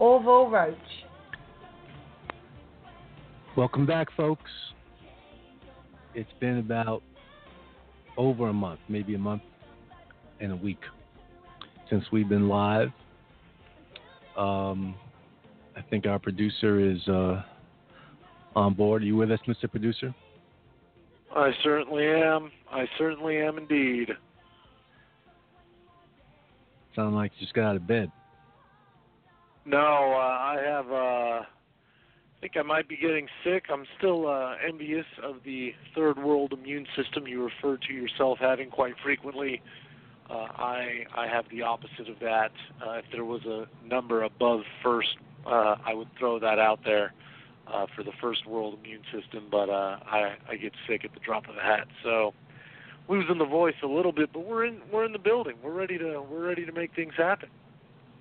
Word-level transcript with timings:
Orville 0.00 0.48
Roach. 0.48 0.76
Welcome 3.54 3.84
back, 3.84 4.08
folks. 4.16 4.50
It's 6.14 6.32
been 6.40 6.58
about 6.58 7.02
over 8.16 8.48
a 8.48 8.52
month, 8.52 8.80
maybe 8.88 9.14
a 9.14 9.18
month 9.18 9.42
and 10.40 10.52
a 10.52 10.56
week 10.56 10.80
since 11.90 12.02
we've 12.10 12.28
been 12.28 12.48
live. 12.48 12.88
Um, 14.36 14.94
I 15.76 15.82
think 15.82 16.06
our 16.06 16.18
producer 16.18 16.80
is 16.80 17.06
uh, 17.06 17.42
on 18.56 18.72
board. 18.72 19.02
Are 19.02 19.04
you 19.04 19.16
with 19.16 19.30
us, 19.30 19.40
Mr. 19.46 19.70
Producer? 19.70 20.14
I 21.36 21.50
certainly 21.62 22.06
am. 22.06 22.50
I 22.72 22.86
certainly 22.96 23.36
am 23.36 23.58
indeed. 23.58 24.08
Sound 26.96 27.14
like 27.14 27.32
you 27.36 27.44
just 27.44 27.54
got 27.54 27.66
out 27.66 27.76
of 27.76 27.86
bed. 27.86 28.10
No, 29.64 29.78
uh, 29.78 30.16
I 30.16 30.58
have. 30.64 30.90
Uh, 30.90 31.44
I 32.40 32.40
think 32.40 32.56
I 32.56 32.62
might 32.62 32.88
be 32.88 32.96
getting 32.96 33.28
sick. 33.44 33.64
I'm 33.70 33.84
still 33.98 34.26
uh, 34.26 34.54
envious 34.66 35.04
of 35.22 35.36
the 35.44 35.74
third 35.94 36.18
world 36.18 36.54
immune 36.54 36.86
system 36.96 37.26
you 37.26 37.44
refer 37.44 37.76
to 37.86 37.92
yourself 37.92 38.38
having 38.40 38.70
quite 38.70 38.94
frequently. 39.02 39.60
Uh, 40.30 40.46
I 40.56 41.04
I 41.14 41.26
have 41.26 41.44
the 41.50 41.62
opposite 41.62 42.08
of 42.08 42.18
that. 42.20 42.52
Uh, 42.80 42.92
if 42.92 43.04
there 43.12 43.24
was 43.24 43.44
a 43.44 43.66
number 43.86 44.22
above 44.22 44.60
first, 44.82 45.16
uh, 45.46 45.76
I 45.84 45.92
would 45.92 46.08
throw 46.18 46.38
that 46.38 46.58
out 46.58 46.80
there 46.84 47.12
uh, 47.66 47.86
for 47.94 48.04
the 48.04 48.12
first 48.22 48.46
world 48.46 48.78
immune 48.82 49.02
system. 49.12 49.48
But 49.50 49.68
uh, 49.68 49.98
I 50.06 50.36
I 50.48 50.56
get 50.56 50.72
sick 50.88 51.04
at 51.04 51.12
the 51.12 51.20
drop 51.20 51.46
of 51.48 51.56
a 51.56 51.60
hat. 51.60 51.88
So 52.02 52.32
losing 53.08 53.36
the 53.36 53.44
voice 53.44 53.74
a 53.82 53.86
little 53.86 54.12
bit, 54.12 54.32
but 54.32 54.46
we're 54.46 54.64
in 54.64 54.80
we're 54.90 55.04
in 55.04 55.12
the 55.12 55.18
building. 55.18 55.56
We're 55.62 55.72
ready 55.72 55.98
to 55.98 56.22
we're 56.22 56.46
ready 56.46 56.64
to 56.64 56.72
make 56.72 56.94
things 56.94 57.12
happen. 57.18 57.50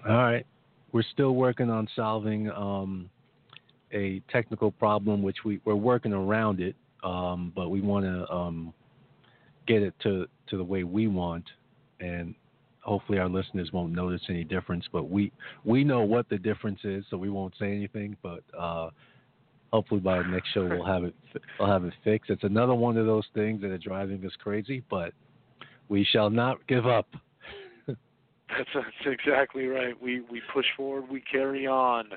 All 0.08 0.18
right. 0.18 0.46
We're 0.92 1.04
still 1.14 1.36
working 1.36 1.70
on 1.70 1.88
solving 1.96 2.50
um, 2.52 3.10
a 3.92 4.22
technical 4.32 4.72
problem, 4.72 5.22
which 5.22 5.38
we, 5.46 5.60
we're 5.66 5.76
working 5.76 6.14
around 6.14 6.60
it, 6.60 6.76
um, 7.04 7.52
but 7.56 7.70
we 7.70 7.82
want 7.82 8.06
to 8.06 8.30
um, 8.34 8.74
get 9.68 9.82
it 9.82 9.94
to, 10.04 10.28
to 10.50 10.58
the 10.58 10.64
way 10.64 10.84
we 10.84 11.08
want. 11.08 11.46
And 12.00 12.34
hopefully 12.82 13.20
our 13.20 13.30
listeners 13.30 13.72
won't 13.72 13.94
notice 13.94 14.22
any 14.30 14.44
difference, 14.44 14.86
but 14.92 15.10
we, 15.10 15.32
we 15.64 15.84
know 15.84 16.02
what 16.02 16.30
the 16.30 16.38
difference 16.38 16.80
is, 16.84 17.06
so 17.10 17.18
we 17.18 17.30
won't 17.30 17.54
say 17.60 17.68
anything. 17.68 18.16
But 18.24 18.44
uh, 18.58 18.90
hopefully 19.72 20.00
by 20.00 20.18
the 20.18 20.28
next 20.28 20.50
show 20.54 20.66
we'll 20.66 20.86
have 20.86 21.04
it 21.04 21.16
we'll 21.60 21.70
have 21.70 21.86
it 21.86 21.94
fixed. 22.04 22.30
It's 22.30 22.44
another 22.44 22.74
one 22.74 22.98
of 22.98 23.06
those 23.06 23.26
things 23.34 23.62
that 23.62 23.72
are 23.72 23.78
driving 23.78 24.26
us 24.26 24.32
crazy, 24.42 24.84
but 24.90 25.14
we 25.88 26.04
shall 26.04 26.30
not 26.30 26.66
give 26.68 26.88
up. 26.88 27.08
That's, 28.58 28.70
that's 28.74 29.06
exactly 29.06 29.68
right. 29.68 30.00
We 30.02 30.22
we 30.22 30.42
push 30.52 30.66
forward. 30.76 31.10
We 31.10 31.22
carry 31.22 31.68
on. 31.68 32.10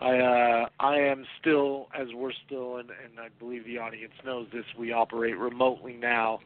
I 0.00 0.18
uh, 0.18 0.66
I 0.80 0.96
am 0.96 1.24
still, 1.40 1.86
as 1.94 2.08
we're 2.12 2.32
still, 2.46 2.78
and, 2.78 2.90
and 2.90 3.20
I 3.20 3.28
believe 3.38 3.64
the 3.64 3.78
audience 3.78 4.14
knows 4.24 4.48
this. 4.52 4.64
We 4.76 4.92
operate 4.92 5.38
remotely 5.38 5.92
now. 5.92 6.40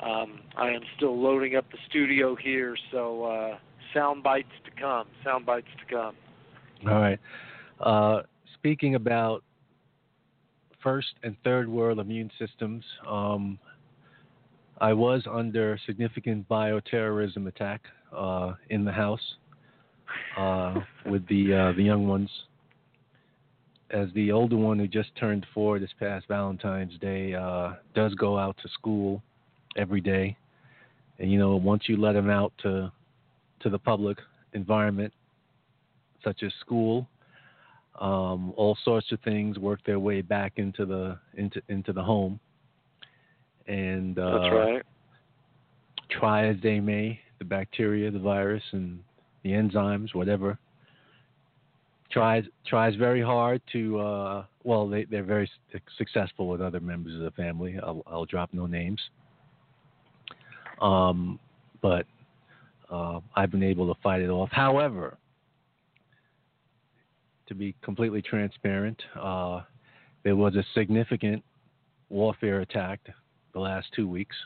Um, 0.00 0.40
I 0.56 0.68
am 0.70 0.82
still 0.96 1.20
loading 1.20 1.56
up 1.56 1.64
the 1.72 1.78
studio 1.88 2.36
here, 2.36 2.76
so 2.92 3.24
uh, 3.24 3.58
sound 3.92 4.22
bites 4.22 4.48
to 4.64 4.80
come. 4.80 5.06
Sound 5.24 5.44
bites 5.46 5.66
to 5.80 5.94
come. 5.94 6.14
All 6.88 7.00
right. 7.00 7.18
Uh, 7.80 8.22
speaking 8.54 8.94
about 8.94 9.42
first 10.82 11.14
and 11.22 11.36
third 11.44 11.68
world 11.68 11.98
immune 11.98 12.30
systems, 12.38 12.84
um, 13.08 13.58
I 14.82 14.92
was 14.92 15.22
under 15.30 15.78
significant 15.86 16.48
bioterrorism 16.48 17.46
attack 17.46 17.82
uh, 18.12 18.54
in 18.68 18.84
the 18.84 18.90
house 18.90 19.36
uh, 20.36 20.74
with 21.06 21.24
the 21.28 21.54
uh, 21.54 21.72
the 21.76 21.84
young 21.84 22.08
ones. 22.08 22.28
As 23.90 24.08
the 24.16 24.32
older 24.32 24.56
one 24.56 24.80
who 24.80 24.88
just 24.88 25.14
turned 25.14 25.46
four 25.54 25.78
this 25.78 25.92
past 26.00 26.26
Valentine's 26.26 26.98
Day 26.98 27.32
uh, 27.32 27.74
does 27.94 28.12
go 28.16 28.36
out 28.36 28.56
to 28.60 28.68
school 28.70 29.22
every 29.76 30.00
day, 30.00 30.36
and 31.20 31.30
you 31.30 31.38
know 31.38 31.54
once 31.54 31.84
you 31.86 31.96
let 31.96 32.16
him 32.16 32.28
out 32.28 32.52
to 32.64 32.90
to 33.60 33.70
the 33.70 33.78
public 33.78 34.18
environment, 34.52 35.12
such 36.24 36.42
as 36.42 36.50
school, 36.58 37.06
um, 38.00 38.52
all 38.56 38.76
sorts 38.84 39.12
of 39.12 39.20
things 39.20 39.60
work 39.60 39.78
their 39.86 40.00
way 40.00 40.22
back 40.22 40.54
into 40.56 40.84
the 40.84 41.16
into 41.34 41.62
into 41.68 41.92
the 41.92 42.02
home. 42.02 42.40
And 43.66 44.18
uh, 44.18 44.38
That's 44.38 44.52
right. 44.52 44.82
try 46.10 46.46
as 46.46 46.56
they 46.62 46.80
may, 46.80 47.20
the 47.38 47.44
bacteria, 47.44 48.10
the 48.10 48.18
virus, 48.18 48.62
and 48.72 49.00
the 49.42 49.50
enzymes, 49.50 50.14
whatever, 50.14 50.58
tries 52.10 52.44
tries 52.66 52.94
very 52.96 53.22
hard 53.22 53.60
to. 53.72 53.98
Uh, 54.00 54.44
well, 54.64 54.88
they 54.88 55.04
they're 55.04 55.24
very 55.24 55.50
successful 55.98 56.48
with 56.48 56.60
other 56.60 56.80
members 56.80 57.14
of 57.14 57.20
the 57.20 57.30
family. 57.32 57.78
I'll, 57.82 58.02
I'll 58.06 58.26
drop 58.26 58.50
no 58.52 58.66
names. 58.66 59.00
Um, 60.80 61.38
but 61.80 62.06
uh, 62.90 63.20
I've 63.34 63.50
been 63.50 63.62
able 63.62 63.92
to 63.92 64.00
fight 64.02 64.20
it 64.20 64.28
off. 64.28 64.50
However, 64.52 65.16
to 67.46 67.54
be 67.54 67.74
completely 67.82 68.22
transparent, 68.22 69.00
uh, 69.20 69.62
there 70.24 70.36
was 70.36 70.54
a 70.56 70.64
significant 70.74 71.42
warfare 72.08 72.60
attack 72.60 73.00
the 73.52 73.60
last 73.60 73.88
two 73.94 74.08
weeks, 74.08 74.36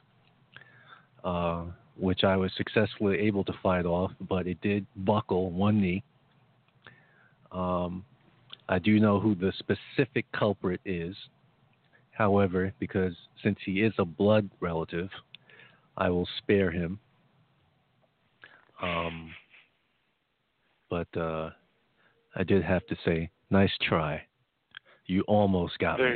uh, 1.25 1.65
which 1.99 2.25
I 2.25 2.37
was 2.37 2.51
successfully 2.57 3.19
able 3.19 3.45
to 3.45 3.53
fight 3.63 3.87
off, 3.87 4.13
but 4.29 4.47
it 4.47 4.61
did 4.61 4.87
buckle 4.97 5.51
one 5.51 5.81
knee. 5.81 6.03
Um, 7.53 8.05
I 8.69 8.79
do 8.79 8.99
know 8.99 9.21
who 9.21 9.35
the 9.35 9.53
specific 9.59 10.27
culprit 10.33 10.81
is. 10.85 11.17
However, 12.11 12.73
because 12.79 13.13
since 13.43 13.59
he 13.65 13.83
is 13.83 13.93
a 13.99 14.05
blood 14.05 14.49
relative, 14.61 15.11
I 15.97 16.09
will 16.11 16.29
spare 16.39 16.71
him. 16.71 16.99
Um, 18.83 19.31
but 20.91 21.09
uh, 21.17 21.51
I 22.35 22.43
did 22.43 22.63
have 22.63 22.87
to 22.87 22.97
say, 23.05 23.31
nice 23.51 23.71
try. 23.89 24.23
You 25.07 25.23
almost 25.23 25.79
got 25.79 25.99
There, 25.99 26.15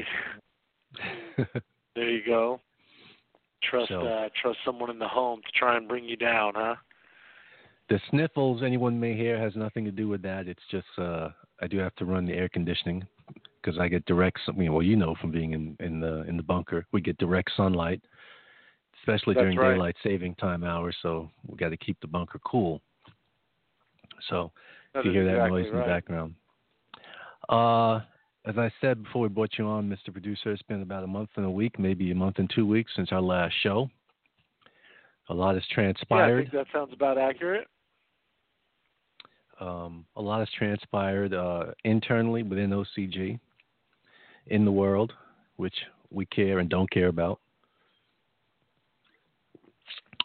me. 1.39 1.45
there 1.95 2.11
you 2.11 2.23
go. 2.27 2.61
Trust 3.63 3.89
So- 3.89 4.07
uh, 4.07 4.29
trust 4.41 4.59
someone 4.65 4.91
in 4.91 4.99
the 4.99 5.09
home 5.09 5.43
to 5.43 5.53
try 5.53 5.77
and 5.77 5.87
bring 5.89 6.05
you 6.05 6.17
down, 6.17 6.55
huh? 6.55 6.77
the 7.91 8.01
sniffles 8.11 8.63
anyone 8.63 8.99
may 9.01 9.15
hear 9.17 9.37
has 9.37 9.57
nothing 9.57 9.85
to 9.85 9.91
do 9.91 10.07
with 10.09 10.23
that. 10.23 10.47
It's 10.47 10.63
just 10.71 10.87
uh, 10.97 11.31
I 11.61 11.67
do 11.67 11.77
have 11.79 11.95
to 11.97 12.05
run 12.05 12.25
the 12.25 12.33
air 12.33 12.49
conditioning 12.49 13.05
because 13.61 13.79
I 13.81 13.89
get 13.89 14.05
direct. 14.07 14.39
Well, 14.55 14.81
you 14.83 14.97
know, 14.97 15.17
from 15.21 15.33
being 15.33 15.53
in 15.53 15.77
in 15.81 16.01
the 16.01 16.23
in 16.29 16.37
the 16.37 16.43
bunker, 16.43 16.87
we 16.93 17.01
get 17.01 17.19
direct 17.19 17.51
sunlight, 17.57 18.01
especially 19.01 19.35
That's 19.35 19.43
during 19.45 19.59
right. 19.59 19.73
daylight 19.75 19.97
saving 20.05 20.37
time 20.37 20.63
hours. 20.63 20.97
So 21.03 21.31
we 21.47 21.57
got 21.57 21.71
to 21.71 21.77
keep 21.77 22.01
the 22.01 22.07
bunker 22.07 22.41
cool. 22.45 22.81
So 24.29 24.53
That 24.95 25.01
if 25.01 25.07
you 25.07 25.13
hear 25.13 25.25
that 25.25 25.35
exactly 25.35 25.63
noise 25.63 25.71
in 25.73 25.79
the 25.79 25.85
background. 25.85 26.35
Uh, 27.49 28.01
as 28.47 28.57
I 28.57 28.71
said 28.81 29.03
before 29.03 29.23
we 29.23 29.29
brought 29.29 29.59
you 29.59 29.67
on, 29.67 29.89
Mr. 29.89 30.13
Producer, 30.13 30.51
it's 30.53 30.63
been 30.63 30.83
about 30.83 31.05
a 31.05 31.07
month 31.07 31.31
and 31.37 31.45
a 31.45 31.51
week, 31.51 31.79
maybe 31.79 32.11
a 32.11 32.15
month 32.15 32.39
and 32.39 32.51
two 32.55 32.67
weeks 32.67 32.91
since 32.97 33.13
our 33.13 33.21
last 33.21 33.55
show. 33.63 33.91
A 35.29 35.35
lot 35.35 35.55
has 35.55 35.65
Yeah, 35.71 35.83
I 35.83 35.93
transpired. 35.93 36.41
think 36.45 36.53
that 36.53 36.67
sounds 36.73 36.93
about 36.93 37.19
accurate. 37.19 37.69
um, 39.61 40.07
a 40.17 40.23
lot 40.23 40.39
has 40.41 40.49
transpired 40.57 41.35
uh, 41.35 41.67
internally 41.85 42.43
within 42.43 42.71
OCG, 42.71 43.39
in 44.47 44.65
the 44.65 44.73
world, 44.73 45.13
which 45.57 45.75
we 46.11 46.25
care 46.27 46.59
and 46.61 46.69
don't 46.71 46.91
care 46.91 47.09
about. 47.09 47.41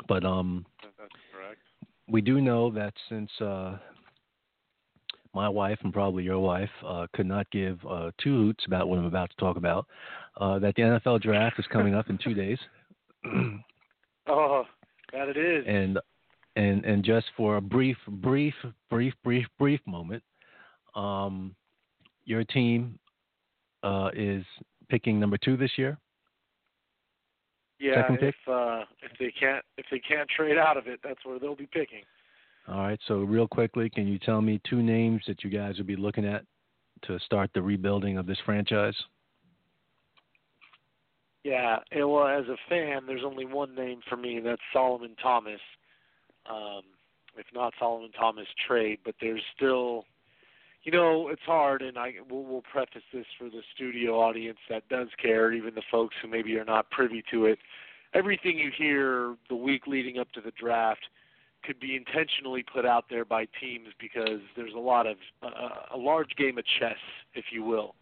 But 0.08 0.24
um, 0.24 0.66
That's 0.82 1.12
correct. 1.34 1.60
we 2.08 2.22
do 2.22 2.40
know 2.40 2.72
that 2.72 2.94
since 3.10 3.30
uh, 3.42 3.78
my 5.36 5.50
wife 5.50 5.78
and 5.84 5.94
probably 5.94 6.24
your 6.24 6.40
wife 6.40 6.70
uh, 6.88 7.06
could 7.14 7.26
not 7.28 7.50
give 7.52 7.78
uh, 7.88 8.10
two 8.24 8.38
hoots 8.38 8.64
about 8.66 8.88
what 8.88 8.98
I'm 8.98 9.06
about 9.06 9.30
to 9.30 9.36
talk 9.36 9.58
about, 9.58 9.86
uh, 10.40 10.58
that 10.60 10.76
the 10.76 10.82
NFL 10.82 11.22
draft 11.22 11.60
is 11.60 11.66
coming 11.72 11.94
up 11.94 12.10
in 12.10 12.18
two 12.18 12.34
days. 12.34 12.58
Oh, 14.28 14.64
that 15.14 15.30
it 15.30 15.38
is. 15.38 15.66
and 15.68 16.00
and 16.56 16.84
and 16.84 17.04
just 17.04 17.28
for 17.38 17.58
a 17.58 17.62
brief, 17.62 17.96
brief, 18.08 18.56
brief, 18.90 19.14
brief, 19.24 19.46
brief 19.60 19.80
moment, 19.86 20.24
um, 20.96 21.56
your 22.24 22.44
team 22.44 22.98
uh, 23.84 24.10
is 24.16 24.44
picking 24.90 25.20
number 25.20 25.38
two 25.38 25.58
this 25.58 25.70
year. 25.78 26.00
yeah, 27.80 28.08
if 28.10 28.36
uh, 28.48 28.86
if 29.04 29.12
they 29.20 29.32
can't 29.40 29.64
if 29.78 29.86
they 29.92 30.00
can't 30.00 30.28
trade 30.36 30.58
out 30.58 30.76
of 30.76 30.88
it, 30.88 31.00
that's 31.04 31.24
where 31.24 31.38
they'll 31.38 31.56
be 31.56 31.70
picking. 31.72 32.02
All 32.68 32.80
right. 32.80 33.00
So 33.08 33.20
real 33.20 33.48
quickly, 33.48 33.90
can 33.90 34.08
you 34.08 34.18
tell 34.18 34.42
me 34.42 34.60
two 34.68 34.82
names 34.82 35.22
that 35.28 35.44
you 35.44 35.50
guys 35.50 35.78
would 35.78 35.88
be 35.88 35.96
looking 35.96 36.26
at 36.26 36.44
to 37.04 37.20
start 37.20 37.52
the 37.54 37.62
rebuilding 37.62 38.18
of 38.18 38.26
this 38.26 38.40
franchise? 38.46 38.96
Yeah, 41.44 41.78
well, 41.96 42.28
as 42.28 42.46
a 42.48 42.58
fan, 42.68 43.04
there's 43.06 43.24
only 43.24 43.46
one 43.46 43.76
name 43.76 44.00
for 44.10 44.18
me, 44.18 44.38
and 44.38 44.46
that's 44.46 44.62
Solomon 44.74 45.16
Thomas. 45.22 45.60
Um, 46.50 46.82
if 47.38 47.46
not 47.54 47.74
Solomon 47.78 48.12
Thomas, 48.18 48.48
trade. 48.68 49.00
But 49.06 49.14
there's 49.22 49.44
still, 49.56 50.06
you 50.84 50.92
know, 50.92 51.28
it's 51.28 51.44
hard, 51.46 51.84
and 51.84 52.00
I 52.00 52.14
we'll, 52.32 52.44
we'll 52.44 52.64
preface 52.64 53.04
this 53.14 53.28
for 53.38 53.50
the 53.50 53.62
studio 53.76 54.20
audience 54.20 54.58
that 54.72 54.90
does 54.90 55.10
care, 55.22 55.54
even 55.54 55.76
the 55.76 55.84
folks 55.92 56.16
who 56.20 56.28
maybe 56.28 56.58
are 56.58 56.66
not 56.66 56.90
privy 56.90 57.24
to 57.30 57.46
it. 57.46 57.60
Everything 58.16 58.58
you 58.58 58.72
hear 58.76 59.36
the 59.48 59.56
week 59.56 59.86
leading 59.86 60.18
up 60.18 60.32
to 60.32 60.42
the 60.42 60.54
draft 60.60 61.02
could 61.66 61.80
be 61.80 61.96
intentionally 61.96 62.64
put 62.64 62.86
out 62.86 63.06
there 63.10 63.26
by 63.26 63.48
teams 63.60 63.90
because 64.00 64.40
there's 64.56 64.74
a 64.74 64.80
lot 64.80 65.08
of 65.08 65.18
uh, 65.42 65.94
a 65.94 65.98
large 65.98 66.36
game 66.38 66.58
of 66.58 66.66
chess, 66.80 66.98
if 67.34 67.46
you 67.52 67.64
will. 67.64 67.96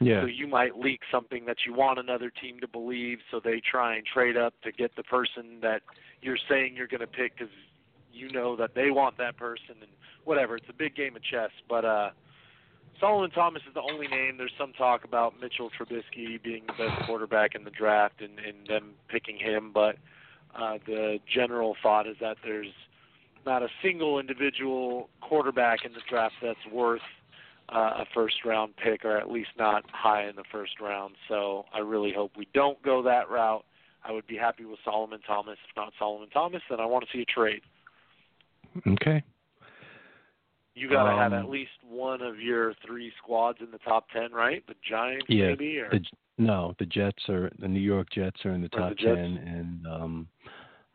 Yeah. 0.00 0.22
So 0.22 0.26
you 0.26 0.46
might 0.46 0.78
leak 0.78 1.00
something 1.10 1.46
that 1.46 1.58
you 1.66 1.72
want 1.72 1.98
another 1.98 2.30
team 2.30 2.60
to 2.60 2.68
believe, 2.68 3.18
so 3.30 3.40
they 3.42 3.60
try 3.60 3.96
and 3.96 4.04
trade 4.04 4.36
up 4.36 4.52
to 4.62 4.72
get 4.72 4.94
the 4.94 5.02
person 5.02 5.58
that 5.62 5.82
you're 6.20 6.38
saying 6.48 6.74
you're 6.76 6.86
going 6.86 7.00
to 7.00 7.06
pick 7.06 7.38
because 7.38 7.52
you 8.12 8.30
know 8.30 8.56
that 8.56 8.74
they 8.74 8.90
want 8.90 9.16
that 9.18 9.36
person 9.36 9.76
and 9.80 9.90
whatever. 10.24 10.56
It's 10.56 10.68
a 10.68 10.74
big 10.74 10.94
game 10.94 11.16
of 11.16 11.22
chess. 11.22 11.50
But 11.68 11.84
uh, 11.84 12.10
Solomon 13.00 13.30
Thomas 13.30 13.62
is 13.66 13.74
the 13.74 13.82
only 13.82 14.08
name. 14.08 14.36
There's 14.36 14.52
some 14.58 14.72
talk 14.72 15.04
about 15.04 15.40
Mitchell 15.40 15.70
Trubisky 15.70 16.42
being 16.42 16.64
the 16.66 16.86
best 16.86 17.06
quarterback 17.06 17.54
in 17.54 17.64
the 17.64 17.70
draft 17.70 18.20
and, 18.20 18.38
and 18.38 18.66
them 18.66 18.94
picking 19.08 19.38
him, 19.38 19.70
but 19.72 19.96
uh, 20.54 20.78
the 20.86 21.18
general 21.32 21.76
thought 21.82 22.06
is 22.06 22.16
that 22.20 22.36
there's 22.42 22.72
not 23.46 23.62
a 23.62 23.68
single 23.82 24.18
individual 24.18 25.08
quarterback 25.20 25.84
in 25.84 25.92
the 25.92 26.00
draft 26.08 26.34
that's 26.42 26.58
worth 26.72 27.00
uh, 27.68 28.02
a 28.02 28.04
first 28.12 28.44
round 28.44 28.74
pick, 28.76 29.04
or 29.04 29.16
at 29.16 29.30
least 29.30 29.50
not 29.58 29.84
high 29.90 30.28
in 30.28 30.36
the 30.36 30.44
first 30.52 30.80
round. 30.80 31.14
So 31.28 31.64
I 31.72 31.78
really 31.78 32.12
hope 32.12 32.32
we 32.36 32.48
don't 32.52 32.80
go 32.82 33.02
that 33.02 33.30
route. 33.30 33.64
I 34.04 34.12
would 34.12 34.26
be 34.26 34.36
happy 34.36 34.64
with 34.64 34.78
Solomon 34.84 35.20
Thomas. 35.26 35.58
If 35.68 35.76
not 35.76 35.92
Solomon 35.98 36.28
Thomas, 36.30 36.62
then 36.70 36.80
I 36.80 36.86
want 36.86 37.04
to 37.04 37.16
see 37.16 37.22
a 37.22 37.24
trade. 37.24 37.62
Okay. 38.86 39.22
You 40.74 40.90
got 40.90 41.04
to 41.10 41.16
have 41.16 41.32
Um, 41.32 41.44
at 41.44 41.48
least 41.48 41.70
one 41.88 42.20
of 42.20 42.38
your 42.38 42.74
three 42.86 43.10
squads 43.18 43.58
in 43.60 43.70
the 43.70 43.78
top 43.78 44.08
ten, 44.10 44.30
right? 44.32 44.64
The 44.66 44.74
Giants, 44.88 45.24
Yeah, 45.28 45.48
maybe, 45.48 45.78
or 45.78 45.88
The, 45.88 46.04
no, 46.36 46.74
the 46.78 46.84
Jets 46.84 47.28
are 47.30 47.50
the 47.58 47.66
New 47.66 47.80
York 47.80 48.10
Jets 48.10 48.44
are 48.44 48.52
in 48.52 48.60
the 48.60 48.68
Or 48.74 48.90
the 48.90 48.94
top 48.94 48.98
ten, 48.98 49.38
and 49.38 49.86
um, 49.86 50.28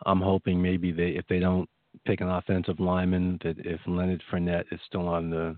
I'm 0.05 0.21
hoping 0.21 0.61
maybe 0.61 0.91
they 0.91 1.09
if 1.09 1.25
they 1.27 1.39
don't 1.39 1.67
pick 2.05 2.21
an 2.21 2.29
offensive 2.29 2.79
lineman, 2.79 3.39
that 3.43 3.57
if 3.59 3.79
Leonard 3.87 4.23
Fournette 4.31 4.65
is 4.71 4.79
still 4.87 5.07
on 5.07 5.29
the 5.29 5.55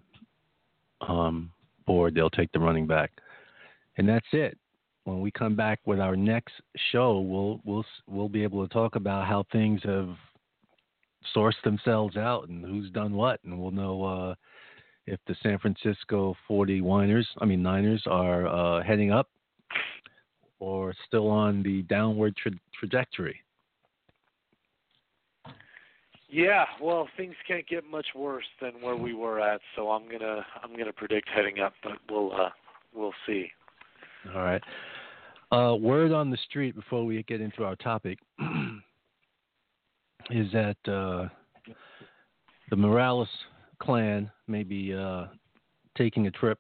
um, 1.08 1.52
board, 1.86 2.16
they'll 2.16 2.30
take 2.30 2.52
the 2.52 2.60
running 2.60 2.88
back, 2.88 3.12
and 3.98 4.08
that's 4.08 4.26
it. 4.32 4.58
When 5.06 5.20
we 5.20 5.32
come 5.32 5.56
back 5.56 5.80
with 5.86 6.00
our 6.00 6.16
next 6.16 6.54
show, 6.92 7.20
we'll 7.20 7.60
we'll 7.66 7.86
we'll 8.08 8.30
be 8.30 8.44
able 8.44 8.66
to 8.66 8.74
talk 8.74 8.96
about 8.96 9.28
how 9.28 9.46
things 9.52 9.82
have 9.84 10.10
sourced 11.36 11.62
themselves 11.64 12.18
out 12.18 12.50
and 12.50 12.64
who's 12.66 12.90
done 12.92 13.14
what, 13.14 13.40
and 13.44 13.60
we'll 13.60 13.72
know 13.72 14.04
uh, 14.04 14.36
if 15.06 15.20
the 15.28 15.36
San 15.44 15.60
Francisco 15.60 16.36
40 16.48 16.82
Winers, 16.82 17.26
I 17.40 17.46
mean 17.46 17.62
Niners, 17.62 18.04
are 18.08 18.48
uh, 18.48 18.84
heading 18.84 19.12
up 19.12 19.30
or 20.60 20.94
still 21.08 21.30
on 21.30 21.62
the 21.64 21.82
downward 21.84 22.36
tra- 22.38 22.52
trajectory. 22.80 23.43
Yeah. 26.34 26.66
Well, 26.82 27.08
things 27.16 27.36
can't 27.48 27.68
get 27.68 27.86
much 27.90 28.08
worse 28.16 28.46
than 28.60 28.74
where 28.82 28.96
we 28.96 29.14
were 29.14 29.40
at, 29.40 29.62
so 29.76 29.92
I'm 29.92 30.10
gonna 30.10 30.46
I'm 30.64 30.76
gonna 30.76 30.94
predict 30.94 31.30
heading 31.30 31.60
up, 31.60 31.74
but 31.84 31.94
we'll 32.10 32.34
uh, 32.34 32.50
we'll 32.94 33.14
see. 33.28 33.48
All 34.34 34.42
right. 34.42 34.62
Uh, 35.52 35.76
word 35.76 36.12
on 36.12 36.32
the 36.32 36.38
street 36.50 36.76
before 36.76 37.06
we 37.06 37.22
get 37.24 37.40
into 37.40 37.64
our 37.64 37.76
topic 37.76 38.18
is 40.32 40.52
that 40.52 40.78
uh, 40.88 41.28
the 42.72 42.76
Morales 42.76 43.30
clan 43.80 44.32
may 44.48 44.64
be 44.64 44.96
uh, 44.96 45.26
taking 45.96 46.26
a 46.26 46.32
trip, 46.32 46.58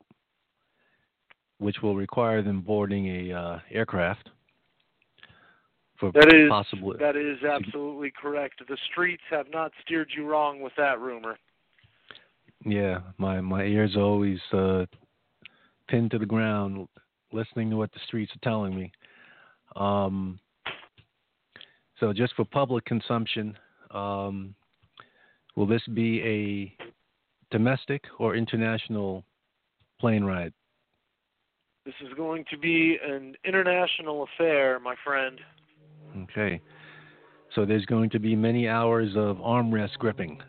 which 1.57 1.77
will 1.81 1.95
require 1.95 2.43
them 2.43 2.61
boarding 2.61 3.07
a 3.07 3.33
uh, 3.33 3.59
aircraft 3.71 4.29
for 6.11 6.19
That 6.19 6.33
is 6.33 6.49
possible. 6.49 6.93
that 6.99 7.15
is 7.15 7.43
absolutely 7.43 8.11
correct. 8.11 8.61
The 8.67 8.77
streets 8.91 9.23
have 9.29 9.47
not 9.51 9.71
steered 9.83 10.09
you 10.15 10.25
wrong 10.25 10.61
with 10.61 10.73
that 10.77 10.99
rumor. 10.99 11.37
Yeah, 12.65 12.99
my 13.17 13.41
my 13.41 13.63
ears 13.63 13.95
are 13.95 14.01
always 14.01 14.39
uh, 14.51 14.85
pinned 15.87 16.11
to 16.11 16.19
the 16.19 16.25
ground, 16.25 16.87
listening 17.31 17.69
to 17.69 17.77
what 17.77 17.91
the 17.93 17.99
streets 18.07 18.31
are 18.35 18.49
telling 18.49 18.75
me. 18.75 18.91
Um, 19.75 20.39
so, 21.99 22.13
just 22.13 22.35
for 22.35 22.45
public 22.45 22.85
consumption, 22.85 23.57
um, 23.91 24.55
will 25.55 25.67
this 25.67 25.85
be 25.93 26.21
a 26.21 26.85
domestic 27.51 28.03
or 28.19 28.35
international 28.35 29.23
plane 29.99 30.23
ride? 30.23 30.53
This 31.85 31.95
is 32.01 32.13
going 32.15 32.45
to 32.49 32.57
be 32.57 32.97
an 33.05 33.35
international 33.43 34.23
affair, 34.23 34.79
my 34.79 34.95
friend. 35.03 35.39
Okay. 36.17 36.61
So 37.55 37.65
there's 37.65 37.85
going 37.85 38.09
to 38.11 38.19
be 38.19 38.35
many 38.35 38.67
hours 38.67 39.11
of 39.15 39.37
armrest 39.37 39.97
gripping. 39.99 40.41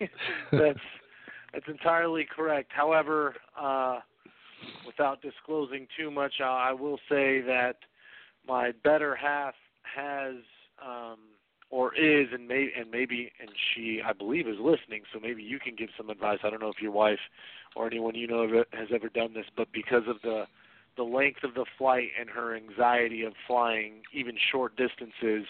that's 0.52 0.78
that's 1.52 1.68
entirely 1.68 2.26
correct. 2.34 2.70
However, 2.74 3.34
uh, 3.58 4.00
without 4.86 5.20
disclosing 5.20 5.86
too 5.98 6.10
much, 6.10 6.34
uh, 6.40 6.44
I 6.44 6.72
will 6.72 6.98
say 7.08 7.40
that 7.42 7.76
my 8.46 8.72
better 8.84 9.14
half 9.14 9.54
has 9.82 10.36
um, 10.84 11.18
or 11.70 11.94
is 11.94 12.28
and 12.32 12.46
may 12.46 12.68
and 12.78 12.90
maybe 12.90 13.32
and 13.40 13.50
she 13.74 14.00
I 14.04 14.12
believe 14.12 14.46
is 14.46 14.56
listening. 14.60 15.02
So 15.12 15.20
maybe 15.20 15.42
you 15.42 15.58
can 15.58 15.74
give 15.74 15.88
some 15.96 16.10
advice. 16.10 16.38
I 16.44 16.50
don't 16.50 16.60
know 16.60 16.70
if 16.70 16.80
your 16.80 16.92
wife 16.92 17.20
or 17.74 17.86
anyone 17.86 18.14
you 18.14 18.26
know 18.26 18.64
has 18.72 18.88
ever 18.94 19.08
done 19.08 19.34
this, 19.34 19.46
but 19.56 19.68
because 19.72 20.02
of 20.06 20.16
the 20.22 20.44
the 20.96 21.02
length 21.02 21.44
of 21.44 21.54
the 21.54 21.64
flight 21.78 22.08
and 22.18 22.28
her 22.28 22.54
anxiety 22.54 23.24
of 23.24 23.32
flying 23.46 24.02
even 24.12 24.36
short 24.50 24.76
distances, 24.76 25.46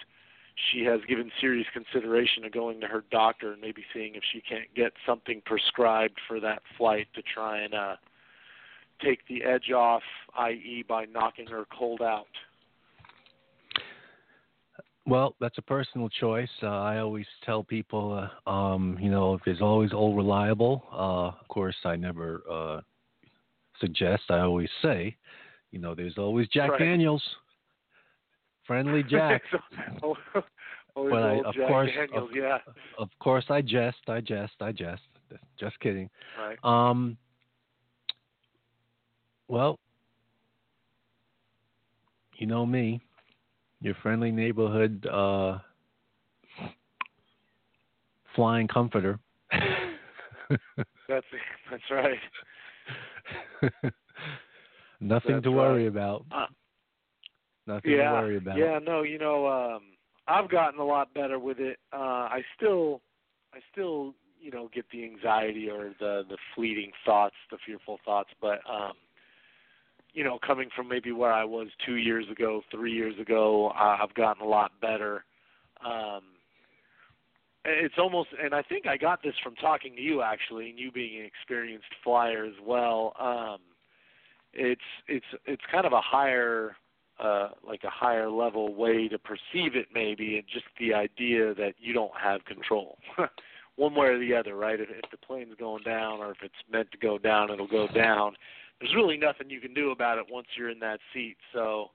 she 0.70 0.84
has 0.84 1.00
given 1.08 1.30
serious 1.40 1.66
consideration 1.72 2.42
to 2.42 2.50
going 2.50 2.80
to 2.80 2.86
her 2.86 3.04
doctor 3.10 3.52
and 3.52 3.60
maybe 3.60 3.84
seeing 3.92 4.14
if 4.14 4.22
she 4.32 4.40
can't 4.40 4.72
get 4.74 4.92
something 5.06 5.42
prescribed 5.44 6.18
for 6.28 6.40
that 6.40 6.62
flight 6.76 7.08
to 7.14 7.22
try 7.22 7.60
and 7.60 7.74
uh 7.74 7.96
take 9.02 9.26
the 9.28 9.42
edge 9.42 9.70
off, 9.70 10.02
i.e. 10.38 10.84
by 10.88 11.04
knocking 11.06 11.46
her 11.46 11.64
cold 11.76 12.00
out. 12.00 12.26
Well, 15.06 15.34
that's 15.40 15.58
a 15.58 15.62
personal 15.62 16.08
choice. 16.08 16.48
Uh, 16.62 16.68
I 16.68 16.98
always 16.98 17.26
tell 17.44 17.64
people, 17.64 18.28
uh, 18.46 18.48
um, 18.48 18.96
you 19.00 19.10
know, 19.10 19.40
there's 19.44 19.60
always 19.60 19.92
Old 19.92 20.16
Reliable, 20.16 20.84
uh, 20.92 21.40
of 21.40 21.48
course, 21.48 21.74
I 21.84 21.96
never 21.96 22.42
uh, 22.48 22.80
suggest. 23.82 24.22
I 24.30 24.38
always 24.38 24.70
say, 24.80 25.14
you 25.72 25.78
know, 25.78 25.94
there's 25.94 26.16
always 26.16 26.48
Jack 26.48 26.70
Right. 26.70 26.78
Daniels, 26.80 27.22
friendly 28.66 29.02
Jack. 29.10 29.42
Always 30.02 31.10
But 31.12 31.22
I- 31.22 31.40
of 31.48 31.54
Jack 31.54 31.68
course, 31.68 31.90
Daniels, 31.94 32.30
of- 32.30 32.36
yeah. 32.36 32.58
of 32.98 33.08
course, 33.18 33.44
I 33.50 33.60
jest. 33.62 33.98
I 34.08 34.20
jest. 34.20 34.54
I 34.60 34.72
jest. 34.72 35.02
Just 35.58 35.78
kidding. 35.80 36.08
Right. 36.38 36.58
Um. 36.64 37.16
Well, 39.48 39.78
you 42.38 42.46
know 42.46 42.64
me, 42.66 43.00
your 43.80 43.94
friendly 44.02 44.30
neighborhood 44.30 45.06
uh, 45.10 45.58
flying 48.34 48.68
comforter. 48.68 49.18
That's 51.08 51.26
that's 51.70 51.82
right. 51.90 52.18
Nothing 55.00 55.32
That's 55.32 55.44
to 55.44 55.52
worry 55.52 55.82
right. 55.82 55.88
about. 55.88 56.24
Uh, 56.30 56.46
Nothing 57.66 57.92
yeah, 57.92 58.08
to 58.08 58.14
worry 58.14 58.36
about. 58.36 58.58
Yeah, 58.58 58.78
no, 58.82 59.02
you 59.02 59.18
know, 59.18 59.46
um 59.46 59.82
I've 60.28 60.48
gotten 60.48 60.78
a 60.80 60.84
lot 60.84 61.12
better 61.14 61.38
with 61.38 61.58
it. 61.60 61.78
Uh 61.92 62.28
I 62.28 62.42
still 62.56 63.00
I 63.54 63.58
still, 63.70 64.14
you 64.40 64.50
know, 64.50 64.68
get 64.74 64.84
the 64.92 65.04
anxiety 65.04 65.70
or 65.70 65.94
the 66.00 66.24
the 66.28 66.36
fleeting 66.54 66.90
thoughts, 67.04 67.36
the 67.50 67.58
fearful 67.64 67.98
thoughts, 68.04 68.30
but 68.40 68.60
um 68.68 68.92
you 70.14 70.24
know, 70.24 70.38
coming 70.46 70.68
from 70.76 70.88
maybe 70.88 71.10
where 71.12 71.32
I 71.32 71.44
was 71.44 71.68
2 71.86 71.94
years 71.94 72.26
ago, 72.30 72.60
3 72.70 72.92
years 72.92 73.18
ago, 73.18 73.68
uh, 73.70 73.96
I've 74.02 74.12
gotten 74.14 74.42
a 74.42 74.48
lot 74.48 74.72
better. 74.80 75.24
Um 75.84 76.22
it's 77.64 77.94
almost 77.98 78.30
and 78.42 78.54
I 78.54 78.62
think 78.62 78.86
I 78.86 78.96
got 78.96 79.22
this 79.22 79.34
from 79.42 79.54
talking 79.56 79.94
to 79.94 80.02
you 80.02 80.22
actually 80.22 80.70
and 80.70 80.78
you 80.78 80.90
being 80.90 81.20
an 81.20 81.26
experienced 81.26 81.86
flyer 82.02 82.44
as 82.44 82.54
well. 82.64 83.14
Um 83.18 83.58
it's 84.52 84.80
it's 85.08 85.26
it's 85.46 85.62
kind 85.70 85.86
of 85.86 85.92
a 85.92 86.00
higher 86.00 86.76
uh, 87.22 87.50
like 87.66 87.84
a 87.84 87.90
higher 87.90 88.28
level 88.28 88.74
way 88.74 89.06
to 89.06 89.18
perceive 89.18 89.76
it 89.76 89.86
maybe 89.94 90.38
and 90.38 90.44
just 90.52 90.64
the 90.80 90.92
idea 90.92 91.54
that 91.54 91.74
you 91.78 91.92
don't 91.92 92.12
have 92.20 92.44
control. 92.46 92.98
One 93.76 93.94
way 93.94 94.08
or 94.08 94.18
the 94.18 94.34
other 94.34 94.56
right? 94.56 94.80
If, 94.80 94.88
if 94.90 95.10
the 95.10 95.16
plane's 95.16 95.54
going 95.58 95.84
down 95.84 96.20
or 96.20 96.32
if 96.32 96.38
it's 96.42 96.54
meant 96.70 96.90
to 96.90 96.98
go 96.98 97.18
down 97.18 97.50
it'll 97.50 97.66
go 97.66 97.86
down. 97.88 98.34
There's 98.80 98.94
really 98.96 99.16
nothing 99.16 99.48
you 99.48 99.60
can 99.60 99.72
do 99.72 99.92
about 99.92 100.18
it 100.18 100.24
once 100.28 100.48
you're 100.56 100.70
in 100.70 100.80
that 100.80 100.98
seat. 101.14 101.36
So 101.52 101.90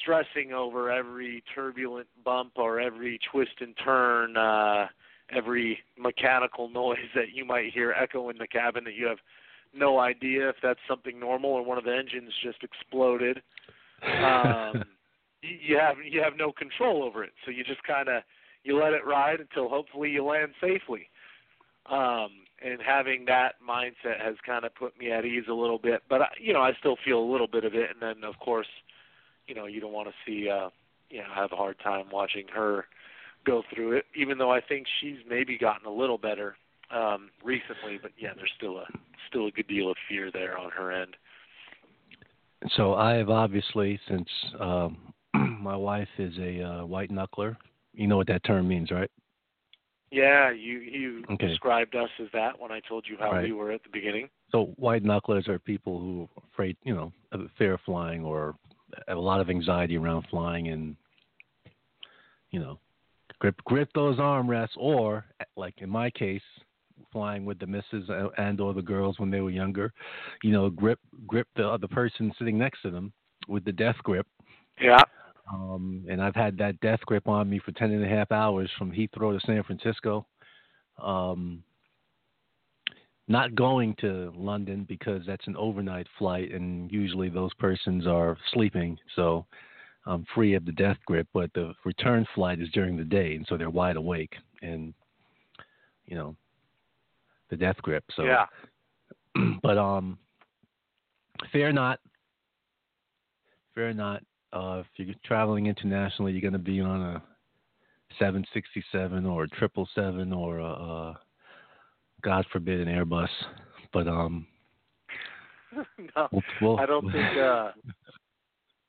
stressing 0.00 0.52
over 0.52 0.90
every 0.90 1.42
turbulent 1.54 2.06
bump 2.24 2.52
or 2.56 2.80
every 2.80 3.18
twist 3.30 3.52
and 3.60 3.74
turn 3.82 4.36
uh 4.36 4.86
every 5.30 5.78
mechanical 5.98 6.68
noise 6.68 6.98
that 7.14 7.32
you 7.32 7.44
might 7.44 7.72
hear 7.72 7.92
echo 7.92 8.28
in 8.28 8.36
the 8.38 8.46
cabin 8.46 8.84
that 8.84 8.94
you 8.94 9.06
have 9.06 9.18
no 9.74 9.98
idea 9.98 10.48
if 10.48 10.56
that's 10.62 10.80
something 10.86 11.18
normal 11.18 11.50
or 11.50 11.64
one 11.64 11.78
of 11.78 11.84
the 11.84 11.94
engines 11.94 12.30
just 12.42 12.62
exploded 12.62 13.42
um, 14.02 14.84
you 15.42 15.56
you 15.60 15.78
have 15.78 15.96
you 16.04 16.22
have 16.22 16.34
no 16.36 16.52
control 16.52 17.02
over 17.02 17.24
it. 17.24 17.32
So 17.44 17.50
you 17.50 17.64
just 17.64 17.82
kind 17.84 18.08
of 18.08 18.22
you 18.62 18.78
let 18.78 18.92
it 18.92 19.06
ride 19.06 19.40
until 19.40 19.68
hopefully 19.68 20.10
you 20.10 20.24
land 20.24 20.52
safely. 20.60 21.08
Um, 21.90 22.30
and 22.64 22.80
having 22.80 23.26
that 23.26 23.56
mindset 23.66 24.18
has 24.24 24.36
kind 24.46 24.64
of 24.64 24.74
put 24.74 24.98
me 24.98 25.12
at 25.12 25.26
ease 25.26 25.44
a 25.50 25.52
little 25.52 25.78
bit. 25.78 26.02
But 26.08 26.22
I, 26.22 26.28
you 26.40 26.54
know, 26.54 26.62
I 26.62 26.72
still 26.78 26.96
feel 27.04 27.18
a 27.18 27.30
little 27.30 27.46
bit 27.46 27.64
of 27.64 27.74
it. 27.74 27.90
And 27.90 28.00
then 28.00 28.24
of 28.24 28.38
course, 28.38 28.66
you 29.46 29.54
know, 29.54 29.66
you 29.66 29.80
don't 29.80 29.92
want 29.92 30.08
to 30.08 30.14
see 30.26 30.48
uh, 30.48 30.70
you 31.10 31.18
know 31.18 31.28
have 31.34 31.52
a 31.52 31.56
hard 31.56 31.78
time 31.82 32.06
watching 32.12 32.46
her 32.54 32.86
go 33.44 33.62
through 33.74 33.92
it. 33.92 34.04
Even 34.16 34.38
though 34.38 34.50
I 34.50 34.60
think 34.60 34.86
she's 35.00 35.18
maybe 35.28 35.58
gotten 35.58 35.86
a 35.86 35.92
little 35.92 36.18
better 36.18 36.56
um, 36.90 37.30
recently, 37.42 37.98
but 38.00 38.12
yeah, 38.18 38.30
there's 38.36 38.52
still 38.56 38.78
a 38.78 38.86
still 39.28 39.46
a 39.46 39.50
good 39.50 39.68
deal 39.68 39.90
of 39.90 39.96
fear 40.08 40.30
there 40.32 40.58
on 40.58 40.70
her 40.70 40.92
end. 40.92 41.16
So 42.76 42.94
I 42.94 43.14
have 43.14 43.30
obviously, 43.30 44.00
since 44.08 44.28
um, 44.58 45.12
my 45.34 45.76
wife 45.76 46.08
is 46.18 46.36
a 46.38 46.62
uh, 46.62 46.86
white 46.86 47.10
knuckler, 47.10 47.56
you 47.92 48.06
know 48.06 48.16
what 48.16 48.26
that 48.28 48.44
term 48.44 48.66
means, 48.68 48.90
right? 48.90 49.10
Yeah, 50.10 50.50
you 50.50 50.78
you 50.78 51.24
Okay. 51.30 51.48
described 51.48 51.96
us 51.96 52.10
as 52.20 52.28
that 52.32 52.58
when 52.58 52.70
I 52.70 52.80
told 52.88 53.04
you 53.08 53.16
how 53.18 53.32
Right. 53.32 53.44
we 53.44 53.52
were 53.52 53.72
at 53.72 53.82
the 53.82 53.88
beginning. 53.92 54.28
So 54.52 54.66
white 54.76 55.02
knucklers 55.02 55.48
are 55.48 55.58
people 55.58 55.98
who 55.98 56.28
are 56.36 56.42
afraid, 56.52 56.76
you 56.84 56.94
know, 56.94 57.12
of 57.32 57.48
fear 57.58 57.74
of 57.74 57.80
flying 57.80 58.24
or 58.24 58.54
a 59.08 59.14
lot 59.14 59.40
of 59.40 59.50
anxiety 59.50 59.96
around 59.96 60.26
flying 60.30 60.68
and, 60.68 60.96
you 62.50 62.60
know, 62.60 62.78
grip 63.38 63.56
grip 63.64 63.88
those 63.94 64.18
armrests 64.18 64.76
or, 64.76 65.24
like 65.56 65.74
in 65.78 65.90
my 65.90 66.10
case, 66.10 66.42
flying 67.12 67.44
with 67.44 67.58
the 67.58 67.66
misses 67.66 68.08
and 68.38 68.60
or 68.60 68.72
the 68.72 68.82
girls 68.82 69.18
when 69.18 69.30
they 69.30 69.40
were 69.40 69.50
younger, 69.50 69.92
you 70.42 70.52
know, 70.52 70.70
grip 70.70 70.98
grip 71.26 71.48
the 71.56 71.66
other 71.66 71.88
person 71.88 72.32
sitting 72.38 72.58
next 72.58 72.82
to 72.82 72.90
them 72.90 73.12
with 73.48 73.64
the 73.64 73.72
death 73.72 73.96
grip. 74.02 74.26
Yeah. 74.80 75.02
Um, 75.52 76.06
and 76.08 76.22
I've 76.22 76.34
had 76.34 76.56
that 76.58 76.80
death 76.80 77.00
grip 77.04 77.28
on 77.28 77.50
me 77.50 77.58
for 77.58 77.72
ten 77.72 77.90
and 77.92 78.04
a 78.04 78.08
half 78.08 78.32
hours 78.32 78.70
from 78.78 78.90
Heathrow 78.90 79.38
to 79.38 79.46
San 79.46 79.62
Francisco. 79.62 80.26
Um, 81.02 81.62
not 83.26 83.54
going 83.54 83.94
to 84.00 84.32
London 84.36 84.84
because 84.88 85.22
that's 85.26 85.46
an 85.46 85.56
overnight 85.56 86.06
flight, 86.18 86.52
and 86.52 86.90
usually 86.92 87.28
those 87.28 87.54
persons 87.54 88.06
are 88.06 88.36
sleeping, 88.52 88.98
so 89.16 89.46
I'm 90.06 90.26
free 90.34 90.54
of 90.54 90.66
the 90.66 90.72
death 90.72 90.98
grip. 91.06 91.26
But 91.32 91.52
the 91.54 91.72
return 91.84 92.26
flight 92.34 92.60
is 92.60 92.68
during 92.70 92.96
the 92.96 93.04
day, 93.04 93.34
and 93.34 93.46
so 93.48 93.56
they're 93.56 93.70
wide 93.70 93.96
awake, 93.96 94.34
and 94.62 94.92
you 96.06 96.16
know, 96.16 96.36
the 97.50 97.56
death 97.56 97.76
grip. 97.82 98.04
So, 98.14 98.24
Yeah. 98.24 98.46
but 99.62 99.78
um, 99.78 100.18
fear 101.50 101.72
not, 101.72 102.00
fear 103.74 103.92
not. 103.92 104.22
Uh, 104.52 104.82
if 104.82 105.06
you're 105.06 105.14
traveling 105.24 105.66
internationally, 105.66 106.32
you're 106.32 106.40
going 106.40 106.52
to 106.52 106.58
be 106.58 106.80
on 106.80 107.00
a 107.00 107.22
767 108.18 109.26
or 109.26 109.44
a 109.44 109.48
777 109.58 110.32
or 110.32 110.58
a, 110.58 110.64
a 110.64 111.20
God 112.24 112.46
forbid 112.50 112.80
an 112.80 112.88
Airbus. 112.88 113.28
But 113.92 114.08
um, 114.08 114.46
no, 116.16 116.28
we'll, 116.32 116.42
we'll, 116.60 116.80
I 116.80 116.86
don't 116.86 117.10
think. 117.12 117.36
uh 117.36 117.72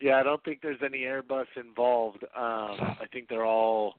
Yeah, 0.02 0.20
I 0.20 0.24
don't 0.24 0.44
think 0.44 0.60
there's 0.62 0.82
any 0.84 1.00
Airbus 1.00 1.46
involved. 1.56 2.24
Um 2.36 2.96
I 3.02 3.06
think 3.12 3.30
they're 3.30 3.46
all 3.46 3.96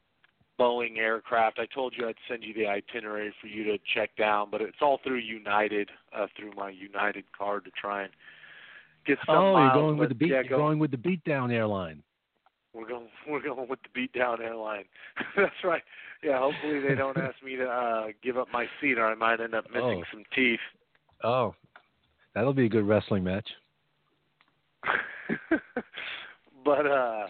Boeing 0.60 0.98
aircraft. 0.98 1.58
I 1.58 1.66
told 1.66 1.94
you 1.96 2.08
I'd 2.08 2.14
send 2.28 2.42
you 2.44 2.54
the 2.54 2.66
itinerary 2.66 3.32
for 3.40 3.46
you 3.46 3.64
to 3.64 3.78
check 3.94 4.14
down, 4.16 4.48
but 4.50 4.60
it's 4.60 4.76
all 4.80 5.00
through 5.02 5.18
United, 5.18 5.90
uh 6.16 6.26
through 6.36 6.52
my 6.56 6.70
United 6.70 7.24
card 7.36 7.64
to 7.64 7.70
try 7.70 8.02
and 8.02 8.12
get 9.06 9.18
some 9.26 9.36
oh, 9.36 9.58
you're 9.58 9.72
going 9.72 9.96
with 9.96 10.10
the 10.10 10.14
beat. 10.14 10.30
yeah, 10.30 10.42
you're 10.42 10.50
go- 10.50 10.56
going 10.58 10.78
with 10.78 10.90
the 10.90 10.96
beatdown 10.96 11.52
airline. 11.52 12.02
We're 12.76 12.88
going. 12.88 13.08
We're 13.28 13.42
going 13.42 13.68
with 13.68 13.78
the 13.82 13.98
beatdown 14.00 14.40
airline. 14.40 14.84
That's 15.36 15.52
right. 15.64 15.82
Yeah. 16.22 16.38
Hopefully 16.38 16.80
they 16.86 16.94
don't 16.94 17.16
ask 17.16 17.36
me 17.44 17.56
to 17.56 17.64
uh 17.66 18.06
give 18.22 18.36
up 18.36 18.48
my 18.52 18.66
seat, 18.80 18.98
or 18.98 19.06
I 19.06 19.14
might 19.14 19.40
end 19.40 19.54
up 19.54 19.64
missing 19.70 20.02
Oh. 20.04 20.10
some 20.12 20.24
teeth. 20.34 20.60
Oh, 21.24 21.54
that'll 22.34 22.52
be 22.52 22.66
a 22.66 22.68
good 22.68 22.86
wrestling 22.86 23.24
match. 23.24 23.48
but 26.64 26.86
uh, 26.86 27.26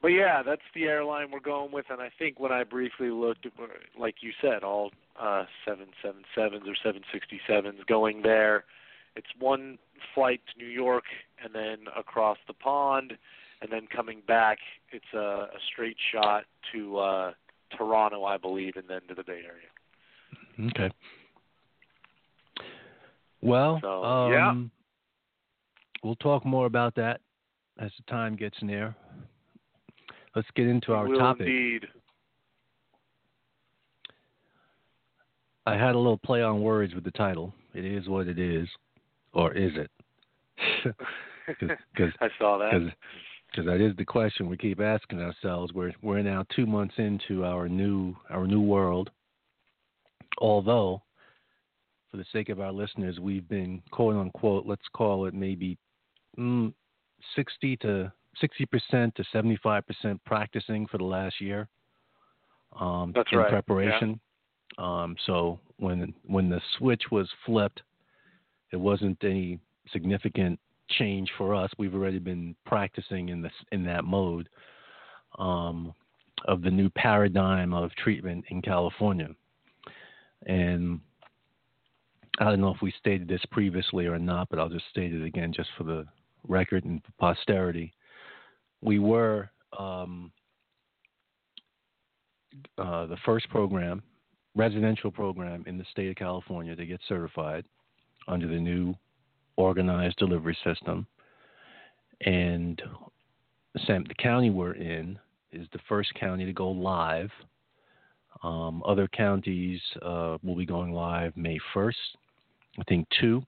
but 0.00 0.08
yeah, 0.08 0.42
that's 0.42 0.62
the 0.74 0.84
airline 0.84 1.30
we're 1.30 1.40
going 1.40 1.72
with, 1.72 1.86
and 1.90 2.00
I 2.00 2.10
think 2.18 2.38
when 2.40 2.52
I 2.52 2.64
briefly 2.64 3.10
looked, 3.10 3.46
like 3.98 4.16
you 4.20 4.32
said, 4.40 4.62
all 4.64 4.90
uh 5.20 5.44
seven 5.66 5.86
seven 6.02 6.22
sevens 6.34 6.64
or 6.66 6.74
seven 6.82 7.02
sixty 7.12 7.40
sevens 7.46 7.80
going 7.86 8.22
there. 8.22 8.64
It's 9.16 9.26
one 9.40 9.78
flight 10.14 10.40
to 10.52 10.58
New 10.64 10.70
York, 10.70 11.04
and 11.42 11.52
then 11.52 11.86
across 11.96 12.38
the 12.46 12.52
pond, 12.52 13.14
and 13.62 13.70
then 13.72 13.86
coming 13.94 14.22
back. 14.26 14.58
It's 14.92 15.04
a, 15.14 15.18
a 15.18 15.58
straight 15.72 15.96
shot 16.12 16.44
to 16.72 16.98
uh 16.98 17.32
Toronto, 17.76 18.24
I 18.24 18.36
believe, 18.38 18.76
and 18.76 18.88
then 18.88 19.00
to 19.08 19.14
the 19.14 19.22
Bay 19.22 19.42
Area. 19.44 20.70
Okay. 20.70 20.90
Well, 23.40 23.78
So, 23.82 24.02
um, 24.04 24.32
yeah. 24.32 24.54
we'll 26.02 26.16
talk 26.16 26.44
more 26.44 26.66
about 26.66 26.94
that 26.96 27.20
as 27.78 27.90
the 27.96 28.10
time 28.10 28.34
gets 28.34 28.56
near. 28.62 28.94
Let's 30.34 30.48
get 30.56 30.66
into 30.66 30.92
our 30.92 31.06
will 31.06 31.18
topic. 31.18 31.46
indeed. 31.46 31.86
I 35.66 35.74
had 35.74 35.94
a 35.94 35.98
little 35.98 36.18
play 36.18 36.42
on 36.42 36.62
words 36.62 36.94
with 36.94 37.04
the 37.04 37.10
title. 37.12 37.52
It 37.74 37.84
is 37.84 38.08
what 38.08 38.26
it 38.26 38.38
is, 38.38 38.68
or 39.32 39.52
is 39.52 39.72
it? 39.76 39.90
Because 41.48 42.12
I 42.20 42.28
saw 42.38 42.58
that. 42.58 42.92
Because 43.50 43.66
that 43.66 43.80
is 43.80 43.96
the 43.96 44.04
question 44.04 44.48
we 44.48 44.56
keep 44.56 44.80
asking 44.80 45.20
ourselves. 45.20 45.72
We're 45.72 45.92
we're 46.02 46.22
now 46.22 46.44
two 46.54 46.66
months 46.66 46.94
into 46.98 47.44
our 47.44 47.68
new 47.68 48.14
our 48.30 48.46
new 48.46 48.60
world. 48.60 49.10
Although, 50.38 51.02
for 52.10 52.18
the 52.18 52.26
sake 52.32 52.48
of 52.48 52.60
our 52.60 52.72
listeners, 52.72 53.18
we've 53.18 53.48
been 53.48 53.82
quote 53.90 54.16
unquote 54.16 54.66
let's 54.66 54.86
call 54.92 55.26
it 55.26 55.34
maybe 55.34 55.78
mm, 56.38 56.72
sixty 57.34 57.76
to 57.78 58.12
60% 58.42 59.14
to 59.14 59.24
75% 59.34 60.20
practicing 60.24 60.86
for 60.86 60.98
the 60.98 61.04
last 61.04 61.40
year. 61.40 61.68
Um, 62.78 63.12
That's 63.14 63.28
in 63.32 63.38
right, 63.38 63.50
preparation. 63.50 64.20
Um, 64.76 65.16
so 65.26 65.58
when 65.78 66.14
when 66.26 66.48
the 66.48 66.60
switch 66.76 67.04
was 67.10 67.28
flipped, 67.46 67.82
it 68.72 68.76
wasn't 68.76 69.18
any 69.24 69.58
significant 69.92 70.60
change 70.90 71.30
for 71.36 71.54
us. 71.54 71.70
We've 71.78 71.94
already 71.94 72.18
been 72.18 72.54
practicing 72.66 73.28
in 73.28 73.42
this 73.42 73.52
in 73.72 73.84
that 73.84 74.04
mode 74.04 74.48
um, 75.38 75.92
of 76.46 76.62
the 76.62 76.70
new 76.70 76.88
paradigm 76.90 77.74
of 77.74 77.94
treatment 77.96 78.44
in 78.48 78.62
California. 78.62 79.28
And 80.46 81.00
I 82.38 82.44
don't 82.44 82.60
know 82.60 82.74
if 82.74 82.82
we 82.82 82.92
stated 82.98 83.28
this 83.28 83.42
previously 83.50 84.06
or 84.06 84.18
not, 84.18 84.48
but 84.48 84.58
I'll 84.58 84.68
just 84.68 84.88
state 84.90 85.12
it 85.12 85.24
again 85.24 85.52
just 85.52 85.70
for 85.76 85.84
the 85.84 86.06
record 86.46 86.84
and 86.84 87.02
posterity. 87.18 87.92
We 88.80 89.00
were 89.00 89.50
um, 89.76 90.30
uh, 92.78 93.06
the 93.06 93.16
first 93.24 93.48
program, 93.50 94.02
residential 94.54 95.10
program 95.10 95.64
in 95.66 95.78
the 95.78 95.84
state 95.90 96.10
of 96.10 96.16
California 96.16 96.76
to 96.76 96.86
get 96.86 97.00
certified 97.08 97.64
under 98.28 98.46
the 98.46 98.58
new 98.58 98.94
organized 99.58 100.16
delivery 100.16 100.56
system. 100.64 101.06
And 102.24 102.80
the 104.08 104.14
county 104.14 104.50
we're 104.50 104.72
in 104.72 105.18
is 105.52 105.66
the 105.72 105.80
first 105.88 106.14
county 106.14 106.46
to 106.46 106.52
go 106.52 106.70
live. 106.70 107.30
Um, 108.42 108.82
other 108.86 109.08
counties 109.08 109.80
uh, 110.00 110.38
will 110.42 110.56
be 110.56 110.64
going 110.64 110.92
live 110.92 111.36
May 111.36 111.58
1st. 111.74 111.94
I 112.78 112.84
think 112.88 113.06
two. 113.20 113.42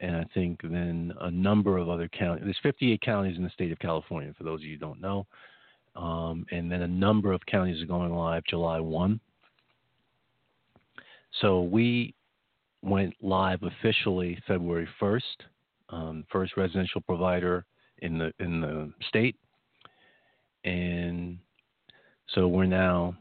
And 0.00 0.16
I 0.16 0.24
think 0.34 0.60
then 0.62 1.12
a 1.20 1.30
number 1.30 1.78
of 1.78 1.88
other 1.88 2.08
counties. 2.08 2.44
There's 2.44 2.58
58 2.62 3.00
counties 3.02 3.36
in 3.36 3.44
the 3.44 3.50
state 3.50 3.70
of 3.70 3.78
California, 3.78 4.34
for 4.36 4.44
those 4.44 4.60
of 4.60 4.64
you 4.64 4.76
who 4.76 4.78
don't 4.78 5.00
know. 5.00 5.26
Um, 5.94 6.46
and 6.50 6.72
then 6.72 6.82
a 6.82 6.88
number 6.88 7.32
of 7.32 7.44
counties 7.46 7.82
are 7.82 7.86
going 7.86 8.12
live 8.12 8.42
July 8.48 8.80
1. 8.80 9.20
So 11.40 11.62
we 11.62 12.14
went 12.82 13.14
live 13.20 13.62
officially 13.62 14.38
February 14.46 14.88
1st, 15.00 15.20
um, 15.90 16.24
first 16.30 16.56
residential 16.56 17.00
provider 17.02 17.64
in 17.98 18.18
the 18.18 18.32
in 18.38 18.60
the 18.60 18.92
state, 19.08 19.36
and 20.64 21.38
so 22.34 22.48
we're 22.48 22.64
now 22.64 23.14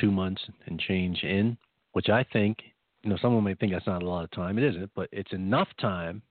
two 0.00 0.10
months 0.10 0.40
and 0.66 0.80
change 0.80 1.22
in, 1.22 1.56
which 1.92 2.08
I 2.08 2.24
think 2.32 2.58
you 3.02 3.10
know 3.10 3.16
someone 3.20 3.44
may 3.44 3.54
think 3.54 3.72
that's 3.72 3.86
not 3.86 4.02
a 4.02 4.08
lot 4.08 4.24
of 4.24 4.30
time. 4.30 4.58
It 4.58 4.64
isn't, 4.64 4.90
but 4.94 5.08
it's 5.12 5.32
enough 5.32 5.68
time 5.80 6.22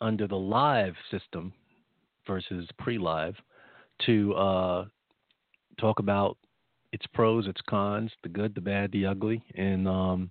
under 0.00 0.26
the 0.26 0.36
live 0.36 0.94
system 1.10 1.52
versus 2.26 2.68
pre-live 2.78 3.34
to 4.06 4.34
uh, 4.34 4.84
talk 5.80 6.00
about 6.00 6.36
its 6.92 7.06
pros, 7.14 7.46
its 7.46 7.60
cons, 7.68 8.10
the 8.22 8.28
good, 8.28 8.54
the 8.54 8.60
bad, 8.60 8.92
the 8.92 9.06
ugly, 9.06 9.42
and 9.54 9.88
um, 9.88 10.30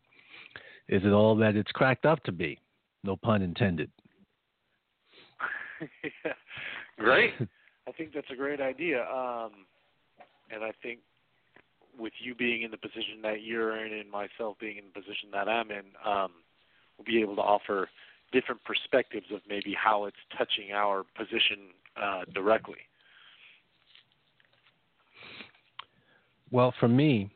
is 0.88 1.02
it 1.04 1.12
all 1.12 1.36
that 1.38 1.56
it's 1.56 1.72
cracked 1.72 2.06
up 2.06 2.24
to 2.24 2.32
be? 2.32 2.60
No 3.04 3.16
pun 3.16 3.42
intended. 3.42 3.92
yeah. 6.04 6.34
Great. 7.00 7.34
I 7.88 7.92
think 7.94 8.14
that's 8.14 8.30
a 8.32 8.36
great 8.36 8.62
idea. 8.62 9.02
Um, 9.06 9.66
and 10.54 10.64
I 10.64 10.72
think 10.84 11.00
with 11.98 12.14
you 12.24 12.36
being 12.36 12.62
in 12.62 12.72
the 12.72 12.78
position 12.78 13.22
that 13.24 13.42
you're 13.42 13.84
in 13.84 13.94
and 13.94 14.10
myself 14.10 14.58
being 14.60 14.78
in 14.78 14.84
the 14.94 15.00
position 15.00 15.30
that 15.34 15.48
I'm 15.48 15.72
in, 15.72 15.86
um, 16.06 16.32
we'll 16.98 17.06
be 17.06 17.22
able 17.22 17.36
to 17.38 17.42
offer 17.42 17.90
different 18.32 18.64
perspectives 18.64 19.26
of 19.34 19.42
maybe 19.50 19.74
how 19.74 20.06
it's 20.06 20.18
touching 20.38 20.72
our 20.74 21.04
position 21.18 21.74
uh, 22.02 22.22
directly. 22.34 22.78
Well, 26.52 26.74
for 26.80 26.88
me, 26.88 27.30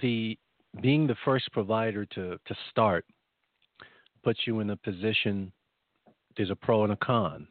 the 0.00 0.36
being 0.80 1.06
the 1.06 1.16
first 1.24 1.50
provider 1.52 2.04
to, 2.06 2.38
to 2.46 2.54
start 2.70 3.04
puts 4.24 4.40
you 4.46 4.60
in 4.60 4.70
a 4.70 4.76
position 4.76 5.52
there's 6.36 6.50
a 6.50 6.56
pro 6.56 6.84
and 6.84 6.92
a 6.92 6.96
con. 6.96 7.46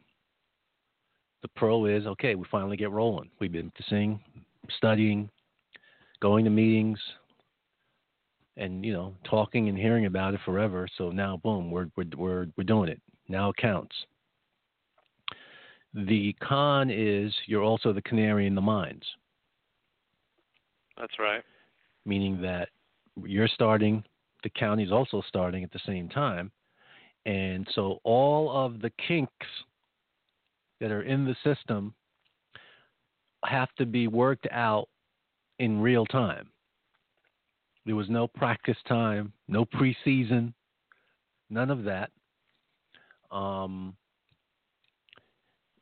The 1.42 1.48
pro 1.56 1.86
is 1.86 2.06
okay, 2.06 2.34
we 2.34 2.44
finally 2.50 2.76
get 2.76 2.90
rolling. 2.90 3.30
We've 3.40 3.52
been 3.52 3.72
seeing, 3.88 4.20
studying, 4.76 5.30
going 6.20 6.44
to 6.44 6.50
meetings, 6.50 6.98
and 8.56 8.84
you 8.84 8.92
know, 8.92 9.14
talking 9.28 9.68
and 9.68 9.78
hearing 9.78 10.06
about 10.06 10.34
it 10.34 10.40
forever. 10.44 10.86
So 10.98 11.10
now, 11.10 11.38
boom, 11.38 11.70
we're 11.70 11.88
we're 11.96 12.06
we're, 12.16 12.46
we're 12.56 12.64
doing 12.64 12.88
it. 12.88 13.00
Now 13.28 13.50
it 13.50 13.56
counts. 13.56 13.94
The 15.94 16.34
con 16.42 16.90
is 16.90 17.34
you're 17.46 17.62
also 17.62 17.92
the 17.92 18.02
canary 18.02 18.46
in 18.46 18.54
the 18.54 18.60
mines. 18.60 19.04
That's 20.98 21.18
right. 21.18 21.42
Meaning 22.06 22.40
that 22.42 22.68
you're 23.24 23.48
starting, 23.48 24.02
the 24.42 24.50
county's 24.50 24.92
also 24.92 25.22
starting 25.28 25.64
at 25.64 25.72
the 25.72 25.80
same 25.86 26.08
time. 26.08 26.50
And 27.26 27.68
so 27.74 28.00
all 28.04 28.50
of 28.50 28.80
the 28.80 28.90
kinks 29.06 29.46
that 30.80 30.90
are 30.90 31.02
in 31.02 31.24
the 31.24 31.36
system 31.44 31.94
have 33.44 33.72
to 33.76 33.86
be 33.86 34.08
worked 34.08 34.48
out 34.50 34.88
in 35.58 35.80
real 35.80 36.06
time. 36.06 36.48
There 37.84 37.96
was 37.96 38.08
no 38.08 38.26
practice 38.26 38.76
time, 38.88 39.32
no 39.48 39.64
preseason, 39.64 40.52
none 41.50 41.70
of 41.70 41.84
that. 41.84 42.10
Um, 43.30 43.96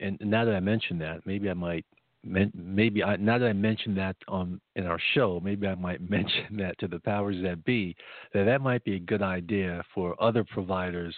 and 0.01 0.19
now 0.21 0.45
that 0.45 0.55
I 0.55 0.61
mentioned 0.61 1.01
that, 1.03 1.27
maybe 1.27 1.51
I 1.51 1.55
might, 1.55 1.85
maybe 2.25 3.03
I, 3.03 3.17
now 3.17 3.39
that 3.39 3.47
I 3.47 3.53
mentioned 3.53 3.97
that 3.99 4.17
on 4.29 4.61
in 4.77 4.87
our 4.87 4.99
show, 5.15 5.41
maybe 5.43 5.67
I 5.67 5.75
might 5.75 6.01
mention 6.11 6.57
that 6.59 6.79
to 6.81 6.89
the 6.89 7.01
powers 7.01 7.37
that 7.43 7.65
be, 7.65 7.95
that 8.33 8.45
that 8.45 8.61
might 8.61 8.85
be 8.85 8.97
a 8.97 9.01
good 9.01 9.23
idea 9.23 9.83
for 9.95 10.21
other 10.23 10.45
providers 10.45 11.15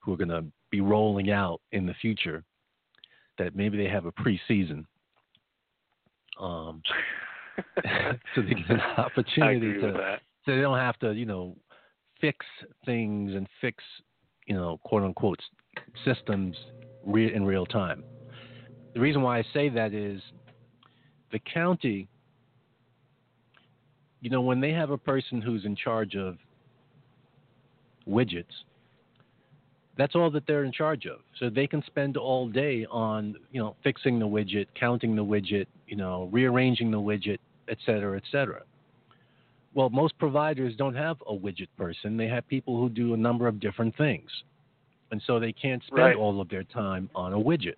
who 0.00 0.14
are 0.14 0.16
going 0.16 0.28
to 0.28 0.44
be 0.70 0.80
rolling 0.80 1.30
out 1.30 1.60
in 1.72 1.86
the 1.86 1.94
future. 1.94 2.42
That 3.38 3.56
maybe 3.56 3.78
they 3.78 3.88
have 3.88 4.04
a 4.04 4.12
preseason, 4.12 4.84
um, 6.38 6.82
so 8.34 8.42
they 8.42 8.54
get 8.54 8.70
an 8.70 8.80
opportunity 8.98 9.72
to, 9.80 10.18
so 10.44 10.54
they 10.54 10.60
don't 10.60 10.78
have 10.78 10.98
to, 10.98 11.12
you 11.12 11.24
know, 11.24 11.56
fix 12.20 12.44
things 12.84 13.34
and 13.34 13.48
fix, 13.60 13.82
you 14.46 14.54
know, 14.54 14.78
quote 14.84 15.02
unquote 15.02 15.40
systems 16.04 16.56
re- 17.04 17.34
in 17.34 17.44
real 17.44 17.66
time. 17.66 18.04
The 18.94 19.00
reason 19.00 19.22
why 19.22 19.38
I 19.38 19.44
say 19.54 19.68
that 19.70 19.94
is 19.94 20.20
the 21.30 21.38
county, 21.38 22.08
you 24.20 24.30
know, 24.30 24.42
when 24.42 24.60
they 24.60 24.72
have 24.72 24.90
a 24.90 24.98
person 24.98 25.40
who's 25.40 25.64
in 25.64 25.74
charge 25.74 26.14
of 26.14 26.36
widgets, 28.06 28.44
that's 29.96 30.14
all 30.14 30.30
that 30.30 30.46
they're 30.46 30.64
in 30.64 30.72
charge 30.72 31.06
of. 31.06 31.20
So 31.38 31.50
they 31.50 31.66
can 31.66 31.82
spend 31.86 32.16
all 32.16 32.48
day 32.48 32.86
on, 32.90 33.36
you 33.50 33.60
know, 33.60 33.76
fixing 33.82 34.18
the 34.18 34.26
widget, 34.26 34.66
counting 34.78 35.14
the 35.16 35.24
widget, 35.24 35.66
you 35.86 35.96
know, 35.96 36.28
rearranging 36.32 36.90
the 36.90 36.98
widget, 36.98 37.38
et 37.68 37.78
cetera, 37.84 38.16
et 38.16 38.22
cetera. 38.30 38.62
Well, 39.74 39.90
most 39.90 40.18
providers 40.18 40.74
don't 40.76 40.94
have 40.94 41.16
a 41.26 41.32
widget 41.32 41.68
person. 41.78 42.16
They 42.16 42.28
have 42.28 42.46
people 42.48 42.78
who 42.78 42.88
do 42.88 43.14
a 43.14 43.16
number 43.16 43.46
of 43.46 43.60
different 43.60 43.96
things 43.96 44.30
and 45.12 45.22
so 45.26 45.38
they 45.38 45.52
can't 45.52 45.82
spend 45.84 46.02
right. 46.02 46.16
all 46.16 46.40
of 46.40 46.48
their 46.48 46.64
time 46.64 47.08
on 47.14 47.34
a 47.34 47.38
widget. 47.38 47.74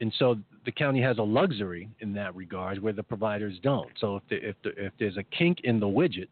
And 0.00 0.12
so 0.18 0.38
the 0.64 0.72
county 0.72 1.02
has 1.02 1.18
a 1.18 1.22
luxury 1.22 1.90
in 2.00 2.14
that 2.14 2.34
regard 2.34 2.82
where 2.82 2.94
the 2.94 3.02
providers 3.02 3.58
don't. 3.62 3.90
So 4.00 4.16
if 4.16 4.22
the, 4.30 4.48
if 4.48 4.56
the, 4.64 4.86
if 4.86 4.92
there's 4.98 5.18
a 5.18 5.22
kink 5.22 5.60
in 5.64 5.78
the 5.78 5.86
widget, 5.86 6.28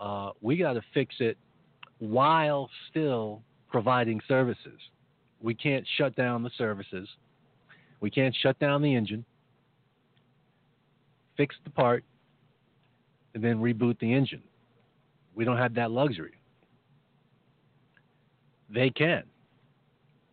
uh, 0.00 0.32
we 0.42 0.56
got 0.56 0.72
to 0.72 0.82
fix 0.92 1.14
it 1.20 1.38
while 2.00 2.68
still 2.90 3.40
providing 3.70 4.20
services. 4.26 4.80
We 5.40 5.54
can't 5.54 5.86
shut 5.96 6.16
down 6.16 6.42
the 6.42 6.50
services. 6.58 7.08
We 8.00 8.10
can't 8.10 8.34
shut 8.42 8.58
down 8.58 8.82
the 8.82 8.92
engine. 8.92 9.24
Fix 11.36 11.54
the 11.62 11.70
part 11.70 12.02
and 13.34 13.44
then 13.44 13.58
reboot 13.58 13.98
the 14.00 14.12
engine. 14.12 14.42
We 15.36 15.44
don't 15.44 15.58
have 15.58 15.74
that 15.74 15.92
luxury 15.92 16.32
they 18.72 18.90
can 18.90 19.22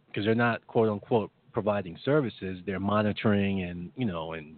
because 0.08 0.26
they're 0.26 0.36
not 0.36 0.66
quote 0.68 0.90
unquote 0.90 1.32
providing 1.54 1.98
services. 2.04 2.60
They're 2.66 2.80
monitoring 2.80 3.64
and 3.64 3.92
you 3.96 4.06
know 4.06 4.34
and 4.34 4.56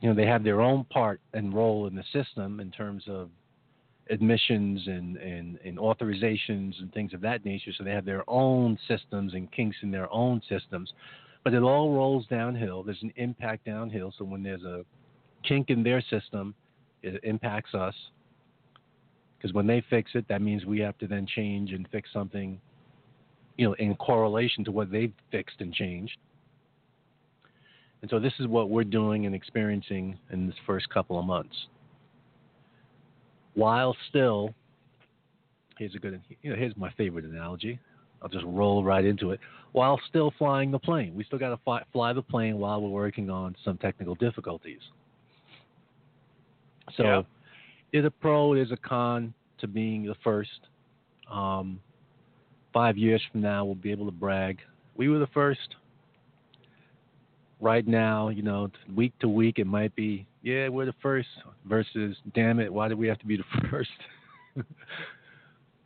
you 0.00 0.08
know 0.08 0.14
they 0.14 0.26
have 0.26 0.44
their 0.44 0.60
own 0.60 0.84
part 0.84 1.20
and 1.34 1.54
role 1.54 1.86
in 1.86 1.94
the 1.94 2.04
system 2.12 2.60
in 2.60 2.70
terms 2.70 3.04
of 3.08 3.30
admissions 4.10 4.82
and, 4.86 5.16
and, 5.18 5.58
and 5.64 5.78
authorizations 5.78 6.80
and 6.80 6.92
things 6.92 7.14
of 7.14 7.20
that 7.20 7.44
nature. 7.44 7.70
So 7.78 7.84
they 7.84 7.92
have 7.92 8.04
their 8.04 8.28
own 8.28 8.76
systems 8.88 9.34
and 9.34 9.50
kinks 9.52 9.76
in 9.82 9.92
their 9.92 10.12
own 10.12 10.42
systems. 10.48 10.92
But 11.44 11.54
it 11.54 11.62
all 11.62 11.94
rolls 11.94 12.26
downhill. 12.28 12.82
There's 12.82 13.02
an 13.02 13.12
impact 13.14 13.66
downhill. 13.66 14.12
So 14.18 14.24
when 14.24 14.42
there's 14.42 14.64
a 14.64 14.84
kink 15.46 15.70
in 15.70 15.84
their 15.84 16.02
system 16.10 16.54
it 17.02 17.20
impacts 17.24 17.74
us 17.74 17.94
Because 19.40 19.54
when 19.54 19.66
they 19.66 19.82
fix 19.88 20.10
it, 20.14 20.26
that 20.28 20.42
means 20.42 20.66
we 20.66 20.80
have 20.80 20.98
to 20.98 21.06
then 21.06 21.26
change 21.26 21.72
and 21.72 21.88
fix 21.90 22.10
something, 22.12 22.60
you 23.56 23.66
know, 23.66 23.72
in 23.74 23.94
correlation 23.96 24.64
to 24.64 24.70
what 24.70 24.90
they've 24.90 25.14
fixed 25.30 25.60
and 25.60 25.72
changed. 25.72 26.16
And 28.02 28.10
so 28.10 28.18
this 28.18 28.34
is 28.38 28.46
what 28.46 28.68
we're 28.68 28.84
doing 28.84 29.24
and 29.24 29.34
experiencing 29.34 30.18
in 30.30 30.46
this 30.46 30.56
first 30.66 30.88
couple 30.90 31.18
of 31.18 31.24
months. 31.24 31.54
While 33.54 33.96
still, 34.10 34.54
here's 35.78 35.94
a 35.94 35.98
good, 35.98 36.20
you 36.42 36.50
know, 36.50 36.56
here's 36.56 36.76
my 36.76 36.90
favorite 36.92 37.24
analogy. 37.24 37.78
I'll 38.22 38.28
just 38.28 38.44
roll 38.44 38.84
right 38.84 39.04
into 39.04 39.30
it. 39.30 39.40
While 39.72 39.98
still 40.08 40.32
flying 40.38 40.70
the 40.70 40.78
plane, 40.78 41.14
we 41.14 41.24
still 41.24 41.38
got 41.38 41.50
to 41.50 41.58
fly, 41.64 41.82
fly 41.92 42.12
the 42.12 42.22
plane 42.22 42.58
while 42.58 42.82
we're 42.82 42.90
working 42.90 43.30
on 43.30 43.56
some 43.64 43.78
technical 43.78 44.14
difficulties. 44.14 44.80
So, 46.96 47.04
Yeah. 47.04 47.22
There's 47.92 48.04
a 48.04 48.10
pro, 48.10 48.54
there's 48.54 48.72
a 48.72 48.76
con 48.76 49.34
to 49.58 49.66
being 49.66 50.04
the 50.04 50.14
first. 50.22 50.68
Um, 51.30 51.80
five 52.72 52.96
years 52.96 53.22
from 53.30 53.40
now, 53.40 53.64
we'll 53.64 53.74
be 53.74 53.90
able 53.90 54.06
to 54.06 54.12
brag. 54.12 54.58
We 54.96 55.08
were 55.08 55.18
the 55.18 55.26
first. 55.28 55.76
Right 57.60 57.86
now, 57.86 58.30
you 58.30 58.42
know, 58.42 58.70
week 58.94 59.12
to 59.20 59.28
week, 59.28 59.58
it 59.58 59.66
might 59.66 59.94
be, 59.94 60.26
yeah, 60.42 60.68
we're 60.68 60.86
the 60.86 60.94
first 61.02 61.28
versus, 61.66 62.16
damn 62.34 62.58
it, 62.58 62.72
why 62.72 62.88
do 62.88 62.96
we 62.96 63.06
have 63.06 63.18
to 63.18 63.26
be 63.26 63.36
the 63.36 63.44
first? 63.70 63.90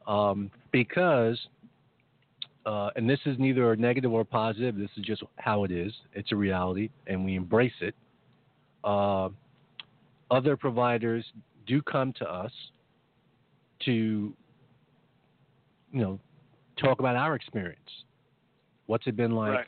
um, 0.07 0.51
because, 0.71 1.39
uh, 2.65 2.91
and 2.95 3.11
this 3.11 3.19
is 3.27 3.37
neither 3.41 3.75
negative 3.75 4.13
or 4.13 4.25
positive, 4.25 4.77
this 4.77 4.91
is 4.97 5.05
just 5.05 5.23
how 5.37 5.65
it 5.65 5.73
is. 5.73 5.93
It's 6.13 6.31
a 6.31 6.37
reality, 6.37 6.91
and 7.09 7.25
we 7.25 7.35
embrace 7.35 7.73
it. 7.81 7.95
Uh, 8.85 9.31
other 10.31 10.57
providers 10.57 11.25
do 11.67 11.83
come 11.83 12.13
to 12.15 12.25
us 12.25 12.53
to, 13.85 14.33
you 15.93 16.01
know, 16.01 16.19
talk 16.81 17.01
about 17.01 17.17
our 17.17 17.35
experience. 17.35 17.81
What's 18.87 19.07
it 19.07 19.17
been 19.17 19.33
like? 19.33 19.51
right. 19.51 19.67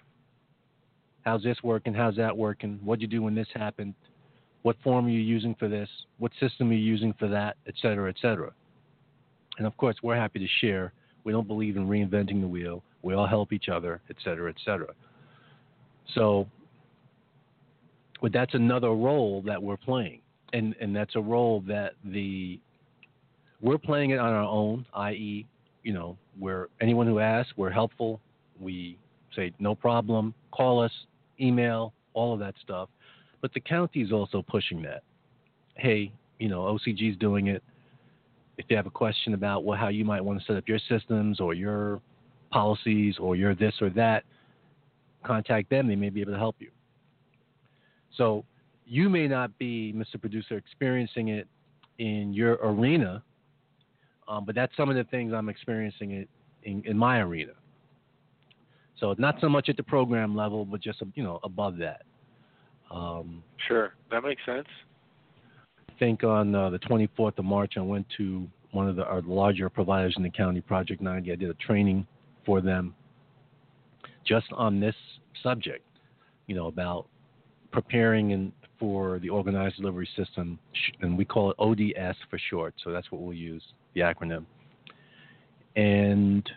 How's 1.25 1.43
this 1.43 1.59
working? 1.65 1.93
How's 1.93 2.15
that 2.17 2.37
working? 2.37 2.79
What'd 2.85 3.03
you 3.03 3.09
do 3.09 3.23
when 3.23 3.35
this 3.35 3.49
happened? 3.53 3.95
What 4.63 4.77
form 4.85 5.07
are 5.07 5.11
you 5.11 5.21
using 5.21 5.57
for 5.57 5.69
this? 5.69 5.89
What 6.19 6.33
system 6.39 6.71
are 6.71 6.75
you 6.75 6.79
using 6.79 7.13
for 7.19 7.27
that? 7.29 7.57
Et 7.67 7.75
cetera, 7.83 8.09
et 8.09 8.17
cetera. 8.23 8.53
And 9.59 9.67
of 9.67 9.77
course, 9.77 9.97
we're 10.03 10.17
happy 10.17 10.39
to 10.39 10.47
share. 10.61 10.93
We 11.25 11.33
don't 11.33 11.49
believe 11.49 11.77
in 11.77 11.89
reinventing 11.89 12.41
the 12.41 12.47
wheel. 12.47 12.83
We 13.03 13.15
all 13.15 13.27
help 13.27 13.53
each 13.53 13.69
other, 13.69 14.01
et 14.09 14.17
cetera, 14.23 14.51
et 14.51 14.57
cetera. 14.65 14.93
So, 16.15 16.47
but 18.23 18.33
that's 18.33 18.55
another 18.55 18.91
role 18.91 19.43
that 19.47 19.61
we're 19.61 19.77
playing, 19.77 20.21
and 20.53 20.75
and 20.81 20.95
that's 20.95 21.17
a 21.17 21.21
role 21.21 21.63
that 21.67 21.93
the 22.05 22.61
we're 23.61 23.79
playing 23.79 24.11
it 24.11 24.19
on 24.19 24.33
our 24.33 24.43
own, 24.43 24.85
i.e., 24.95 25.47
you 25.83 25.93
know, 25.93 26.17
where 26.39 26.69
anyone 26.81 27.07
who 27.07 27.21
asks, 27.21 27.53
we're 27.57 27.71
helpful. 27.71 28.21
We 28.61 28.99
say 29.35 29.53
no 29.59 29.75
problem, 29.75 30.35
call 30.51 30.83
us, 30.83 30.93
email, 31.41 31.93
all 32.15 32.35
of 32.35 32.41
that 32.41 32.55
stuff. 32.63 32.89
But 33.41 33.53
the 33.55 33.61
county 33.61 34.03
is 34.03 34.13
also 34.13 34.43
pushing 34.43 34.83
that. 34.83 35.03
Hey, 35.75 36.13
you 36.39 36.49
know, 36.49 36.61
OCG 36.63 37.13
is 37.13 37.17
doing 37.17 37.49
it. 37.49 37.63
If 38.59 38.67
you 38.69 38.77
have 38.77 38.87
a 38.87 38.91
question 38.91 39.35
about 39.35 39.65
well, 39.65 39.79
how 39.79 39.89
you 39.89 40.05
might 40.05 40.23
want 40.23 40.41
to 40.41 40.47
set 40.47 40.57
up 40.57 40.67
your 40.67 40.81
systems 40.89 41.41
or 41.41 41.55
your 41.55 42.01
policies 42.51 43.17
or 43.19 43.37
your 43.37 43.55
this 43.55 43.75
or 43.81 43.91
that, 43.91 44.25
contact 45.25 45.69
them. 45.71 45.87
They 45.87 45.97
may 45.97 46.11
be 46.11 46.21
able 46.21 46.33
to 46.33 46.39
help 46.39 46.57
you. 46.59 46.71
So 48.17 48.45
you 48.87 49.09
may 49.09 49.27
not 49.27 49.57
be, 49.59 49.93
Mr. 49.95 50.21
Producer, 50.21 50.57
experiencing 50.57 51.29
it 51.29 51.49
in 51.99 52.33
your 52.33 52.55
arena, 52.63 53.23
um, 54.29 54.45
but 54.45 54.55
that's 54.55 54.75
some 54.77 54.89
of 54.89 54.97
the 54.97 55.05
things 55.05 55.33
I'm 55.33 55.49
experiencing 55.49 56.13
it 56.13 56.29
in, 56.63 56.83
in 56.85 56.97
my 56.97 57.19
arena. 57.19 57.53
So 58.99 59.15
not 59.19 59.37
so 59.41 59.49
much 59.49 59.69
at 59.69 59.77
the 59.77 59.83
program 59.83 60.35
level, 60.35 60.65
but 60.65 60.81
just 60.81 61.03
you 61.15 61.23
know 61.23 61.41
above 61.43 61.77
that. 61.79 62.03
Um, 62.91 63.43
Sure. 63.67 63.95
That 64.11 64.23
makes 64.23 64.41
sense. 64.47 64.69
I 65.89 65.93
think 65.99 66.25
on 66.25 66.55
uh, 66.55 66.71
the 66.71 66.79
24th 66.79 67.39
of 67.39 67.45
March, 67.45 67.75
I 67.77 67.81
went 67.81 68.07
to 68.17 68.47
one 68.73 68.89
of 68.89 68.97
the 68.97 69.05
our 69.05 69.23
larger 69.23 69.69
providers 69.69 70.15
in 70.17 70.23
the 70.23 70.31
county, 70.31 70.61
Project 70.61 71.01
90. 71.01 71.33
I 71.33 71.35
did 71.35 71.51
a 71.51 71.55
training 71.55 72.07
for 72.45 72.61
them 72.61 72.95
just 74.27 74.47
on 74.53 74.81
this 74.81 74.95
subject, 75.43 75.85
you 76.47 76.55
know, 76.55 76.67
about 76.67 77.07
preparing 77.73 78.33
and 78.33 78.53
for 78.79 79.19
the 79.19 79.29
organized 79.29 79.77
delivery 79.77 80.09
system, 80.17 80.59
and 81.01 81.17
we 81.17 81.25
call 81.25 81.51
it 81.51 81.57
ODS 81.59 82.17
for 82.31 82.39
short. 82.51 82.75
So 82.83 82.91
that's 82.91 83.11
what 83.11 83.23
we'll 83.23 83.35
use, 83.35 83.63
the 83.95 84.01
acronym. 84.01 84.45
And 85.77 86.49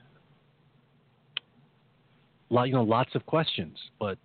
you 2.49 2.71
know, 2.73 2.83
lots 2.83 3.15
of 3.15 3.25
questions, 3.25 3.77
but 3.99 4.17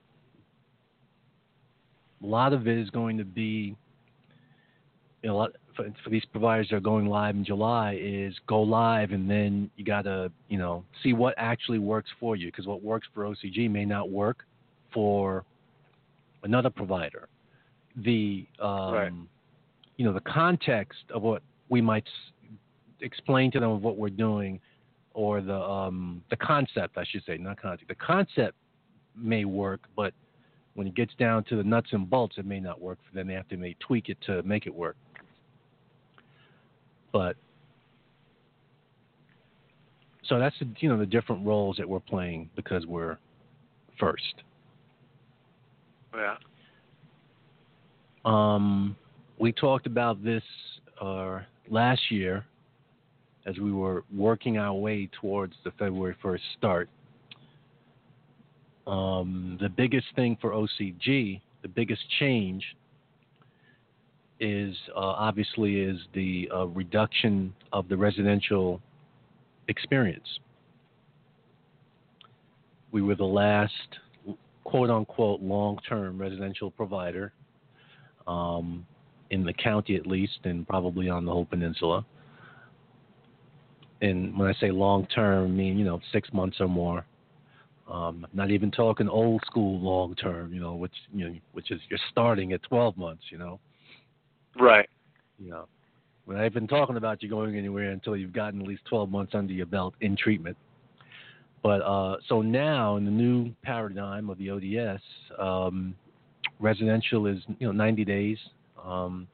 a 2.22 2.26
lot 2.26 2.52
of 2.52 2.66
it 2.66 2.78
is 2.78 2.90
going 2.90 3.18
to 3.18 3.24
be, 3.24 3.76
you 5.22 5.28
know, 5.28 5.34
a 5.34 5.36
lot, 5.36 5.50
for, 5.76 5.86
for 6.02 6.10
these 6.10 6.24
providers 6.26 6.68
that 6.70 6.76
are 6.76 6.80
going 6.80 7.06
live 7.06 7.34
in 7.34 7.44
July 7.44 7.98
is 8.00 8.34
go 8.46 8.62
live 8.62 9.12
and 9.12 9.30
then 9.30 9.70
you 9.76 9.84
got 9.84 10.02
to, 10.02 10.30
you 10.48 10.56
know, 10.56 10.84
see 11.02 11.12
what 11.12 11.34
actually 11.36 11.78
works 11.78 12.10
for 12.18 12.36
you 12.36 12.48
because 12.48 12.66
what 12.66 12.82
works 12.82 13.06
for 13.12 13.24
OCG 13.24 13.70
may 13.70 13.84
not 13.84 14.10
work 14.10 14.44
for 14.92 15.44
another 16.44 16.70
provider. 16.70 17.28
The, 17.96 18.46
um, 18.58 18.94
Right. 18.94 19.12
you 19.96 20.04
know, 20.04 20.12
the 20.12 20.20
context 20.20 21.04
of 21.10 21.22
what 21.22 21.42
we 21.68 21.80
might 21.80 22.06
s- 22.06 22.32
explain 23.00 23.50
to 23.52 23.60
them 23.60 23.70
of 23.70 23.82
what 23.82 23.96
we're 23.96 24.08
doing 24.08 24.60
or 25.12 25.40
the 25.40 25.54
um, 25.54 26.22
the 26.30 26.36
concept, 26.36 26.98
I 26.98 27.04
should 27.04 27.24
say, 27.24 27.38
not 27.38 27.60
concept. 27.60 27.88
The 27.88 27.94
concept 27.94 28.56
may 29.14 29.44
work, 29.44 29.88
but 29.94 30.12
when 30.74 30.88
it 30.88 30.94
gets 30.94 31.14
down 31.14 31.44
to 31.44 31.56
the 31.56 31.62
nuts 31.62 31.92
and 31.92 32.10
bolts, 32.10 32.36
it 32.36 32.44
may 32.44 32.58
not 32.58 32.80
work 32.80 32.98
for 33.08 33.14
them. 33.14 33.28
They 33.28 33.34
have 33.34 33.48
to 33.48 33.56
may 33.56 33.74
tweak 33.78 34.08
it 34.08 34.18
to 34.22 34.42
make 34.42 34.66
it 34.66 34.74
work. 34.74 34.96
But 37.12 37.36
so 40.24 40.40
that's 40.40 40.58
the, 40.58 40.66
you 40.80 40.88
know 40.88 40.98
the 40.98 41.06
different 41.06 41.46
roles 41.46 41.76
that 41.76 41.88
we're 41.88 42.00
playing 42.00 42.50
because 42.56 42.86
we're 42.86 43.18
first. 44.00 44.42
Yeah. 46.12 46.34
Um, 48.24 48.96
we 49.38 49.52
talked 49.52 49.86
about 49.86 50.22
this 50.24 50.42
uh, 51.00 51.40
last 51.68 52.00
year 52.10 52.44
as 53.46 53.58
we 53.58 53.72
were 53.72 54.04
working 54.14 54.56
our 54.56 54.74
way 54.74 55.08
towards 55.20 55.54
the 55.64 55.70
February 55.72 56.16
1st 56.22 56.40
start. 56.56 56.88
Um, 58.86 59.58
the 59.60 59.68
biggest 59.68 60.06
thing 60.16 60.36
for 60.40 60.50
OCG, 60.50 61.40
the 61.62 61.68
biggest 61.68 62.02
change, 62.18 62.64
is 64.40 64.74
uh, 64.94 65.00
obviously 65.00 65.80
is 65.80 65.98
the 66.14 66.50
uh, 66.54 66.66
reduction 66.66 67.54
of 67.72 67.88
the 67.88 67.96
residential 67.96 68.80
experience. 69.68 70.26
We 72.92 73.02
were 73.02 73.14
the 73.14 73.24
last 73.24 73.72
quote 74.64 74.90
unquote 74.90 75.40
long 75.40 75.78
term 75.88 76.18
residential 76.18 76.70
provider 76.70 77.32
um, 78.26 78.86
in 79.30 79.44
the 79.44 79.52
county 79.52 79.96
at 79.96 80.06
least, 80.06 80.38
and 80.44 80.66
probably 80.66 81.08
on 81.08 81.24
the 81.24 81.32
whole 81.32 81.46
peninsula. 81.46 82.04
And 84.02 84.36
when 84.38 84.48
I 84.48 84.54
say 84.60 84.70
long 84.70 85.06
term, 85.06 85.44
I 85.44 85.48
mean 85.48 85.78
you 85.78 85.84
know 85.84 86.00
six 86.12 86.32
months 86.32 86.56
or 86.60 86.68
more. 86.68 87.04
Um, 87.90 88.26
not 88.32 88.50
even 88.50 88.70
talking 88.70 89.08
old 89.08 89.42
school 89.44 89.78
long 89.78 90.14
term, 90.14 90.54
you 90.54 90.60
know, 90.60 90.74
which 90.74 90.94
you 91.12 91.28
know, 91.28 91.36
which 91.52 91.70
is 91.70 91.80
you're 91.90 91.98
starting 92.10 92.52
at 92.54 92.62
12 92.62 92.96
months, 92.96 93.24
you 93.30 93.36
know, 93.36 93.60
Right. 94.58 94.88
you 95.38 95.50
know. 95.50 95.66
We're 96.26 96.36
not 96.36 96.46
even 96.46 96.66
talking 96.66 96.96
about 96.96 97.22
you 97.22 97.28
going 97.28 97.56
anywhere 97.56 97.90
until 97.90 98.16
you've 98.16 98.32
gotten 98.32 98.62
at 98.62 98.66
least 98.66 98.86
12 98.86 99.10
months 99.10 99.34
under 99.34 99.52
your 99.52 99.66
belt 99.66 99.94
in 100.00 100.16
treatment. 100.16 100.56
But 101.62 101.82
uh, 101.82 102.16
so 102.28 102.40
now 102.40 102.96
in 102.96 103.04
the 103.04 103.10
new 103.10 103.52
paradigm 103.62 104.30
of 104.30 104.38
the 104.38 104.50
ODS, 104.50 105.02
um, 105.38 105.94
residential 106.60 107.26
is 107.26 107.38
you 107.58 107.66
know 107.66 107.72
90 107.72 108.04
days, 108.04 108.38
um, 108.84 109.26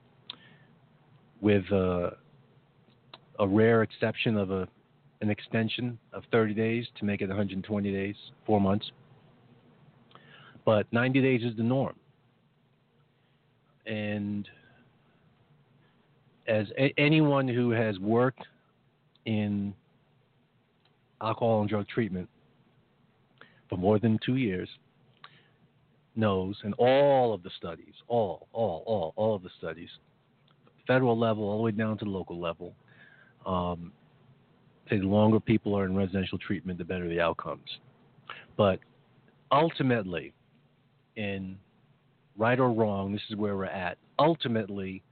with 1.40 1.64
uh, 1.72 2.10
a 3.38 3.46
rare 3.46 3.82
exception 3.82 4.36
of 4.36 4.50
a 4.50 4.68
an 5.22 5.28
extension 5.28 5.98
of 6.14 6.22
30 6.32 6.54
days 6.54 6.86
to 6.98 7.04
make 7.04 7.20
it 7.20 7.28
120 7.28 7.92
days, 7.92 8.14
four 8.46 8.58
months. 8.58 8.90
But 10.64 10.90
90 10.92 11.20
days 11.20 11.42
is 11.42 11.54
the 11.56 11.62
norm, 11.62 11.94
and 13.86 14.48
as 16.46 16.66
a- 16.78 16.94
anyone 16.98 17.46
who 17.48 17.70
has 17.70 17.98
worked 17.98 18.42
in 19.26 19.74
alcohol 21.20 21.60
and 21.60 21.68
drug 21.68 21.86
treatment 21.86 22.28
for 23.68 23.76
more 23.76 23.98
than 23.98 24.18
two 24.24 24.36
years 24.36 24.68
knows, 26.16 26.56
and 26.64 26.74
all 26.74 27.32
of 27.32 27.42
the 27.42 27.50
studies, 27.56 27.94
all, 28.08 28.48
all, 28.52 28.82
all, 28.86 29.12
all 29.16 29.34
of 29.34 29.42
the 29.42 29.50
studies, 29.58 29.88
federal 30.86 31.18
level 31.18 31.44
all 31.44 31.58
the 31.58 31.62
way 31.62 31.70
down 31.70 31.96
to 31.98 32.04
the 32.04 32.10
local 32.10 32.40
level, 32.40 32.74
Um, 33.46 33.92
say 34.88 34.98
the 34.98 35.06
longer 35.06 35.40
people 35.40 35.74
are 35.78 35.86
in 35.86 35.96
residential 35.96 36.36
treatment, 36.36 36.78
the 36.78 36.84
better 36.84 37.08
the 37.08 37.20
outcomes. 37.20 37.80
But 38.56 38.80
ultimately, 39.50 40.34
in 41.16 41.56
right 42.36 42.58
or 42.58 42.70
wrong, 42.70 43.12
this 43.12 43.22
is 43.30 43.36
where 43.36 43.56
we're 43.56 43.64
at. 43.66 43.96
Ultimately, 44.18 45.02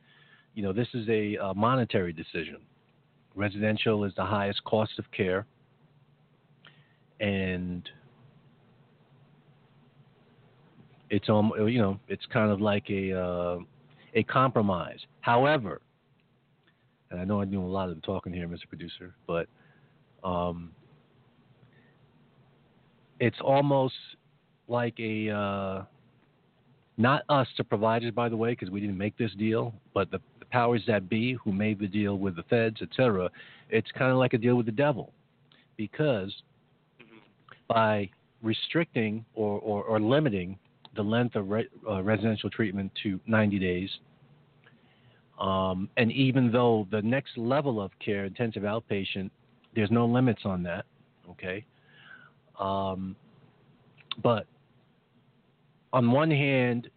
you 0.54 0.62
know, 0.62 0.72
this 0.72 0.88
is 0.94 1.08
a, 1.08 1.36
a 1.36 1.54
monetary 1.54 2.12
decision. 2.12 2.58
Residential 3.34 4.04
is 4.04 4.12
the 4.16 4.24
highest 4.24 4.62
cost 4.64 4.98
of 4.98 5.04
care, 5.12 5.46
and 7.20 7.88
it's 11.10 11.28
um, 11.28 11.52
you 11.66 11.78
know, 11.78 11.98
it's 12.08 12.24
kind 12.32 12.50
of 12.50 12.60
like 12.60 12.88
a 12.90 13.12
uh, 13.18 13.58
a 14.14 14.22
compromise. 14.24 14.98
However, 15.20 15.80
and 17.10 17.20
I 17.20 17.24
know 17.24 17.40
I'm 17.40 17.50
doing 17.50 17.64
a 17.64 17.68
lot 17.68 17.88
of 17.88 18.00
talking 18.02 18.32
here, 18.32 18.46
Mr. 18.46 18.68
Producer, 18.68 19.14
but 19.26 19.46
um, 20.24 20.70
it's 23.20 23.38
almost 23.40 23.94
like 24.68 24.98
a 24.98 25.30
uh, 25.30 25.84
not 26.96 27.22
us, 27.28 27.46
the 27.56 27.64
providers, 27.64 28.12
by 28.12 28.28
the 28.28 28.36
way, 28.36 28.50
because 28.50 28.70
we 28.70 28.80
didn't 28.80 28.98
make 28.98 29.16
this 29.16 29.32
deal, 29.38 29.72
but 29.94 30.10
the, 30.10 30.20
the, 30.40 30.44
powers 30.46 30.82
that 30.86 31.08
be 31.08 31.34
who 31.44 31.52
made 31.52 31.78
the 31.78 31.86
deal 31.86 32.18
with 32.18 32.34
the 32.34 32.42
feds, 32.44 32.80
etc. 32.82 33.30
It's 33.70 33.90
kind 33.92 34.10
of 34.10 34.18
like 34.18 34.32
a 34.32 34.38
deal 34.38 34.56
with 34.56 34.66
the 34.66 34.72
devil, 34.72 35.12
because 35.76 36.34
by 37.68 38.10
restricting 38.42 39.24
or, 39.34 39.60
or, 39.60 39.84
or 39.84 40.00
limiting 40.00 40.58
the 40.96 41.02
length 41.02 41.36
of 41.36 41.48
re, 41.48 41.68
uh, 41.88 42.02
residential 42.02 42.50
treatment 42.50 42.90
to 43.02 43.20
90 43.26 43.58
days, 43.58 43.90
um, 45.38 45.88
and 45.96 46.10
even 46.12 46.50
though 46.50 46.86
the 46.90 47.02
next 47.02 47.36
level 47.38 47.80
of 47.80 47.92
care, 48.04 48.24
intensive 48.24 48.64
outpatient, 48.64 49.30
there's 49.74 49.90
no 49.90 50.06
limits 50.06 50.42
on 50.44 50.62
that, 50.64 50.84
okay? 51.30 51.64
Um, 52.58 53.14
but 54.22 54.46
on 55.92 56.10
one 56.10 56.30
hand, 56.30 56.90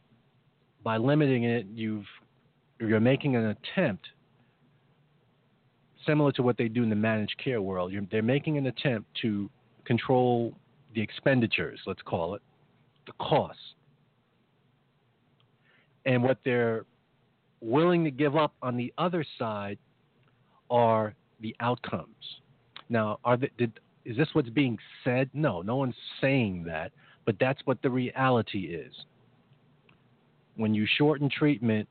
by 0.83 0.97
limiting 0.97 1.43
it, 1.43 1.67
you've 1.73 2.05
you're 2.79 2.99
making 2.99 3.35
an 3.35 3.55
attempt, 3.73 4.07
similar 6.07 6.31
to 6.31 6.41
what 6.41 6.57
they 6.57 6.67
do 6.67 6.81
in 6.81 6.89
the 6.89 6.95
managed 6.95 7.35
care 7.43 7.61
world. 7.61 7.91
You're, 7.91 8.01
they're 8.11 8.23
making 8.23 8.57
an 8.57 8.65
attempt 8.65 9.07
to 9.21 9.51
control 9.85 10.55
the 10.95 11.01
expenditures, 11.01 11.79
let's 11.85 12.01
call 12.01 12.33
it, 12.33 12.41
the 13.05 13.13
costs, 13.19 13.61
and 16.05 16.23
what 16.23 16.37
they're 16.43 16.85
willing 17.61 18.03
to 18.03 18.11
give 18.11 18.35
up 18.35 18.53
on 18.61 18.75
the 18.75 18.93
other 18.97 19.23
side 19.37 19.77
are 20.69 21.13
the 21.41 21.55
outcomes. 21.59 22.15
Now, 22.89 23.19
are 23.23 23.37
they, 23.37 23.51
did, 23.57 23.79
is 24.05 24.17
this 24.17 24.29
what's 24.33 24.49
being 24.49 24.77
said? 25.03 25.29
No, 25.33 25.61
no 25.61 25.75
one's 25.75 25.95
saying 26.19 26.63
that, 26.65 26.91
but 27.25 27.35
that's 27.39 27.61
what 27.65 27.81
the 27.81 27.89
reality 27.89 28.65
is. 28.65 28.93
When 30.55 30.73
you 30.73 30.87
shorten 30.97 31.29
treatment, 31.29 31.87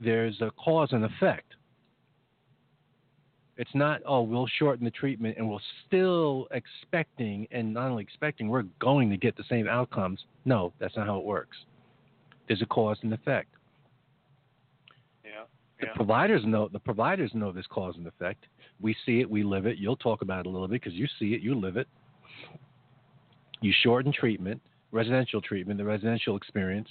there's 0.00 0.40
a 0.40 0.50
cause 0.52 0.90
and 0.92 1.04
effect. 1.04 1.54
It's 3.56 3.74
not, 3.74 4.00
oh, 4.06 4.22
we'll 4.22 4.46
shorten 4.58 4.86
the 4.86 4.90
treatment 4.90 5.36
and 5.36 5.50
we're 5.50 5.58
still 5.86 6.48
expecting, 6.50 7.46
and 7.50 7.74
not 7.74 7.90
only 7.90 8.02
expecting, 8.02 8.48
we're 8.48 8.64
going 8.80 9.10
to 9.10 9.18
get 9.18 9.36
the 9.36 9.44
same 9.50 9.68
outcomes. 9.68 10.24
No, 10.46 10.72
that's 10.78 10.96
not 10.96 11.06
how 11.06 11.18
it 11.18 11.24
works. 11.24 11.58
There's 12.50 12.62
a 12.62 12.66
cause 12.66 12.98
and 13.02 13.14
effect. 13.14 13.54
Yeah. 15.24 15.44
The 15.80 15.86
providers 15.94 16.42
know 16.44 16.66
the 16.66 16.80
providers 16.80 17.30
know 17.32 17.52
this 17.52 17.64
cause 17.70 17.94
and 17.96 18.08
effect. 18.08 18.46
We 18.80 18.96
see 19.06 19.20
it, 19.20 19.30
we 19.30 19.44
live 19.44 19.66
it. 19.66 19.78
You'll 19.78 19.94
talk 19.94 20.22
about 20.22 20.40
it 20.40 20.46
a 20.46 20.50
little 20.50 20.66
bit 20.66 20.82
because 20.82 20.98
you 20.98 21.06
see 21.20 21.26
it, 21.26 21.42
you 21.42 21.54
live 21.54 21.76
it. 21.76 21.86
You 23.60 23.72
shorten 23.84 24.12
treatment, 24.12 24.60
residential 24.90 25.40
treatment, 25.40 25.78
the 25.78 25.84
residential 25.84 26.36
experience, 26.36 26.88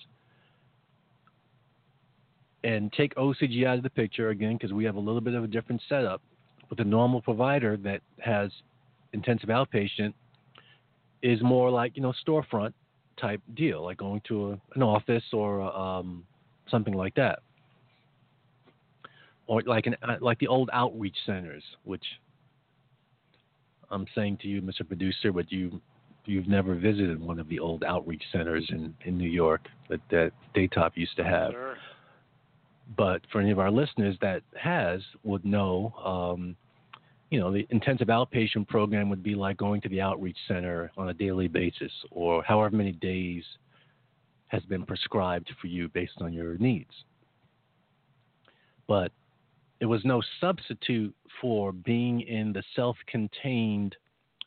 and 2.64 2.90
take 2.94 3.14
OCG 3.16 3.66
out 3.66 3.76
of 3.76 3.84
the 3.84 3.90
picture 3.90 4.30
again 4.30 4.54
because 4.54 4.72
we 4.72 4.86
have 4.86 4.96
a 4.96 5.02
little 5.02 5.20
bit 5.20 5.34
of 5.34 5.44
a 5.44 5.48
different 5.48 5.82
setup. 5.90 6.22
But 6.70 6.78
the 6.78 6.86
normal 6.86 7.22
provider 7.22 7.76
that 7.76 8.00
has 8.20 8.50
intensive 9.12 9.50
outpatient 9.50 10.14
is 11.22 11.42
more 11.42 11.70
like 11.70 11.98
you 11.98 12.02
know 12.02 12.14
storefront 12.26 12.72
type 13.20 13.42
deal, 13.56 13.84
like 13.84 13.98
going 13.98 14.22
to 14.28 14.52
a, 14.52 14.62
an 14.76 14.84
office 14.84 15.24
or 15.34 15.62
um, 15.62 16.24
something 16.70 16.94
like 16.94 17.16
that 17.16 17.40
or 19.50 19.64
like 19.64 19.88
an 19.88 19.96
uh, 20.04 20.16
like 20.22 20.40
the 20.40 20.48
old 20.48 20.70
outreach 20.72 21.16
centers, 21.26 21.64
which 21.84 22.06
I'm 23.92 24.06
saying 24.16 24.38
to 24.44 24.48
you, 24.48 24.62
Mr. 24.62 24.88
Producer, 24.88 25.34
but 25.34 25.52
you 25.52 25.82
you've 26.26 26.48
never 26.48 26.76
visited 26.76 27.20
one 27.20 27.40
of 27.40 27.50
the 27.50 27.60
old 27.60 27.84
outreach 27.84 28.22
centers 28.32 28.66
in, 28.70 28.94
in 29.04 29.18
New 29.18 29.30
York 29.30 29.62
that 29.90 30.00
that 30.12 30.32
Daytop 30.56 30.92
used 30.96 31.18
to 31.18 31.24
have. 31.24 31.52
Sure. 31.52 31.76
But 32.96 33.22
for 33.32 33.42
any 33.42 33.52
of 33.52 33.60
our 33.60 33.72
listeners 33.72 34.16
that 34.22 34.44
has 34.56 35.02
would 35.24 35.44
know, 35.44 35.94
um, 36.04 36.56
you 37.30 37.40
know, 37.40 37.52
the 37.52 37.68
intensive 37.70 38.08
outpatient 38.08 38.68
program 38.68 39.10
would 39.10 39.24
be 39.24 39.36
like 39.36 39.58
going 39.58 39.82
to 39.82 39.90
the 39.90 40.02
outreach 40.02 40.38
center 40.48 40.92
on 40.98 41.10
a 41.10 41.14
daily 41.14 41.48
basis, 41.48 41.92
or 42.12 42.44
however 42.44 42.76
many 42.76 42.92
days 42.92 43.44
has 44.48 44.64
been 44.64 44.86
prescribed 44.86 45.52
for 45.62 45.68
you 45.68 45.88
based 45.90 46.22
on 46.22 46.34
your 46.34 46.58
needs. 46.58 46.92
But 48.88 49.12
it 49.80 49.86
was 49.86 50.04
no 50.04 50.22
substitute 50.42 51.16
for 51.40 51.72
being 51.72 52.22
in 52.22 52.52
the 52.52 52.64
self 52.76 52.98
contained 53.08 53.96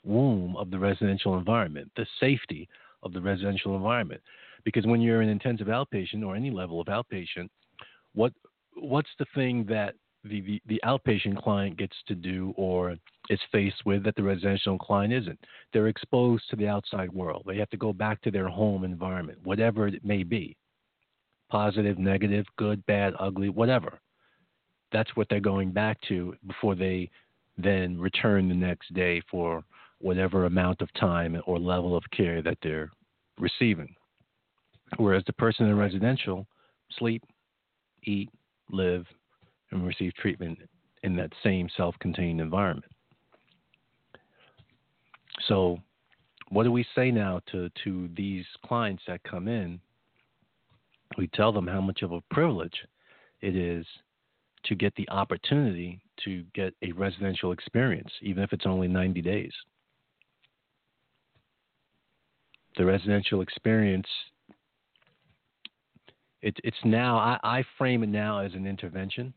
womb 0.04 0.56
of 0.56 0.70
the 0.70 0.78
residential 0.78 1.38
environment, 1.38 1.90
the 1.96 2.06
safety 2.18 2.68
of 3.04 3.12
the 3.12 3.20
residential 3.20 3.76
environment. 3.76 4.20
Because 4.64 4.86
when 4.86 5.00
you're 5.00 5.22
an 5.22 5.28
intensive 5.28 5.68
outpatient 5.68 6.26
or 6.26 6.34
any 6.34 6.50
level 6.50 6.80
of 6.80 6.88
outpatient, 6.88 7.48
what 8.14 8.32
what's 8.74 9.10
the 9.18 9.26
thing 9.34 9.64
that 9.68 9.94
the, 10.24 10.40
the, 10.40 10.62
the 10.66 10.80
outpatient 10.84 11.42
client 11.42 11.76
gets 11.76 11.96
to 12.06 12.14
do 12.14 12.54
or 12.56 12.96
is 13.28 13.40
faced 13.50 13.84
with 13.84 14.04
that 14.04 14.14
the 14.16 14.22
residential 14.22 14.78
client 14.78 15.12
isn't? 15.12 15.38
They're 15.72 15.88
exposed 15.88 16.44
to 16.50 16.56
the 16.56 16.68
outside 16.68 17.12
world. 17.12 17.44
They 17.46 17.56
have 17.58 17.70
to 17.70 17.76
go 17.76 17.92
back 17.92 18.20
to 18.22 18.30
their 18.30 18.48
home 18.48 18.84
environment, 18.84 19.38
whatever 19.42 19.88
it 19.88 20.04
may 20.04 20.22
be 20.22 20.56
positive, 21.50 21.98
negative, 21.98 22.46
good, 22.56 22.84
bad, 22.86 23.12
ugly, 23.18 23.50
whatever 23.50 24.00
that's 24.92 25.14
what 25.16 25.26
they're 25.28 25.40
going 25.40 25.72
back 25.72 25.98
to 26.08 26.34
before 26.46 26.74
they 26.74 27.10
then 27.58 27.98
return 27.98 28.48
the 28.48 28.54
next 28.54 28.92
day 28.94 29.20
for 29.30 29.64
whatever 29.98 30.44
amount 30.44 30.80
of 30.80 30.92
time 30.94 31.40
or 31.46 31.58
level 31.58 31.96
of 31.96 32.04
care 32.14 32.42
that 32.42 32.58
they're 32.62 32.90
receiving. 33.38 33.94
Whereas 34.96 35.22
the 35.26 35.32
person 35.34 35.66
in 35.66 35.76
residential 35.76 36.46
sleep, 36.98 37.22
eat, 38.04 38.28
live, 38.70 39.06
and 39.72 39.86
receive 39.86 40.14
treatment 40.14 40.58
in 41.02 41.16
that 41.16 41.32
same 41.42 41.68
self 41.76 41.94
contained 42.00 42.40
environment. 42.40 42.92
So, 45.48 45.78
what 46.50 46.64
do 46.64 46.72
we 46.72 46.86
say 46.94 47.10
now 47.10 47.40
to, 47.50 47.70
to 47.84 48.08
these 48.14 48.44
clients 48.64 49.02
that 49.06 49.22
come 49.24 49.48
in? 49.48 49.80
We 51.18 51.26
tell 51.28 51.52
them 51.52 51.66
how 51.66 51.80
much 51.80 52.02
of 52.02 52.12
a 52.12 52.20
privilege 52.30 52.76
it 53.40 53.56
is 53.56 53.86
to 54.64 54.74
get 54.74 54.94
the 54.94 55.08
opportunity 55.10 56.00
to 56.24 56.44
get 56.54 56.74
a 56.82 56.92
residential 56.92 57.52
experience, 57.52 58.10
even 58.20 58.42
if 58.42 58.52
it's 58.52 58.66
only 58.66 58.88
90 58.88 59.20
days. 59.22 59.52
The 62.76 62.84
residential 62.84 63.40
experience, 63.40 64.06
it, 66.40 66.56
it's 66.64 66.76
now, 66.84 67.18
I, 67.18 67.38
I 67.42 67.64
frame 67.76 68.02
it 68.02 68.08
now 68.08 68.38
as 68.38 68.54
an 68.54 68.66
intervention. 68.66 69.34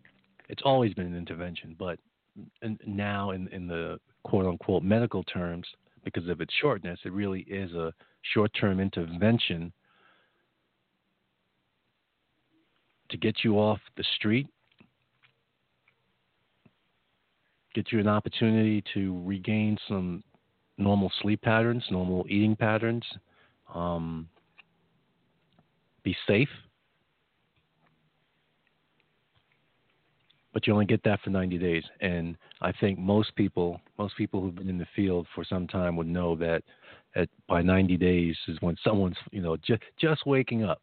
It's 0.49 0.61
always 0.63 0.93
been 0.93 1.07
an 1.07 1.17
intervention, 1.17 1.75
but 1.77 1.99
now 2.85 3.31
in, 3.31 3.47
in 3.49 3.67
the 3.67 3.99
quote 4.23 4.45
unquote 4.45 4.83
medical 4.83 5.23
terms, 5.23 5.67
because 6.03 6.27
of 6.27 6.41
its 6.41 6.53
shortness, 6.61 6.99
it 7.03 7.11
really 7.11 7.41
is 7.41 7.71
a 7.73 7.93
short 8.33 8.51
term 8.59 8.79
intervention 8.79 9.71
to 13.09 13.17
get 13.17 13.43
you 13.43 13.55
off 13.55 13.79
the 13.97 14.03
street 14.15 14.47
get 17.75 17.91
you 17.91 17.99
an 17.99 18.07
opportunity 18.07 18.81
to 18.93 19.21
regain 19.25 19.77
some 19.87 20.23
normal 20.77 21.11
sleep 21.21 21.41
patterns, 21.41 21.83
normal 21.91 22.25
eating 22.29 22.55
patterns, 22.55 23.03
um, 23.73 24.27
be 26.03 26.15
safe. 26.25 26.49
But 30.55 30.65
you 30.65 30.73
only 30.73 30.85
get 30.85 31.03
that 31.03 31.21
for 31.21 31.29
90 31.29 31.59
days, 31.59 31.83
and 32.01 32.35
I 32.61 32.71
think 32.71 32.97
most 32.97 33.35
people, 33.35 33.79
most 33.99 34.17
people 34.17 34.41
who've 34.41 34.55
been 34.55 34.69
in 34.69 34.79
the 34.79 34.87
field 34.95 35.27
for 35.35 35.43
some 35.43 35.67
time 35.67 35.95
would 35.97 36.07
know 36.07 36.35
that 36.37 36.63
at 37.15 37.29
by 37.47 37.61
90 37.61 37.97
days 37.97 38.35
is 38.47 38.57
when 38.61 38.75
someone's, 38.83 39.17
you 39.31 39.41
know, 39.41 39.57
just 39.57 39.83
just 39.99 40.25
waking 40.25 40.63
up. 40.63 40.81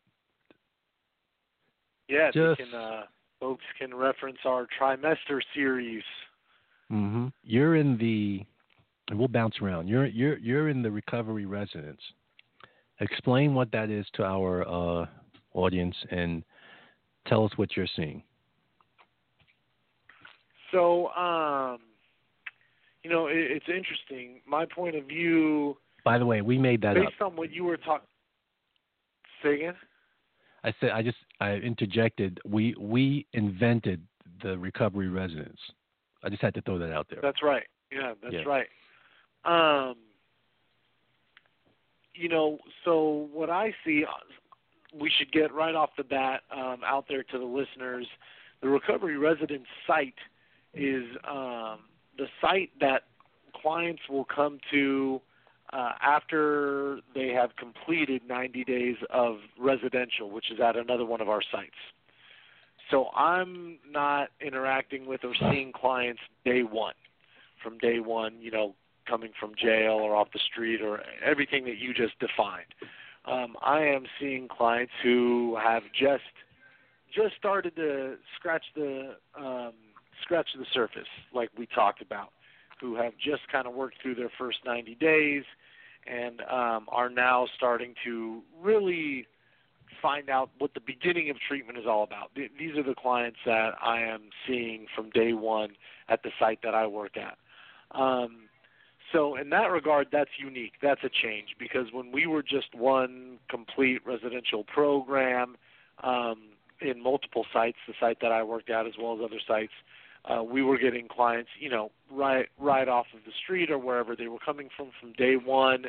Yeah, 2.09 2.31
just, 2.33 2.61
can, 2.61 2.75
uh, 2.79 3.03
folks 3.41 3.65
can 3.81 3.95
reference 3.95 4.39
our 4.45 4.69
trimester 4.79 5.41
series 5.55 6.05
Mm-hmm. 6.93 7.29
You're 7.43 7.77
in 7.77 7.97
the. 7.97 8.45
and 9.09 9.19
We'll 9.19 9.29
bounce 9.29 9.57
around. 9.63 9.89
You're 9.89 10.07
you're 10.07 10.39
you're 10.39 10.69
in 10.69 10.83
the 10.83 10.91
recovery 10.91 11.47
residence. 11.47 12.01
Explain 13.01 13.55
what 13.55 13.73
that 13.73 13.91
is 13.91 14.07
to 14.15 14.25
our 14.25 14.69
uh, 14.69 15.07
audience 15.55 15.97
and 16.11 16.45
tell 17.27 17.45
us 17.45 17.53
what 17.57 17.77
you're 17.77 17.87
seeing. 17.97 18.23
So, 20.73 21.09
um, 21.09 21.79
you 23.05 23.11
know, 23.11 23.27
it, 23.27 23.37
it's 23.37 23.67
interesting. 23.69 24.41
My 24.47 24.67
point 24.67 24.97
of 24.97 25.05
view. 25.05 25.77
By 26.05 26.19
the 26.19 26.27
way, 26.27 26.41
we 26.41 26.59
made 26.59 26.81
that 26.83 26.95
based 26.95 27.21
up. 27.21 27.29
on 27.33 27.37
what 27.37 27.53
you 27.53 27.65
were 27.65 27.77
talking. 27.77 28.09
Say 29.43 29.55
again. 29.55 29.75
I 30.65 30.73
said 30.81 30.91
I 30.91 31.03
just 31.03 31.19
I 31.41 31.53
interjected. 31.53 32.41
We 32.45 32.75
we 32.79 33.27
invented 33.33 34.03
the 34.43 34.59
recovery 34.59 35.09
residence. 35.09 35.59
I 36.25 36.29
just 36.29 36.43
had 36.43 36.55
to 36.55 36.63
throw 36.63 36.79
that 36.79 36.93
out 36.93 37.07
there. 37.11 37.19
That's 37.21 37.43
right. 37.43 37.65
Yeah, 37.91 38.15
that's 38.23 38.35
Yeah. 38.35 38.43
right. 38.47 38.69
Um, 39.45 39.97
you 42.15 42.29
know, 42.29 42.59
so 42.85 43.29
what 43.33 43.51
I 43.51 43.75
see, 43.85 44.05
we 44.95 45.11
should 45.11 45.33
get 45.33 45.53
right 45.53 45.75
off 45.75 45.91
the 45.97 46.05
bat 46.05 46.43
um, 46.55 46.83
out 46.85 47.07
there 47.09 47.25
to 47.25 47.39
the 47.39 47.45
listeners. 47.45 48.07
The 48.61 48.69
recovery 48.69 49.19
residence 49.19 49.67
site 49.87 50.15
is 50.75 51.05
um, 51.29 51.81
the 52.17 52.27
site 52.41 52.71
that 52.81 53.05
clients 53.61 54.03
will 54.09 54.25
come 54.25 54.59
to 54.71 55.21
uh, 55.73 55.93
after 56.03 57.01
they 57.15 57.29
have 57.29 57.57
completed 57.57 58.23
90 58.29 58.65
days 58.65 58.97
of 59.11 59.37
residential, 59.59 60.31
which 60.31 60.51
is 60.51 60.61
at 60.61 60.77
another 60.77 61.05
one 61.07 61.21
of 61.21 61.29
our 61.29 61.43
sites. 61.51 61.71
So 62.91 63.09
I'm 63.15 63.79
not 63.91 64.29
interacting 64.41 65.07
with 65.07 65.25
or 65.25 65.35
seeing 65.51 65.73
clients 65.73 66.21
day 66.45 66.63
one, 66.63 66.95
from 67.63 67.79
day 67.79 68.01
one, 68.01 68.37
you 68.41 68.51
know, 68.51 68.75
coming 69.09 69.31
from 69.39 69.53
jail 69.57 69.93
or 69.93 70.15
off 70.15 70.29
the 70.33 70.41
street 70.51 70.83
or 70.83 71.01
everything 71.25 71.65
that 71.65 71.79
you 71.79 71.95
just 71.95 72.19
defined. 72.19 72.67
Um, 73.25 73.57
I 73.63 73.81
am 73.81 74.05
seeing 74.21 74.49
clients 74.49 74.93
who 75.03 75.57
have 75.63 75.85
just 75.99 76.23
just 77.15 77.35
started 77.37 77.77
to 77.77 78.17
scratch 78.37 78.65
the 78.75 79.17
um, 79.39 79.73
scratch 80.23 80.49
the 80.57 80.67
surface, 80.73 81.09
like 81.35 81.51
we 81.57 81.67
talked 81.67 82.03
about, 82.03 82.31
who 82.81 82.97
have 82.97 83.13
just 83.19 83.43
kind 83.51 83.67
of 83.67 83.75
worked 83.75 83.97
through 84.03 84.15
their 84.15 84.31
first 84.39 84.59
90 84.65 84.95
days 84.97 85.45
and 86.07 86.41
um, 86.43 86.87
are 86.89 87.09
now 87.09 87.47
starting 87.57 87.95
to 88.05 88.43
really 88.61 89.27
find 90.01 90.29
out 90.29 90.51
what 90.59 90.75
the 90.75 90.81
beginning 90.81 91.31
of 91.31 91.37
treatment 91.47 91.79
is 91.79 91.85
all 91.87 92.03
about. 92.03 92.35
Th- 92.35 92.51
These 92.59 92.77
are 92.77 92.83
the 92.83 92.95
clients 92.95 93.39
that 93.47 93.75
I 93.81 94.01
am 94.01 94.23
seeing 94.47 94.87
from 94.97 95.11
day 95.11 95.33
one 95.33 95.71
at 96.09 96.23
the 96.23 96.31
site 96.41 96.61
that 96.63 96.75
I 96.75 96.87
work 96.87 97.17
at. 97.17 97.39
Um, 97.97 98.49
so 99.13 99.37
in 99.37 99.51
that 99.51 99.71
regard, 99.71 100.09
that's 100.11 100.31
unique. 100.39 100.73
That's 100.83 101.03
a 101.05 101.11
change 101.11 101.57
because 101.59 101.87
when 101.93 102.11
we 102.11 102.27
were 102.27 102.43
just 102.43 102.75
one 102.75 103.39
complete 103.49 104.05
residential 104.07 104.65
program 104.65 105.57
um, 106.03 106.39
in 106.81 107.03
multiple 107.03 107.45
sites, 107.53 107.77
the 107.87 107.95
site 108.01 108.19
that 108.23 108.33
I 108.33 108.43
worked 108.43 108.71
at 108.71 108.87
as 108.87 108.95
well 108.99 109.15
as 109.15 109.21
other 109.23 109.41
sites, 109.47 109.73
uh, 110.25 110.43
we 110.43 110.63
were 110.63 110.79
getting 110.79 111.09
clients, 111.09 111.51
you 111.59 111.69
know, 111.69 111.91
right 112.11 112.47
right 112.59 112.89
off 112.89 113.07
of 113.15 113.21
the 113.25 113.33
street 113.43 113.71
or 113.71 113.79
wherever 113.79 114.15
they 114.15 114.29
were 114.29 114.39
coming 114.39 114.69
from 114.77 114.91
from 115.01 115.13
day 115.15 115.35
one, 115.37 115.87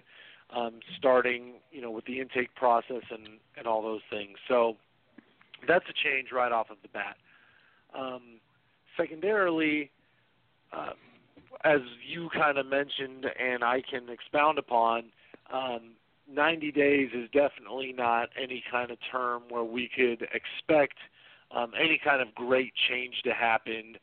um, 0.56 0.80
starting, 0.98 1.54
you 1.72 1.82
know, 1.82 1.92
with 1.92 2.06
the 2.06 2.20
intake 2.20 2.54
process 2.56 3.04
and 3.12 3.28
and 3.58 3.68
all 3.68 3.82
those 3.82 4.02
things. 4.10 4.38
So 4.48 4.78
that's 5.68 5.86
a 5.90 5.94
change 5.94 6.30
right 6.32 6.52
off 6.52 6.70
of 6.70 6.78
the 6.82 6.90
bat. 6.90 7.18
Um, 7.98 8.40
secondarily, 8.98 9.92
uh, 10.72 10.94
as 11.64 11.82
you 12.06 12.30
kind 12.34 12.58
of 12.58 12.66
mentioned, 12.66 13.26
and 13.40 13.64
I 13.64 13.82
can 13.90 14.10
expound 14.10 14.58
upon, 14.58 15.06
um, 15.52 15.92
90 16.32 16.72
days 16.72 17.10
is 17.14 17.30
definitely 17.32 17.94
not 17.96 18.30
any 18.42 18.64
kind 18.72 18.92
of 18.92 18.98
term 19.12 19.44
where 19.50 19.64
we 19.64 19.90
could 19.96 20.28
expect 20.34 20.98
um, 21.56 21.72
any 21.80 22.00
kind 22.04 22.22
of 22.22 22.34
great 22.34 22.74
change 22.90 23.22
to 23.24 23.34
happen, 23.34 23.96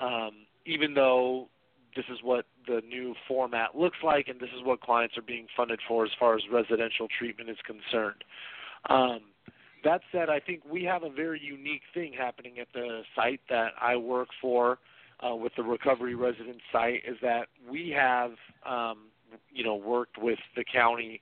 um, 0.00 0.46
even 0.66 0.94
though 0.94 1.48
this 1.94 2.04
is 2.10 2.18
what 2.22 2.46
the 2.66 2.80
new 2.88 3.14
format 3.28 3.76
looks 3.76 3.98
like 4.02 4.28
and 4.28 4.40
this 4.40 4.50
is 4.56 4.64
what 4.64 4.80
clients 4.80 5.16
are 5.18 5.22
being 5.22 5.46
funded 5.56 5.80
for 5.86 6.04
as 6.04 6.10
far 6.18 6.34
as 6.34 6.42
residential 6.50 7.06
treatment 7.18 7.50
is 7.50 7.58
concerned. 7.66 8.24
Um, 8.88 9.20
that 9.84 10.00
said, 10.12 10.28
I 10.28 10.40
think 10.40 10.62
we 10.70 10.84
have 10.84 11.02
a 11.02 11.10
very 11.10 11.40
unique 11.40 11.82
thing 11.92 12.12
happening 12.16 12.58
at 12.60 12.68
the 12.72 13.02
site 13.16 13.40
that 13.50 13.72
I 13.80 13.96
work 13.96 14.28
for 14.40 14.78
uh, 15.20 15.34
with 15.34 15.52
the 15.56 15.62
recovery 15.62 16.14
resident 16.14 16.58
site 16.70 17.02
is 17.06 17.16
that 17.22 17.48
we 17.68 17.90
have, 17.90 18.32
um, 18.66 19.08
you 19.52 19.64
know, 19.64 19.74
worked 19.74 20.18
with 20.18 20.38
the 20.56 20.64
county 20.64 21.20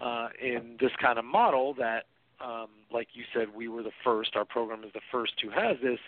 uh, 0.00 0.28
in 0.40 0.76
this 0.80 0.92
kind 1.00 1.18
of 1.18 1.24
model 1.24 1.74
that, 1.74 2.04
um, 2.44 2.68
like 2.92 3.08
you 3.12 3.24
said, 3.34 3.54
we 3.54 3.68
were 3.68 3.82
the 3.82 3.92
first. 4.02 4.34
Our 4.34 4.44
program 4.44 4.82
is 4.84 4.92
the 4.94 5.00
first 5.12 5.38
to 5.40 5.50
have 5.50 5.76
this, 5.82 5.98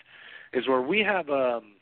is 0.51 0.67
where 0.67 0.81
we 0.81 0.99
have 1.01 1.29
um, 1.29 1.72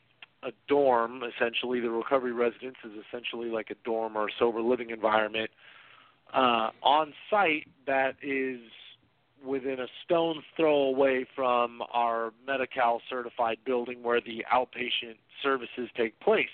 a 0.42 0.52
dorm. 0.68 1.22
Essentially, 1.22 1.80
the 1.80 1.90
recovery 1.90 2.32
residence 2.32 2.76
is 2.84 2.92
essentially 3.08 3.50
like 3.50 3.70
a 3.70 3.76
dorm 3.84 4.16
or 4.16 4.28
a 4.28 4.32
sober 4.38 4.60
living 4.60 4.90
environment 4.90 5.50
uh, 6.32 6.70
on 6.82 7.12
site 7.30 7.68
that 7.86 8.16
is 8.22 8.58
within 9.44 9.80
a 9.80 9.86
stone's 10.04 10.44
throw 10.56 10.82
away 10.82 11.26
from 11.34 11.82
our 11.92 12.32
Medi-Cal 12.46 13.02
certified 13.10 13.58
building 13.64 14.02
where 14.02 14.20
the 14.20 14.44
outpatient 14.52 15.16
services 15.42 15.88
take 15.96 16.18
place. 16.20 16.46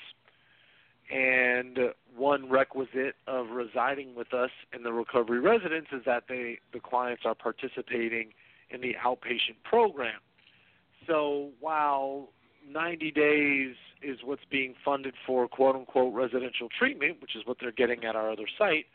And 1.10 1.78
one 2.16 2.50
requisite 2.50 3.16
of 3.26 3.50
residing 3.50 4.14
with 4.14 4.34
us 4.34 4.50
in 4.74 4.82
the 4.82 4.92
recovery 4.92 5.40
residence 5.40 5.86
is 5.92 6.02
that 6.04 6.24
they 6.28 6.58
the 6.72 6.80
clients 6.80 7.22
are 7.24 7.34
participating 7.34 8.32
in 8.70 8.82
the 8.82 8.94
outpatient 9.02 9.56
program. 9.64 10.20
So 11.06 11.50
while 11.60 12.28
90 12.72 13.10
days 13.10 13.74
is 14.02 14.18
what's 14.24 14.44
being 14.50 14.74
funded 14.84 15.14
for 15.26 15.48
quote 15.48 15.76
unquote 15.76 16.14
residential 16.14 16.68
treatment, 16.78 17.20
which 17.20 17.34
is 17.36 17.42
what 17.46 17.58
they're 17.60 17.72
getting 17.72 18.04
at 18.04 18.16
our 18.16 18.30
other 18.30 18.46
site, 18.58 18.86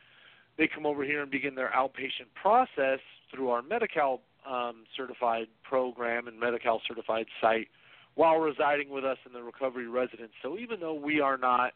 they 0.58 0.68
come 0.68 0.86
over 0.86 1.04
here 1.04 1.22
and 1.22 1.32
begin 1.32 1.56
their 1.56 1.72
outpatient 1.76 2.28
process 2.36 3.00
through 3.34 3.50
our 3.50 3.62
Medi-Cal 3.62 4.22
um, 4.50 4.84
certified 4.96 5.48
program 5.64 6.28
and 6.28 6.40
Medi-Cal 6.40 6.82
certified 6.88 7.26
site 7.42 7.68
while 8.16 8.38
residing 8.38 8.90
with 8.90 9.04
us 9.04 9.18
in 9.26 9.34
the 9.34 9.42
recovery 9.42 9.88
residence. 9.88 10.32
So 10.42 10.58
even 10.58 10.80
though 10.80 10.94
we 10.94 11.20
are 11.20 11.38
not 11.38 11.74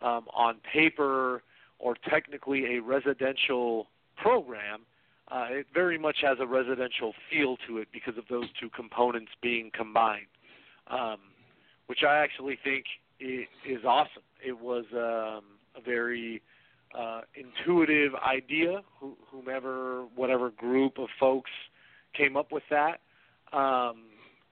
um, 0.00 0.26
on 0.32 0.56
paper 0.72 1.42
or 1.78 1.96
technically 2.08 2.76
a 2.76 2.82
residential 2.82 3.88
program, 4.16 4.82
uh, 5.28 5.46
it 5.50 5.66
very 5.72 5.98
much 5.98 6.18
has 6.22 6.38
a 6.40 6.46
residential 6.46 7.14
feel 7.30 7.56
to 7.66 7.78
it 7.78 7.88
because 7.92 8.16
of 8.16 8.24
those 8.28 8.46
two 8.60 8.68
components 8.70 9.32
being 9.40 9.70
combined, 9.74 10.26
um, 10.88 11.18
which 11.92 12.04
I 12.08 12.16
actually 12.24 12.58
think 12.64 12.86
is 13.20 13.84
awesome. 13.86 14.22
It 14.42 14.58
was 14.58 14.86
um, 14.94 15.44
a 15.76 15.82
very 15.84 16.40
uh, 16.98 17.20
intuitive 17.34 18.12
idea, 18.14 18.80
whomever, 19.30 20.04
whatever 20.16 20.48
group 20.48 20.96
of 20.96 21.08
folks 21.20 21.50
came 22.16 22.34
up 22.34 22.50
with 22.50 22.62
that, 22.70 23.00
um, 23.52 24.04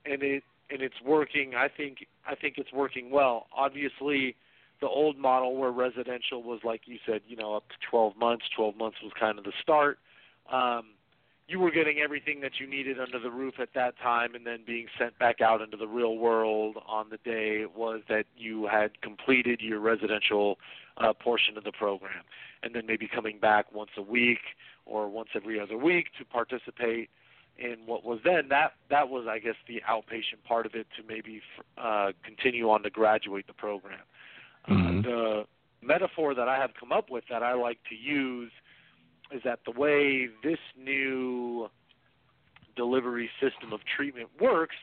and 0.05 0.23
it 0.23 0.43
and 0.69 0.83
it's 0.83 1.01
working. 1.03 1.55
I 1.57 1.69
think 1.75 2.07
I 2.27 2.35
think 2.35 2.57
it's 2.59 2.75
working 2.75 3.11
well. 3.11 3.47
Obviously, 3.57 4.37
the 4.83 4.89
old 4.89 5.17
model 5.17 5.57
where 5.57 5.71
residential 5.71 6.43
was 6.43 6.61
like 6.63 6.83
you 6.85 6.99
said, 7.07 7.23
you 7.27 7.37
know, 7.37 7.55
up 7.55 7.71
to 7.71 7.75
12 7.91 8.19
months. 8.19 8.45
12 8.55 8.77
months 8.77 8.99
was 9.03 9.13
kind 9.19 9.39
of 9.39 9.45
the 9.45 9.53
start. 9.63 9.99
Um, 10.53 10.91
you 11.51 11.59
were 11.59 11.73
getting 11.73 11.99
everything 11.99 12.41
that 12.43 12.61
you 12.61 12.67
needed 12.67 13.01
under 13.01 13.19
the 13.19 13.31
roof 13.31 13.55
at 13.59 13.71
that 13.75 13.99
time, 13.99 14.37
and 14.37 14.47
then 14.47 14.61
being 14.65 14.87
sent 14.97 15.19
back 15.19 15.41
out 15.41 15.61
into 15.61 15.77
the 15.77 15.89
real 15.89 16.17
world 16.17 16.77
on 16.87 17.11
the 17.11 17.17
day 17.19 17.61
it 17.61 17.75
was 17.75 18.03
that 18.09 18.27
you 18.37 18.69
had 18.69 19.01
completed 19.01 19.61
your 19.61 19.81
residential 19.81 20.59
uh, 20.99 21.13
portion 21.13 21.59
of 21.59 21.65
the 21.65 21.73
program, 21.73 22.23
and 22.63 22.73
then 22.73 22.87
maybe 22.87 23.09
coming 23.09 23.41
back 23.41 23.73
once 23.73 23.91
a 23.97 24.03
week 24.03 24.39
or 24.87 25.09
once 25.09 25.31
every 25.35 25.59
other 25.59 25.77
week 25.77 26.07
to 26.19 26.25
participate 26.25 27.11
in 27.59 27.77
what 27.85 28.05
was 28.05 28.21
then 28.25 28.49
that 28.49 28.75
that 28.89 29.09
was 29.09 29.27
I 29.29 29.39
guess 29.41 29.57
the 29.67 29.83
outpatient 29.89 30.45
part 30.45 30.67
of 30.67 30.75
it 30.75 30.87
to 30.97 31.03
maybe 31.07 31.43
uh, 31.77 32.13
continue 32.25 32.71
on 32.71 32.83
to 32.85 32.91
graduate 32.91 33.47
the 33.49 33.53
program. 33.53 33.99
Mhm. 34.69 35.01
Uh, 35.01 35.03
the 35.03 35.47
metaphor 35.83 36.33
that 36.35 36.49
I 36.49 36.57
have 36.57 36.75
come 36.79 36.93
up 36.93 37.11
with 37.11 37.25
that 37.29 37.43
I 37.43 37.55
like 37.55 37.79
to 37.89 37.97
use 37.97 38.53
is 39.33 39.43
that 39.45 39.61
the 39.65 39.79
way 39.79 40.29
this 40.43 40.59
new 40.79 41.69
delivery 42.77 43.31
system 43.41 43.73
of 43.73 43.81
treatment 43.97 44.29
works 44.41 44.77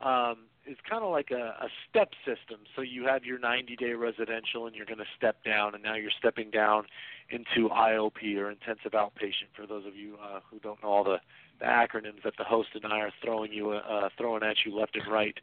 um, 0.00 0.46
is 0.66 0.76
kind 0.88 1.02
of 1.02 1.10
like 1.10 1.30
a, 1.30 1.54
a 1.64 1.68
step 1.88 2.10
system. 2.24 2.60
So 2.76 2.82
you 2.82 3.06
have 3.06 3.24
your 3.24 3.38
90 3.38 3.76
day 3.76 3.92
residential 3.92 4.66
and 4.66 4.74
you're 4.74 4.86
going 4.86 4.98
to 4.98 5.04
step 5.16 5.42
down, 5.44 5.74
and 5.74 5.82
now 5.82 5.94
you're 5.94 6.10
stepping 6.18 6.50
down 6.50 6.84
into 7.30 7.68
IOP 7.68 8.36
or 8.36 8.50
intensive 8.50 8.92
outpatient. 8.92 9.50
For 9.56 9.66
those 9.66 9.86
of 9.86 9.94
you 9.96 10.16
uh, 10.22 10.40
who 10.50 10.58
don't 10.58 10.82
know 10.82 10.88
all 10.88 11.04
the, 11.04 11.18
the 11.60 11.66
acronyms 11.66 12.22
that 12.24 12.34
the 12.38 12.44
host 12.44 12.68
and 12.74 12.92
I 12.92 13.00
are 13.00 13.12
throwing 13.24 13.52
you 13.52 13.70
uh, 13.70 14.08
throwing 14.16 14.42
at 14.42 14.56
you 14.64 14.76
left 14.76 14.96
and 14.96 15.10
right. 15.10 15.38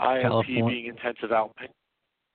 IOP 0.00 0.46
being 0.46 0.86
intensive 0.86 1.30
outpatient. 1.30 1.72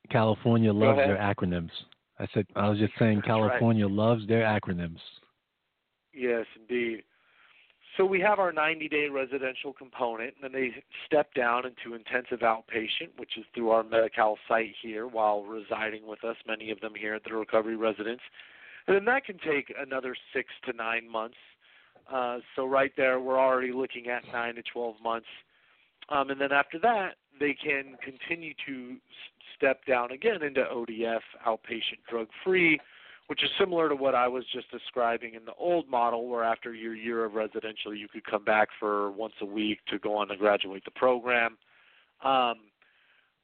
California 0.09 0.73
loves 0.73 0.97
their 0.97 1.17
acronyms. 1.17 1.71
I 2.19 2.27
said 2.33 2.45
I 2.55 2.69
was 2.69 2.79
just 2.79 2.93
saying 2.99 3.17
That's 3.17 3.29
right. 3.29 3.49
California 3.49 3.87
loves 3.87 4.27
their 4.27 4.43
acronyms. 4.43 4.99
Yes, 6.13 6.45
indeed. 6.59 7.03
So 7.97 8.05
we 8.05 8.19
have 8.21 8.39
our 8.39 8.51
90-day 8.51 9.09
residential 9.09 9.71
component, 9.71 10.33
and 10.35 10.43
then 10.43 10.51
they 10.51 10.71
step 11.05 11.31
down 11.35 11.63
into 11.65 11.95
intensive 11.95 12.39
outpatient, 12.39 13.09
which 13.17 13.37
is 13.37 13.45
through 13.53 13.69
our 13.69 13.83
Medi-Cal 13.83 14.37
site 14.47 14.73
here 14.81 15.05
while 15.07 15.43
residing 15.43 16.07
with 16.07 16.23
us, 16.23 16.35
many 16.47 16.71
of 16.71 16.79
them 16.81 16.93
here 16.95 17.13
at 17.13 17.23
the 17.23 17.35
recovery 17.35 17.75
residence. 17.75 18.21
And 18.87 18.95
then 18.95 19.05
that 19.05 19.25
can 19.25 19.37
take 19.37 19.71
another 19.79 20.15
six 20.33 20.49
to 20.65 20.73
nine 20.73 21.07
months. 21.09 21.37
Uh, 22.11 22.39
so 22.55 22.65
right 22.65 22.91
there, 22.97 23.19
we're 23.19 23.39
already 23.39 23.71
looking 23.71 24.07
at 24.07 24.23
nine 24.33 24.55
to 24.55 24.63
12 24.73 24.95
months. 25.03 25.27
Um, 26.09 26.31
and 26.31 26.41
then 26.41 26.51
after 26.51 26.79
that, 26.79 27.15
they 27.43 27.53
can 27.53 27.97
continue 28.01 28.53
to 28.65 28.95
step 29.57 29.85
down 29.85 30.11
again 30.11 30.41
into 30.41 30.61
ODF, 30.61 31.19
outpatient 31.45 31.99
drug-free, 32.09 32.79
which 33.27 33.43
is 33.43 33.49
similar 33.59 33.89
to 33.89 33.95
what 33.95 34.15
I 34.15 34.29
was 34.29 34.45
just 34.53 34.71
describing 34.71 35.33
in 35.33 35.43
the 35.43 35.53
old 35.59 35.89
model, 35.89 36.29
where 36.29 36.45
after 36.45 36.73
your 36.73 36.95
year 36.95 37.25
of 37.25 37.33
residential, 37.33 37.93
you 37.93 38.07
could 38.07 38.23
come 38.23 38.45
back 38.45 38.69
for 38.79 39.11
once 39.11 39.33
a 39.41 39.45
week 39.45 39.79
to 39.89 39.99
go 39.99 40.15
on 40.15 40.29
to 40.29 40.37
graduate 40.37 40.85
the 40.85 40.91
program. 40.91 41.57
Um, 42.23 42.55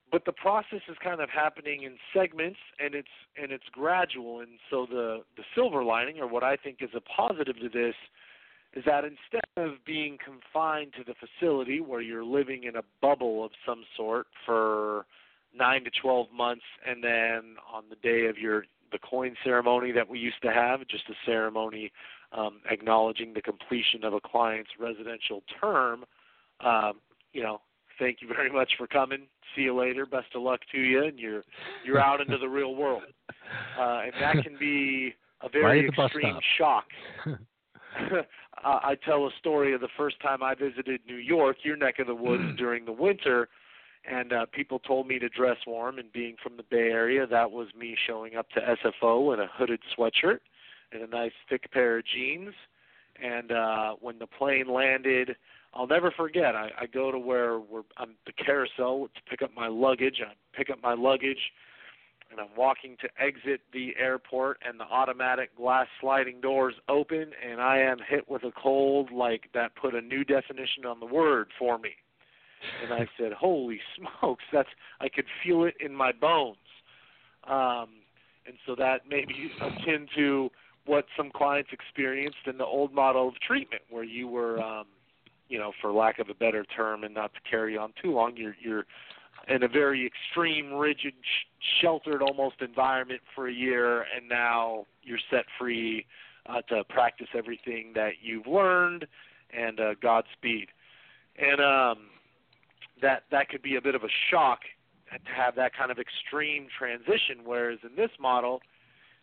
but 0.09 0.23
the 0.23 0.31
process 0.31 0.81
is 0.87 0.95
kind 1.03 1.19
of 1.19 1.29
happening 1.29 1.83
in 1.83 1.97
segments, 2.13 2.57
and 2.79 2.95
it's 2.95 3.07
and 3.39 3.51
it's 3.51 3.67
gradual. 3.73 4.39
And 4.39 4.51
so 4.69 4.87
the 4.89 5.23
the 5.35 5.43
silver 5.53 5.83
lining, 5.83 6.19
or 6.19 6.27
what 6.27 6.43
I 6.43 6.55
think 6.55 6.77
is 6.79 6.89
a 6.95 7.01
positive 7.01 7.59
to 7.59 7.67
this, 7.67 7.95
is 8.73 8.83
that 8.85 9.03
instead 9.03 9.41
of 9.57 9.83
being 9.85 10.17
confined 10.23 10.93
to 10.93 11.03
the 11.03 11.15
facility 11.15 11.81
where 11.81 12.01
you're 12.01 12.23
living 12.23 12.65
in 12.65 12.75
a 12.75 12.83
bubble 13.01 13.43
of 13.43 13.51
some 13.65 13.83
sort 13.97 14.27
for 14.45 15.05
nine 15.55 15.83
to 15.83 15.89
12 16.01 16.27
months, 16.31 16.63
and 16.87 17.03
then 17.03 17.55
on 17.71 17.83
the 17.89 17.95
day 18.03 18.27
of 18.27 18.37
your 18.37 18.65
the 18.91 18.99
coin 18.99 19.35
ceremony 19.43 19.91
that 19.91 20.07
we 20.07 20.17
used 20.17 20.41
to 20.41 20.51
have, 20.51 20.79
just 20.87 21.03
a 21.09 21.13
ceremony 21.25 21.91
um, 22.31 22.61
acknowledging 22.69 23.33
the 23.33 23.41
completion 23.41 24.03
of 24.03 24.13
a 24.13 24.19
client's 24.19 24.71
residential 24.79 25.43
term. 25.61 26.05
Um, 26.63 26.93
you 27.31 27.43
know, 27.43 27.61
thank 27.99 28.21
you 28.21 28.27
very 28.27 28.51
much 28.51 28.71
for 28.77 28.87
coming. 28.87 29.27
See 29.55 29.63
you 29.63 29.79
later. 29.79 30.05
Best 30.05 30.27
of 30.35 30.41
luck 30.41 30.61
to 30.71 30.79
you, 30.79 31.05
and 31.05 31.19
you're 31.19 31.43
you're 31.85 31.99
out 31.99 32.21
into 32.21 32.37
the 32.37 32.47
real 32.47 32.75
world, 32.75 33.03
uh, 33.79 34.01
and 34.03 34.13
that 34.19 34.43
can 34.43 34.57
be 34.59 35.13
a 35.41 35.49
very 35.49 35.65
Right 35.65 35.85
at 35.85 35.91
the 35.91 35.95
bus 35.95 36.11
extreme 36.11 36.39
shock. 36.57 36.85
uh, 38.63 38.79
I 38.83 38.95
tell 38.95 39.25
a 39.25 39.31
story 39.39 39.73
of 39.73 39.81
the 39.81 39.89
first 39.97 40.19
time 40.21 40.43
I 40.43 40.55
visited 40.55 41.01
New 41.07 41.15
York, 41.15 41.57
your 41.63 41.77
neck 41.77 41.99
of 41.99 42.07
the 42.07 42.15
woods, 42.15 42.57
during 42.57 42.85
the 42.85 42.91
winter, 42.91 43.49
and 44.09 44.33
uh, 44.33 44.45
people 44.51 44.79
told 44.79 45.07
me 45.07 45.19
to 45.19 45.29
dress 45.29 45.57
warm. 45.67 45.99
And 45.99 46.11
being 46.11 46.35
from 46.41 46.57
the 46.57 46.63
Bay 46.63 46.89
Area, 46.89 47.27
that 47.27 47.51
was 47.51 47.67
me 47.77 47.95
showing 48.07 48.35
up 48.35 48.49
to 48.51 48.59
SFO 48.61 49.33
in 49.33 49.39
a 49.39 49.47
hooded 49.47 49.81
sweatshirt 49.97 50.39
and 50.91 51.01
a 51.01 51.07
nice 51.07 51.31
thick 51.49 51.71
pair 51.71 51.99
of 51.99 52.05
jeans. 52.05 52.53
And 53.21 53.51
uh, 53.51 53.95
when 53.99 54.19
the 54.19 54.27
plane 54.27 54.67
landed, 54.71 55.35
I'll 55.73 55.87
never 55.87 56.11
forget. 56.11 56.55
I, 56.55 56.71
I 56.79 56.85
go 56.87 57.11
to 57.11 57.19
where 57.19 57.59
we're 57.59 57.83
I'm 57.97 58.15
the 58.25 58.31
carousel 58.33 59.09
to 59.13 59.21
pick 59.29 59.41
up 59.41 59.51
my 59.55 59.67
luggage. 59.67 60.21
I 60.25 60.33
pick 60.55 60.69
up 60.69 60.81
my 60.81 60.93
luggage, 60.93 61.51
and 62.31 62.39
I'm 62.39 62.55
walking 62.55 62.95
to 63.01 63.09
exit 63.21 63.61
the 63.73 63.93
airport, 63.99 64.59
and 64.67 64.79
the 64.79 64.85
automatic 64.85 65.55
glass 65.55 65.87
sliding 65.99 66.41
doors 66.41 66.75
open, 66.87 67.31
and 67.47 67.59
I 67.61 67.79
am 67.79 67.97
hit 68.07 68.29
with 68.29 68.43
a 68.43 68.51
cold 68.51 69.11
like 69.11 69.49
that 69.53 69.75
put 69.75 69.95
a 69.95 70.01
new 70.01 70.23
definition 70.23 70.85
on 70.85 70.99
the 70.99 71.05
word 71.05 71.47
for 71.57 71.77
me. 71.77 71.91
And 72.83 72.93
I 72.93 73.07
said, 73.17 73.33
"Holy 73.33 73.79
smokes! 74.21 74.43
That's 74.51 74.69
I 74.99 75.09
could 75.09 75.25
feel 75.43 75.63
it 75.63 75.75
in 75.79 75.95
my 75.95 76.11
bones." 76.11 76.57
Um, 77.45 77.89
and 78.45 78.57
so 78.65 78.75
that 78.75 79.07
may 79.09 79.25
be 79.25 79.51
akin 79.61 80.07
to 80.15 80.49
what 80.85 81.05
some 81.15 81.29
clients 81.31 81.69
experienced 81.71 82.47
in 82.47 82.57
the 82.57 82.65
old 82.65 82.93
model 82.93 83.27
of 83.27 83.35
treatment, 83.39 83.83
where 83.89 84.03
you 84.03 84.27
were, 84.27 84.59
um, 84.59 84.85
you 85.47 85.59
know, 85.59 85.71
for 85.81 85.91
lack 85.91 86.19
of 86.19 86.29
a 86.29 86.33
better 86.33 86.65
term, 86.65 87.03
and 87.03 87.13
not 87.13 87.33
to 87.33 87.39
carry 87.49 87.77
on 87.77 87.93
too 88.01 88.11
long, 88.11 88.35
you're 88.35 88.55
you're 88.59 88.85
in 89.49 89.63
a 89.63 89.67
very 89.67 90.05
extreme, 90.05 90.73
rigid, 90.73 91.13
sh- 91.21 91.81
sheltered 91.81 92.21
almost 92.21 92.61
environment 92.61 93.21
for 93.35 93.47
a 93.47 93.53
year, 93.53 94.01
and 94.15 94.29
now 94.29 94.85
you're 95.01 95.19
set 95.29 95.45
free 95.57 96.05
uh, 96.45 96.61
to 96.69 96.83
practice 96.85 97.27
everything 97.35 97.91
that 97.95 98.13
you've 98.21 98.47
learned, 98.47 99.07
and 99.55 99.79
uh, 99.79 99.93
Godspeed. 100.01 100.67
And 101.37 101.61
um, 101.61 102.07
that 103.01 103.23
that 103.31 103.49
could 103.49 103.61
be 103.61 103.75
a 103.75 103.81
bit 103.81 103.95
of 103.95 104.03
a 104.03 104.09
shock 104.29 104.59
to 105.11 105.31
have 105.31 105.55
that 105.55 105.75
kind 105.75 105.91
of 105.91 105.97
extreme 105.97 106.67
transition. 106.77 107.39
Whereas 107.43 107.79
in 107.83 107.95
this 107.95 108.11
model, 108.19 108.61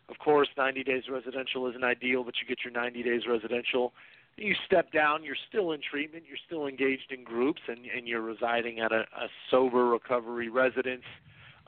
of 0.09 0.19
course, 0.19 0.49
90 0.57 0.83
days 0.83 1.03
residential 1.09 1.67
isn't 1.67 1.83
ideal, 1.83 2.23
but 2.23 2.35
you 2.41 2.47
get 2.47 2.63
your 2.63 2.73
90 2.73 3.03
days 3.03 3.21
residential. 3.27 3.93
You 4.37 4.53
step 4.67 4.91
down, 4.91 5.23
you're 5.23 5.35
still 5.49 5.71
in 5.71 5.81
treatment, 5.81 6.25
you're 6.27 6.37
still 6.45 6.67
engaged 6.67 7.11
in 7.11 7.23
groups, 7.23 7.61
and, 7.67 7.79
and 7.85 8.07
you're 8.07 8.21
residing 8.21 8.79
at 8.79 8.91
a, 8.91 8.99
a 8.99 9.27
sober 9.49 9.87
recovery 9.87 10.47
residence, 10.47 11.05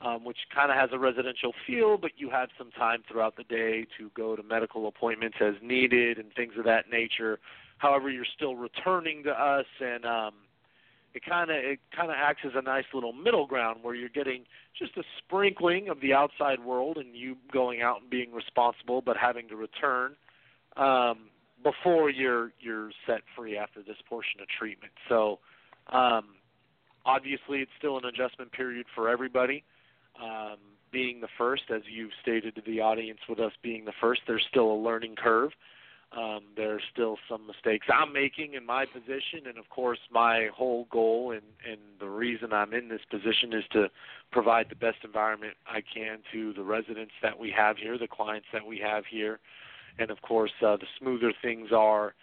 um, 0.04 0.24
which 0.24 0.38
kind 0.54 0.70
of 0.70 0.76
has 0.76 0.90
a 0.92 0.98
residential 0.98 1.52
feel, 1.66 1.98
but 1.98 2.12
you 2.16 2.30
have 2.30 2.48
some 2.56 2.70
time 2.70 3.02
throughout 3.10 3.36
the 3.36 3.42
day 3.44 3.86
to 3.98 4.10
go 4.16 4.36
to 4.36 4.42
medical 4.44 4.86
appointments 4.86 5.38
as 5.40 5.54
needed 5.60 6.18
and 6.18 6.32
things 6.34 6.52
of 6.56 6.64
that 6.64 6.88
nature. 6.88 7.40
However, 7.78 8.08
you're 8.08 8.24
still 8.36 8.54
returning 8.54 9.24
to 9.24 9.30
us, 9.30 9.66
and 9.80 10.04
um, 10.04 10.34
it 11.12 11.24
kind 11.24 11.50
of 11.50 11.56
it 11.56 11.80
kind 11.94 12.10
of 12.10 12.16
acts 12.16 12.42
as 12.44 12.52
a 12.54 12.62
nice 12.62 12.84
little 12.94 13.12
middle 13.12 13.46
ground 13.46 13.80
where 13.82 13.96
you're 13.96 14.08
getting 14.08 14.44
just 14.78 14.96
a 14.96 15.02
sprinkling 15.18 15.88
of 15.88 16.00
the 16.00 16.14
outside 16.14 16.64
world 16.64 16.98
and 16.98 17.16
you 17.16 17.36
going 17.52 17.82
out 17.82 18.02
and 18.02 18.10
being 18.10 18.32
responsible, 18.32 19.00
but 19.00 19.16
having 19.16 19.48
to 19.48 19.56
return 19.56 20.14
um, 20.76 21.30
before 21.62 22.10
you're 22.10 22.52
you're 22.60 22.90
set 23.06 23.20
free 23.36 23.56
after 23.56 23.82
this 23.82 23.96
portion 24.08 24.40
of 24.40 24.48
treatment. 24.48 24.92
So 25.08 25.38
um, 25.92 26.36
obviously, 27.04 27.58
it's 27.60 27.70
still 27.78 27.98
an 27.98 28.04
adjustment 28.04 28.52
period 28.52 28.86
for 28.94 29.08
everybody. 29.08 29.64
Um, 30.20 30.56
being 30.92 31.20
the 31.20 31.28
first, 31.38 31.64
as 31.74 31.82
you've 31.90 32.10
stated 32.20 32.56
to 32.56 32.62
the 32.66 32.80
audience, 32.80 33.20
with 33.28 33.38
us 33.38 33.52
being 33.62 33.84
the 33.84 33.92
first, 34.00 34.22
there's 34.26 34.44
still 34.50 34.72
a 34.72 34.74
learning 34.74 35.14
curve. 35.16 35.52
Um, 36.16 36.40
there's 36.56 36.82
still 36.92 37.18
some 37.28 37.46
mistakes 37.46 37.86
I'm 37.88 38.12
making 38.12 38.54
in 38.54 38.66
my 38.66 38.84
position, 38.84 39.46
and 39.46 39.56
of 39.56 39.68
course, 39.68 40.00
my 40.10 40.48
whole 40.52 40.88
goal 40.90 41.30
and, 41.30 41.42
and 41.70 41.78
the 42.00 42.08
reason 42.08 42.52
I'm 42.52 42.74
in 42.74 42.88
this 42.88 43.02
position 43.08 43.52
is 43.52 43.62
to 43.72 43.86
provide 44.32 44.66
the 44.68 44.74
best 44.74 44.98
environment 45.04 45.54
I 45.68 45.82
can 45.82 46.18
to 46.32 46.52
the 46.52 46.64
residents 46.64 47.12
that 47.22 47.38
we 47.38 47.52
have 47.56 47.76
here, 47.76 47.96
the 47.96 48.08
clients 48.08 48.48
that 48.52 48.66
we 48.66 48.78
have 48.78 49.04
here, 49.08 49.38
and 49.98 50.10
of 50.10 50.20
course, 50.22 50.52
uh, 50.64 50.76
the 50.76 50.86
smoother 50.98 51.32
things 51.42 51.70
are, 51.72 52.14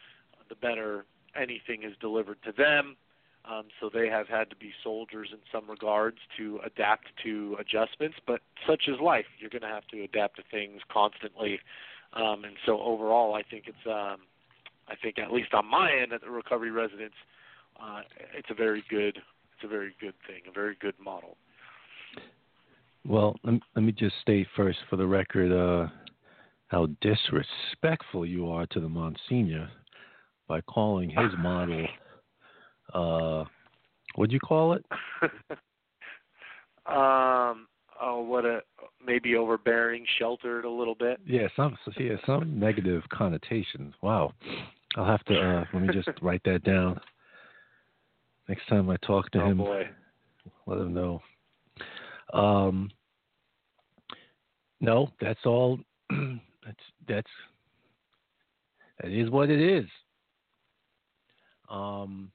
the 0.49 0.55
better 0.55 1.05
anything 1.39 1.83
is 1.83 1.93
delivered 1.99 2.37
to 2.43 2.51
them. 2.51 2.95
Um, 3.49 3.65
so 3.79 3.89
they 3.93 4.09
have 4.09 4.27
had 4.27 4.49
to 4.49 4.57
be 4.57 4.71
soldiers 4.83 5.29
in 5.31 5.37
some 5.51 5.69
regards 5.69 6.17
to 6.37 6.59
adapt 6.65 7.05
to 7.23 7.55
adjustments, 7.59 8.17
but 8.25 8.41
such 8.67 8.83
is 8.87 8.99
life. 9.01 9.25
You're 9.39 9.49
going 9.49 9.61
to 9.61 9.67
have 9.69 9.87
to 9.93 10.03
adapt 10.03 10.35
to 10.37 10.43
things 10.51 10.81
constantly. 10.91 11.59
Um, 12.13 12.43
and 12.43 12.55
so 12.65 12.81
overall, 12.81 13.35
I 13.35 13.43
think 13.43 13.65
it's, 13.67 13.85
um, 13.85 14.17
I 14.89 14.95
think 15.01 15.17
at 15.17 15.31
least 15.31 15.53
on 15.53 15.65
my 15.65 15.91
end 15.91 16.11
at 16.11 16.21
the 16.21 16.29
recovery 16.29 16.71
residence, 16.71 17.13
uh, 17.81 18.01
it's 18.35 18.49
a 18.49 18.53
very 18.53 18.83
good, 18.89 19.17
it's 19.17 19.63
a 19.63 19.67
very 19.67 19.95
good 20.01 20.15
thing, 20.27 20.41
a 20.49 20.51
very 20.51 20.75
good 20.81 20.95
model. 20.99 21.37
Well, 23.05 23.37
let 23.43 23.53
me, 23.53 23.61
let 23.75 23.85
me 23.85 23.91
just 23.93 24.15
state 24.21 24.47
first 24.57 24.79
for 24.89 24.97
the 24.97 25.07
record 25.07 25.53
uh, 25.53 25.87
how 26.67 26.87
disrespectful 27.01 28.25
you 28.25 28.49
are 28.49 28.65
to 28.67 28.79
the 28.79 28.89
Monsignor 28.89 29.69
by 30.47 30.61
calling 30.61 31.09
his 31.09 31.31
model, 31.37 31.87
uh, 32.93 33.43
what'd 34.15 34.31
you 34.31 34.39
call 34.39 34.73
it? 34.73 34.85
um, 36.85 37.67
oh, 38.01 38.21
what 38.21 38.45
a 38.45 38.61
maybe 39.05 39.35
overbearing, 39.35 40.05
sheltered 40.19 40.65
a 40.65 40.69
little 40.69 40.95
bit. 40.95 41.19
Yeah, 41.25 41.47
some 41.55 41.77
yeah, 41.97 42.15
some 42.25 42.59
negative 42.59 43.03
connotations. 43.11 43.93
Wow. 44.01 44.33
I'll 44.95 45.05
have 45.05 45.23
to 45.25 45.39
uh, 45.39 45.65
let 45.73 45.81
me 45.83 45.89
just 45.93 46.09
write 46.21 46.41
that 46.45 46.63
down. 46.63 46.99
Next 48.49 48.67
time 48.67 48.89
I 48.89 48.97
talk 48.97 49.29
to 49.31 49.39
oh 49.41 49.45
him, 49.45 49.57
boy. 49.57 49.83
let 50.65 50.79
him 50.79 50.93
know. 50.93 51.21
Um, 52.33 52.89
no, 54.81 55.09
that's 55.21 55.45
all. 55.45 55.79
that's 56.67 56.79
that's 57.07 57.31
that 59.01 59.11
is 59.11 59.29
what 59.29 59.49
it 59.49 59.61
is. 59.61 59.85
Um, 61.69 62.31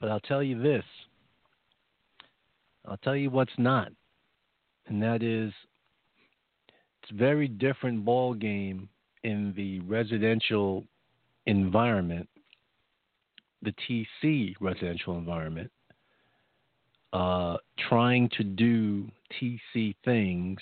but 0.00 0.10
I'll 0.10 0.20
tell 0.20 0.42
you 0.42 0.62
this. 0.62 0.84
I'll 2.86 2.98
tell 2.98 3.16
you 3.16 3.30
what's 3.30 3.52
not, 3.58 3.92
and 4.86 5.02
that 5.02 5.22
is 5.22 5.52
it's 7.02 7.12
a 7.12 7.14
very 7.14 7.48
different 7.48 8.04
ball 8.04 8.34
game 8.34 8.88
in 9.24 9.52
the 9.56 9.80
residential 9.80 10.84
environment, 11.46 12.28
the 13.62 13.74
TC 13.88 14.54
residential 14.60 15.16
environment, 15.16 15.70
uh, 17.12 17.56
trying 17.88 18.28
to 18.36 18.44
do 18.44 19.08
TC 19.40 19.94
things, 20.04 20.58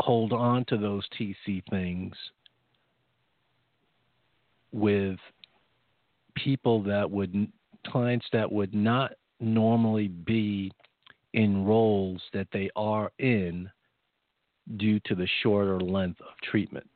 hold 0.00 0.32
on 0.32 0.64
to 0.66 0.76
those 0.76 1.06
TC 1.18 1.62
things 1.70 2.14
with 4.72 5.18
people 6.36 6.82
that 6.82 7.10
would 7.10 7.50
clients 7.86 8.26
that 8.32 8.50
would 8.50 8.74
not 8.74 9.12
normally 9.40 10.08
be 10.08 10.70
in 11.32 11.64
roles 11.64 12.20
that 12.32 12.46
they 12.52 12.68
are 12.76 13.10
in 13.18 13.70
due 14.76 15.00
to 15.00 15.14
the 15.14 15.28
shorter 15.42 15.80
length 15.80 16.20
of 16.20 16.34
treatment. 16.42 16.88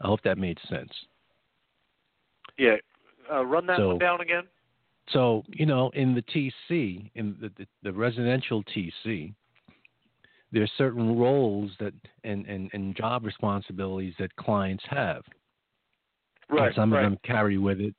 I 0.00 0.06
hope 0.06 0.22
that 0.22 0.38
made 0.38 0.58
sense. 0.68 0.92
Yeah, 2.58 2.76
uh, 3.32 3.44
run 3.44 3.66
that 3.66 3.78
So- 3.78 3.88
one 3.88 3.98
down 3.98 4.20
again. 4.20 4.44
So, 5.10 5.44
you 5.48 5.66
know, 5.66 5.90
in 5.90 6.14
the 6.16 6.22
TC, 6.22 7.10
in 7.14 7.36
the, 7.40 7.48
the, 7.50 7.66
the 7.84 7.92
residential 7.92 8.64
TC, 8.64 9.34
there's 10.52 10.70
certain 10.78 11.18
roles 11.18 11.70
that 11.80 11.92
and, 12.24 12.46
and, 12.46 12.70
and 12.72 12.96
job 12.96 13.24
responsibilities 13.24 14.14
that 14.18 14.34
clients 14.36 14.84
have. 14.88 15.22
Right. 16.48 16.66
and 16.66 16.74
some 16.76 16.92
right. 16.92 17.04
of 17.04 17.10
them 17.10 17.18
carry 17.24 17.58
with 17.58 17.80
it 17.80 17.94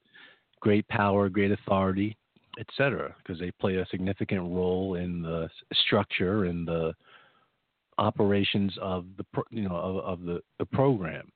great 0.62 0.88
power, 0.88 1.30
great 1.30 1.52
authority, 1.52 2.18
etc., 2.60 3.16
because 3.20 3.40
they 3.40 3.52
play 3.60 3.76
a 3.76 3.86
significant 3.92 4.42
role 4.42 4.96
in 4.96 5.22
the 5.22 5.50
structure 5.86 6.46
and 6.46 6.68
the 6.68 6.94
operations 7.98 8.76
of 8.82 9.06
the 9.18 9.26
pro- 9.34 9.44
you 9.50 9.68
know 9.68 9.76
of, 9.76 9.98
of 9.98 10.22
the, 10.22 10.40
the 10.60 10.66
program. 10.66 11.30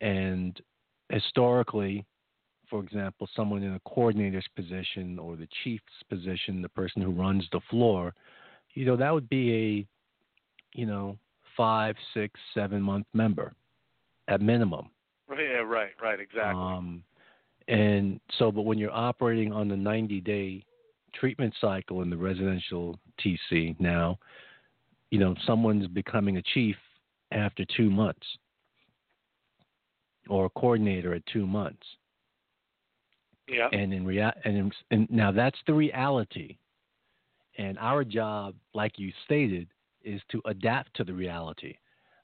And 0.00 0.60
historically, 1.10 2.04
for 2.68 2.82
example, 2.82 3.28
someone 3.34 3.62
in 3.62 3.74
a 3.74 3.80
coordinator's 3.80 4.46
position 4.56 5.18
or 5.18 5.36
the 5.36 5.48
chief's 5.62 5.84
position, 6.08 6.62
the 6.62 6.68
person 6.70 7.02
who 7.02 7.10
runs 7.10 7.46
the 7.52 7.60
floor, 7.70 8.14
you 8.74 8.84
know, 8.84 8.96
that 8.96 9.12
would 9.12 9.28
be 9.28 9.86
a, 10.74 10.78
you 10.78 10.86
know, 10.86 11.18
five, 11.56 11.96
six, 12.14 12.38
seven 12.54 12.80
month 12.80 13.06
member 13.12 13.54
at 14.28 14.40
minimum. 14.40 14.88
Yeah, 15.30 15.58
right, 15.58 15.90
right, 16.02 16.20
exactly. 16.20 16.62
Um, 16.62 17.02
and 17.68 18.20
so, 18.38 18.50
but 18.50 18.62
when 18.62 18.78
you're 18.78 18.92
operating 18.92 19.52
on 19.52 19.68
the 19.68 19.76
90 19.76 20.20
day 20.20 20.64
treatment 21.14 21.54
cycle 21.60 22.02
in 22.02 22.10
the 22.10 22.16
residential 22.16 22.98
TC 23.20 23.78
now, 23.78 24.18
you 25.10 25.18
know, 25.18 25.34
someone's 25.46 25.86
becoming 25.88 26.38
a 26.38 26.42
chief 26.54 26.76
after 27.32 27.64
two 27.76 27.90
months 27.90 28.26
or 30.28 30.46
a 30.46 30.50
coordinator 30.50 31.14
at 31.14 31.24
two 31.26 31.46
months. 31.46 31.84
yeah. 33.48 33.68
And 33.72 33.92
in 33.92 34.06
rea- 34.06 34.32
and, 34.44 34.56
in, 34.56 34.72
and 34.90 35.10
now 35.10 35.32
that's 35.32 35.58
the 35.66 35.74
reality. 35.74 36.56
And 37.58 37.78
our 37.78 38.04
job, 38.04 38.54
like 38.74 38.98
you 38.98 39.12
stated, 39.24 39.68
is 40.04 40.20
to 40.30 40.40
adapt 40.46 40.94
to 40.96 41.04
the 41.04 41.12
reality. 41.12 41.76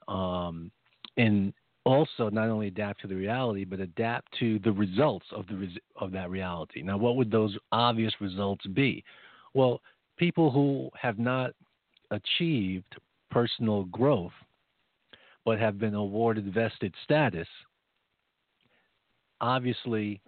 Um, 0.08 0.70
and 1.16 1.52
also 1.84 2.28
not 2.30 2.48
only 2.48 2.68
adapt 2.68 3.00
to 3.00 3.06
the 3.06 3.14
reality, 3.14 3.64
but 3.64 3.80
adapt 3.80 4.32
to 4.38 4.58
the 4.60 4.72
results 4.72 5.26
of 5.32 5.46
the 5.48 5.56
res- 5.56 5.78
of 5.96 6.12
that 6.12 6.30
reality. 6.30 6.82
Now, 6.82 6.96
what 6.98 7.16
would 7.16 7.30
those 7.30 7.56
obvious 7.72 8.12
results 8.20 8.66
be? 8.68 9.04
Well, 9.54 9.80
people 10.16 10.50
who 10.50 10.90
have 11.00 11.18
not 11.18 11.52
achieved 12.10 12.96
personal 13.30 13.84
growth, 13.84 14.32
but 15.44 15.58
have 15.58 15.78
been 15.78 15.94
awarded 15.94 16.52
vested 16.52 16.94
status, 17.04 17.48
obviously, 19.40 20.20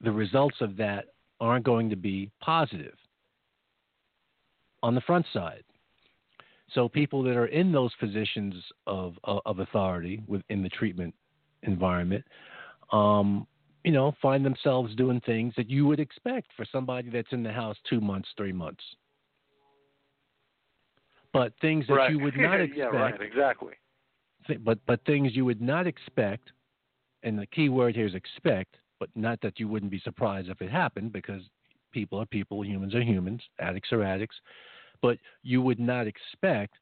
the 0.00 0.12
results 0.12 0.56
of 0.60 0.76
that 0.76 1.06
aren't 1.40 1.64
going 1.64 1.90
to 1.90 1.96
be 1.96 2.30
positive 2.40 2.94
on 4.82 4.94
the 4.94 5.00
front 5.02 5.26
side. 5.32 5.64
So 6.74 6.88
people 6.88 7.22
that 7.24 7.36
are 7.36 7.46
in 7.46 7.72
those 7.72 7.92
positions 7.98 8.54
of 8.86 9.14
of, 9.24 9.40
of 9.44 9.58
authority 9.58 10.22
within 10.26 10.62
the 10.62 10.68
treatment 10.68 11.14
environment, 11.62 12.24
um, 12.92 13.46
you 13.84 13.92
know, 13.92 14.14
find 14.20 14.44
themselves 14.44 14.94
doing 14.94 15.20
things 15.20 15.54
that 15.56 15.68
you 15.68 15.86
would 15.86 16.00
expect 16.00 16.48
for 16.56 16.64
somebody 16.70 17.10
that's 17.10 17.32
in 17.32 17.42
the 17.42 17.52
house 17.52 17.76
two 17.88 18.00
months, 18.00 18.28
three 18.36 18.52
months. 18.52 18.82
But 21.32 21.52
things 21.60 21.86
that 21.88 21.94
right. 21.94 22.10
you 22.10 22.18
would 22.20 22.36
not 22.38 22.60
expect, 22.60 22.78
yeah, 22.78 22.86
right, 22.86 23.20
exactly. 23.20 23.74
th- 24.46 24.60
but 24.64 24.78
but 24.86 25.04
things 25.04 25.34
you 25.34 25.44
would 25.44 25.60
not 25.60 25.86
expect, 25.86 26.52
and 27.22 27.38
the 27.38 27.46
key 27.46 27.68
word 27.68 27.96
here 27.96 28.06
is 28.06 28.14
expect, 28.14 28.76
but 28.98 29.08
not 29.14 29.40
that 29.42 29.58
you 29.58 29.66
wouldn't 29.66 29.90
be 29.90 30.00
surprised 30.00 30.48
if 30.48 30.60
it 30.62 30.70
happened 30.70 31.12
because 31.12 31.42
people 31.92 32.20
are 32.20 32.26
people, 32.26 32.64
humans 32.64 32.94
are 32.94 33.02
humans, 33.02 33.42
addicts 33.58 33.92
are 33.92 34.02
addicts, 34.02 34.36
but 35.02 35.18
you 35.42 35.62
would 35.62 35.80
not 35.80 36.06
expect 36.06 36.74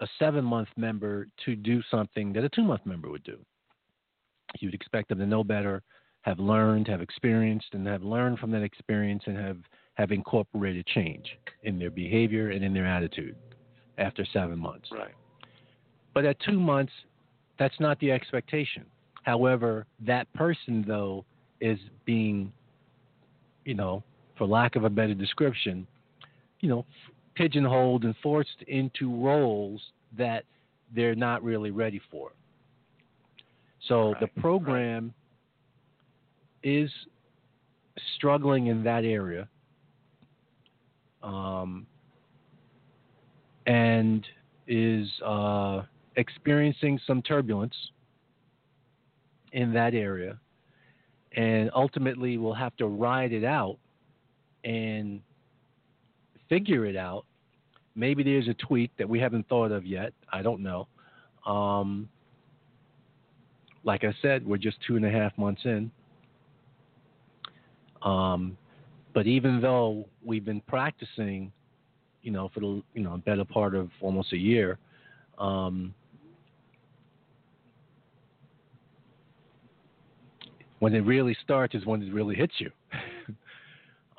a 0.00 0.06
seven 0.18 0.44
month 0.44 0.68
member 0.76 1.28
to 1.44 1.54
do 1.54 1.82
something 1.90 2.32
that 2.32 2.44
a 2.44 2.48
two 2.48 2.64
month 2.64 2.84
member 2.84 3.10
would 3.10 3.24
do. 3.24 3.38
You'd 4.58 4.74
expect 4.74 5.08
them 5.08 5.18
to 5.18 5.26
know 5.26 5.44
better, 5.44 5.82
have 6.22 6.38
learned, 6.38 6.88
have 6.88 7.00
experienced, 7.00 7.68
and 7.72 7.86
have 7.86 8.02
learned 8.02 8.38
from 8.38 8.50
that 8.52 8.62
experience 8.62 9.22
and 9.26 9.36
have, 9.36 9.58
have 9.94 10.10
incorporated 10.10 10.86
change 10.86 11.26
in 11.62 11.78
their 11.78 11.90
behavior 11.90 12.50
and 12.50 12.64
in 12.64 12.74
their 12.74 12.86
attitude 12.86 13.36
after 13.98 14.24
seven 14.32 14.58
months. 14.58 14.88
Right. 14.92 15.14
But 16.14 16.24
at 16.24 16.36
two 16.40 16.58
months, 16.58 16.92
that's 17.58 17.78
not 17.78 17.98
the 18.00 18.10
expectation. 18.10 18.84
However, 19.22 19.86
that 20.00 20.32
person, 20.32 20.84
though, 20.86 21.24
is 21.60 21.78
being, 22.06 22.52
you 23.64 23.74
know, 23.74 24.02
for 24.36 24.46
lack 24.46 24.76
of 24.76 24.84
a 24.84 24.90
better 24.90 25.14
description, 25.14 25.86
you 26.60 26.68
know, 26.68 26.86
pigeonholed 27.40 28.04
and 28.04 28.14
forced 28.22 28.62
into 28.68 29.16
roles 29.16 29.80
that 30.18 30.44
they're 30.94 31.14
not 31.14 31.42
really 31.42 31.70
ready 31.70 31.98
for. 32.10 32.32
So 33.88 34.12
Right, 34.12 34.20
the 34.20 34.40
program 34.42 35.14
is 36.62 36.90
struggling 38.16 38.66
in 38.66 38.84
that 38.84 39.04
area. 39.04 39.48
Um, 41.22 41.86
and 43.66 44.26
is 44.66 45.08
uh, 45.24 45.82
experiencing 46.16 47.00
some 47.06 47.22
turbulence 47.22 47.74
in 49.52 49.72
that 49.72 49.94
area, 49.94 50.38
and 51.32 51.70
ultimately 51.74 52.36
will 52.36 52.54
have 52.54 52.76
to 52.76 52.86
ride 52.86 53.32
it 53.32 53.44
out 53.44 53.78
and 54.64 55.20
figure 56.50 56.84
it 56.84 56.96
out. 56.96 57.24
Maybe 58.00 58.22
there's 58.22 58.48
a 58.48 58.54
tweak 58.54 58.90
that 58.98 59.08
we 59.08 59.20
haven't 59.20 59.48
thought 59.48 59.70
of 59.70 59.84
yet. 59.84 60.12
I 60.32 60.42
don't 60.42 60.62
know. 60.62 60.88
Um, 61.46 62.08
like 63.84 64.04
I 64.04 64.14
said, 64.22 64.46
we're 64.46 64.56
just 64.56 64.78
two 64.86 64.96
and 64.96 65.04
a 65.04 65.10
half 65.10 65.36
months 65.38 65.62
in. 65.64 65.90
Um, 68.02 68.56
but 69.14 69.26
even 69.26 69.60
though 69.60 70.08
we've 70.24 70.44
been 70.44 70.62
practicing 70.62 71.52
you 72.22 72.30
know, 72.30 72.50
for 72.52 72.60
the 72.60 72.82
you 72.94 73.02
know 73.02 73.16
better 73.24 73.44
part 73.44 73.74
of 73.74 73.90
almost 74.00 74.32
a 74.32 74.36
year. 74.36 74.78
Um, 75.38 75.94
when 80.80 80.94
it 80.94 81.00
really 81.00 81.36
starts 81.42 81.74
is 81.74 81.84
when 81.84 82.02
it 82.02 82.12
really 82.12 82.34
hits 82.34 82.54
you. 82.58 82.70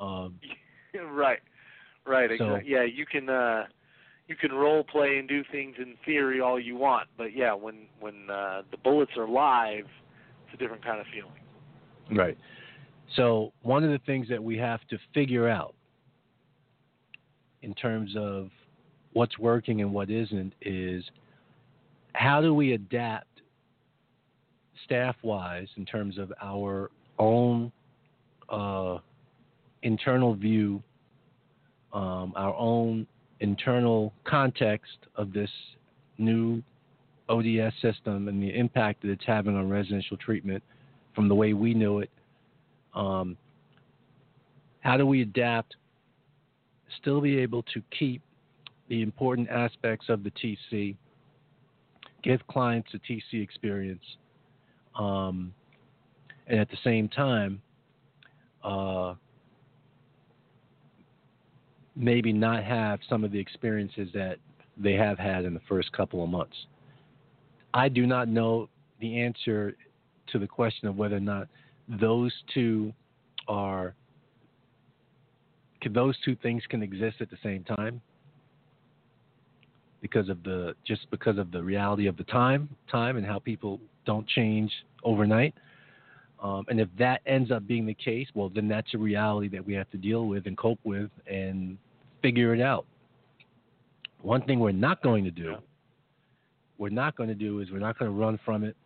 um, 0.00 0.38
right, 1.12 1.40
right. 2.06 2.30
So- 2.38 2.54
Exactly. 2.54 2.70
Yeah, 2.72 2.84
you 2.84 3.06
can 3.06 3.28
uh, 3.28 3.64
you 4.28 4.36
can 4.36 4.52
role 4.52 4.84
play 4.84 5.18
and 5.18 5.28
do 5.28 5.42
things 5.50 5.76
in 5.78 5.94
theory 6.04 6.40
all 6.40 6.58
you 6.58 6.76
want, 6.76 7.08
but 7.16 7.34
yeah, 7.36 7.52
when 7.52 7.86
when 8.00 8.30
uh, 8.30 8.62
the 8.70 8.76
bullets 8.76 9.12
are 9.16 9.28
live, 9.28 9.86
it's 10.46 10.54
a 10.54 10.56
different 10.56 10.84
kind 10.84 11.00
of 11.00 11.06
feeling. 11.12 12.18
right. 12.18 12.36
So 13.16 13.52
one 13.60 13.84
of 13.84 13.90
the 13.90 13.98
things 14.06 14.26
that 14.30 14.42
we 14.42 14.56
have 14.56 14.80
to 14.88 14.98
figure 15.12 15.46
out 15.46 15.74
in 17.60 17.74
terms 17.74 18.14
of 18.16 18.48
what's 19.12 19.38
working 19.38 19.82
and 19.82 19.92
what 19.92 20.08
isn't 20.08 20.54
is 20.62 21.04
how 22.14 22.40
do 22.40 22.54
we 22.54 22.72
adapt 22.72 23.26
staff 24.84 25.14
wise 25.22 25.68
in 25.76 25.84
terms 25.84 26.16
of 26.16 26.32
our 26.42 26.90
own 27.18 27.70
uh, 28.48 28.98
internal 29.82 30.34
view, 30.34 30.82
um, 31.92 32.32
our 32.36 32.54
own 32.54 33.06
internal 33.40 34.12
context 34.24 34.98
of 35.16 35.32
this 35.32 35.50
new 36.18 36.62
ODS 37.28 37.74
system 37.80 38.28
and 38.28 38.42
the 38.42 38.56
impact 38.56 39.02
that 39.02 39.10
it's 39.10 39.24
having 39.26 39.56
on 39.56 39.68
residential 39.68 40.16
treatment 40.16 40.62
from 41.14 41.28
the 41.28 41.34
way 41.34 41.52
we 41.52 41.74
knew 41.74 41.98
it. 41.98 42.10
Um, 42.94 43.36
how 44.80 44.96
do 44.96 45.06
we 45.06 45.22
adapt, 45.22 45.76
still 47.00 47.20
be 47.20 47.38
able 47.38 47.62
to 47.74 47.82
keep 47.96 48.22
the 48.88 49.02
important 49.02 49.48
aspects 49.48 50.06
of 50.08 50.24
the 50.24 50.30
TC, 50.30 50.96
give 52.22 52.46
clients 52.48 52.90
a 52.94 52.98
TC 52.98 53.42
experience, 53.42 54.04
um, 54.98 55.54
and 56.46 56.60
at 56.60 56.68
the 56.70 56.76
same 56.84 57.08
time, 57.08 57.62
uh, 58.62 59.14
maybe 61.94 62.32
not 62.32 62.64
have 62.64 63.00
some 63.08 63.24
of 63.24 63.32
the 63.32 63.38
experiences 63.38 64.08
that 64.14 64.38
they 64.76 64.94
have 64.94 65.18
had 65.18 65.44
in 65.44 65.54
the 65.54 65.60
first 65.68 65.92
couple 65.92 66.22
of 66.22 66.30
months. 66.30 66.56
I 67.74 67.88
do 67.88 68.06
not 68.06 68.28
know 68.28 68.68
the 69.00 69.20
answer 69.20 69.76
to 70.28 70.38
the 70.38 70.46
question 70.46 70.88
of 70.88 70.96
whether 70.96 71.16
or 71.16 71.20
not 71.20 71.48
those 71.88 72.32
two 72.54 72.92
are 73.48 73.94
those 75.90 76.16
two 76.24 76.36
things 76.36 76.62
can 76.68 76.82
exist 76.82 77.16
at 77.20 77.28
the 77.28 77.36
same 77.42 77.64
time 77.64 78.00
because 80.00 80.28
of 80.28 80.42
the 80.44 80.74
just 80.86 81.10
because 81.10 81.38
of 81.38 81.50
the 81.50 81.62
reality 81.62 82.06
of 82.06 82.16
the 82.16 82.24
time 82.24 82.68
time 82.90 83.16
and 83.16 83.26
how 83.26 83.38
people 83.38 83.80
don't 84.06 84.26
change 84.28 84.70
overnight 85.02 85.54
um, 86.42 86.64
and 86.68 86.80
if 86.80 86.88
that 86.98 87.20
ends 87.26 87.50
up 87.50 87.66
being 87.66 87.86
the 87.86 87.94
case 87.94 88.28
well 88.34 88.48
then 88.48 88.68
that's 88.68 88.94
a 88.94 88.98
reality 88.98 89.48
that 89.48 89.64
we 89.64 89.72
have 89.74 89.90
to 89.90 89.96
deal 89.96 90.26
with 90.26 90.46
and 90.46 90.56
cope 90.56 90.80
with 90.84 91.10
and 91.26 91.78
figure 92.20 92.54
it 92.54 92.60
out 92.60 92.86
one 94.20 94.42
thing 94.42 94.60
we're 94.60 94.72
not 94.72 95.02
going 95.02 95.24
to 95.24 95.30
do 95.30 95.54
we're 96.78 96.88
not 96.88 97.16
going 97.16 97.28
to 97.28 97.34
do 97.34 97.60
is 97.60 97.70
we're 97.70 97.78
not 97.78 97.98
going 97.98 98.10
to 98.10 98.16
run 98.16 98.38
from 98.44 98.64
it 98.64 98.76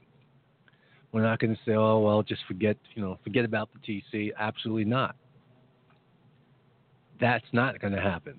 we're 1.16 1.22
not 1.22 1.38
going 1.38 1.54
to 1.54 1.60
say, 1.64 1.72
"Oh 1.72 2.00
well, 2.00 2.22
just 2.22 2.42
forget, 2.46 2.76
you 2.94 3.00
know, 3.00 3.18
forget 3.24 3.46
about 3.46 3.70
the 3.72 3.78
TC." 4.12 4.32
Absolutely 4.38 4.84
not. 4.84 5.16
That's 7.18 7.46
not 7.52 7.80
going 7.80 7.94
to 7.94 8.00
happen. 8.02 8.38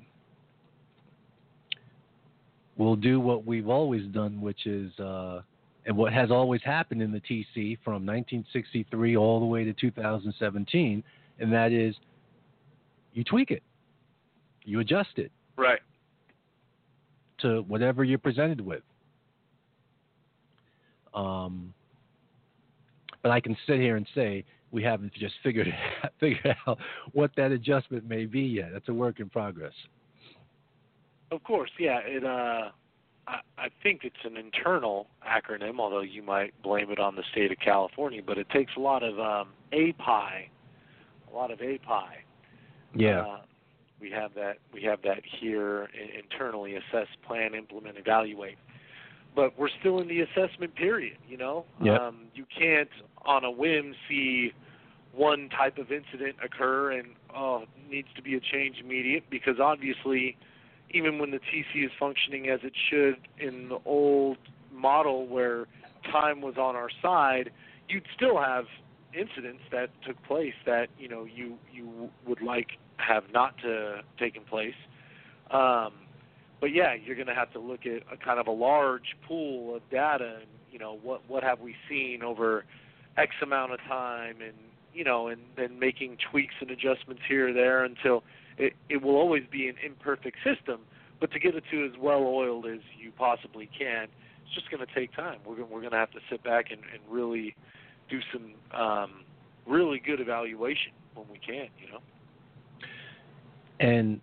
We'll 2.78 2.96
do 2.96 3.20
what 3.20 3.48
we've 3.48 3.68
always 3.68 4.06
done, 4.10 4.40
which 4.40 4.68
is, 4.68 4.92
uh, 5.00 5.42
and 5.88 5.96
what 5.96 6.12
has 6.12 6.30
always 6.30 6.62
happened 6.64 7.02
in 7.02 7.14
the 7.14 7.22
TC 7.22 7.78
from 7.84 8.06
1963 8.06 9.16
all 9.16 9.40
the 9.40 9.46
way 9.46 9.64
to 9.64 9.74
2017, 9.74 11.02
and 11.40 11.54
that 11.54 11.72
is, 11.72 11.96
you 13.14 13.24
tweak 13.24 13.52
it, 13.52 13.64
you 14.66 14.82
adjust 14.82 15.12
it, 15.16 15.32
right, 15.56 15.80
to 17.40 17.62
whatever 17.62 18.04
you're 18.04 18.20
presented 18.20 18.60
with. 18.60 18.84
Um, 21.14 21.74
but 23.24 23.32
I 23.32 23.40
can 23.40 23.58
sit 23.66 23.80
here 23.80 23.96
and 23.96 24.06
say 24.14 24.44
we 24.72 24.84
haven't 24.84 25.14
just 25.14 25.36
figured 25.42 25.74
out, 26.04 26.12
figured 26.20 26.54
out 26.68 26.80
what 27.14 27.32
that 27.38 27.54
adjustment 27.54 28.08
may 28.08 28.26
be 28.26 28.42
yet. 28.42 28.72
That's 28.74 28.90
a 28.90 28.94
work 28.94 29.22
in 29.22 29.30
progress. 29.30 29.74
Of 31.32 31.44
course, 31.44 31.72
yeah. 31.80 32.00
It 32.04 32.26
uh, 32.26 32.72
I, 33.28 33.40
I 33.58 33.70
think 33.84 34.02
it's 34.04 34.24
an 34.24 34.38
internal 34.38 35.08
acronym, 35.28 35.80
although 35.80 36.02
you 36.02 36.24
might 36.24 36.54
blame 36.64 36.92
it 36.92 37.00
on 37.00 37.16
the 37.16 37.24
state 37.32 37.52
of 37.52 37.60
California. 37.60 38.22
But 38.26 38.38
it 38.38 38.50
takes 38.50 38.72
a 38.78 38.80
lot 38.80 39.04
of 39.04 39.20
um, 39.20 39.50
API, 39.74 40.50
a 41.32 41.36
lot 41.36 41.52
of 41.52 41.60
API. 41.60 42.24
Yeah. 42.96 43.22
Uh, 43.22 43.40
we 44.00 44.12
have 44.12 44.34
that. 44.36 44.58
We 44.74 44.84
have 44.84 45.02
that 45.04 45.22
here 45.40 45.90
internally: 46.18 46.76
assess, 46.76 47.08
plan, 47.26 47.56
implement, 47.56 47.98
evaluate 47.98 48.58
but 49.38 49.58
we're 49.58 49.70
still 49.80 50.00
in 50.00 50.08
the 50.08 50.22
assessment 50.22 50.76
period. 50.76 51.16
You 51.30 51.38
know, 51.38 51.66
yep. 51.82 52.02
um, 52.02 52.26
you 52.34 52.44
can't 52.60 52.90
on 53.24 53.46
a 53.46 53.52
whim 53.52 53.94
see 54.10 54.52
one 55.14 55.48
type 55.50 55.78
of 55.78 55.92
incident 55.92 56.36
occur 56.44 56.92
and 56.94 57.10
oh 57.34 57.66
needs 57.90 58.08
to 58.16 58.22
be 58.22 58.36
a 58.36 58.40
change 58.40 58.78
immediate 58.84 59.24
because 59.30 59.60
obviously 59.62 60.36
even 60.92 61.20
when 61.20 61.32
the 61.32 61.40
TC 61.40 61.86
is 61.86 61.92
functioning 62.00 62.50
as 62.50 62.60
it 62.64 62.74
should 62.90 63.18
in 63.40 63.70
the 63.70 63.80
old 63.86 64.38
model 64.72 65.28
where 65.28 65.68
time 66.12 66.42
was 66.42 66.56
on 66.58 66.76
our 66.76 66.90
side, 67.02 67.52
you'd 67.90 68.06
still 68.16 68.38
have 68.38 68.66
incidents 69.14 69.62
that 69.72 69.90
took 70.06 70.22
place 70.24 70.54
that 70.66 70.88
you 71.00 71.08
know 71.08 71.26
you 71.26 71.58
you 71.74 72.10
would 72.26 72.42
like 72.42 72.72
have 72.98 73.24
not 73.34 73.58
to 73.60 74.02
taken 74.20 74.44
place. 74.44 74.76
Um, 75.52 75.94
but 76.60 76.74
yeah, 76.74 76.94
you're 76.94 77.16
going 77.16 77.28
to 77.28 77.36
have 77.36 77.52
to 77.54 77.60
look 77.60 77.86
at 77.86 78.02
a 78.12 78.18
kind 78.18 78.40
of 78.40 78.48
a 78.48 78.52
large 78.52 79.16
pool 79.28 79.76
of 79.76 79.82
data 79.90 80.38
and 80.40 80.48
you 80.72 80.80
know 80.80 80.98
what 81.02 81.22
what 81.28 81.44
have 81.44 81.60
we 81.60 81.76
seen 81.90 82.24
over 82.24 82.66
X 83.18 83.32
amount 83.42 83.74
of 83.74 83.80
time 83.88 84.38
and 84.42 84.54
you 84.98 85.04
know 85.04 85.28
and 85.28 85.42
then 85.56 85.78
making 85.80 86.18
tweaks 86.32 86.56
and 86.60 86.72
adjustments 86.72 87.22
here 87.28 87.50
or 87.50 87.54
there 87.54 87.84
until 87.84 88.24
it 88.58 88.74
it 88.90 89.02
will 89.02 89.16
always 89.16 89.44
be 89.52 89.68
an 89.68 89.76
imperfect 89.86 90.38
system, 90.44 90.82
but 91.20 91.32
to 91.32 91.40
get 91.40 91.56
it 91.56 91.64
to 91.72 91.86
as 91.86 91.92
well 92.00 92.24
oiled 92.24 92.66
as 92.66 92.80
you 93.00 93.12
possibly 93.12 93.70
can, 93.78 94.08
it's 94.46 94.56
just 94.56 94.70
going 94.72 94.86
to 94.86 94.94
take 94.94 95.16
time. 95.16 95.40
We're 95.46 95.64
we're 95.64 95.82
going 95.82 95.92
to 95.92 95.98
have 95.98 96.12
to 96.12 96.20
sit 96.30 96.44
back 96.44 96.72
and, 96.72 96.82
and 96.94 97.02
really 97.10 97.56
do 98.10 98.20
some 98.34 98.54
um, 98.80 99.12
really 99.68 100.00
good 100.00 100.20
evaluation 100.20 100.94
when 101.14 101.28
we 101.32 101.40
can, 101.40 101.68
you 101.80 101.92
know. 101.92 102.00
And 103.80 104.22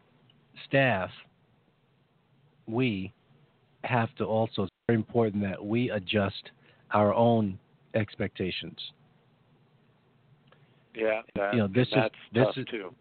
staff 0.66 1.10
we 2.66 3.12
have 3.84 4.14
to 4.16 4.24
also, 4.24 4.62
it's 4.62 4.70
very 4.88 4.98
important 4.98 5.42
that 5.42 5.64
we 5.64 5.90
adjust 5.90 6.50
our 6.92 7.12
own 7.12 7.58
expectations. 7.94 8.78
Yeah, 10.94 11.22
that, 11.36 11.54
you 11.54 11.60
know, 11.60 11.68
this 11.68 11.88
is 11.88 12.10
this 12.32 12.46
is 12.56 12.66
too. 12.66 12.94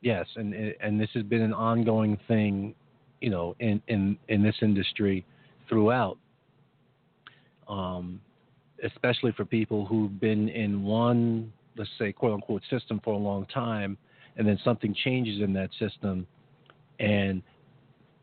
Yes, 0.00 0.26
and 0.36 0.54
and 0.54 1.00
this 1.00 1.10
has 1.14 1.22
been 1.22 1.42
an 1.42 1.52
ongoing 1.52 2.18
thing, 2.28 2.74
you 3.20 3.30
know, 3.30 3.54
in 3.60 3.80
in 3.88 4.18
in 4.28 4.42
this 4.42 4.56
industry 4.62 5.24
throughout. 5.68 6.18
Um, 7.68 8.20
especially 8.84 9.32
for 9.32 9.44
people 9.44 9.86
who've 9.86 10.20
been 10.20 10.48
in 10.48 10.82
one, 10.82 11.52
let's 11.76 11.88
say, 11.98 12.12
quote 12.12 12.34
unquote, 12.34 12.62
system 12.68 13.00
for 13.04 13.14
a 13.14 13.18
long 13.18 13.46
time, 13.46 13.96
and 14.36 14.46
then 14.46 14.58
something 14.64 14.94
changes 15.04 15.40
in 15.40 15.52
that 15.52 15.70
system, 15.78 16.26
and 16.98 17.42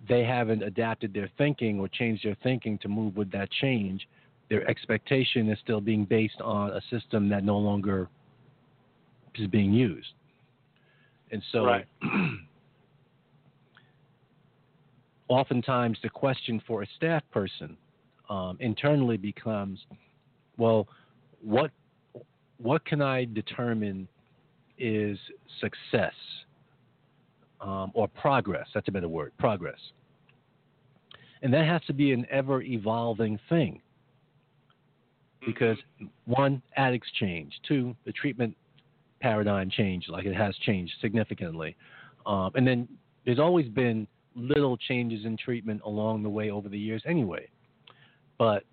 they 0.07 0.24
haven't 0.24 0.64
adapted 0.64 1.14
their 1.14 1.30
thinking 1.38 1.80
or 1.80 1.88
changed 1.88 2.26
their 2.26 2.38
thinking 2.43 2.78
to 2.80 2.88
move 2.88 3.16
with 3.16 3.32
that 3.32 3.49
change, 3.51 4.07
their 4.49 4.68
expectation 4.70 5.49
is 5.49 5.60
still 5.60 5.82
being 5.82 6.05
based 6.05 6.41
on 6.41 6.72
a 6.72 6.82
system 6.89 7.30
that 7.30 7.43
no 7.43 7.57
longer 7.57 8.10
is 9.36 9.47
being 9.47 9.73
used. 9.73 10.13
And 11.32 11.43
so, 11.51 11.65
right. 11.65 11.86
oftentimes, 15.27 15.97
the 16.01 16.09
question 16.09 16.61
for 16.65 16.82
a 16.84 16.88
staff 16.97 17.23
person 17.32 17.77
um, 18.30 18.57
internally 18.59 19.17
becomes, 19.17 19.80
well, 20.57 20.88
what 21.41 21.71
what 22.57 22.84
can 22.86 23.01
I 23.01 23.25
determine 23.25 24.07
is 24.77 25.17
success 25.61 26.13
um, 27.61 27.91
or 27.93 28.07
progress. 28.07 28.67
That's 28.73 28.88
a 28.88 28.91
better 28.91 29.07
word, 29.07 29.32
progress. 29.38 29.80
And 31.41 31.53
that 31.53 31.65
has 31.65 31.82
to 31.88 31.93
be 31.93 32.11
an 32.11 32.25
ever 32.30 32.61
evolving 32.61 33.39
thing. 33.47 33.82
Because 35.45 35.77
one, 36.25 36.61
addicts 36.75 37.09
change. 37.17 37.53
Two, 37.65 37.95
the 38.05 38.11
treatment 38.11 38.55
paradigm 39.20 39.70
changed, 39.70 40.09
like 40.09 40.26
it 40.26 40.36
has 40.36 40.55
changed 40.57 40.93
significantly. 41.01 41.76
Um, 42.26 42.51
and 42.55 42.65
then 42.65 42.88
there's 43.26 43.39
always 43.39 43.67
been 43.67 44.07
little 44.36 44.78
changes 44.78 45.26
in 45.26 45.38
treatment 45.38 45.82
along 45.86 46.24
the 46.24 46.30
way 46.30 46.51
over 46.51 46.70
the 46.70 46.78
years 46.78 47.01
anyway. 47.05 47.47
But 48.38 48.63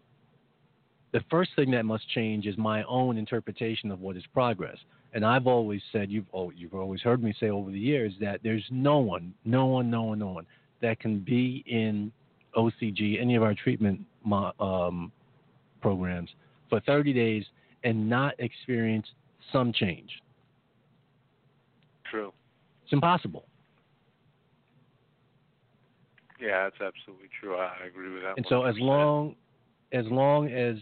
the 1.12 1.20
first 1.30 1.50
thing 1.56 1.70
that 1.72 1.84
must 1.84 2.08
change 2.10 2.46
is 2.46 2.56
my 2.56 2.82
own 2.84 3.16
interpretation 3.16 3.90
of 3.90 4.00
what 4.00 4.16
is 4.16 4.24
progress. 4.32 4.76
And 5.14 5.24
I've 5.24 5.46
always 5.46 5.80
said, 5.92 6.10
you've 6.10 6.26
oh, 6.34 6.52
you've 6.54 6.74
always 6.74 7.00
heard 7.00 7.22
me 7.22 7.34
say 7.40 7.48
over 7.48 7.70
the 7.70 7.78
years 7.78 8.12
that 8.20 8.40
there's 8.42 8.64
no 8.70 8.98
one, 8.98 9.32
no 9.44 9.66
one, 9.66 9.90
no 9.90 10.02
one, 10.02 10.18
no 10.18 10.28
one 10.28 10.46
that 10.82 11.00
can 11.00 11.20
be 11.20 11.64
in 11.66 12.12
OCG, 12.56 13.20
any 13.20 13.34
of 13.34 13.42
our 13.42 13.54
treatment 13.54 14.00
um, 14.60 15.10
programs, 15.80 16.30
for 16.68 16.80
30 16.80 17.12
days 17.12 17.44
and 17.84 18.08
not 18.08 18.34
experience 18.38 19.06
some 19.52 19.72
change. 19.72 20.10
True. 22.10 22.32
It's 22.84 22.92
impossible. 22.92 23.46
Yeah, 26.40 26.64
that's 26.64 26.94
absolutely 26.94 27.28
true. 27.40 27.56
I 27.56 27.86
agree 27.86 28.12
with 28.12 28.22
that. 28.22 28.36
And 28.36 28.46
100%. 28.46 28.48
so 28.48 28.62
as 28.64 28.76
long 28.78 29.34
as 29.92 30.04
long 30.06 30.48
as 30.48 30.76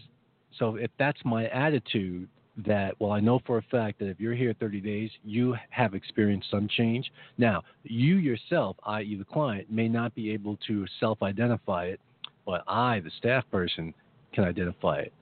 so 0.59 0.75
if 0.75 0.91
that's 0.97 1.19
my 1.23 1.47
attitude 1.47 2.27
that 2.65 2.95
well 2.99 3.11
I 3.11 3.19
know 3.19 3.39
for 3.45 3.57
a 3.57 3.61
fact 3.63 3.99
that 3.99 4.07
if 4.07 4.19
you're 4.19 4.35
here 4.35 4.53
30 4.59 4.81
days 4.81 5.09
you 5.23 5.55
have 5.69 5.93
experienced 5.93 6.49
some 6.49 6.67
change. 6.67 7.11
Now, 7.37 7.63
you 7.83 8.17
yourself, 8.17 8.77
i.e. 8.85 9.15
the 9.15 9.25
client 9.25 9.71
may 9.71 9.87
not 9.87 10.13
be 10.15 10.31
able 10.31 10.57
to 10.67 10.85
self-identify 10.99 11.85
it, 11.85 11.99
but 12.45 12.63
I 12.67 12.99
the 12.99 13.11
staff 13.17 13.43
person 13.51 13.93
can 14.33 14.43
identify 14.43 14.99
it. 14.99 15.13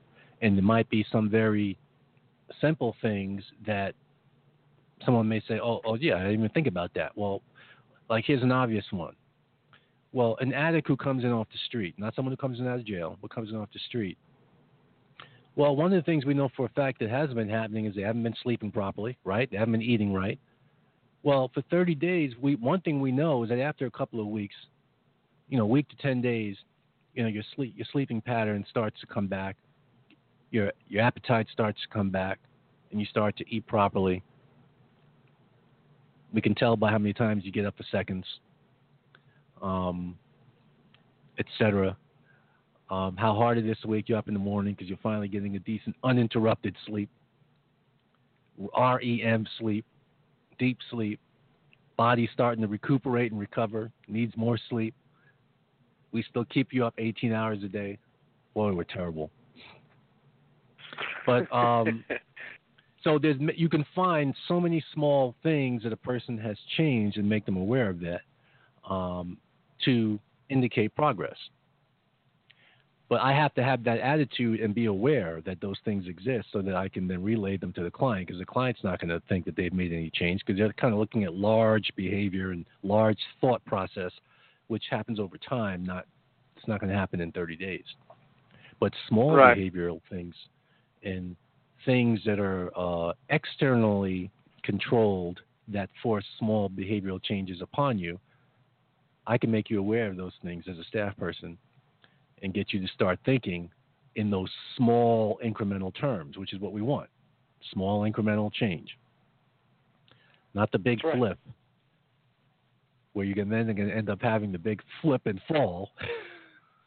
And 0.42 0.56
there 0.56 0.64
might 0.64 0.88
be 0.90 1.06
some 1.10 1.30
very 1.30 1.78
simple 2.60 2.94
things 3.00 3.42
that 3.66 3.94
someone 5.04 5.28
may 5.28 5.40
say, 5.48 5.60
"Oh, 5.60 5.80
oh 5.84 5.94
yeah, 5.96 6.16
I 6.16 6.18
didn't 6.20 6.34
even 6.40 6.48
think 6.50 6.66
about 6.66 6.92
that." 6.94 7.12
Well, 7.16 7.42
like 8.10 8.24
here's 8.26 8.42
an 8.42 8.52
obvious 8.52 8.84
one. 8.90 9.14
Well, 10.12 10.36
an 10.40 10.52
addict 10.52 10.86
who 10.86 10.96
comes 10.96 11.24
in 11.24 11.32
off 11.32 11.48
the 11.52 11.58
street, 11.66 11.94
not 11.98 12.14
someone 12.14 12.32
who 12.32 12.36
comes 12.36 12.60
in 12.60 12.68
out 12.68 12.78
of 12.78 12.86
jail, 12.86 13.18
but 13.20 13.34
comes 13.34 13.50
in 13.50 13.56
off 13.56 13.68
the 13.72 13.80
street, 13.80 14.16
Well, 15.56 15.76
one 15.76 15.92
of 15.92 15.96
the 15.96 16.02
things 16.02 16.24
we 16.24 16.34
know 16.34 16.48
for 16.56 16.66
a 16.66 16.68
fact 16.70 17.00
that 17.00 17.10
has 17.10 17.32
been 17.34 17.48
happening 17.48 17.86
is 17.86 17.94
they 17.94 18.02
haven't 18.02 18.22
been 18.22 18.34
sleeping 18.42 18.70
properly, 18.70 19.18
right? 19.24 19.50
They 19.50 19.56
haven't 19.56 19.72
been 19.72 19.82
eating 19.82 20.12
right. 20.12 20.38
Well, 21.24 21.50
for 21.54 21.62
30 21.62 21.94
days, 21.96 22.32
we 22.40 22.56
one 22.56 22.80
thing 22.82 23.00
we 23.00 23.10
know 23.12 23.42
is 23.44 23.48
that 23.50 23.60
after 23.60 23.86
a 23.86 23.90
couple 23.90 24.20
of 24.20 24.26
weeks, 24.26 24.54
you 25.48 25.58
know, 25.58 25.66
week 25.66 25.88
to 25.88 25.96
10 25.96 26.20
days, 26.20 26.56
you 27.14 27.22
know, 27.22 27.28
your 27.28 27.44
sleep 27.54 27.74
your 27.76 27.86
sleeping 27.92 28.20
pattern 28.20 28.64
starts 28.70 29.00
to 29.00 29.06
come 29.06 29.26
back. 29.26 29.56
Your 30.50 30.72
your 30.88 31.02
appetite 31.02 31.48
starts 31.52 31.80
to 31.82 31.88
come 31.88 32.10
back 32.10 32.38
and 32.90 33.00
you 33.00 33.06
start 33.06 33.36
to 33.38 33.44
eat 33.48 33.66
properly. 33.66 34.22
We 36.34 36.42
can 36.42 36.54
tell 36.54 36.76
by 36.76 36.90
how 36.90 36.98
many 36.98 37.14
times 37.14 37.44
you 37.44 37.52
get 37.52 37.64
up 37.64 37.76
for 37.76 37.84
seconds, 37.92 38.26
um, 39.62 40.18
etc. 41.38 41.96
Um, 42.90 43.16
how 43.16 43.34
hard 43.34 43.56
it 43.56 43.66
is 43.66 43.78
to 43.82 43.88
wake 43.88 44.08
you 44.08 44.16
up 44.16 44.26
in 44.26 44.34
the 44.34 44.40
morning 44.40 44.74
because 44.74 44.88
you're 44.88 44.98
finally 45.02 45.28
getting 45.28 45.54
a 45.54 45.60
decent 45.60 45.94
uninterrupted 46.02 46.76
sleep. 46.86 47.08
REM 48.76 49.46
sleep, 49.58 49.86
deep 50.58 50.78
sleep. 50.90 51.20
Body 51.96 52.28
starting 52.32 52.62
to 52.62 52.68
recuperate 52.68 53.30
and 53.30 53.40
recover, 53.40 53.92
needs 54.08 54.36
more 54.36 54.58
sleep. 54.68 54.94
We 56.10 56.24
still 56.28 56.44
keep 56.46 56.72
you 56.72 56.84
up 56.84 56.94
18 56.98 57.32
hours 57.32 57.62
a 57.62 57.68
day. 57.68 57.98
Boy, 58.54 58.72
we're 58.72 58.82
terrible. 58.82 59.30
But 61.26 61.52
um, 61.52 62.04
so 63.04 63.18
there's 63.18 63.36
you 63.54 63.68
can 63.68 63.84
find 63.94 64.34
so 64.48 64.58
many 64.58 64.82
small 64.94 65.34
things 65.42 65.82
that 65.82 65.92
a 65.92 65.96
person 65.96 66.38
has 66.38 66.56
changed 66.76 67.18
and 67.18 67.28
make 67.28 67.44
them 67.44 67.56
aware 67.56 67.90
of 67.90 68.00
that 68.00 68.22
um, 68.90 69.36
to 69.84 70.18
indicate 70.48 70.94
progress. 70.96 71.36
But 73.10 73.20
I 73.20 73.32
have 73.32 73.54
to 73.54 73.62
have 73.62 73.84
that 73.84 74.00
attitude 74.00 74.60
and 74.60 74.74
be 74.74 74.86
aware 74.86 75.42
that 75.44 75.60
those 75.60 75.76
things 75.84 76.06
exist 76.08 76.48
so 76.52 76.62
that 76.62 76.74
I 76.74 76.88
can 76.88 77.06
then 77.06 77.22
relay 77.22 77.58
them 77.58 77.72
to 77.74 77.82
the 77.82 77.90
client 77.90 78.26
because 78.26 78.40
the 78.40 78.46
client's 78.46 78.82
not 78.82 78.98
going 78.98 79.10
to 79.10 79.22
think 79.28 79.44
that 79.44 79.54
they've 79.54 79.74
made 79.74 79.92
any 79.92 80.10
change 80.10 80.42
because 80.44 80.58
they're 80.58 80.72
kind 80.72 80.94
of 80.94 80.98
looking 80.98 81.24
at 81.24 81.34
large 81.34 81.92
behavior 81.96 82.50
and 82.50 82.64
large 82.82 83.18
thought 83.42 83.64
process, 83.66 84.10
which 84.68 84.84
happens 84.90 85.20
over 85.20 85.36
time. 85.36 85.84
Not 85.84 86.06
it's 86.56 86.66
not 86.66 86.80
going 86.80 86.90
to 86.90 86.98
happen 86.98 87.20
in 87.20 87.30
30 87.32 87.56
days. 87.56 87.84
But 88.80 88.92
small 89.08 89.36
right. 89.36 89.56
behavioral 89.56 90.00
things 90.10 90.34
and 91.02 91.36
things 91.84 92.20
that 92.24 92.38
are 92.38 92.70
uh, 92.76 93.12
externally 93.30 94.30
controlled 94.62 95.40
that 95.68 95.88
force 96.02 96.24
small 96.38 96.68
behavioral 96.68 97.22
changes 97.22 97.60
upon 97.60 97.98
you, 97.98 98.18
I 99.26 99.38
can 99.38 99.50
make 99.50 99.70
you 99.70 99.78
aware 99.78 100.08
of 100.10 100.16
those 100.16 100.34
things 100.42 100.64
as 100.70 100.78
a 100.78 100.84
staff 100.84 101.16
person 101.16 101.56
and 102.42 102.52
get 102.52 102.72
you 102.72 102.80
to 102.80 102.88
start 102.88 103.18
thinking 103.24 103.70
in 104.16 104.30
those 104.30 104.50
small 104.76 105.40
incremental 105.44 105.94
terms, 105.98 106.36
which 106.36 106.52
is 106.52 106.60
what 106.60 106.72
we 106.72 106.82
want 106.82 107.08
small 107.72 108.02
incremental 108.02 108.52
change. 108.52 108.98
Not 110.52 110.70
the 110.70 110.78
big 110.78 111.02
right. 111.02 111.16
flip, 111.16 111.38
where 113.12 113.24
you're 113.24 113.34
then 113.44 113.66
going 113.74 113.88
to 113.88 113.94
end 113.94 114.10
up 114.10 114.20
having 114.20 114.52
the 114.52 114.58
big 114.58 114.82
flip 115.00 115.22
and 115.24 115.40
fall. 115.48 115.90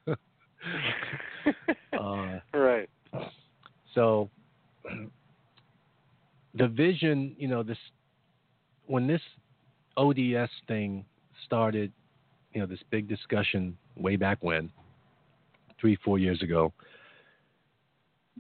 uh, 2.00 2.40
right. 2.54 2.90
So 3.94 4.30
the 6.54 6.68
vision, 6.68 7.36
you 7.38 7.48
know, 7.48 7.64
this 7.64 7.78
when 8.86 9.08
this 9.08 9.22
ODS 9.98 10.52
thing 10.68 11.06
started, 11.46 11.92
you 12.54 12.62
know, 12.62 12.68
this 12.68 12.80
big 12.90 13.08
discussion 13.08 13.78
way 13.96 14.16
back 14.16 14.38
when, 14.42 14.72
three, 15.80 15.98
four 16.04 16.18
years 16.18 16.42
ago, 16.42 16.74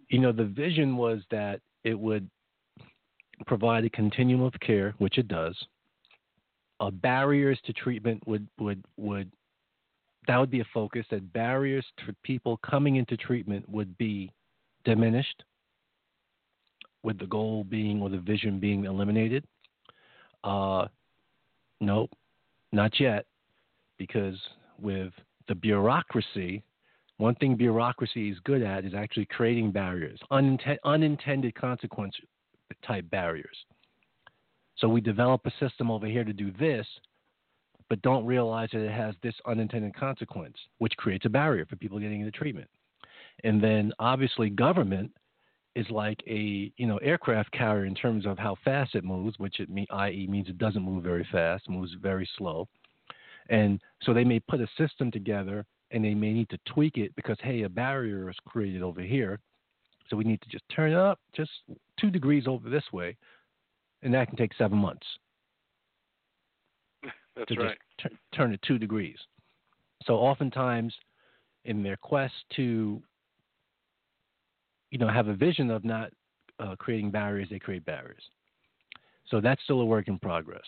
you 0.09 0.19
know, 0.19 0.31
the 0.31 0.45
vision 0.45 0.95
was 0.97 1.21
that 1.31 1.61
it 1.83 1.97
would 1.97 2.29
provide 3.45 3.85
a 3.85 3.89
continuum 3.89 4.43
of 4.43 4.53
care, 4.61 4.93
which 4.97 5.17
it 5.17 5.27
does. 5.27 5.55
Uh, 6.79 6.91
barriers 6.91 7.59
to 7.65 7.73
treatment 7.73 8.25
would 8.27 8.47
would 8.59 8.83
would 8.97 9.31
that 10.27 10.37
would 10.37 10.51
be 10.51 10.59
a 10.59 10.67
focus. 10.73 11.05
That 11.09 11.33
barriers 11.33 11.85
to 12.05 12.15
people 12.23 12.57
coming 12.57 12.97
into 12.97 13.17
treatment 13.17 13.67
would 13.67 13.97
be 13.97 14.31
diminished 14.85 15.43
with 17.07 17.17
the 17.19 17.25
goal 17.25 17.63
being 17.63 18.01
or 18.01 18.09
the 18.09 18.17
vision 18.17 18.59
being 18.59 18.83
eliminated? 18.83 19.45
Uh, 20.43 20.85
nope, 21.79 22.11
not 22.73 22.99
yet, 22.99 23.25
because 23.97 24.35
with 24.77 25.13
the 25.47 25.55
bureaucracy, 25.55 26.61
one 27.15 27.33
thing 27.35 27.55
bureaucracy 27.55 28.29
is 28.29 28.37
good 28.43 28.61
at 28.61 28.83
is 28.83 28.93
actually 28.93 29.25
creating 29.25 29.71
barriers, 29.71 30.19
unintended, 30.31 30.79
unintended 30.83 31.55
consequence 31.55 32.13
type 32.85 33.09
barriers. 33.09 33.57
So 34.75 34.89
we 34.89 34.99
develop 34.99 35.45
a 35.45 35.65
system 35.65 35.89
over 35.89 36.07
here 36.07 36.25
to 36.25 36.33
do 36.33 36.51
this, 36.59 36.85
but 37.87 38.01
don't 38.01 38.25
realize 38.25 38.67
that 38.73 38.83
it 38.83 38.91
has 38.91 39.15
this 39.23 39.33
unintended 39.45 39.95
consequence, 39.95 40.57
which 40.79 40.97
creates 40.97 41.25
a 41.25 41.29
barrier 41.29 41.65
for 41.65 41.77
people 41.77 41.99
getting 41.99 42.19
into 42.19 42.37
treatment. 42.37 42.67
And 43.45 43.63
then 43.63 43.93
obviously 43.97 44.49
government 44.49 45.13
is 45.77 45.85
like 45.91 46.21
a 46.27 46.71
you 46.75 46.87
know 46.87 46.97
aircraft 46.97 47.51
carrier 47.51 47.85
in 47.85 47.93
terms 47.93 48.25
of 48.25 48.39
how 48.39 48.55
fast 48.65 48.95
it 48.95 49.03
moves, 49.03 49.37
which 49.37 49.59
it 49.59 49.69
mean, 49.69 49.85
i.e. 49.91 50.27
means 50.27 50.49
it 50.49 50.57
doesn't 50.57 50.81
move 50.81 51.03
very 51.03 51.25
fast, 51.31 51.69
moves 51.69 51.93
very 52.01 52.27
slow, 52.37 52.67
and 53.49 53.79
so 54.01 54.11
they 54.11 54.23
may 54.23 54.39
put 54.39 54.59
a 54.59 54.67
system 54.75 55.11
together 55.11 55.65
and 55.91 56.03
they 56.03 56.15
may 56.15 56.33
need 56.33 56.49
to 56.49 56.57
tweak 56.65 56.97
it 56.97 57.15
because 57.15 57.37
hey, 57.41 57.61
a 57.61 57.69
barrier 57.69 58.27
is 58.27 58.35
created 58.45 58.81
over 58.81 59.01
here, 59.01 59.39
so 60.09 60.17
we 60.17 60.23
need 60.23 60.41
to 60.41 60.49
just 60.49 60.63
turn 60.75 60.91
it 60.91 60.97
up 60.97 61.19
just 61.35 61.51
two 61.99 62.09
degrees 62.09 62.47
over 62.47 62.69
this 62.69 62.91
way, 62.91 63.15
and 64.01 64.11
that 64.15 64.27
can 64.27 64.35
take 64.35 64.53
seven 64.57 64.79
months. 64.79 65.05
That's 67.35 67.49
to 67.49 67.55
right. 67.55 67.77
just 67.99 68.11
t- 68.13 68.17
turn 68.35 68.51
it 68.51 68.59
two 68.67 68.79
degrees. 68.79 69.17
So 70.05 70.15
oftentimes, 70.15 70.93
in 71.65 71.83
their 71.83 71.97
quest 71.97 72.33
to 72.55 72.99
you 74.91 74.97
know, 74.97 75.07
have 75.07 75.27
a 75.27 75.33
vision 75.33 75.69
of 75.69 75.83
not 75.83 76.11
uh, 76.59 76.75
creating 76.77 77.11
barriers, 77.11 77.47
they 77.49 77.59
create 77.59 77.85
barriers. 77.85 78.23
So 79.29 79.41
that's 79.41 79.61
still 79.63 79.81
a 79.81 79.85
work 79.85 80.07
in 80.07 80.17
progress. 80.19 80.63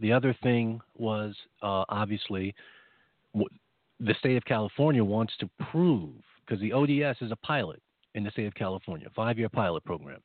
The 0.00 0.12
other 0.12 0.36
thing 0.42 0.80
was 0.94 1.34
uh, 1.62 1.84
obviously 1.88 2.54
w- 3.34 3.48
the 4.00 4.14
state 4.14 4.36
of 4.36 4.44
California 4.44 5.02
wants 5.02 5.34
to 5.40 5.50
prove, 5.70 6.14
because 6.46 6.60
the 6.60 6.72
ODS 6.72 7.20
is 7.20 7.32
a 7.32 7.36
pilot 7.36 7.82
in 8.14 8.24
the 8.24 8.30
state 8.30 8.46
of 8.46 8.54
California, 8.54 9.08
five 9.14 9.38
year 9.38 9.48
pilot 9.48 9.84
program. 9.84 10.20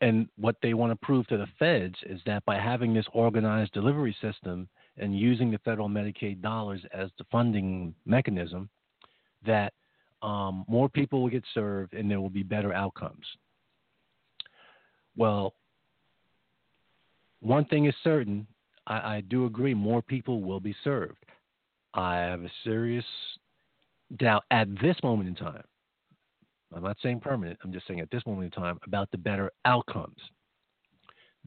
And 0.00 0.28
what 0.36 0.56
they 0.62 0.74
want 0.74 0.92
to 0.92 1.06
prove 1.06 1.26
to 1.28 1.36
the 1.36 1.46
feds 1.58 1.94
is 2.06 2.20
that 2.26 2.44
by 2.44 2.58
having 2.58 2.94
this 2.94 3.06
organized 3.12 3.72
delivery 3.72 4.16
system 4.20 4.68
and 4.96 5.18
using 5.18 5.50
the 5.50 5.58
federal 5.58 5.88
Medicaid 5.88 6.40
dollars 6.40 6.80
as 6.92 7.10
the 7.18 7.24
funding 7.30 7.94
mechanism, 8.04 8.68
that 9.46 9.72
um, 10.22 10.64
more 10.68 10.88
people 10.88 11.22
will 11.22 11.30
get 11.30 11.44
served 11.54 11.94
and 11.94 12.10
there 12.10 12.20
will 12.20 12.30
be 12.30 12.42
better 12.42 12.72
outcomes. 12.72 13.24
Well, 15.16 15.54
one 17.40 17.64
thing 17.66 17.86
is 17.86 17.94
certain 18.02 18.46
I, 18.86 19.16
I 19.16 19.20
do 19.28 19.46
agree 19.46 19.74
more 19.74 20.02
people 20.02 20.42
will 20.42 20.60
be 20.60 20.74
served. 20.82 21.24
I 21.94 22.16
have 22.16 22.42
a 22.42 22.50
serious 22.64 23.04
doubt 24.16 24.44
at 24.50 24.68
this 24.80 24.96
moment 25.02 25.28
in 25.28 25.34
time. 25.34 25.64
I'm 26.74 26.82
not 26.82 26.98
saying 27.02 27.20
permanent, 27.20 27.58
I'm 27.62 27.72
just 27.72 27.86
saying 27.86 28.00
at 28.00 28.10
this 28.10 28.26
moment 28.26 28.54
in 28.54 28.62
time 28.62 28.78
about 28.84 29.10
the 29.10 29.18
better 29.18 29.50
outcomes. 29.64 30.18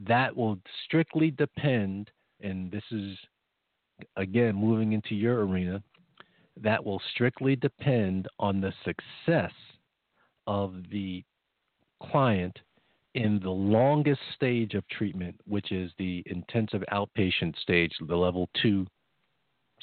That 0.06 0.36
will 0.36 0.58
strictly 0.84 1.30
depend, 1.30 2.10
and 2.40 2.70
this 2.72 2.82
is 2.90 3.16
again 4.16 4.56
moving 4.56 4.92
into 4.92 5.14
your 5.14 5.46
arena, 5.46 5.82
that 6.60 6.84
will 6.84 7.00
strictly 7.14 7.56
depend 7.56 8.28
on 8.38 8.60
the 8.60 8.72
success 8.84 9.52
of 10.46 10.74
the 10.90 11.24
client 12.02 12.58
in 13.14 13.38
the 13.40 13.50
longest 13.50 14.20
stage 14.34 14.74
of 14.74 14.86
treatment, 14.88 15.38
which 15.46 15.70
is 15.70 15.90
the 15.98 16.22
intensive 16.26 16.82
outpatient 16.92 17.56
stage, 17.60 17.92
the 18.06 18.16
level 18.16 18.48
two 18.60 18.86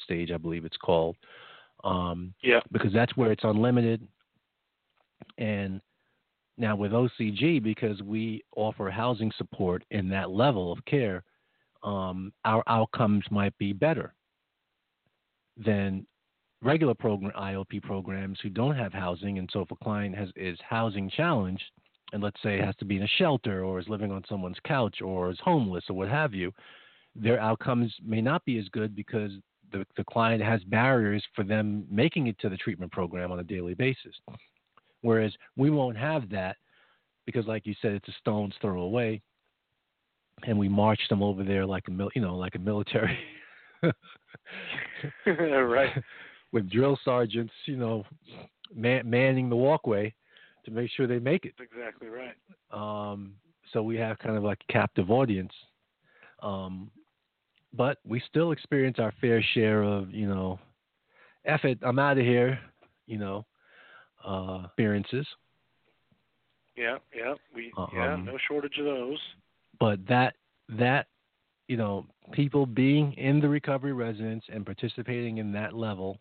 stage, 0.02 0.30
I 0.30 0.36
believe 0.36 0.64
it's 0.64 0.76
called. 0.76 1.16
Um, 1.84 2.34
yeah. 2.42 2.60
Because 2.72 2.92
that's 2.92 3.16
where 3.16 3.32
it's 3.32 3.44
unlimited. 3.44 4.06
And 5.38 5.80
now 6.58 6.76
with 6.76 6.92
OCG, 6.92 7.62
because 7.62 8.02
we 8.02 8.42
offer 8.56 8.90
housing 8.90 9.30
support 9.38 9.84
in 9.90 10.08
that 10.10 10.30
level 10.30 10.72
of 10.72 10.84
care, 10.84 11.22
um, 11.82 12.32
our 12.44 12.62
outcomes 12.66 13.24
might 13.30 13.56
be 13.58 13.72
better 13.72 14.12
than 15.56 16.06
regular 16.62 16.94
program 16.94 17.32
IOP 17.38 17.82
programs 17.82 18.38
who 18.42 18.48
don't 18.50 18.76
have 18.76 18.92
housing, 18.92 19.38
and 19.38 19.48
so 19.52 19.60
if 19.60 19.70
a 19.70 19.76
client 19.76 20.16
has 20.16 20.28
is 20.36 20.58
housing 20.68 21.10
challenged, 21.10 21.64
and 22.12 22.22
let's 22.22 22.40
say 22.42 22.58
has 22.58 22.76
to 22.76 22.84
be 22.84 22.96
in 22.96 23.02
a 23.02 23.08
shelter 23.18 23.64
or 23.64 23.78
is 23.78 23.88
living 23.88 24.10
on 24.10 24.22
someone's 24.28 24.58
couch 24.64 25.00
or 25.00 25.30
is 25.30 25.38
homeless 25.42 25.84
or 25.88 25.96
what 25.96 26.08
have 26.08 26.34
you, 26.34 26.52
their 27.14 27.40
outcomes 27.40 27.94
may 28.04 28.20
not 28.20 28.44
be 28.44 28.58
as 28.58 28.68
good 28.68 28.94
because 28.94 29.32
the, 29.72 29.86
the 29.96 30.04
client 30.04 30.42
has 30.42 30.62
barriers 30.64 31.24
for 31.34 31.44
them 31.44 31.86
making 31.90 32.26
it 32.26 32.38
to 32.40 32.48
the 32.48 32.56
treatment 32.56 32.90
program 32.90 33.30
on 33.30 33.38
a 33.38 33.44
daily 33.44 33.74
basis. 33.74 34.14
Whereas 35.02 35.32
we 35.56 35.70
won't 35.70 35.96
have 35.96 36.28
that 36.30 36.56
because, 37.24 37.46
like 37.46 37.66
you 37.66 37.74
said, 37.80 37.92
it's 37.92 38.08
a 38.08 38.14
stone's 38.20 38.54
throw 38.60 38.82
away, 38.82 39.22
and 40.44 40.58
we 40.58 40.68
march 40.68 41.00
them 41.08 41.22
over 41.22 41.44
there 41.44 41.64
like 41.64 41.84
a 41.88 41.90
mil- 41.90 42.10
you 42.14 42.20
know 42.20 42.36
like 42.36 42.54
a 42.54 42.58
military. 42.58 43.18
right. 45.26 45.90
With 46.52 46.70
drill 46.70 46.98
sergeants, 47.04 47.52
you 47.66 47.76
know, 47.76 48.04
man- 48.74 49.08
manning 49.08 49.48
the 49.48 49.56
walkway 49.56 50.12
to 50.64 50.70
make 50.70 50.90
sure 50.90 51.06
they 51.06 51.18
make 51.18 51.44
it. 51.44 51.54
Exactly 51.60 52.08
right. 52.08 52.34
Um, 52.72 53.34
so 53.72 53.82
we 53.82 53.96
have 53.96 54.18
kind 54.18 54.36
of 54.36 54.42
like 54.42 54.58
a 54.68 54.72
captive 54.72 55.10
audience. 55.10 55.52
Um, 56.42 56.90
but 57.72 57.98
we 58.04 58.20
still 58.28 58.52
experience 58.52 58.98
our 58.98 59.12
fair 59.20 59.42
share 59.54 59.82
of, 59.82 60.10
you 60.10 60.26
know, 60.26 60.58
F 61.44 61.64
it, 61.64 61.78
I'm 61.82 61.98
out 61.98 62.18
of 62.18 62.24
here, 62.24 62.58
you 63.06 63.18
know, 63.18 63.46
uh, 64.26 64.62
experiences. 64.66 65.26
Yeah, 66.76 66.98
yeah. 67.14 67.34
We 67.54 67.72
yeah, 67.94 68.14
Um, 68.14 68.24
no 68.24 68.38
shortage 68.48 68.78
of 68.78 68.84
those. 68.84 69.18
But 69.78 70.06
that 70.06 70.34
that 70.70 71.06
you 71.68 71.76
know, 71.76 72.06
people 72.32 72.66
being 72.66 73.12
in 73.12 73.40
the 73.40 73.48
recovery 73.48 73.92
residence 73.92 74.44
and 74.52 74.66
participating 74.66 75.38
in 75.38 75.52
that 75.52 75.72
level 75.72 76.18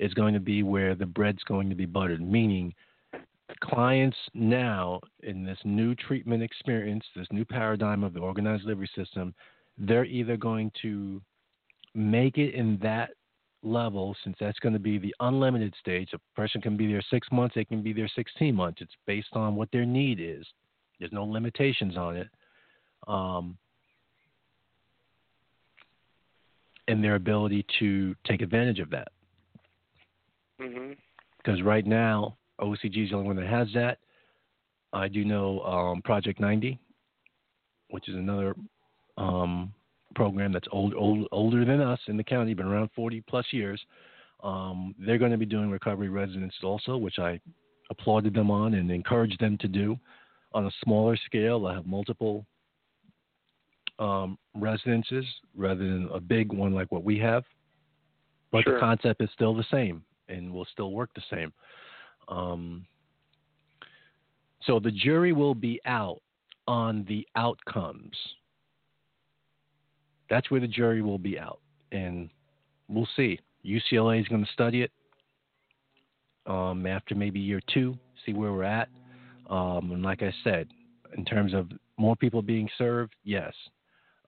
is 0.00 0.14
going 0.14 0.34
to 0.34 0.40
be 0.40 0.62
where 0.62 0.94
the 0.94 1.06
bread's 1.06 1.42
going 1.44 1.68
to 1.68 1.76
be 1.76 1.86
buttered, 1.86 2.20
meaning 2.20 2.74
clients 3.62 4.16
now 4.32 5.00
in 5.22 5.44
this 5.44 5.58
new 5.64 5.94
treatment 5.94 6.42
experience, 6.42 7.04
this 7.14 7.26
new 7.30 7.44
paradigm 7.44 8.02
of 8.02 8.14
the 8.14 8.20
organized 8.20 8.62
delivery 8.62 8.90
system, 8.96 9.34
they're 9.76 10.06
either 10.06 10.36
going 10.36 10.72
to 10.82 11.20
make 11.94 12.38
it 12.38 12.54
in 12.54 12.78
that 12.82 13.10
level, 13.62 14.16
since 14.24 14.36
that's 14.40 14.58
going 14.60 14.72
to 14.72 14.78
be 14.78 14.96
the 14.98 15.14
unlimited 15.20 15.74
stage. 15.78 16.10
A 16.14 16.18
person 16.34 16.62
can 16.62 16.76
be 16.76 16.86
there 16.86 17.02
six 17.10 17.28
months, 17.30 17.54
they 17.54 17.64
can 17.64 17.82
be 17.82 17.92
there 17.92 18.08
16 18.14 18.54
months. 18.54 18.80
It's 18.80 18.94
based 19.06 19.34
on 19.34 19.54
what 19.54 19.68
their 19.70 19.84
need 19.84 20.18
is, 20.18 20.46
there's 20.98 21.12
no 21.12 21.24
limitations 21.24 21.96
on 21.96 22.16
it. 22.16 22.28
Um, 23.06 23.58
and 26.88 27.04
their 27.04 27.14
ability 27.14 27.64
to 27.78 28.14
take 28.26 28.42
advantage 28.42 28.80
of 28.80 28.90
that. 28.90 29.08
Hmm 30.60 30.92
because 31.42 31.62
right 31.62 31.86
now 31.86 32.36
OCG 32.60 33.04
is 33.04 33.10
the 33.10 33.16
only 33.16 33.28
one 33.28 33.36
that 33.36 33.46
has 33.46 33.68
that. 33.74 33.98
I 34.92 35.08
do 35.08 35.24
know 35.24 35.60
um, 35.60 36.02
Project 36.02 36.40
90, 36.40 36.78
which 37.90 38.08
is 38.08 38.16
another 38.16 38.54
um, 39.16 39.72
program 40.14 40.52
that's 40.52 40.68
old, 40.72 40.94
old, 40.94 41.28
older 41.32 41.64
than 41.64 41.80
us 41.80 42.00
in 42.08 42.16
the 42.16 42.24
county, 42.24 42.54
been 42.54 42.66
around 42.66 42.90
40 42.94 43.22
plus 43.28 43.46
years. 43.52 43.80
Um, 44.42 44.94
they're 44.98 45.18
going 45.18 45.30
to 45.30 45.38
be 45.38 45.46
doing 45.46 45.70
recovery 45.70 46.08
residences 46.08 46.60
also, 46.62 46.96
which 46.96 47.18
I 47.18 47.40
applauded 47.90 48.34
them 48.34 48.50
on 48.50 48.74
and 48.74 48.90
encouraged 48.90 49.40
them 49.40 49.58
to 49.58 49.68
do 49.68 49.98
on 50.52 50.66
a 50.66 50.70
smaller 50.84 51.16
scale. 51.26 51.66
I 51.66 51.74
have 51.74 51.86
multiple 51.86 52.46
um, 53.98 54.38
residences 54.54 55.24
rather 55.54 55.86
than 55.86 56.08
a 56.12 56.20
big 56.20 56.52
one 56.52 56.74
like 56.74 56.90
what 56.90 57.04
we 57.04 57.18
have. 57.18 57.44
But 58.50 58.64
Sure. 58.64 58.74
the 58.74 58.80
concept 58.80 59.22
is 59.22 59.28
still 59.34 59.54
the 59.54 59.64
same 59.70 60.02
and 60.30 60.52
will 60.52 60.66
still 60.72 60.92
work 60.92 61.10
the 61.14 61.22
same. 61.30 61.52
Um, 62.28 62.86
so 64.62 64.78
the 64.78 64.90
jury 64.90 65.32
will 65.32 65.54
be 65.54 65.80
out 65.86 66.20
on 66.68 67.04
the 67.08 67.26
outcomes. 67.36 68.14
That's 70.28 70.50
where 70.50 70.60
the 70.60 70.68
jury 70.68 71.02
will 71.02 71.18
be 71.18 71.38
out, 71.38 71.60
and 71.90 72.30
we'll 72.88 73.08
see. 73.16 73.40
UCLA 73.64 74.20
is 74.20 74.28
going 74.28 74.44
to 74.44 74.52
study 74.52 74.82
it 74.82 74.92
um, 76.46 76.86
after 76.86 77.14
maybe 77.14 77.40
year 77.40 77.60
two, 77.72 77.98
see 78.24 78.32
where 78.32 78.52
we're 78.52 78.62
at. 78.62 78.88
Um, 79.48 79.90
and 79.92 80.02
like 80.02 80.22
I 80.22 80.32
said, 80.44 80.68
in 81.16 81.24
terms 81.24 81.52
of 81.52 81.70
more 81.96 82.16
people 82.16 82.42
being 82.42 82.68
served, 82.78 83.14
yes. 83.24 83.52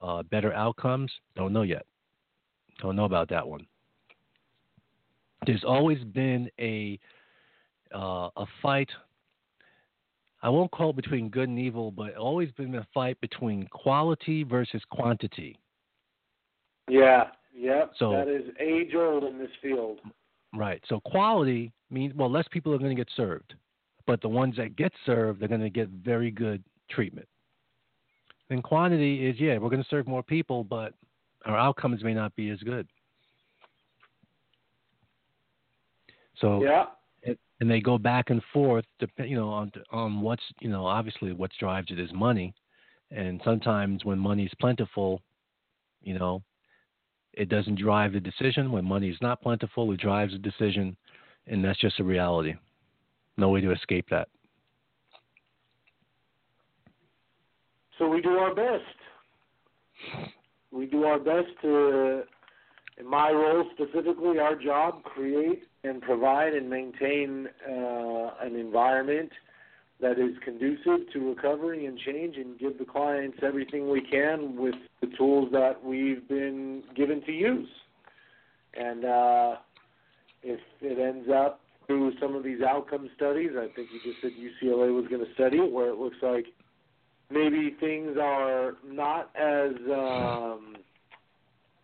Uh, 0.00 0.22
better 0.24 0.52
outcomes, 0.52 1.12
don't 1.36 1.52
know 1.52 1.62
yet. 1.62 1.86
Don't 2.80 2.96
know 2.96 3.04
about 3.04 3.28
that 3.28 3.46
one. 3.46 3.66
There's 5.46 5.64
always 5.64 6.02
been 6.04 6.50
a 6.58 6.98
uh, 7.94 8.30
a 8.36 8.46
fight. 8.62 8.88
I 10.42 10.48
won't 10.48 10.70
call 10.70 10.90
it 10.90 10.96
between 10.96 11.28
good 11.28 11.48
and 11.48 11.58
evil, 11.58 11.90
but 11.90 12.16
always 12.16 12.50
been 12.52 12.74
a 12.74 12.86
fight 12.92 13.20
between 13.20 13.66
quality 13.68 14.42
versus 14.42 14.82
quantity. 14.90 15.56
Yeah, 16.88 17.28
yeah. 17.54 17.86
So- 17.98 18.12
that 18.12 18.28
is 18.28 18.50
age 18.58 18.94
old 18.94 19.24
in 19.24 19.38
this 19.38 19.50
field. 19.60 20.00
Right. 20.54 20.82
So 20.88 21.00
quality 21.00 21.72
means 21.90 22.14
well, 22.14 22.30
less 22.30 22.46
people 22.50 22.74
are 22.74 22.78
going 22.78 22.94
to 22.94 23.00
get 23.00 23.08
served, 23.16 23.54
but 24.06 24.20
the 24.20 24.28
ones 24.28 24.56
that 24.56 24.76
get 24.76 24.92
served, 25.06 25.40
they're 25.40 25.48
going 25.48 25.62
to 25.62 25.70
get 25.70 25.88
very 25.88 26.30
good 26.30 26.62
treatment. 26.90 27.26
And 28.50 28.62
quantity 28.62 29.26
is 29.26 29.40
yeah, 29.40 29.56
we're 29.56 29.70
going 29.70 29.82
to 29.82 29.88
serve 29.88 30.06
more 30.06 30.22
people, 30.22 30.62
but 30.62 30.92
our 31.46 31.56
outcomes 31.56 32.04
may 32.04 32.12
not 32.12 32.34
be 32.36 32.50
as 32.50 32.58
good. 32.60 32.86
So 36.42 36.62
Yeah. 36.62 36.88
and- 37.22 37.38
and 37.60 37.70
they 37.70 37.80
go 37.80 37.96
back 37.98 38.30
and 38.30 38.42
forth, 38.46 38.84
dep- 38.98 39.18
you 39.20 39.36
know, 39.36 39.48
on 39.48 39.72
on 39.90 40.20
what's 40.20 40.42
you 40.60 40.68
know 40.68 40.84
obviously 40.84 41.32
what 41.32 41.52
drives 41.52 41.90
it 41.90 41.98
is 42.00 42.12
money, 42.12 42.52
and 43.10 43.40
sometimes 43.44 44.04
when 44.04 44.18
money 44.18 44.44
is 44.44 44.54
plentiful, 44.54 45.22
you 46.02 46.18
know, 46.18 46.42
it 47.32 47.48
doesn't 47.48 47.76
drive 47.76 48.12
the 48.12 48.20
decision. 48.20 48.72
When 48.72 48.84
money 48.84 49.08
is 49.08 49.20
not 49.22 49.40
plentiful, 49.40 49.92
it 49.92 50.00
drives 50.00 50.32
the 50.32 50.38
decision, 50.38 50.96
and 51.46 51.64
that's 51.64 51.78
just 51.78 52.00
a 52.00 52.04
reality. 52.04 52.54
No 53.36 53.48
way 53.50 53.60
to 53.60 53.70
escape 53.70 54.08
that. 54.10 54.28
So 57.98 58.08
we 58.08 58.20
do 58.20 58.30
our 58.30 58.52
best. 58.52 58.98
We 60.72 60.86
do 60.86 61.04
our 61.04 61.20
best 61.20 61.48
to, 61.60 62.24
in 62.98 63.06
my 63.06 63.30
role 63.30 63.70
specifically, 63.74 64.40
our 64.40 64.56
job, 64.56 65.04
create 65.04 65.68
and 65.84 66.00
provide 66.00 66.54
and 66.54 66.70
maintain 66.70 67.48
uh, 67.68 68.30
an 68.40 68.56
environment 68.56 69.30
that 70.00 70.18
is 70.18 70.36
conducive 70.44 71.10
to 71.12 71.28
recovery 71.28 71.86
and 71.86 71.98
change 71.98 72.36
and 72.36 72.58
give 72.58 72.78
the 72.78 72.84
clients 72.84 73.38
everything 73.42 73.88
we 73.88 74.00
can 74.00 74.56
with 74.56 74.74
the 75.00 75.08
tools 75.16 75.48
that 75.52 75.82
we've 75.82 76.26
been 76.28 76.82
given 76.94 77.22
to 77.24 77.32
use. 77.32 77.68
And 78.74 79.04
uh, 79.04 79.56
if 80.42 80.60
it 80.80 80.98
ends 80.98 81.28
up 81.32 81.60
through 81.86 82.12
some 82.20 82.34
of 82.34 82.42
these 82.42 82.62
outcome 82.62 83.10
studies, 83.16 83.50
I 83.56 83.68
think 83.74 83.88
you 83.92 84.00
just 84.04 84.22
said 84.22 84.32
UCLA 84.32 84.94
was 84.94 85.06
going 85.08 85.24
to 85.24 85.32
study 85.34 85.58
it, 85.58 85.70
where 85.70 85.88
it 85.88 85.98
looks 85.98 86.16
like 86.22 86.46
maybe 87.30 87.76
things 87.78 88.16
are 88.20 88.74
not 88.84 89.30
as 89.36 89.72
um, 89.92 90.76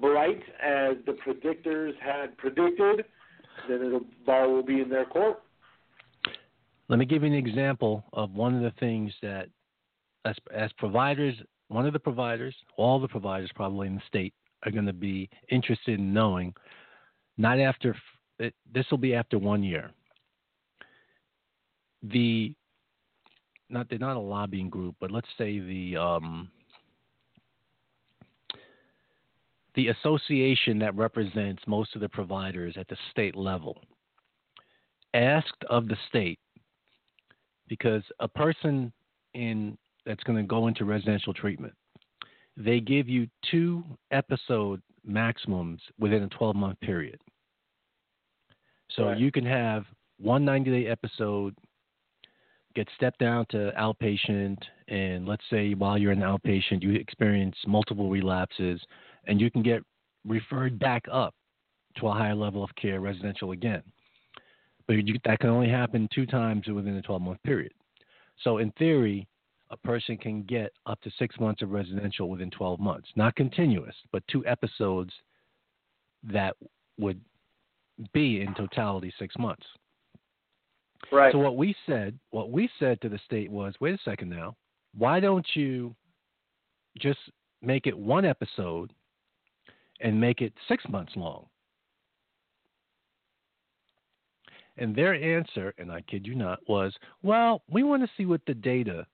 bright 0.01 0.43
as 0.63 0.97
the 1.07 1.17
predictors 1.27 1.93
had 2.01 2.37
predicted, 2.37 3.05
then 3.69 3.83
it'll 3.87 4.01
ball 4.27 4.53
will 4.53 4.63
be 4.63 4.81
in 4.81 4.89
their 4.89 5.05
court. 5.05 5.43
Let 6.89 6.99
me 6.99 7.05
give 7.05 7.23
you 7.23 7.29
an 7.29 7.35
example 7.35 8.05
of 8.13 8.33
one 8.33 8.55
of 8.55 8.63
the 8.63 8.73
things 8.81 9.13
that, 9.23 9.49
as, 10.25 10.37
as 10.55 10.73
providers, 10.79 11.35
one 11.69 11.87
of 11.87 11.93
the 11.93 11.99
providers, 11.99 12.55
all 12.77 12.99
the 12.99 13.09
providers 13.09 13.51
probably 13.55 13.89
in 13.89 13.95
the 13.95 14.03
state 14.09 14.33
are 14.65 14.73
going 14.73 14.87
to 14.87 14.93
be 14.93 15.29
interested 15.51 15.99
in 15.99 16.13
knowing. 16.13 16.55
Not 17.37 17.61
after 17.61 17.95
this 18.39 18.87
will 18.91 18.99
be 18.99 19.15
after 19.15 19.39
one 19.39 19.63
year. 19.63 19.91
The 22.03 22.55
not 23.69 23.89
they're 23.91 23.99
not 23.99 24.17
a 24.17 24.21
lobbying 24.21 24.71
group, 24.71 24.97
but 25.01 25.11
let's 25.11 25.29
say 25.37 25.59
the 25.59 25.97
um, 25.97 26.51
the 29.79 29.87
association 29.87 30.77
that 30.81 30.93
represents 30.97 31.63
most 31.69 31.95
of 31.95 32.01
the 32.01 32.09
providers 32.09 32.75
at 32.77 32.89
the 32.89 32.97
state 33.13 33.37
level 33.37 33.81
asked 35.15 35.63
of 35.71 35.87
the 35.87 35.97
state 36.09 36.41
because 37.69 38.03
a 38.19 38.27
person 38.27 38.93
in 39.35 39.79
that's 40.05 40.25
going 40.25 40.37
to 40.37 40.43
go 40.43 40.67
into 40.67 40.85
residential 40.85 41.33
treatment 41.33 41.73
they 42.57 42.81
give 42.81 43.09
you 43.09 43.29
two 43.53 43.85
episode 44.11 44.83
maximums 45.05 45.81
within 46.01 46.25
a 46.25 46.29
12 46.31 46.57
month 46.57 46.81
period 46.81 47.21
so 48.97 49.05
Right. 49.05 49.19
you 49.19 49.31
can 49.31 49.47
have 49.47 49.85
one 50.19 50.45
90 50.45 50.73
day 50.73 50.87
episode 50.89 51.55
get 52.75 52.89
stepped 52.97 53.19
down 53.19 53.47
to 53.51 53.73
outpatient 53.79 54.59
and 54.89 55.27
let's 55.27 55.43
say 55.51 55.75
while 55.75 55.99
you're 55.99 56.13
in 56.13 56.21
outpatient 56.21 56.83
you 56.83 56.93
experience 56.93 57.57
multiple 57.67 58.09
relapses 58.11 58.81
and 59.27 59.41
you 59.41 59.51
can 59.51 59.63
get 59.63 59.83
referred 60.27 60.79
back 60.79 61.05
up 61.11 61.35
to 61.97 62.07
a 62.07 62.13
higher 62.13 62.35
level 62.35 62.63
of 62.63 62.71
care 62.77 63.01
residential 63.01 63.53
again 63.53 63.83
but 64.89 65.07
you, 65.07 65.19
that 65.25 65.39
can 65.39 65.51
only 65.51 65.69
happen 65.69 66.09
two 66.13 66.27
times 66.27 66.67
within 66.67 66.97
a 66.97 67.03
12 67.03 67.23
month 67.23 67.43
period. 67.45 67.73
So, 68.43 68.59
in 68.59 68.73
theory, 68.73 69.29
a 69.71 69.77
person 69.77 70.17
can 70.17 70.43
get 70.45 70.73
up 70.87 71.01
to 71.03 71.11
six 71.19 71.39
months 71.39 71.63
of 71.63 71.71
residential 71.71 72.29
within 72.29 72.51
12 72.51 72.81
months. 72.81 73.09
Not 73.15 73.37
continuous, 73.37 73.95
but 74.11 74.27
two 74.29 74.45
episodes 74.47 75.13
that 76.25 76.57
would 76.99 77.21
be 78.15 78.41
in 78.41 78.55
totality 78.55 79.13
six 79.19 79.37
months. 79.39 79.67
Right. 81.11 81.33
So 81.33 81.39
what 81.39 81.57
we 81.57 81.75
said, 81.87 82.19
what 82.31 82.51
we 82.51 82.69
said 82.79 83.01
to 83.01 83.09
the 83.09 83.19
state 83.25 83.51
was, 83.51 83.75
wait 83.81 83.95
a 83.95 83.99
second 84.05 84.29
now, 84.29 84.57
why 84.97 85.21
don't 85.21 85.47
you 85.55 85.95
just 86.99 87.19
make 87.63 87.87
it 87.87 87.97
one 87.97 88.25
episode 88.25 88.93
and 90.01 90.21
make 90.21 90.41
it 90.41 90.53
six 90.69 90.85
months 90.89 91.13
long? 91.17 91.47
And 94.77 94.95
their 94.95 95.15
answer, 95.15 95.75
and 95.79 95.91
I 95.91 96.03
kid 96.03 96.27
you 96.27 96.37
not, 96.37 96.61
was, 96.69 96.95
well, 97.23 97.63
we 97.69 97.83
want 97.83 98.03
to 98.03 98.11
see 98.17 98.27
what 98.27 98.43
the 98.47 98.55
data 98.55 99.07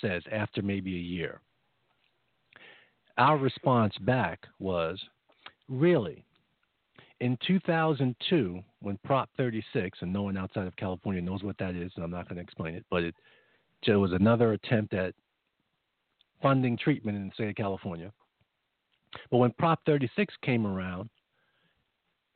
says 0.00 0.22
after 0.30 0.62
maybe 0.62 0.94
a 0.94 1.00
year. 1.00 1.40
Our 3.16 3.36
response 3.38 3.94
back 4.02 4.46
was, 4.60 5.02
really? 5.68 6.24
In 7.20 7.36
2002, 7.46 8.62
when 8.80 8.98
Prop 9.04 9.28
36, 9.36 9.98
and 10.02 10.12
no 10.12 10.22
one 10.22 10.36
outside 10.36 10.66
of 10.66 10.76
California 10.76 11.20
knows 11.20 11.42
what 11.42 11.58
that 11.58 11.74
is, 11.74 11.90
and 11.96 12.04
I'm 12.04 12.10
not 12.10 12.28
going 12.28 12.36
to 12.36 12.42
explain 12.42 12.74
it, 12.74 12.84
but 12.90 13.02
it, 13.02 13.14
it 13.86 13.96
was 13.96 14.12
another 14.12 14.52
attempt 14.52 14.94
at 14.94 15.14
funding 16.40 16.76
treatment 16.76 17.16
in 17.16 17.26
the 17.26 17.34
state 17.34 17.48
of 17.48 17.56
California. 17.56 18.12
But 19.30 19.38
when 19.38 19.50
Prop 19.52 19.80
36 19.84 20.32
came 20.42 20.66
around, 20.66 21.10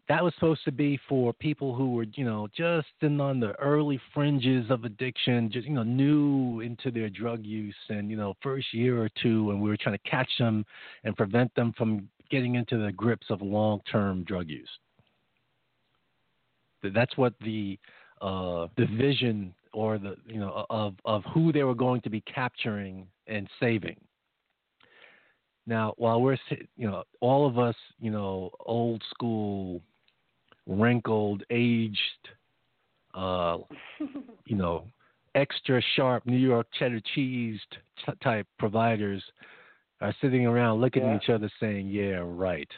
that 0.09 0.23
was 0.23 0.35
supposed 0.35 0.65
to 0.65 0.73
be 0.73 0.99
for 1.09 1.33
people 1.33 1.75
who 1.75 1.93
were, 1.93 2.07
you 2.15 2.25
know, 2.25 2.49
just 2.55 2.89
in 3.03 3.21
on 3.21 3.39
the 3.39 3.53
early 3.61 4.01
fringes 4.13 4.69
of 4.69 4.85
addiction, 4.85 5.51
just 5.51 5.67
you 5.67 5.75
know, 5.75 5.85
new 5.85 6.61
into 6.61 6.91
their 6.91 7.09
drug 7.09 7.45
use, 7.45 7.77
and 7.89 8.11
you 8.11 8.17
know, 8.17 8.35
first 8.43 8.75
year 8.75 9.01
or 9.01 9.09
two, 9.23 9.51
and 9.51 9.61
we 9.61 9.71
were 9.71 9.77
trying 9.77 9.97
to 9.97 10.11
catch 10.11 10.31
them 10.39 10.65
and 11.05 11.17
prevent 11.17 11.55
them 11.55 11.73
from 11.79 12.09
getting 12.33 12.57
into 12.57 12.79
the 12.79 12.91
grips 12.91 13.27
of 13.31 13.43
long-term 13.43 14.25
drug 14.25 14.49
use. 14.49 14.69
That's 16.83 17.17
what 17.17 17.35
the 17.41 17.79
uh, 18.21 18.67
the 18.77 18.87
vision 18.97 19.55
or 19.73 19.99
the 19.99 20.17
you 20.27 20.41
know 20.41 20.67
of 20.69 20.95
of 21.05 21.23
who 21.33 21.53
they 21.53 21.63
were 21.63 21.77
going 21.77 22.01
to 22.01 22.11
be 22.11 22.23
capturing 22.23 23.07
and 23.29 23.49
saving. 23.61 24.01
Now, 25.65 25.95
while 25.97 26.21
we're 26.21 26.39
you 26.77 26.89
know 26.89 27.05
all 27.21 27.47
of 27.47 27.59
us 27.61 27.77
you 28.01 28.11
know 28.11 28.51
old 28.67 29.05
school 29.11 29.81
wrinkled, 30.67 31.45
aged, 31.51 31.99
uh, 33.15 33.59
you 34.47 34.57
know, 34.57 34.87
extra 35.37 35.81
sharp 35.95 36.27
New 36.27 36.37
York 36.37 36.67
cheddar 36.79 37.01
cheese 37.15 37.61
t- 38.05 38.13
type 38.23 38.47
providers 38.59 39.23
are 40.03 40.15
sitting 40.21 40.47
around 40.47 40.81
looking 40.81 41.05
yeah. 41.05 41.15
at 41.15 41.23
each 41.23 41.31
other 41.31 41.51
saying, 41.61 41.89
"Yeah, 41.89 42.23
right." 42.25 42.69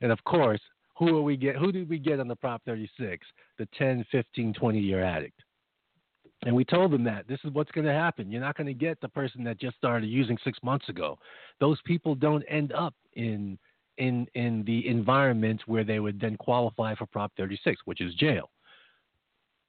And 0.00 0.12
of 0.12 0.22
course, 0.24 0.60
who 0.96 1.16
are 1.16 1.22
we 1.22 1.36
get? 1.36 1.56
Who 1.56 1.72
did 1.72 1.88
we 1.88 1.98
get 1.98 2.20
on 2.20 2.28
the 2.28 2.36
Prop 2.36 2.62
36? 2.64 3.26
The 3.58 3.66
10, 3.76 4.04
15, 4.12 4.54
20 4.54 4.78
year 4.78 5.02
addict. 5.02 5.40
And 6.44 6.54
we 6.54 6.64
told 6.64 6.92
them 6.92 7.04
that 7.04 7.26
this 7.26 7.40
is 7.44 7.52
what's 7.52 7.70
going 7.70 7.86
to 7.86 7.92
happen. 7.92 8.30
You're 8.30 8.40
not 8.40 8.56
going 8.56 8.66
to 8.66 8.74
get 8.74 9.00
the 9.00 9.08
person 9.08 9.44
that 9.44 9.58
just 9.58 9.76
started 9.76 10.06
using 10.06 10.36
six 10.44 10.58
months 10.62 10.88
ago. 10.88 11.18
Those 11.58 11.80
people 11.86 12.14
don't 12.14 12.44
end 12.48 12.72
up 12.72 12.94
in 13.14 13.58
in 13.98 14.26
in 14.34 14.62
the 14.66 14.86
environment 14.86 15.62
where 15.66 15.84
they 15.84 16.00
would 16.00 16.20
then 16.20 16.36
qualify 16.36 16.94
for 16.94 17.06
Prop 17.06 17.32
36, 17.36 17.80
which 17.86 18.00
is 18.00 18.14
jail. 18.14 18.50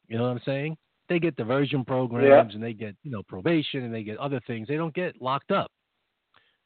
You 0.07 0.17
know 0.17 0.23
what 0.23 0.31
I'm 0.31 0.41
saying? 0.45 0.77
They 1.07 1.19
get 1.19 1.35
diversion 1.35 1.85
programs 1.85 2.49
yeah. 2.49 2.55
and 2.55 2.63
they 2.63 2.73
get 2.73 2.95
you 3.03 3.11
know 3.11 3.23
probation 3.23 3.83
and 3.83 3.93
they 3.93 4.03
get 4.03 4.17
other 4.17 4.41
things. 4.45 4.67
They 4.67 4.75
don't 4.75 4.93
get 4.93 5.21
locked 5.21 5.51
up. 5.51 5.71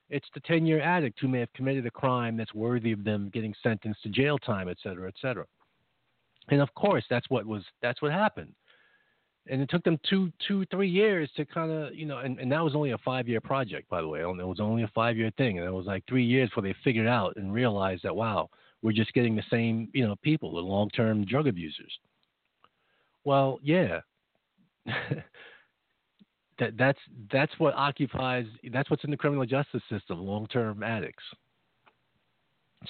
It's 0.10 0.28
the 0.34 0.40
10 0.42 0.66
year 0.66 0.82
addict 0.82 1.20
who 1.20 1.28
may 1.28 1.40
have 1.40 1.54
committed 1.54 1.86
a 1.86 1.92
crime 1.92 2.38
that's 2.38 2.54
worthy 2.54 2.92
of 2.92 3.04
them 3.04 3.30
getting 3.34 3.54
sentenced 3.62 4.04
to 4.04 4.10
jail 4.10 4.38
time, 4.38 4.70
et 4.70 4.78
cetera, 4.82 5.08
et 5.08 5.16
cetera. 5.22 5.46
And 6.50 6.62
of 6.62 6.74
course, 6.74 7.06
that's 7.10 7.30
what 7.30 7.46
was 7.46 7.64
that's 7.82 8.02
what 8.02 8.12
happened 8.12 8.54
and 9.50 9.62
it 9.62 9.70
took 9.70 9.84
them 9.84 10.00
two, 10.08 10.32
two, 10.48 10.66
three 10.68 10.90
years 10.90 11.30
to 11.36 11.46
kind 11.46 11.72
of, 11.72 11.96
you 11.96 12.06
know, 12.06 12.20
and, 12.20 12.40
and 12.40 12.52
that 12.52 12.64
was 12.64 12.76
only 12.76 12.92
a 12.92 12.98
five 13.00 13.28
year 13.28 13.42
project, 13.42 13.90
by 13.90 14.02
the 14.02 14.08
way. 14.08 14.22
And 14.22 14.40
it 14.40 14.46
was 14.46 14.60
only 14.60 14.84
a 14.84 14.92
five 14.94 15.18
year 15.18 15.32
thing, 15.38 15.58
and 15.58 15.68
it 15.68 15.72
was 15.72 15.86
like 15.86 16.04
three 16.08 16.24
years 16.24 16.50
before 16.50 16.64
they 16.64 16.76
figured 16.84 17.08
out 17.08 17.36
and 17.36 17.52
realized 17.52 18.04
that 18.04 18.16
wow, 18.16 18.50
we're 18.82 18.92
just 18.92 19.14
getting 19.14 19.36
the 19.36 19.44
same, 19.52 19.90
you 19.94 20.08
know, 20.08 20.16
people, 20.22 20.54
the 20.54 20.60
long 20.60 20.90
term 20.90 21.26
drug 21.26 21.48
abusers. 21.48 21.92
Well, 23.26 23.60
yeah. 23.64 24.00
that 26.60 26.78
that's 26.78 27.00
that's 27.32 27.52
what 27.58 27.74
occupies 27.76 28.46
that's 28.72 28.90
what's 28.90 29.04
in 29.04 29.12
the 29.12 29.18
criminal 29.18 29.46
justice 29.46 29.82
system, 29.90 30.20
long 30.20 30.48
term 30.48 30.84
addicts. 30.84 31.24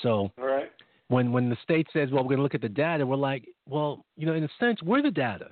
So 0.02 0.32
right. 0.38 0.72
when 1.08 1.32
when 1.32 1.50
the 1.50 1.58
state 1.64 1.88
says, 1.94 2.10
well, 2.12 2.24
we're 2.24 2.30
going 2.30 2.38
to 2.38 2.44
look 2.44 2.56
at 2.56 2.62
the 2.62 2.70
data, 2.70 3.06
we're 3.06 3.16
like, 3.16 3.48
well, 3.66 4.06
you 4.18 4.26
know, 4.26 4.34
in 4.34 4.44
a 4.44 4.50
sense, 4.60 4.82
we're 4.84 5.02
the 5.02 5.12
data 5.12 5.50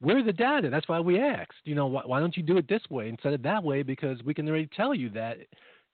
we're 0.00 0.22
the 0.22 0.32
data. 0.32 0.70
That's 0.70 0.88
why 0.88 1.00
we 1.00 1.20
asked. 1.20 1.52
You 1.64 1.74
know, 1.74 1.86
why, 1.86 2.02
why, 2.04 2.20
don't 2.20 2.36
you 2.36 2.42
do 2.42 2.56
it 2.56 2.68
this 2.68 2.82
way 2.90 3.08
instead 3.08 3.32
of 3.32 3.42
that 3.42 3.62
way? 3.62 3.82
Because 3.82 4.22
we 4.24 4.34
can 4.34 4.48
already 4.48 4.68
tell 4.74 4.94
you 4.94 5.10
that 5.10 5.38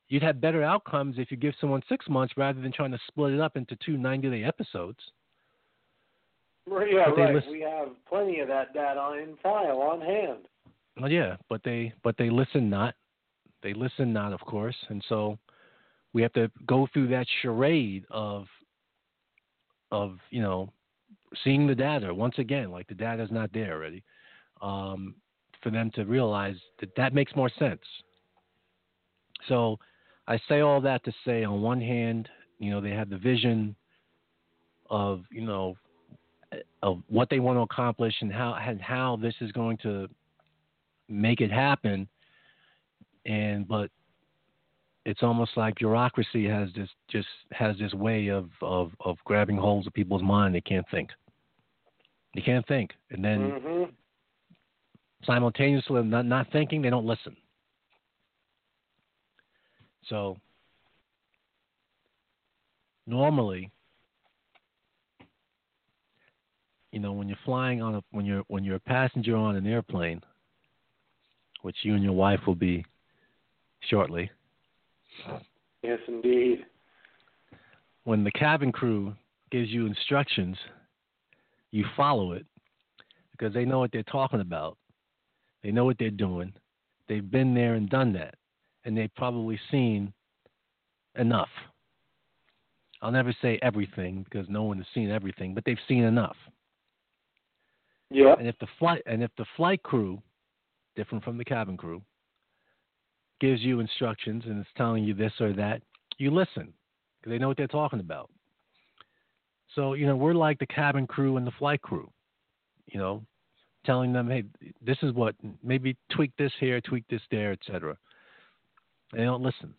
you'd 0.09 0.23
have 0.23 0.41
better 0.41 0.63
outcomes 0.63 1.17
if 1.19 1.31
you 1.31 1.37
give 1.37 1.55
someone 1.61 1.83
six 1.89 2.09
months 2.09 2.35
rather 2.37 2.61
than 2.61 2.73
trying 2.73 2.93
to 2.93 2.99
split 3.09 3.35
it 3.35 3.41
up 3.41 3.57
into 3.57 3.77
two 3.85 3.97
90 3.97 4.31
day 4.31 4.45
episodes. 4.45 4.99
Yeah, 6.69 7.11
right. 7.11 7.51
We 7.51 7.61
have 7.61 7.89
plenty 8.09 8.41
of 8.41 8.49
that 8.49 8.75
data 8.75 9.21
in 9.23 9.37
file 9.43 9.81
on 9.83 10.01
hand. 10.01 10.49
Well, 11.01 11.11
yeah, 11.11 11.37
but 11.49 11.63
they 11.65 11.93
but 12.03 12.17
they 12.17 12.31
listen 12.31 12.69
not. 12.69 12.95
They 13.63 13.73
listen 13.73 14.13
not, 14.13 14.33
of 14.33 14.41
course, 14.41 14.77
and 14.89 15.05
so 15.09 15.39
we 16.13 16.23
have 16.23 16.33
to 16.33 16.51
go 16.67 16.89
through 16.93 17.09
that 17.09 17.27
charade 17.43 18.05
of 18.11 18.47
of 19.93 20.19
you 20.31 20.43
know 20.43 20.73
seeing 21.45 21.67
the 21.67 21.75
data 21.75 22.13
once 22.13 22.35
again, 22.39 22.71
like 22.71 22.87
the 22.89 22.95
data 22.95 23.23
is 23.23 23.31
not 23.31 23.53
there 23.53 23.75
already, 23.75 24.03
um, 24.63 25.15
for 25.63 25.71
them 25.71 25.91
to 25.95 26.05
realize 26.05 26.57
that 26.81 26.95
that 26.97 27.15
makes 27.15 27.35
more 27.37 27.51
sense. 27.59 27.81
So 29.49 29.79
I 30.27 30.39
say 30.49 30.61
all 30.61 30.81
that 30.81 31.05
to 31.05 31.13
say, 31.25 31.45
on 31.45 31.63
one 31.63 31.81
hand, 31.81 32.29
you 32.59 32.71
know, 32.71 32.81
they 32.81 32.91
have 32.91 33.11
the 33.11 33.19
vision 33.19 33.77
of, 34.91 35.23
you 35.31 35.43
know, 35.43 35.77
of 36.83 37.03
what 37.09 37.29
they 37.31 37.41
want 37.41 37.57
to 37.57 37.63
accomplish 37.63 38.15
and 38.21 38.33
how 38.33 38.55
and 38.55 38.81
how 38.81 39.17
this 39.17 39.35
is 39.41 39.53
going 39.53 39.77
to 39.79 40.09
make 41.09 41.41
it 41.41 41.51
happen. 41.51 42.09
And 43.25 43.67
but 43.67 43.91
it's 45.05 45.23
almost 45.23 45.57
like 45.57 45.77
bureaucracy 45.77 46.47
has 46.49 46.69
this 46.75 46.89
just 47.09 47.29
has 47.53 47.77
this 47.79 47.95
way 47.95 48.29
of, 48.29 48.49
of, 48.61 48.91
of 49.01 49.17
grabbing 49.25 49.57
holds 49.57 49.87
of 49.87 49.95
people's 49.95 50.23
mind. 50.23 50.55
They 50.55 50.61
can't 50.61 50.87
think. 50.91 51.11
They 52.35 52.41
can't 52.43 52.67
think, 52.67 52.91
and 53.11 53.25
then 53.25 53.39
mm-hmm. 53.39 53.85
simultaneously 55.25 56.03
not 56.03 56.27
not 56.27 56.47
thinking, 56.53 56.83
they 56.83 56.91
don't 56.91 57.07
listen. 57.07 57.35
So 60.09 60.37
normally, 63.07 63.71
you 66.93 67.01
know, 67.01 67.13
when 67.13 67.29
you're 67.29 67.39
flying 67.45 67.83
on 67.83 67.97
a 67.97 68.03
when 68.11 68.25
you're 68.25 68.45
when 68.49 68.65
you're 68.65 68.77
a 68.77 68.81
passenger 68.81 69.37
on 69.37 69.57
an 69.57 69.67
airplane, 69.67 70.21
which 71.63 71.77
you 71.83 71.95
and 71.95 72.05
your 72.05 72.13
wife 72.13 72.41
will 72.47 72.55
be 72.55 72.85
shortly 73.81 74.31
Yes, 75.83 75.99
indeed. 76.09 76.65
When 78.05 78.25
the 78.25 78.33
cabin 78.33 78.73
crew 78.73 79.15
gives 79.51 79.71
you 79.71 79.87
instructions, 79.87 80.57
you 81.71 81.85
follow 81.97 82.33
it 82.33 82.47
because 83.33 83.53
they 83.53 83.65
know 83.65 83.79
what 83.79 83.93
they're 83.93 84.03
talking 84.05 84.41
about. 84.41 84.77
They 85.63 85.71
know 85.71 85.85
what 85.85 85.97
they're 85.99 86.11
doing. 86.11 86.53
They've 87.09 87.29
been 87.29 87.55
there 87.55 87.75
and 87.75 87.89
done 87.89 88.13
that. 88.15 88.35
And 88.85 88.97
they've 88.97 89.15
probably 89.17 89.59
seen 89.71 90.13
enough. 91.17 91.49
I'll 93.03 93.13
never 93.13 93.35
say 93.43 93.59
everything 93.63 94.25
because 94.25 94.49
no 94.49 94.63
one 94.63 94.79
has 94.79 94.87
seen 94.95 95.11
everything, 95.11 95.55
but 95.55 95.65
they've 95.65 95.77
seen 95.89 96.05
enough. 96.05 96.37
Yeah. 98.11 98.35
And 98.39 98.47
if 98.47 98.59
the 98.59 98.69
flight 98.79 99.03
and 99.07 99.23
if 99.23 99.31
the 99.37 99.47
flight 99.57 99.83
crew, 99.83 100.23
different 100.95 101.25
from 101.25 101.39
the 101.39 101.45
cabin 101.45 101.77
crew, 101.77 102.03
gives 103.41 103.61
you 103.63 103.81
instructions 103.81 104.45
and 104.47 104.61
is 104.61 104.67
telling 104.77 105.05
you 105.05 105.15
this 105.15 105.33
or 105.41 105.53
that, 105.53 105.83
you 106.19 106.31
listen 106.31 106.73
because 107.21 107.31
they 107.31 107.39
know 107.39 107.49
what 107.49 107.57
they're 107.57 107.67
talking 107.67 108.01
about. 108.01 108.31
So, 109.75 109.95
you 109.95 110.07
know, 110.07 110.17
we're 110.17 110.35
like 110.35 110.59
the 110.59 110.67
cabin 110.67 111.07
crew 111.07 111.37
and 111.37 111.47
the 111.47 111.53
flight 111.59 111.83
crew, 111.83 112.11
you 112.87 112.99
know, 112.99 113.23
telling 113.85 114.13
them, 114.13 114.29
hey, 114.29 114.45
this 114.85 114.97
is 115.03 115.13
what, 115.13 115.35
maybe 115.63 115.97
tweak 116.11 116.33
this 116.39 116.53
here, 116.59 116.81
tweak 116.81 117.05
this 117.11 117.21
there, 117.31 117.53
etc. 117.53 117.97
They 119.13 119.25
don't 119.25 119.43
listen. 119.43 119.75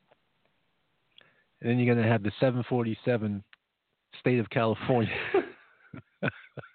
And 1.61 1.69
then 1.69 1.79
you're 1.79 1.93
going 1.93 2.05
to 2.05 2.11
have 2.11 2.21
the 2.21 2.31
747 2.39 3.43
state 4.19 4.39
of 4.39 4.49
California 4.49 5.11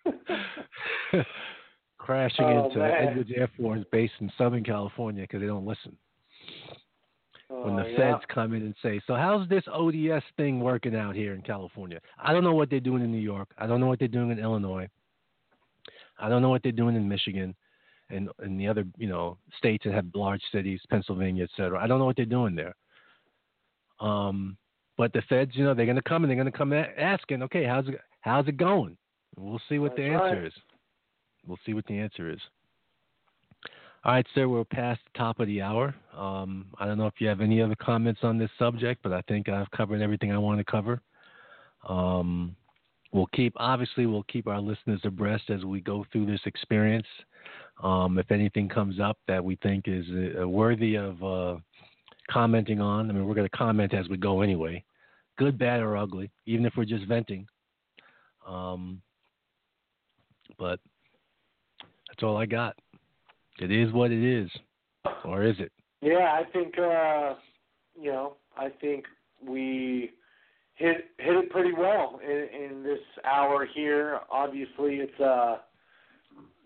crashing 1.99 2.45
oh, 2.45 2.67
into 2.67 2.79
man. 2.79 3.09
Edwards 3.09 3.31
Air 3.35 3.51
Force 3.57 3.85
Base 3.93 4.11
in 4.21 4.31
Southern 4.37 4.65
California 4.65 5.23
because 5.23 5.41
they 5.41 5.47
don't 5.47 5.67
listen 5.67 5.97
when 7.49 7.77
the 7.77 7.85
oh, 7.85 7.97
feds 7.97 8.25
come 8.29 8.55
in 8.55 8.63
and 8.63 8.75
say, 8.83 9.01
"So 9.07 9.15
how's 9.15 9.49
this 9.49 9.65
ODS 9.73 10.25
thing 10.37 10.61
working 10.61 10.97
out 10.97 11.15
here 11.15 11.35
in 11.35 11.43
California?" 11.43 12.01
I 12.19 12.33
don't 12.33 12.45
know 12.45 12.55
what 12.55 12.71
they're 12.71 12.81
doing 12.81 13.03
in 13.03 13.13
New 13.13 13.19
York. 13.19 13.49
I 13.59 13.67
don't 13.67 13.81
know 13.81 13.87
what 13.87 13.99
they're 13.99 14.09
doing 14.09 14.31
in 14.31 14.39
Illinois. 14.39 14.89
I 16.19 16.29
don't 16.29 16.43
know 16.43 16.49
what 16.49 16.63
they're 16.63 16.73
doing 16.73 16.97
in 16.97 17.09
Michigan 17.09 17.55
and 18.11 18.29
and 18.39 18.59
the 18.59 18.69
other 18.69 18.85
you 18.97 19.09
know 19.09 19.39
states 19.59 19.85
that 19.85 19.95
have 19.95 20.07
large 20.15 20.43
cities, 20.53 20.81
Pennsylvania, 20.91 21.45
et 21.45 21.51
cetera. 21.57 21.83
I 21.83 21.87
don't 21.87 21.99
know 21.99 22.05
what 22.05 22.17
they're 22.17 22.25
doing 22.25 22.55
there. 22.55 22.75
Um, 24.01 24.57
but 24.97 25.13
the 25.13 25.23
feds, 25.29 25.53
you 25.55 25.65
know, 25.65 25.75
they're 25.75 25.87
going 25.87 25.97
to 25.97 26.03
come 26.03 26.25
and 26.25 26.31
they're 26.31 26.37
going 26.37 26.51
to 26.51 26.57
come 26.57 26.73
asking, 26.73 27.43
okay, 27.45 27.65
how's 27.65 27.89
it 27.89 28.01
how's 28.21 28.47
it 28.49 28.57
going? 28.57 28.97
We'll 29.37 29.61
see 29.69 29.79
what 29.79 29.93
That's 29.93 29.99
the 29.99 30.07
answer 30.07 30.37
right. 30.37 30.47
is. 30.47 30.53
We'll 31.47 31.59
see 31.67 31.75
what 31.75 31.87
the 31.87 31.99
answer 31.99 32.31
is. 32.31 32.41
All 34.05 34.13
right, 34.13 34.27
sir, 34.35 34.49
we're 34.49 34.65
past 34.65 35.01
the 35.13 35.19
top 35.19 35.39
of 35.39 35.47
the 35.47 35.63
hour. 35.63 35.95
Um, 36.17 36.67
I 36.79 36.87
don't 36.87 36.99
know 36.99 37.07
if 37.07 37.15
you 37.21 37.29
have 37.29 37.41
any 37.41 37.63
other 37.63 37.77
comments 37.77 38.21
on 38.25 38.37
this 38.37 38.51
subject, 38.59 39.01
but 39.03 39.13
I 39.13 39.21
think 39.23 39.49
I've 39.49 39.71
covered 39.71 40.03
everything 40.03 40.33
I 40.33 40.39
want 40.39 40.59
to 40.59 40.65
cover. 40.65 41.01
Um, 41.89 42.57
we'll 43.13 43.29
keep, 43.29 43.53
obviously, 43.57 44.07
we'll 44.07 44.25
keep 44.25 44.49
our 44.49 44.61
listeners 44.61 45.01
abreast 45.05 45.51
as 45.51 45.65
we 45.65 45.81
go 45.81 46.05
through 46.11 46.27
this 46.27 46.41
experience. 46.47 47.07
Um, 47.83 48.19
if 48.19 48.31
anything 48.33 48.69
comes 48.69 48.99
up 48.99 49.19
that 49.29 49.45
we 49.45 49.57
think 49.63 49.85
is 49.87 50.07
uh, 50.41 50.49
worthy 50.49 50.97
of 50.97 51.23
uh, 51.23 51.57
commenting 52.29 52.81
on, 52.81 53.09
I 53.09 53.13
mean, 53.13 53.25
we're 53.25 53.35
going 53.35 53.49
to 53.49 53.57
comment 53.57 53.95
as 53.95 54.09
we 54.09 54.17
go 54.17 54.41
anyway, 54.41 54.83
good, 55.39 55.59
bad, 55.59 55.81
or 55.81 55.97
ugly, 55.97 56.31
even 56.47 56.67
if 56.67 56.73
we're 56.77 56.85
just 56.85 57.07
venting. 57.07 57.47
Um, 58.47 59.01
but 60.63 60.79
that's 62.09 62.23
all 62.23 62.37
I 62.37 62.47
got. 62.47 62.77
It 63.59 63.73
is 63.73 63.93
what 63.93 64.13
it 64.13 64.23
is, 64.23 64.49
or 65.25 65.43
is 65.43 65.57
it? 65.59 65.73
Yeah, 66.01 66.39
I 66.41 66.45
think 66.53 66.79
uh, 66.79 67.35
you 68.01 68.13
know, 68.13 68.37
I 68.57 68.69
think 68.81 69.07
we 69.45 70.13
hit 70.77 71.11
hit 71.19 71.35
it 71.35 71.51
pretty 71.51 71.73
well 71.77 72.21
in, 72.25 72.49
in 72.55 72.83
this 72.85 73.01
hour 73.25 73.67
here. 73.75 74.21
Obviously, 74.31 75.01
it's 75.01 75.21
uh 75.21 75.57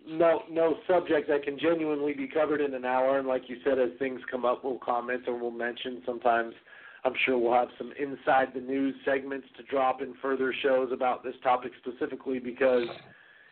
no 0.07 0.43
no 0.49 0.75
subject 0.87 1.27
that 1.29 1.41
can 1.41 1.57
genuinely 1.57 2.13
be 2.13 2.27
covered 2.27 2.61
in 2.61 2.75
an 2.75 2.85
hour. 2.85 3.17
And 3.17 3.27
like 3.27 3.43
you 3.47 3.57
said, 3.63 3.79
as 3.79 3.89
things 3.97 4.21
come 4.29 4.45
up, 4.45 4.63
we'll 4.63 4.77
comment 4.77 5.23
or 5.27 5.39
we'll 5.39 5.49
mention. 5.49 6.03
Sometimes 6.05 6.53
I'm 7.03 7.13
sure 7.25 7.35
we'll 7.39 7.53
have 7.53 7.69
some 7.79 7.91
inside 7.99 8.49
the 8.53 8.61
news 8.61 8.93
segments 9.03 9.47
to 9.57 9.63
drop 9.63 10.03
in 10.03 10.13
further 10.21 10.53
shows 10.61 10.91
about 10.93 11.23
this 11.23 11.35
topic 11.41 11.71
specifically 11.81 12.37
because 12.37 12.87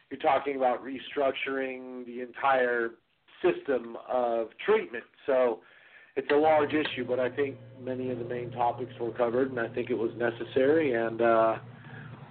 you're 0.10 0.20
talking 0.20 0.56
about 0.56 0.84
restructuring 0.84 2.06
the 2.06 2.22
entire 2.22 2.92
system 3.42 3.98
of 4.10 4.48
treatment. 4.66 5.04
So 5.26 5.60
it's 6.16 6.30
a 6.32 6.36
large 6.36 6.74
issue, 6.74 7.06
but 7.08 7.20
I 7.20 7.30
think 7.30 7.58
many 7.84 8.12
of 8.12 8.20
the 8.20 8.26
main 8.26 8.52
topics 8.52 8.94
were 9.00 9.12
covered, 9.12 9.50
and 9.52 9.60
I 9.60 9.68
think 9.70 9.90
it 9.90 9.98
was 9.98 10.12
necessary. 10.18 10.94
And 10.94 11.22
uh, 11.22 11.56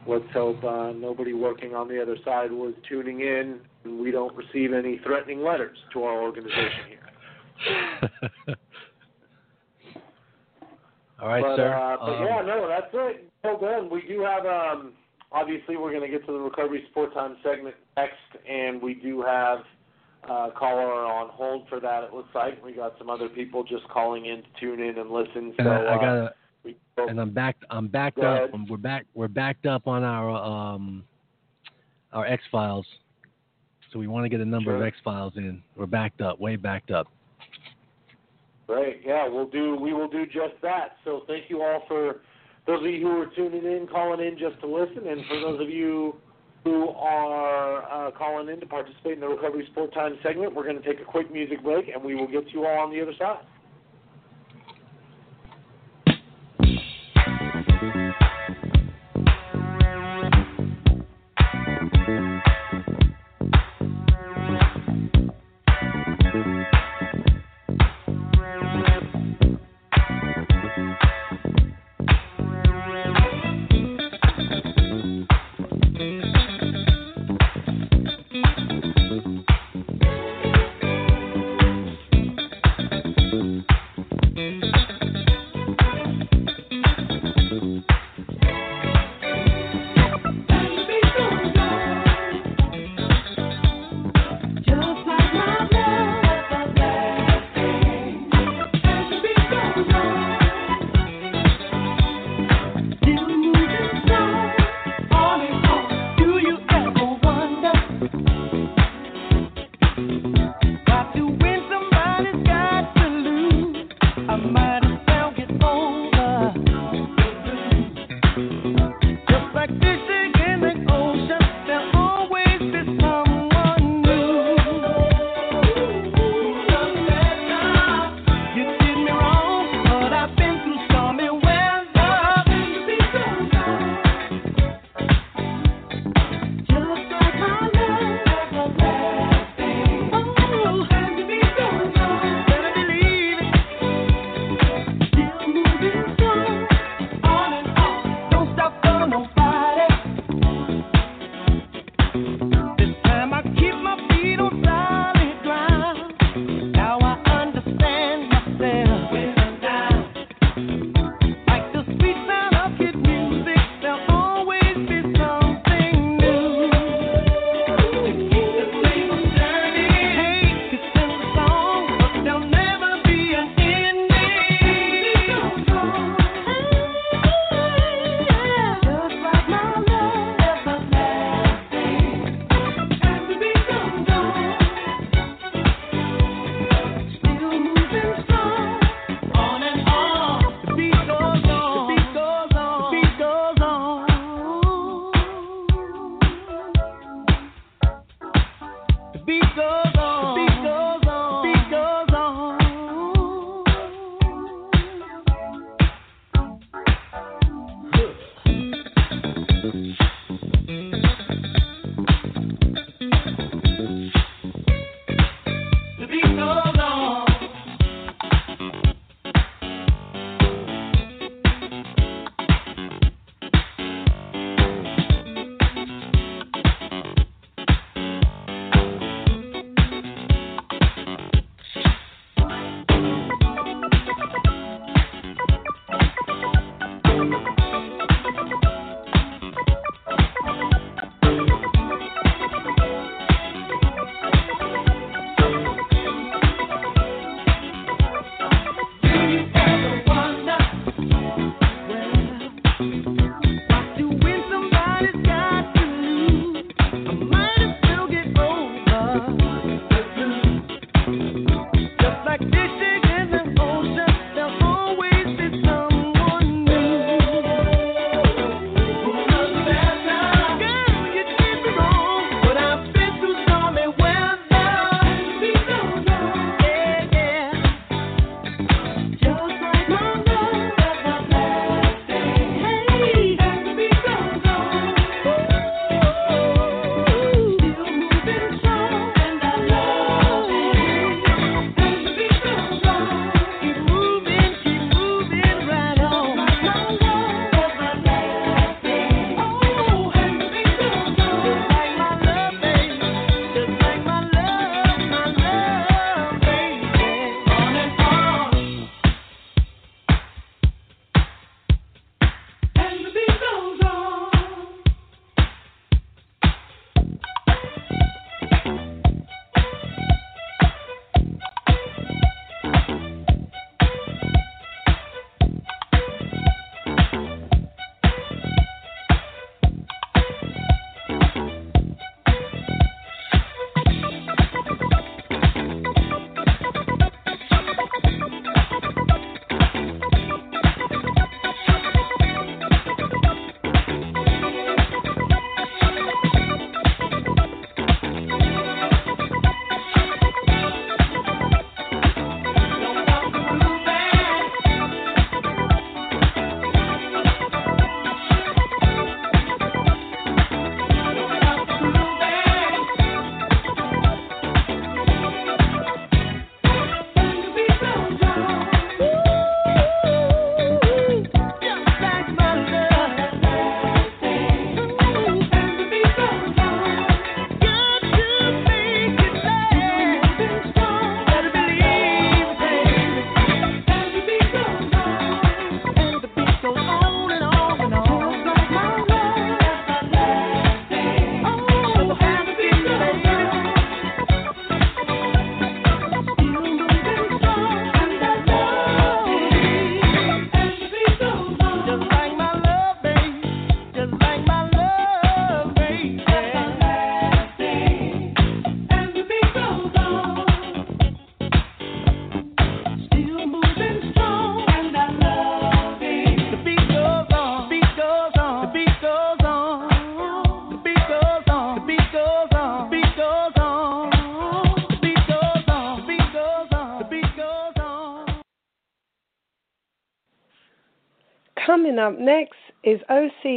let's 0.06 0.24
hope 0.32 0.62
uh, 0.64 0.92
nobody 0.92 1.32
working 1.32 1.74
on 1.74 1.88
the 1.88 2.00
other 2.00 2.16
side 2.24 2.50
was 2.50 2.74
tuning 2.88 3.20
in, 3.20 3.60
and 3.84 4.00
we 4.00 4.10
don't 4.10 4.34
receive 4.34 4.72
any 4.72 5.00
threatening 5.04 5.42
letters 5.42 5.76
to 5.92 6.04
our 6.04 6.22
organization 6.22 6.70
here. 6.88 7.00
all 11.20 11.28
right, 11.28 11.42
but, 11.42 11.56
sir. 11.56 11.74
Uh, 11.74 11.96
but 11.98 12.12
Um, 12.12 12.24
yeah, 12.24 12.42
no, 12.42 12.68
that's 12.68 12.90
it. 12.92 13.30
Well 13.42 13.58
done. 13.58 13.90
We 13.90 14.02
do 14.08 14.20
have 14.22 14.46
um, 14.46 14.92
obviously 15.34 15.76
we're 15.76 15.90
going 15.90 16.08
to 16.08 16.08
get 16.08 16.24
to 16.26 16.32
the 16.32 16.38
recovery 16.38 16.82
support 16.88 17.12
time 17.12 17.36
segment 17.42 17.74
next, 17.96 18.14
and 18.48 18.80
we 18.80 18.94
do 18.94 19.20
have 19.22 19.58
uh, 20.24 20.50
caller 20.56 21.04
on 21.04 21.28
hold 21.30 21.68
for 21.68 21.80
that. 21.80 22.04
It 22.04 22.14
looks 22.14 22.34
like 22.34 22.64
we 22.64 22.72
got 22.72 22.94
some 22.96 23.10
other 23.10 23.28
people 23.28 23.64
just 23.64 23.86
calling 23.88 24.26
in 24.26 24.42
to 24.42 24.48
tune 24.60 24.80
in 24.80 24.96
and 24.98 25.10
listen. 25.10 25.52
and 25.58 25.64
so 25.64 25.68
I, 25.68 25.74
I 25.74 25.96
uh, 25.96 26.00
gotta, 26.00 26.34
we, 26.62 26.76
and 26.96 27.20
I'm 27.20 27.30
back. 27.30 27.56
I'm 27.68 27.88
backed 27.88 28.18
up. 28.18 28.48
ahead. 28.50 28.70
We're 28.70 28.76
back. 28.78 29.06
We're 29.14 29.28
backed 29.28 29.66
up 29.66 29.86
on 29.86 30.02
our 30.02 30.30
um, 30.30 31.04
our 32.12 32.24
X 32.24 32.42
files. 32.50 32.86
So 33.92 33.98
we 33.98 34.06
want 34.06 34.24
to 34.24 34.28
get 34.28 34.40
a 34.40 34.44
number 34.44 34.74
of 34.74 34.82
X 34.82 34.96
files 35.04 35.34
in. 35.36 35.62
We're 35.76 35.86
backed 35.86 36.20
up, 36.20 36.40
way 36.40 36.56
backed 36.56 36.90
up. 36.90 37.06
Great. 38.66 39.02
Yeah, 39.04 39.28
we'll 39.28 39.48
do. 39.48 39.76
We 39.76 39.92
will 39.92 40.08
do 40.08 40.24
just 40.24 40.54
that. 40.62 40.96
So 41.04 41.22
thank 41.26 41.50
you 41.50 41.62
all 41.62 41.82
for 41.86 42.22
those 42.66 42.80
of 42.80 42.86
you 42.86 43.00
who 43.00 43.20
are 43.20 43.30
tuning 43.36 43.64
in, 43.64 43.86
calling 43.90 44.26
in 44.26 44.38
just 44.38 44.60
to 44.60 44.66
listen, 44.66 45.06
and 45.06 45.24
for 45.26 45.40
those 45.40 45.60
of 45.60 45.68
you 45.68 46.16
who 46.64 46.88
are 46.90 48.08
uh, 48.08 48.10
calling 48.12 48.48
in 48.48 48.58
to 48.60 48.66
participate 48.66 49.12
in 49.12 49.20
the 49.20 49.28
recovery 49.28 49.66
support 49.68 49.92
time 49.92 50.18
segment, 50.22 50.54
we're 50.54 50.64
going 50.64 50.80
to 50.80 50.86
take 50.86 51.00
a 51.00 51.04
quick 51.04 51.30
music 51.30 51.62
break, 51.62 51.88
and 51.94 52.02
we 52.02 52.14
will 52.14 52.26
get 52.26 52.44
you 52.52 52.66
all 52.66 52.78
on 52.78 52.90
the 52.90 53.00
other 53.02 53.12
side. 53.18 53.44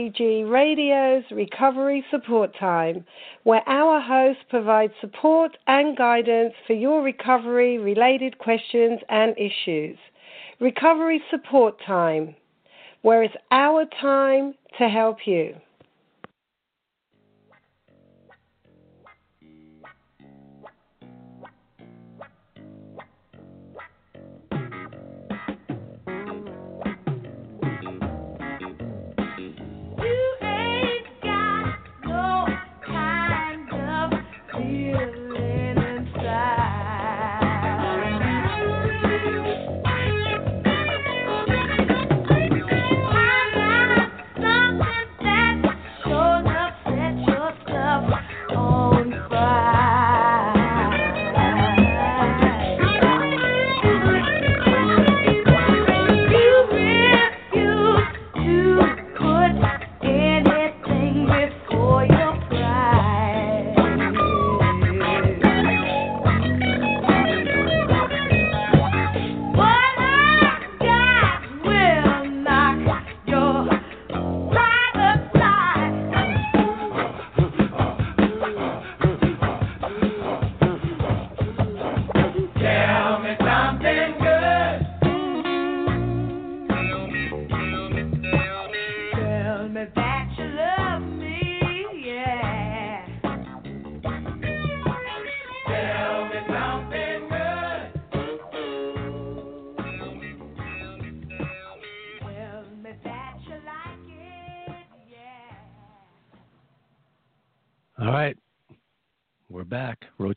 OCG 0.07 0.49
Radio's 0.49 1.23
Recovery 1.31 2.03
Support 2.11 2.55
Time, 2.59 3.03
where 3.43 3.67
our 3.67 3.99
host 3.99 4.39
provides 4.49 4.93
support 5.01 5.57
and 5.67 5.97
guidance 5.97 6.53
for 6.65 6.73
your 6.73 7.01
recovery 7.01 7.77
related 7.77 8.37
questions 8.37 8.99
and 9.09 9.35
issues. 9.37 9.97
Recovery 10.59 11.21
Support 11.29 11.75
Time, 11.85 12.35
where 13.01 13.23
it's 13.23 13.35
our 13.51 13.85
time 14.01 14.53
to 14.77 14.87
help. 14.87 15.17
You 15.25 15.55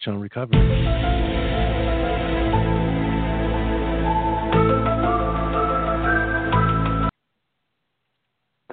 On 0.06 0.18
recovery. 0.18 0.56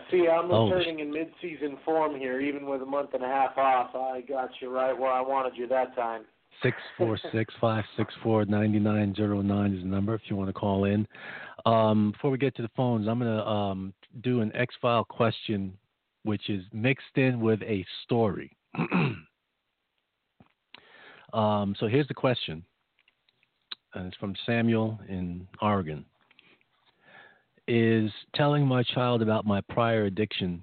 See, 0.09 0.29
I'm 0.29 0.49
Oh. 0.49 0.69
returning 0.71 0.99
in 0.99 1.11
mid-season 1.11 1.77
form 1.83 2.15
here, 2.15 2.39
even 2.39 2.65
with 2.65 2.81
a 2.81 2.85
month 2.85 3.13
and 3.13 3.23
a 3.23 3.27
half 3.27 3.57
off. 3.57 3.93
I 3.93 4.21
got 4.21 4.61
you 4.61 4.69
right 4.69 4.97
where 4.97 5.11
I 5.11 5.19
wanted 5.19 5.57
you 5.57 5.67
that 5.67 5.93
time. 5.95 6.23
Six 6.61 6.77
four 6.97 7.17
six 7.33 7.53
five 7.59 7.83
six 7.97 8.13
four 8.23 8.45
ninety 8.45 8.79
nine 8.79 9.13
zero 9.13 9.41
nine 9.41 9.73
is 9.75 9.81
the 9.81 9.87
number 9.87 10.15
if 10.15 10.21
you 10.29 10.37
want 10.37 10.47
to 10.47 10.53
call 10.53 10.85
in. 10.85 11.05
Um, 11.65 12.11
before 12.11 12.31
we 12.31 12.37
get 12.37 12.55
to 12.55 12.61
the 12.61 12.69
phones, 12.69 13.07
I'm 13.07 13.19
gonna 13.19 13.45
um, 13.45 13.93
do 14.21 14.39
an 14.39 14.55
X 14.55 14.73
file 14.81 15.03
question, 15.03 15.77
which 16.23 16.49
is 16.49 16.63
mixed 16.71 17.17
in 17.17 17.41
with 17.41 17.61
a 17.63 17.85
story. 18.03 18.55
um, 21.33 21.75
so 21.79 21.87
here's 21.87 22.07
the 22.07 22.13
question, 22.13 22.63
and 23.93 24.07
it's 24.07 24.17
from 24.17 24.35
Samuel 24.45 24.99
in 25.09 25.47
Oregon. 25.61 26.05
Is 27.67 28.11
telling 28.33 28.65
my 28.65 28.83
child 28.83 29.21
about 29.21 29.45
my 29.45 29.59
prior 29.69 30.05
addiction 30.05 30.61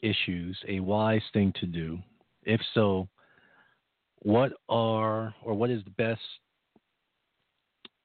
issues 0.00 0.58
a 0.68 0.80
wise 0.80 1.22
thing 1.32 1.52
to 1.60 1.66
do? 1.66 1.98
If 2.42 2.60
so, 2.74 3.08
what 4.18 4.52
are 4.68 5.34
or 5.44 5.54
what 5.54 5.70
is 5.70 5.84
the 5.84 5.90
best 5.90 6.20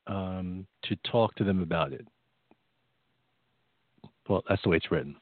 um, 0.06 0.68
to 0.84 0.96
talk 1.12 1.34
to 1.36 1.44
them 1.44 1.62
about 1.62 1.94
it? 1.94 2.08
Well, 4.30 4.44
that's 4.48 4.62
the 4.64 4.70
way 4.70 4.78
it's 4.78 4.92
written. 4.92 5.16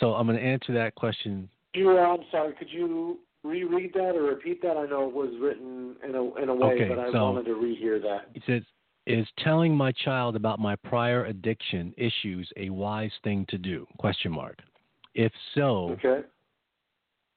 So 0.00 0.14
I'm 0.14 0.26
going 0.26 0.38
to 0.38 0.44
answer 0.44 0.72
that 0.74 0.94
question. 0.94 1.48
You, 1.74 1.98
I'm 1.98 2.20
sorry. 2.30 2.54
Could 2.54 2.70
you 2.70 3.18
reread 3.46 3.92
that 3.94 4.14
or 4.16 4.22
repeat 4.24 4.60
that? 4.62 4.76
I 4.76 4.86
know 4.86 5.08
it 5.08 5.14
was 5.14 5.30
written 5.40 5.96
in 6.04 6.14
a 6.14 6.34
in 6.36 6.48
a 6.48 6.54
way, 6.54 6.74
Okay, 6.74 6.88
but 6.88 6.98
I 6.98 7.10
so- 7.12 7.32
wanted 7.32 7.44
to 7.46 7.54
rehear 7.54 8.00
that. 8.02 8.30
It 8.34 8.42
says, 8.46 8.62
"Is 9.06 9.26
telling 9.38 9.74
my 9.76 9.92
child 9.92 10.36
about 10.36 10.58
my 10.58 10.76
prior 10.76 11.24
addiction 11.26 11.94
issues 11.96 12.52
a 12.56 12.70
wise 12.70 13.12
thing 13.22 13.46
to 13.46 13.58
do?" 13.58 13.86
Question 13.98 14.32
mark. 14.32 14.58
If 15.14 15.32
so, 15.54 15.90
Okay. 15.92 16.24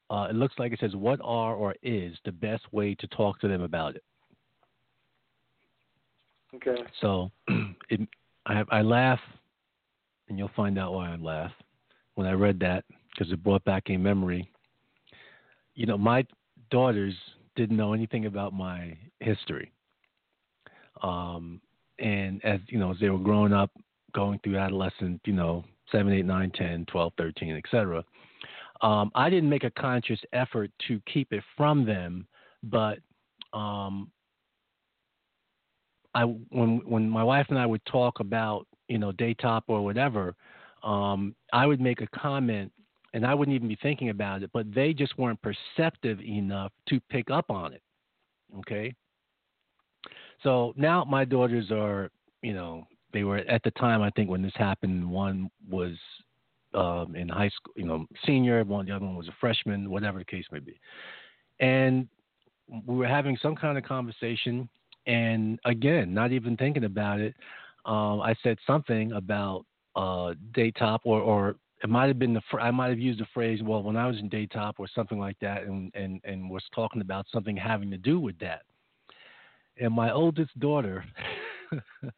uh, 0.10 0.27
it 0.30 0.36
looks 0.36 0.57
like 0.60 0.73
it 0.73 0.80
says, 0.80 0.95
"What 0.95 1.19
are 1.23 1.56
or 1.56 1.76
is 1.81 2.18
the 2.26 2.31
best 2.31 2.72
way 2.73 2.95
to 2.95 3.07
talk 3.07 3.40
to 3.40 3.48
them 3.48 3.61
about 3.61 3.95
it?" 3.95 4.03
Okay. 6.56 6.84
So 6.99 7.31
it, 7.90 8.02
I, 8.45 8.64
I 8.69 8.81
laugh, 8.81 9.22
and 10.27 10.38
you'll 10.38 10.49
find 10.56 10.77
out 10.80 10.94
why 10.94 11.11
I 11.14 11.15
laugh 11.15 11.52
when 12.15 12.26
I 12.27 12.34
read 12.34 12.60
that 12.61 12.86
because 13.11 13.31
it 13.31 13.44
brought 13.44 13.64
back 13.64 13.90
a 13.90 13.98
memory. 13.98 14.52
You 15.80 15.85
know, 15.85 15.97
my 15.97 16.26
daughters 16.72 17.15
didn't 17.56 17.77
know 17.77 17.93
anything 17.93 18.26
about 18.26 18.51
my 18.51 18.97
history. 19.22 19.72
Um, 21.01 21.61
and 21.99 22.43
as 22.43 22.60
you 22.68 22.77
know, 22.77 22.91
as 22.91 22.97
they 22.99 23.10
were 23.10 23.18
growing 23.18 23.53
up, 23.53 23.72
going 24.14 24.39
through 24.43 24.57
adolescent, 24.57 25.22
you 25.23 25.31
know, 25.31 25.64
7, 25.93 26.11
8, 26.11 26.26
9, 26.26 26.51
10, 26.51 26.85
12, 26.85 27.14
13, 27.18 27.56
etc. 27.56 28.03
Um, 28.81 29.10
I 29.15 29.30
didn't 29.30 29.47
make 29.47 29.64
a 29.64 29.72
conscious 29.72 30.19
effort 30.34 30.69
to 30.89 31.01
keep 31.11 31.31
it 31.31 31.45
from 31.56 31.85
them, 31.85 32.27
but 32.61 32.99
um, 33.53 34.11
I 36.14 36.23
when 36.23 36.81
when 36.84 37.10
my 37.10 37.23
wife 37.23 37.45
and 37.47 37.57
I 37.57 37.65
would 37.65 37.85
talk 37.85 38.19
about 38.19 38.68
you 38.89 38.97
know 38.97 39.14
daytop 39.14 39.61
or 39.68 39.81
whatever, 39.81 40.35
um, 40.84 41.34
I 41.53 41.65
would 41.65 41.80
make 41.80 42.01
a 42.01 42.07
comment 42.07 42.69
and 43.14 43.26
I 43.26 43.34
wouldn't 43.34 43.56
even 43.56 43.68
be 43.68 43.77
thinking 43.81 44.10
about 44.10 44.44
it, 44.44 44.49
but 44.53 44.73
they 44.73 44.94
just 44.94 45.18
weren't 45.18 45.40
perceptive 45.41 46.19
enough 46.22 46.72
to 46.90 46.99
pick 47.10 47.30
up 47.31 47.49
on 47.49 47.73
it. 47.73 47.81
Okay. 48.60 48.94
So 50.44 50.73
now 50.77 51.03
my 51.03 51.26
daughters 51.26 51.72
are, 51.72 52.10
you 52.41 52.53
know, 52.53 52.88
they 53.11 53.23
were 53.23 53.38
at 53.38 53.64
the 53.64 53.72
time 53.72 54.02
I 54.02 54.10
think 54.11 54.30
when 54.30 54.41
this 54.41 54.53
happened. 54.56 55.10
One 55.10 55.49
was 55.69 55.94
um, 56.73 57.15
in 57.15 57.27
high 57.27 57.49
school, 57.49 57.73
you 57.76 57.86
know, 57.86 58.06
senior. 58.26 58.64
One, 58.64 58.86
the 58.86 58.95
other 58.95 59.06
one 59.06 59.15
was 59.15 59.27
a 59.27 59.36
freshman, 59.40 59.90
whatever 59.90 60.19
the 60.19 60.26
case 60.26 60.45
may 60.52 60.60
be. 60.60 60.80
And 61.60 62.07
we 62.86 62.95
were 62.95 63.07
having 63.07 63.38
some 63.41 63.56
kind 63.56 63.77
of 63.77 63.84
conversation, 63.84 64.69
and 65.07 65.60
again, 65.65 66.14
not 66.14 66.31
even 66.31 66.56
thinking 66.56 66.84
about 66.84 67.19
it, 67.19 67.34
um, 67.86 68.22
I 68.22 68.36
said 68.44 68.57
something 68.68 69.11
about 69.14 69.65
uh, 69.95 70.34
daytop, 70.53 70.99
or 71.03 71.19
or 71.19 71.56
it 71.81 71.89
might 71.89 72.07
have 72.07 72.19
been 72.19 72.34
the 72.34 72.41
fr- 72.51 72.60
I 72.60 72.72
might 72.72 72.89
have 72.89 72.99
used 72.99 73.19
the 73.19 73.27
phrase, 73.34 73.61
well, 73.64 73.81
when 73.84 73.95
I 73.95 74.06
was 74.07 74.18
in 74.19 74.30
daytop 74.30 74.73
or 74.77 74.88
something 74.93 75.19
like 75.19 75.38
that, 75.39 75.64
and 75.64 75.91
and 75.95 76.19
and 76.23 76.49
was 76.49 76.64
talking 76.76 77.01
about 77.01 77.26
something 77.31 77.56
having 77.56 77.89
to 77.91 77.97
do 77.97 78.19
with 78.19 78.38
that. 78.39 78.64
And 79.80 79.93
my 79.93 80.11
oldest 80.11 80.57
daughter 80.60 81.06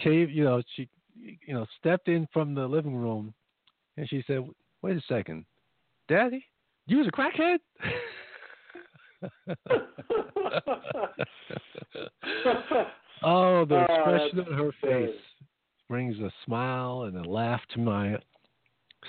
came, 0.00 0.28
you 0.28 0.42
know, 0.42 0.60
she, 0.74 0.88
you 1.14 1.54
know, 1.54 1.66
stepped 1.78 2.08
in 2.08 2.26
from 2.32 2.54
the 2.54 2.66
living 2.66 2.96
room, 2.96 3.32
and 3.96 4.08
she 4.08 4.24
said, 4.26 4.44
"Wait 4.82 4.96
a 4.96 5.02
second, 5.08 5.44
Daddy, 6.08 6.44
you 6.86 6.98
was 6.98 7.06
a 7.06 7.12
crackhead." 7.12 7.58
oh, 13.22 13.64
the 13.64 13.86
Oh, 13.88 13.94
expression 13.94 14.40
on 14.40 14.52
her 14.52 14.72
face 14.82 15.14
brings 16.16 16.32
a 16.32 16.44
smile 16.44 17.02
and 17.02 17.24
a 17.24 17.28
laugh 17.28 17.60
to 17.74 17.80
my 17.80 18.16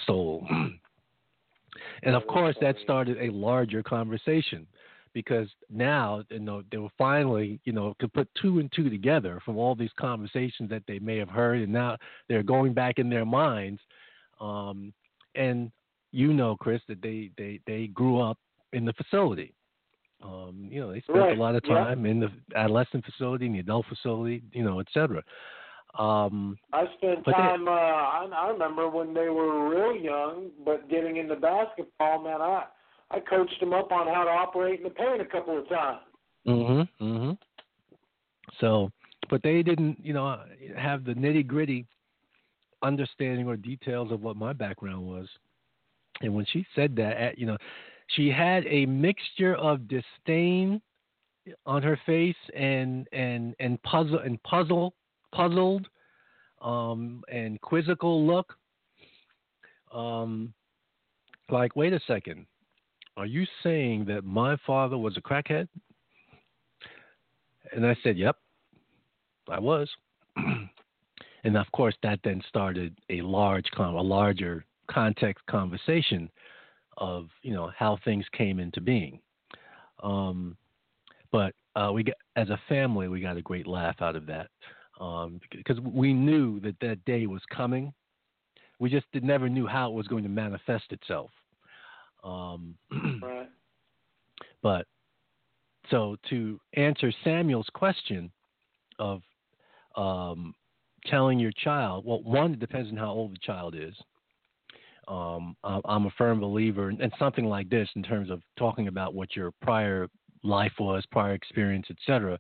soul. 0.06 0.48
and 2.04 2.16
of 2.16 2.26
course, 2.28 2.56
that 2.62 2.76
started 2.84 3.18
a 3.20 3.32
larger 3.34 3.84
conversation 3.84 4.68
because 5.14 5.48
now 5.70 6.24
you 6.30 6.40
know 6.40 6.62
they 6.72 6.78
were 6.78 6.90
finally 6.98 7.60
you 7.64 7.74
know 7.74 7.96
could 8.00 8.14
put 8.14 8.28
two 8.40 8.60
and 8.60 8.72
two 8.76 8.90
together 8.90 9.42
from 9.44 9.58
all 9.58 9.76
these 9.76 9.90
conversations 10.00 10.70
that 10.70 10.84
they 10.88 11.00
may 11.00 11.18
have 11.18 11.30
heard, 11.30 11.62
and 11.62 11.72
now 11.72 11.98
they're 12.28 12.44
going 12.44 12.74
back 12.74 13.00
in 13.00 13.10
their 13.10 13.26
minds. 13.26 13.82
Um, 14.40 14.94
and 15.36 15.72
you 16.12 16.34
know, 16.34 16.56
Chris, 16.56 16.82
that 16.88 17.02
they 17.02 17.32
they 17.38 17.60
they 17.66 17.88
grew 17.88 18.20
up 18.20 18.38
in 18.74 18.86
the 18.86 18.94
facility. 18.94 19.54
Um, 20.24 20.68
you 20.72 20.80
know, 20.80 20.92
they 20.92 21.02
spent 21.02 21.20
Right, 21.20 21.38
a 21.38 21.42
lot 21.42 21.56
of 21.56 21.62
yeah. 21.68 21.76
time 21.76 22.06
in 22.08 22.20
the 22.20 22.32
adolescent 22.56 23.06
facility, 23.06 23.46
in 23.46 23.54
the 23.54 23.60
adult 23.60 23.86
facility, 23.88 24.42
you 24.52 24.64
know, 24.64 24.80
et 24.80 24.88
cetera. 24.92 25.22
Um, 25.98 26.58
I 26.74 26.86
spent 26.98 27.24
But 27.26 27.32
they- 27.36 27.42
time. 27.42 27.68
uh, 27.68 27.72
I, 27.72 28.28
I 28.32 28.50
remember 28.50 28.88
when 28.90 29.14
they 29.14 29.30
were 29.30 29.68
real 29.70 29.96
young, 29.96 30.52
but 30.64 30.88
getting 30.90 31.18
into 31.18 31.36
basketball, 31.36 32.24
man. 32.24 32.42
I 32.42 32.66
I 33.10 33.20
coached 33.22 33.58
them 33.62 33.72
up 33.74 33.92
on 33.94 34.06
how 34.08 34.26
to 34.26 34.30
operate 34.30 34.80
in 34.80 34.84
the 34.84 34.90
paint 34.90 35.22
a 35.22 35.26
couple 35.26 35.58
of 35.58 35.68
times. 35.70 36.02
Mhm. 36.46 36.90
Mhm. 37.00 37.38
So, 38.60 38.92
but 39.30 39.42
they 39.44 39.64
didn't, 39.64 40.04
you 40.04 40.12
know, 40.14 40.44
have 40.76 41.06
the 41.06 41.14
nitty 41.14 41.48
gritty 41.48 41.86
understanding 42.82 43.48
or 43.48 43.56
details 43.56 44.12
of 44.12 44.22
what 44.24 44.36
my 44.36 44.52
background 44.54 45.08
was. 45.08 45.28
And 46.22 46.36
when 46.36 46.46
she 46.46 46.66
said 46.76 46.96
that, 46.98 47.18
at- 47.18 47.38
you 47.38 47.46
know, 47.46 47.58
she 48.08 48.30
had 48.30 48.66
a 48.68 48.86
mixture 48.86 49.56
of 49.56 49.88
disdain 49.88 50.82
on 51.66 51.82
her 51.82 51.96
face 52.06 52.36
and 52.56 53.08
and 53.14 53.56
and 53.60 53.82
puzzle 53.84 54.20
and 54.20 54.42
puzzle 54.44 54.94
puzzled 55.34 55.88
um 56.62 57.24
and 57.32 57.60
quizzical 57.62 58.26
look. 58.26 58.54
Um 59.94 60.54
like 61.50 61.76
wait 61.76 61.94
a 61.94 62.00
second. 62.08 62.46
Are 63.16 63.26
you 63.26 63.46
saying 63.64 64.06
that 64.06 64.24
my 64.24 64.58
father 64.66 64.98
was 64.98 65.18
a 65.18 65.22
crackhead? 65.22 65.68
And 67.74 67.86
i 67.86 67.96
said 68.04 68.18
yep 68.18 68.38
i 69.50 69.60
was. 69.60 69.90
And 71.44 71.56
of 71.56 71.72
course 71.72 71.96
that 72.04 72.20
then 72.26 72.42
started 72.50 72.98
a 73.10 73.22
large 73.22 73.68
a 73.78 73.84
larger 73.84 74.66
context 74.92 75.46
conversation 75.46 76.30
of 76.98 77.30
you 77.42 77.54
know 77.54 77.72
how 77.78 77.98
things 78.04 78.26
came 78.34 78.60
into 78.60 78.82
being. 78.82 79.20
Um 80.04 80.58
but 81.32 81.54
uh, 81.76 81.92
we 81.94 82.04
got, 82.04 82.16
as 82.36 82.50
a 82.50 82.60
family, 82.68 83.08
we 83.08 83.22
got 83.22 83.38
a 83.38 83.42
great 83.42 83.68
laugh 83.68 84.02
out 84.02 84.16
of 84.16 84.26
that 84.26 84.48
um, 85.00 85.40
because 85.52 85.80
we 85.80 86.14
knew 86.14 86.60
that 86.62 86.76
that 86.82 87.04
day 87.06 87.28
was 87.28 87.42
coming. 87.54 87.94
We 88.80 88.90
just 88.90 89.06
did, 89.12 89.24
never 89.24 89.50
knew 89.50 89.68
how 89.68 89.90
it 89.90 89.94
was 89.94 90.08
going 90.08 90.24
to 90.24 90.30
manifest 90.30 90.92
itself. 90.92 91.32
Um, 92.24 92.76
Right. 93.22 93.50
but 94.62 94.86
so 95.90 96.16
to 96.30 96.60
answer 96.74 97.12
Samuel's 97.24 97.70
question 97.74 98.32
of 99.00 99.22
um, 99.96 100.54
telling 101.06 101.40
your 101.40 101.52
child, 101.64 102.06
well, 102.06 102.22
one, 102.24 102.54
it 102.54 102.60
depends 102.60 102.92
on 102.92 102.98
how 102.98 103.12
old 103.12 103.34
the 103.34 103.40
child 103.42 103.76
is. 103.76 103.96
Um, 105.08 105.56
I- 105.64 105.82
I'm 105.86 106.06
a 106.06 106.12
firm 106.18 106.40
believer 106.40 106.90
in, 106.90 107.02
in 107.02 107.12
something 107.18 107.46
like 107.46 107.70
this 107.70 107.90
in 107.96 108.04
terms 108.04 108.30
of 108.30 108.42
talking 108.58 108.88
about 108.88 109.14
what 109.14 109.36
your 109.36 109.52
prior 109.62 110.08
life 110.44 110.74
was, 110.80 111.06
prior 111.12 111.34
experience, 111.34 111.88
etc. 111.90 112.38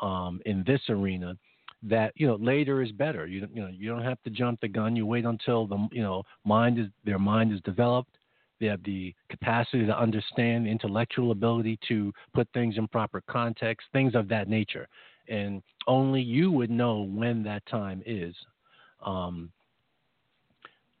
Um, 0.00 0.40
in 0.46 0.62
this 0.66 0.80
arena, 0.88 1.34
that 1.82 2.12
you 2.16 2.26
know 2.26 2.36
later 2.36 2.82
is 2.82 2.92
better. 2.92 3.26
You 3.26 3.46
you 3.52 3.62
know 3.62 3.68
you 3.68 3.88
don't 3.88 4.04
have 4.04 4.22
to 4.22 4.30
jump 4.30 4.60
the 4.60 4.68
gun. 4.68 4.96
You 4.96 5.06
wait 5.06 5.24
until 5.24 5.66
the 5.66 5.88
you 5.92 6.02
know 6.02 6.22
mind 6.44 6.78
is 6.78 6.86
their 7.04 7.18
mind 7.18 7.52
is 7.52 7.60
developed. 7.62 8.16
They 8.60 8.66
have 8.66 8.82
the 8.82 9.14
capacity 9.30 9.86
to 9.86 9.98
understand, 9.98 10.66
the 10.66 10.70
intellectual 10.70 11.30
ability 11.30 11.78
to 11.88 12.12
put 12.34 12.46
things 12.52 12.76
in 12.76 12.88
proper 12.88 13.22
context, 13.22 13.86
things 13.92 14.14
of 14.14 14.28
that 14.28 14.48
nature. 14.48 14.86
And 15.28 15.62
only 15.86 16.20
you 16.20 16.50
would 16.52 16.70
know 16.70 17.02
when 17.02 17.42
that 17.44 17.64
time 17.66 18.02
is. 18.04 18.34
Um, 19.04 19.50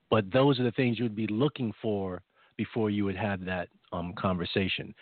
but 0.08 0.30
those 0.32 0.58
are 0.58 0.64
the 0.64 0.72
things 0.72 0.98
you 0.98 1.04
would 1.04 1.14
be 1.16 1.26
looking 1.26 1.72
for 1.82 2.22
before 2.56 2.88
you 2.88 3.04
would 3.04 3.16
have 3.16 3.44
that 3.44 3.68
um, 3.92 4.14
conversation. 4.18 4.94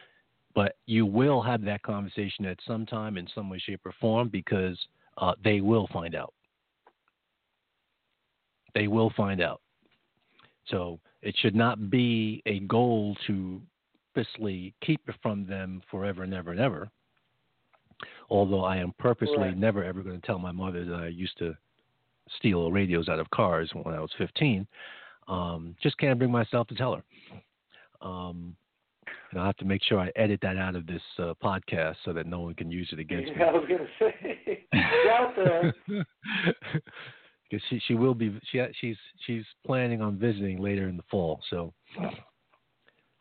But 0.55 0.76
you 0.86 1.06
will 1.06 1.40
have 1.40 1.62
that 1.62 1.82
conversation 1.82 2.44
at 2.44 2.59
some 2.66 2.86
time 2.86 3.16
in 3.16 3.28
some 3.34 3.48
way, 3.48 3.59
shape, 3.59 3.86
or 3.86 3.94
form 4.00 4.28
because 4.28 4.76
uh, 5.19 5.35
they 5.43 5.61
will 5.61 5.89
find 5.93 6.15
out. 6.15 6.32
They 8.74 8.89
will 8.89 9.11
find 9.16 9.40
out. 9.40 9.61
So 10.69 11.01
it 11.23 11.35
should 11.39 11.55
not 11.55 11.90
be 11.90 12.43
a 12.47 12.61
goal 12.61 13.16
to 13.27 13.61
purposely 14.15 14.74
keep 14.85 15.01
it 15.09 15.15
from 15.23 15.47
them 15.47 15.82
forever 15.90 16.23
and 16.23 16.35
ever 16.35 16.51
and 16.51 16.61
ever. 16.61 16.90
Although 18.31 18.65
I 18.65 18.77
am 18.77 18.93
purposely 18.99 19.39
Right. 19.39 19.57
never 19.57 19.85
ever 19.85 20.03
going 20.03 20.20
to 20.20 20.27
tell 20.27 20.39
my 20.39 20.53
mother 20.53 20.85
that 20.85 21.01
I 21.01 21.07
used 21.09 21.39
to 21.39 21.57
steal 22.36 22.70
radios 22.70 23.09
out 23.09 23.19
of 23.19 23.31
cars 23.31 23.70
when 23.74 23.95
I 23.95 24.01
was 24.01 24.12
15. 24.19 24.66
Um, 25.28 25.77
just 25.81 25.97
can't 25.99 26.19
bring 26.19 26.31
myself 26.31 26.69
to 26.69 26.74
tell 26.74 26.95
her. 26.95 27.05
Um, 28.01 28.57
and 29.30 29.40
I'll 29.40 29.47
have 29.47 29.56
to 29.59 29.64
make 29.64 29.82
sure 29.82 29.98
I 30.01 30.10
edit 30.16 30.40
that 30.43 30.56
out 30.56 30.74
of 30.76 30.86
this 30.86 31.02
uh, 31.18 31.35
podcast 31.43 31.97
so 32.05 32.12
that 32.12 32.26
no 32.26 32.40
one 32.40 32.55
can 32.55 32.70
use 32.70 32.89
it 32.93 32.98
against 32.98 33.32
me. 33.36 33.43
I 33.43 33.51
was 33.52 33.64
gonna 33.68 33.86
say, 33.98 34.39
it's 34.72 35.10
out 35.10 35.35
there. 35.36 35.74
because 37.51 37.64
she 37.70 37.80
she 37.86 37.94
will 37.94 38.14
be 38.14 38.39
she 38.51 38.62
she's 38.80 38.97
she's 39.26 39.44
planning 39.66 40.02
on 40.02 40.16
visiting 40.18 40.60
later 40.60 40.89
in 40.89 40.97
the 40.97 41.02
fall. 41.10 41.40
So 41.51 41.72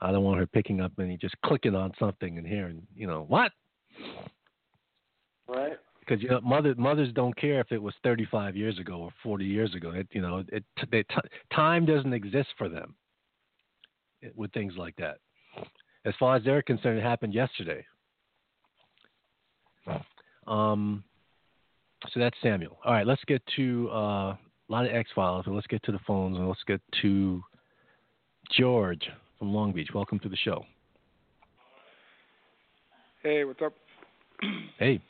I 0.01 0.11
don't 0.11 0.23
want 0.23 0.39
her 0.39 0.47
picking 0.47 0.81
up 0.81 0.91
and 0.97 1.19
just 1.19 1.35
clicking 1.45 1.75
on 1.75 1.91
something 1.99 2.37
and 2.37 2.45
hearing 2.45 2.85
you 2.95 3.07
know 3.07 3.25
what 3.27 3.51
Right. 5.47 5.77
because 6.01 6.21
you 6.21 6.27
know 6.29 6.41
mother 6.41 6.75
mothers 6.77 7.11
don't 7.13 7.35
care 7.37 7.61
if 7.61 7.71
it 7.71 7.81
was 7.81 7.93
35 8.03 8.55
years 8.57 8.77
ago 8.79 8.95
or 8.95 9.11
40 9.23 9.45
years 9.45 9.73
ago. 9.75 9.91
It 9.91 10.07
you 10.11 10.21
know 10.21 10.43
it, 10.51 10.63
they, 10.91 11.03
t- 11.03 11.15
time 11.53 11.85
doesn't 11.85 12.13
exist 12.13 12.49
for 12.57 12.67
them 12.67 12.95
with 14.35 14.51
things 14.51 14.73
like 14.77 14.95
that. 14.97 15.19
As 16.07 16.13
far 16.17 16.37
as 16.37 16.43
they're 16.45 16.61
concerned, 16.61 16.97
it 16.97 17.03
happened 17.03 17.33
yesterday. 17.33 17.85
Um, 20.47 21.03
so 22.13 22.21
that's 22.21 22.37
Samuel. 22.41 22.77
All 22.85 22.93
right, 22.93 23.05
let's 23.05 23.21
get 23.27 23.41
to 23.57 23.89
uh, 23.91 23.97
a 23.97 24.37
lot 24.69 24.85
of 24.85 24.95
X 24.95 25.09
Files, 25.13 25.43
and 25.47 25.53
let's 25.53 25.67
get 25.67 25.83
to 25.83 25.91
the 25.91 25.99
phones, 26.07 26.37
and 26.37 26.47
let's 26.47 26.63
get 26.65 26.79
to 27.01 27.43
George 28.57 29.09
from 29.37 29.53
Long 29.53 29.73
Beach. 29.73 29.89
Welcome 29.93 30.19
to 30.19 30.29
the 30.29 30.37
show. 30.37 30.63
Hey, 33.21 33.43
what's 33.43 33.61
up? 33.61 33.73
Hey, 34.79 35.01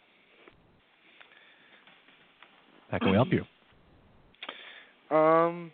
how 2.89 2.97
can 2.97 3.09
we 3.09 3.15
help 3.15 3.27
you? 3.31 3.43
Um, 5.15 5.71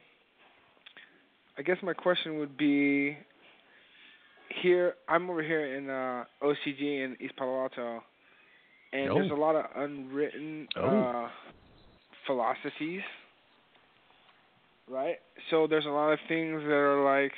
I 1.58 1.62
guess 1.62 1.78
my 1.84 1.94
question 1.94 2.40
would 2.40 2.58
be 2.58 3.16
here. 4.62 4.96
I'm 5.08 5.30
over 5.30 5.42
here 5.44 5.76
in 5.76 5.90
uh, 5.90 6.24
OCG 6.42 6.82
in 7.06 7.18
East 7.20 7.36
Palo 7.38 7.62
Alto, 7.64 8.04
and 8.92 9.10
Oh. 9.12 9.16
there's 9.16 9.32
a 9.32 9.36
lot 9.36 9.56
of 9.56 9.66
unwritten 9.76 10.68
Oh. 10.76 11.00
uh, 11.26 11.30
philosophies, 12.28 13.02
right? 14.90 15.18
So 15.50 15.68
there's 15.68 15.86
a 15.86 15.90
lot 15.90 16.12
of 16.12 16.20
things 16.28 16.62
that 16.64 16.72
are 16.74 17.04
like 17.04 17.34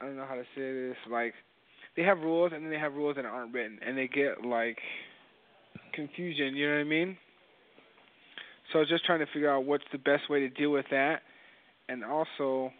I 0.00 0.06
don't 0.06 0.16
know 0.16 0.26
how 0.26 0.34
to 0.34 0.44
say 0.56 0.72
this. 0.88 0.96
Like 1.10 1.34
they 1.96 2.02
have 2.02 2.18
rules, 2.18 2.52
and 2.54 2.64
then 2.64 2.70
they 2.70 2.78
have 2.78 2.94
rules 2.94 3.16
that 3.16 3.24
aren't 3.24 3.52
written, 3.54 3.78
and 3.86 3.96
they 3.96 4.08
get 4.08 4.44
like 4.44 4.78
confusion. 5.94 6.56
You 6.56 6.68
know 6.68 6.74
what 6.76 6.80
I 6.80 6.84
mean? 6.84 7.16
So 8.72 8.78
I 8.78 8.80
was 8.80 8.88
just 8.88 9.04
trying 9.04 9.20
to 9.20 9.26
figure 9.32 9.50
out 9.50 9.64
what's 9.64 9.84
the 9.92 9.98
best 9.98 10.28
way 10.30 10.40
to 10.40 10.48
deal 10.48 10.70
with 10.70 10.86
that, 10.90 11.20
and 11.88 12.04
also 12.04 12.72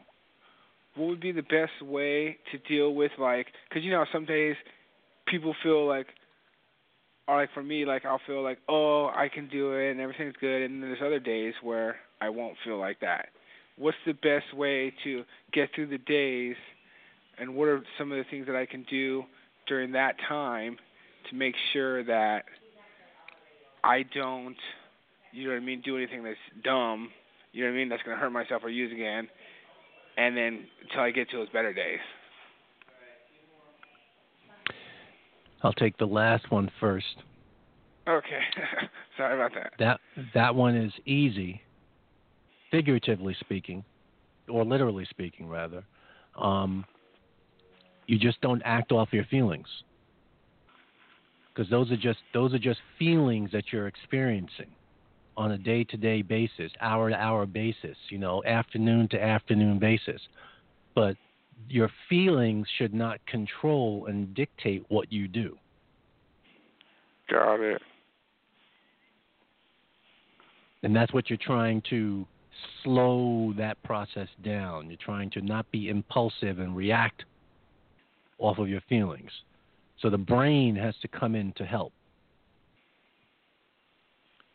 what 0.94 1.08
would 1.08 1.20
be 1.20 1.32
the 1.32 1.42
best 1.42 1.82
way 1.82 2.38
to 2.50 2.58
deal 2.68 2.94
with 2.94 3.12
like, 3.18 3.46
because 3.68 3.84
you 3.84 3.90
know 3.90 4.04
some 4.12 4.24
days 4.24 4.56
people 5.26 5.54
feel 5.62 5.86
like, 5.86 6.06
or 7.28 7.36
like 7.36 7.50
for 7.54 7.62
me, 7.62 7.84
like 7.84 8.04
I'll 8.04 8.20
feel 8.26 8.42
like, 8.42 8.58
oh, 8.68 9.06
I 9.06 9.28
can 9.32 9.48
do 9.48 9.72
it 9.72 9.90
and 9.90 10.00
everything's 10.00 10.34
good, 10.40 10.62
and 10.62 10.82
then 10.82 10.90
there's 10.90 11.02
other 11.04 11.20
days 11.20 11.54
where 11.62 11.96
I 12.20 12.28
won't 12.28 12.56
feel 12.64 12.78
like 12.78 13.00
that. 13.00 13.28
What's 13.76 13.96
the 14.06 14.12
best 14.12 14.54
way 14.54 14.92
to 15.04 15.24
get 15.52 15.70
through 15.74 15.88
the 15.88 15.98
days, 15.98 16.56
and 17.38 17.54
what 17.54 17.68
are 17.68 17.82
some 17.98 18.12
of 18.12 18.18
the 18.18 18.24
things 18.30 18.46
that 18.46 18.56
I 18.56 18.66
can 18.66 18.84
do 18.90 19.24
during 19.66 19.92
that 19.92 20.16
time 20.28 20.76
to 21.30 21.36
make 21.36 21.54
sure 21.72 22.04
that 22.04 22.44
I 23.84 24.04
don't 24.14 24.56
you 25.32 25.44
know 25.44 25.54
what 25.54 25.62
I 25.62 25.64
mean, 25.64 25.82
do 25.84 25.96
anything 25.96 26.22
that's 26.22 26.36
dumb, 26.62 27.08
you 27.52 27.64
know 27.64 27.70
what 27.70 27.74
I 27.74 27.78
mean, 27.78 27.88
that's 27.88 28.02
gonna 28.02 28.16
hurt 28.16 28.30
myself 28.30 28.62
or 28.62 28.68
use 28.68 28.92
again, 28.92 29.28
and 30.16 30.36
then 30.36 30.66
until 30.82 31.00
I 31.00 31.10
get 31.10 31.30
to 31.30 31.38
those 31.38 31.48
better 31.50 31.72
days. 31.72 32.00
I'll 35.62 35.72
take 35.72 35.96
the 35.98 36.06
last 36.06 36.50
one 36.50 36.70
first. 36.80 37.06
Okay, 38.08 38.40
sorry 39.16 39.34
about 39.36 39.52
that. 39.54 39.72
That 39.78 40.00
that 40.34 40.54
one 40.54 40.76
is 40.76 40.92
easy, 41.06 41.62
figuratively 42.70 43.36
speaking, 43.40 43.84
or 44.48 44.64
literally 44.64 45.06
speaking, 45.10 45.48
rather. 45.48 45.84
Um, 46.36 46.84
you 48.08 48.18
just 48.18 48.40
don't 48.40 48.62
act 48.64 48.90
off 48.90 49.10
your 49.12 49.24
feelings. 49.26 49.68
because 51.54 51.70
those 51.70 51.90
are 51.92 51.96
just 51.96 52.18
those 52.34 52.52
are 52.54 52.58
just 52.58 52.80
feelings 52.98 53.50
that 53.52 53.64
you're 53.72 53.86
experiencing 53.86 54.70
on 55.36 55.52
a 55.52 55.58
day-to-day 55.58 56.22
basis, 56.22 56.70
hour-to-hour 56.80 57.46
basis, 57.46 57.96
you 58.10 58.18
know, 58.18 58.42
afternoon 58.44 59.08
to 59.08 59.22
afternoon 59.22 59.78
basis. 59.78 60.20
But 60.94 61.16
your 61.68 61.90
feelings 62.08 62.66
should 62.76 62.92
not 62.92 63.24
control 63.26 64.06
and 64.06 64.34
dictate 64.34 64.84
what 64.88 65.12
you 65.12 65.28
do. 65.28 65.56
Got 67.30 67.60
it. 67.60 67.80
And 70.82 70.94
that's 70.94 71.12
what 71.12 71.30
you're 71.30 71.38
trying 71.38 71.82
to 71.90 72.26
slow 72.82 73.54
that 73.56 73.82
process 73.84 74.28
down. 74.44 74.88
You're 74.88 74.98
trying 75.02 75.30
to 75.30 75.40
not 75.40 75.70
be 75.70 75.88
impulsive 75.88 76.58
and 76.58 76.76
react 76.76 77.24
off 78.38 78.58
of 78.58 78.68
your 78.68 78.80
feelings. 78.88 79.30
So 80.00 80.10
the 80.10 80.18
brain 80.18 80.74
has 80.76 80.94
to 81.02 81.08
come 81.08 81.34
in 81.34 81.52
to 81.56 81.64
help. 81.64 81.92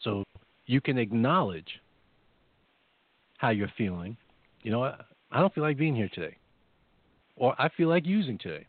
So 0.02 0.24
you 0.68 0.82
can 0.82 0.98
acknowledge 0.98 1.82
how 3.38 3.50
you're 3.50 3.72
feeling. 3.78 4.16
You 4.62 4.72
know, 4.72 4.84
I 4.84 5.40
don't 5.40 5.54
feel 5.54 5.64
like 5.64 5.78
being 5.78 5.96
here 5.96 6.10
today, 6.14 6.36
or 7.36 7.60
I 7.60 7.70
feel 7.70 7.90
like 7.90 8.06
using 8.06 8.38
today. 8.38 8.68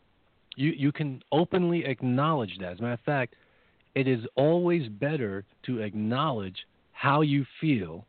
You 0.55 0.71
you 0.71 0.91
can 0.91 1.21
openly 1.31 1.85
acknowledge 1.85 2.57
that. 2.59 2.73
As 2.73 2.79
a 2.79 2.81
matter 2.81 2.93
of 2.93 2.99
fact, 3.01 3.35
it 3.95 4.07
is 4.07 4.21
always 4.35 4.87
better 4.87 5.45
to 5.63 5.79
acknowledge 5.79 6.65
how 6.93 7.21
you 7.21 7.45
feel, 7.61 8.05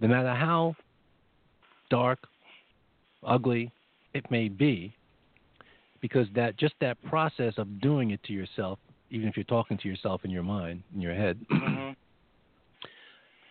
no 0.00 0.08
matter 0.08 0.34
how 0.34 0.74
dark, 1.90 2.18
ugly 3.22 3.70
it 4.14 4.30
may 4.30 4.48
be, 4.48 4.94
because 6.00 6.26
that 6.34 6.56
just 6.56 6.74
that 6.80 7.02
process 7.04 7.54
of 7.56 7.80
doing 7.80 8.10
it 8.10 8.22
to 8.24 8.32
yourself, 8.32 8.78
even 9.10 9.28
if 9.28 9.36
you're 9.36 9.44
talking 9.44 9.78
to 9.78 9.88
yourself 9.88 10.24
in 10.24 10.30
your 10.30 10.42
mind, 10.42 10.82
in 10.94 11.00
your 11.00 11.14
head, 11.14 11.38
Mm-hmm. 11.50 11.92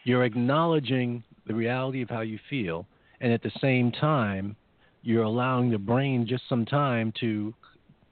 You're 0.03 0.23
acknowledging 0.23 1.23
the 1.48 1.53
reality 1.53 2.02
of 2.02 2.10
how 2.10 2.22
you 2.22 2.40
feel, 2.49 2.86
and 3.19 3.32
at 3.32 3.44
the 3.44 3.52
same 3.61 3.91
time, 3.91 4.56
you're 5.03 5.23
allowing 5.23 5.72
the 5.72 5.78
brain 5.78 6.28
just 6.28 6.44
some 6.48 6.65
time 6.65 7.14
to 7.19 7.53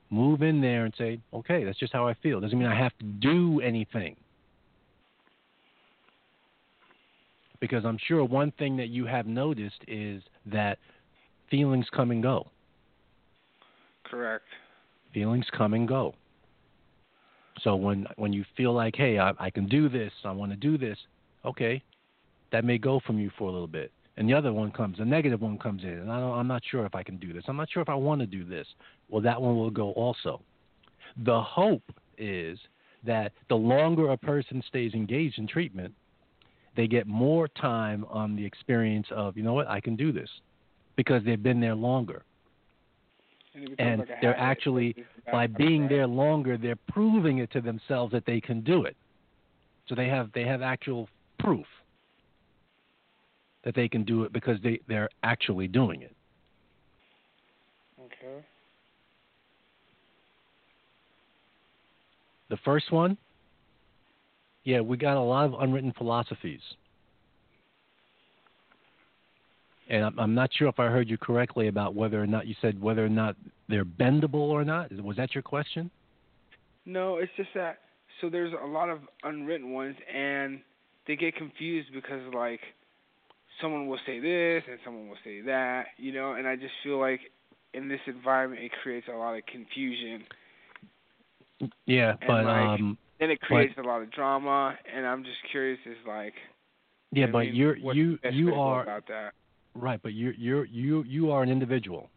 move 0.10 0.42
in 0.42 0.60
there 0.62 0.86
and 0.86 0.94
say, 0.98 1.20
okay, 1.34 1.64
that's 1.64 1.78
just 1.78 1.94
how 1.94 2.08
I 2.08 2.16
feel. 2.16 2.40
Doesn't 2.40 2.58
mean 2.58 2.68
I 2.68 2.78
have 2.78 2.98
to 3.00 3.06
do 3.06 3.62
anything. 3.62 4.16
Because 7.60 7.86
I'm 7.86 8.00
sure 8.08 8.24
one 8.24 8.52
thing 8.58 8.78
that 8.78 8.88
you 8.88 9.06
have 9.06 9.28
noticed 9.28 9.82
is 9.88 10.24
that 10.46 10.80
feelings 11.52 11.86
come 11.94 12.12
and 12.12 12.24
go. 12.24 12.48
Correct. 14.06 14.46
Feelings 15.14 15.46
come 15.56 15.74
and 15.74 15.88
go. 15.88 16.16
So 17.62 17.76
when 17.76 18.08
when 18.16 18.32
you 18.32 18.46
feel 18.56 18.74
like, 18.74 18.96
hey, 18.96 19.20
I, 19.20 19.34
I 19.38 19.50
can 19.50 19.68
do 19.68 19.90
this, 19.90 20.14
I 20.24 20.32
want 20.32 20.52
to 20.52 20.58
do 20.58 20.78
this, 20.78 20.98
okay, 21.46 21.82
that 22.52 22.66
may 22.66 22.78
go 22.78 23.00
from 23.06 23.20
you 23.20 23.32
for 23.38 23.50
a 23.50 23.52
little 23.52 23.68
bit. 23.68 23.92
And 24.18 24.28
the 24.28 24.34
other 24.34 24.52
one 24.52 24.72
comes, 24.72 24.98
the 24.98 25.06
negative 25.06 25.42
one 25.42 25.58
comes 25.58 25.84
in, 25.84 25.90
and 25.90 26.12
I 26.12 26.20
don't, 26.20 26.38
I'm 26.38 26.48
not 26.48 26.62
sure 26.70 26.86
if 26.86 26.94
I 26.94 27.04
can 27.04 27.18
do 27.18 27.32
this. 27.32 27.44
I'm 27.48 27.56
not 27.56 27.70
sure 27.72 27.82
if 27.82 27.88
I 27.90 27.96
want 27.96 28.20
to 28.22 28.28
do 28.28 28.44
this. 28.44 28.68
Well, 29.10 29.22
that 29.22 29.42
one 29.42 29.56
will 29.56 29.70
go 29.70 29.92
also. 29.92 30.42
The 31.24 31.42
hope 31.42 31.94
is 32.18 32.60
that 33.06 33.32
the 33.48 33.56
longer 33.56 34.10
a 34.12 34.18
person 34.18 34.62
stays 34.68 34.94
engaged 34.94 35.40
in 35.40 35.48
treatment, 35.48 35.94
they 36.76 36.88
get 36.88 37.08
more 37.08 37.48
time 37.48 38.06
on 38.10 38.36
the 38.36 38.46
experience 38.46 39.08
of, 39.12 39.38
you 39.38 39.44
know 39.44 39.54
what, 39.54 39.68
I 39.68 39.80
can 39.80 39.96
do 39.96 40.12
this, 40.12 40.30
because 40.98 41.24
they've 41.24 41.42
been 41.42 41.62
there 41.62 41.76
longer. 41.76 42.24
And, 43.56 43.76
And 43.80 44.00
like 44.00 44.10
they're 44.22 44.34
habit. 44.34 44.52
actually, 44.52 44.96
by 45.32 45.48
being 45.48 45.88
there 45.88 46.08
longer, 46.08 46.58
they're 46.58 46.76
proving 46.90 47.40
it 47.40 47.52
to 47.54 47.62
themselves 47.62 48.12
that 48.12 48.26
they 48.26 48.40
can 48.40 48.62
do 48.62 48.84
it. 48.84 48.96
So 49.88 49.96
they 49.96 50.08
have 50.08 50.30
they 50.34 50.44
have 50.44 50.62
actual 50.62 51.10
proof 51.40 51.66
that 53.64 53.76
they 53.76 53.88
can 53.88 54.04
do 54.04 54.24
it 54.24 54.34
because 54.34 54.58
they 54.64 54.80
they're 54.88 55.10
actually 55.24 55.68
doing 55.68 56.02
it. 56.02 56.16
Okay. 58.00 58.46
The 62.50 62.58
first 62.66 62.92
one, 62.92 63.18
yeah, 64.64 64.82
we 64.82 64.98
got 64.98 65.18
a 65.18 65.22
lot 65.22 65.46
of 65.46 65.54
unwritten 65.60 65.94
philosophies. 65.98 66.62
And 69.90 70.06
I'm, 70.06 70.20
I'm 70.20 70.36
not 70.36 70.52
sure 70.54 70.68
if 70.68 70.80
I 70.80 70.86
heard 70.88 71.10
you 71.10 71.18
correctly 71.18 71.68
about 71.68 71.96
whether 71.96 72.22
or 72.22 72.28
not 72.28 72.46
you 72.46 72.56
said 72.62 72.80
whether 72.80 73.04
or 73.04 73.10
not 73.10 73.36
they're 73.68 73.86
bendable 73.86 74.36
or 74.36 74.64
not. 74.64 74.92
Was 75.04 75.18
that 75.18 75.34
your 75.34 75.42
question? 75.42 75.90
No, 76.86 77.18
it's 77.18 77.32
just 77.36 77.50
that 77.56 77.80
so 78.22 78.30
there's 78.30 78.54
a 78.64 78.68
lot 78.68 78.90
of 78.90 79.00
unwritten 79.24 79.72
ones 79.72 79.96
and 80.14 80.60
they 81.10 81.16
get 81.16 81.36
confused 81.36 81.88
because 81.92 82.22
like 82.36 82.60
someone 83.60 83.88
will 83.88 83.98
say 84.06 84.20
this 84.20 84.64
and 84.70 84.78
someone 84.86 85.10
will 85.10 85.18
say 85.24 85.42
that, 85.42 85.88
you 85.98 86.14
know, 86.14 86.34
and 86.34 86.48
I 86.48 86.56
just 86.56 86.74
feel 86.84 87.00
like 87.00 87.20
in 87.74 87.90
this 87.90 88.00
environment 88.06 88.62
it 88.62 88.72
creates 88.84 89.08
a 89.12 89.18
lot 89.18 89.36
of 89.36 89.44
confusion. 89.48 90.24
Yeah, 91.88 92.12
And, 92.12 92.28
but 92.28 92.46
like, 92.46 92.80
um, 92.80 92.98
Then 93.20 93.32
it 93.32 93.42
creates 93.42 93.74
a 93.80 93.82
lot 93.82 94.04
of 94.04 94.12
drama 94.12 94.76
and 94.96 95.04
I'm 95.06 95.24
just 95.24 95.38
curious 95.50 95.80
is 95.88 95.98
like 96.08 96.36
yeah, 97.12 97.26
I 97.26 97.32
but 97.32 97.40
mean, 97.40 97.56
you're 97.56 97.76
you 97.76 98.20
you 98.32 98.54
are 98.54 98.84
about 98.84 99.08
that. 99.08 99.34
Right, 99.74 100.00
but 100.04 100.14
you're 100.14 100.34
you're 100.34 100.66
you 100.66 101.04
you 101.08 101.32
are 101.32 101.42
an 101.42 101.50
individual. 101.50 102.12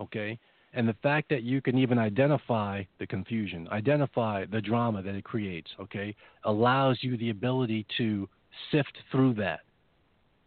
Okay? 0.00 0.38
And 0.76 0.86
the 0.86 0.96
fact 1.02 1.30
that 1.30 1.42
you 1.42 1.62
can 1.62 1.78
even 1.78 1.98
identify 1.98 2.82
the 2.98 3.06
confusion, 3.06 3.66
identify 3.72 4.44
the 4.44 4.60
drama 4.60 5.02
that 5.02 5.14
it 5.14 5.24
creates, 5.24 5.70
okay, 5.80 6.14
allows 6.44 6.98
you 7.00 7.16
the 7.16 7.30
ability 7.30 7.86
to 7.96 8.28
sift 8.70 8.92
through 9.10 9.34
that. 9.34 9.60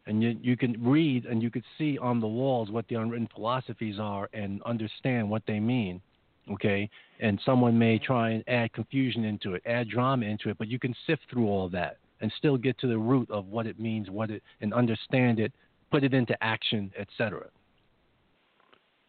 And 0.06 0.22
you 0.22 0.38
you 0.40 0.56
can 0.56 0.84
read 0.84 1.26
and 1.26 1.42
you 1.42 1.50
can 1.50 1.64
see 1.80 1.98
on 1.98 2.20
the 2.20 2.28
walls 2.28 2.70
what 2.70 2.88
the 2.88 2.96
unwritten 2.96 3.28
philosophies 3.34 3.98
are 4.00 4.30
and 4.32 4.62
understand 4.64 5.28
what 5.28 5.42
they 5.48 5.60
mean. 5.60 6.00
Okay? 6.52 6.88
And 7.20 7.42
someone 7.44 7.78
may 7.78 7.98
try 7.98 8.30
and 8.30 8.44
add 8.48 8.72
confusion 8.74 9.26
into 9.26 9.56
it, 9.56 9.64
add 9.66 9.90
drama 9.90 10.28
into 10.28 10.50
it, 10.50 10.60
but 10.60 10.68
you 10.68 10.78
can 10.78 10.96
sift 11.08 11.24
through 11.32 11.48
all 11.48 11.70
that 11.70 11.98
and 12.22 12.32
still 12.38 12.58
get 12.58 12.78
to 12.80 12.88
the 12.88 12.98
root 12.98 13.30
of 13.32 13.48
what 13.48 13.66
it 13.66 13.80
means, 13.80 14.12
what 14.12 14.30
it 14.30 14.44
and 14.62 14.76
understand 14.76 15.40
it, 15.40 15.52
put 15.90 16.04
it 16.04 16.14
into 16.14 16.36
action, 16.44 16.92
etc. 17.00 17.48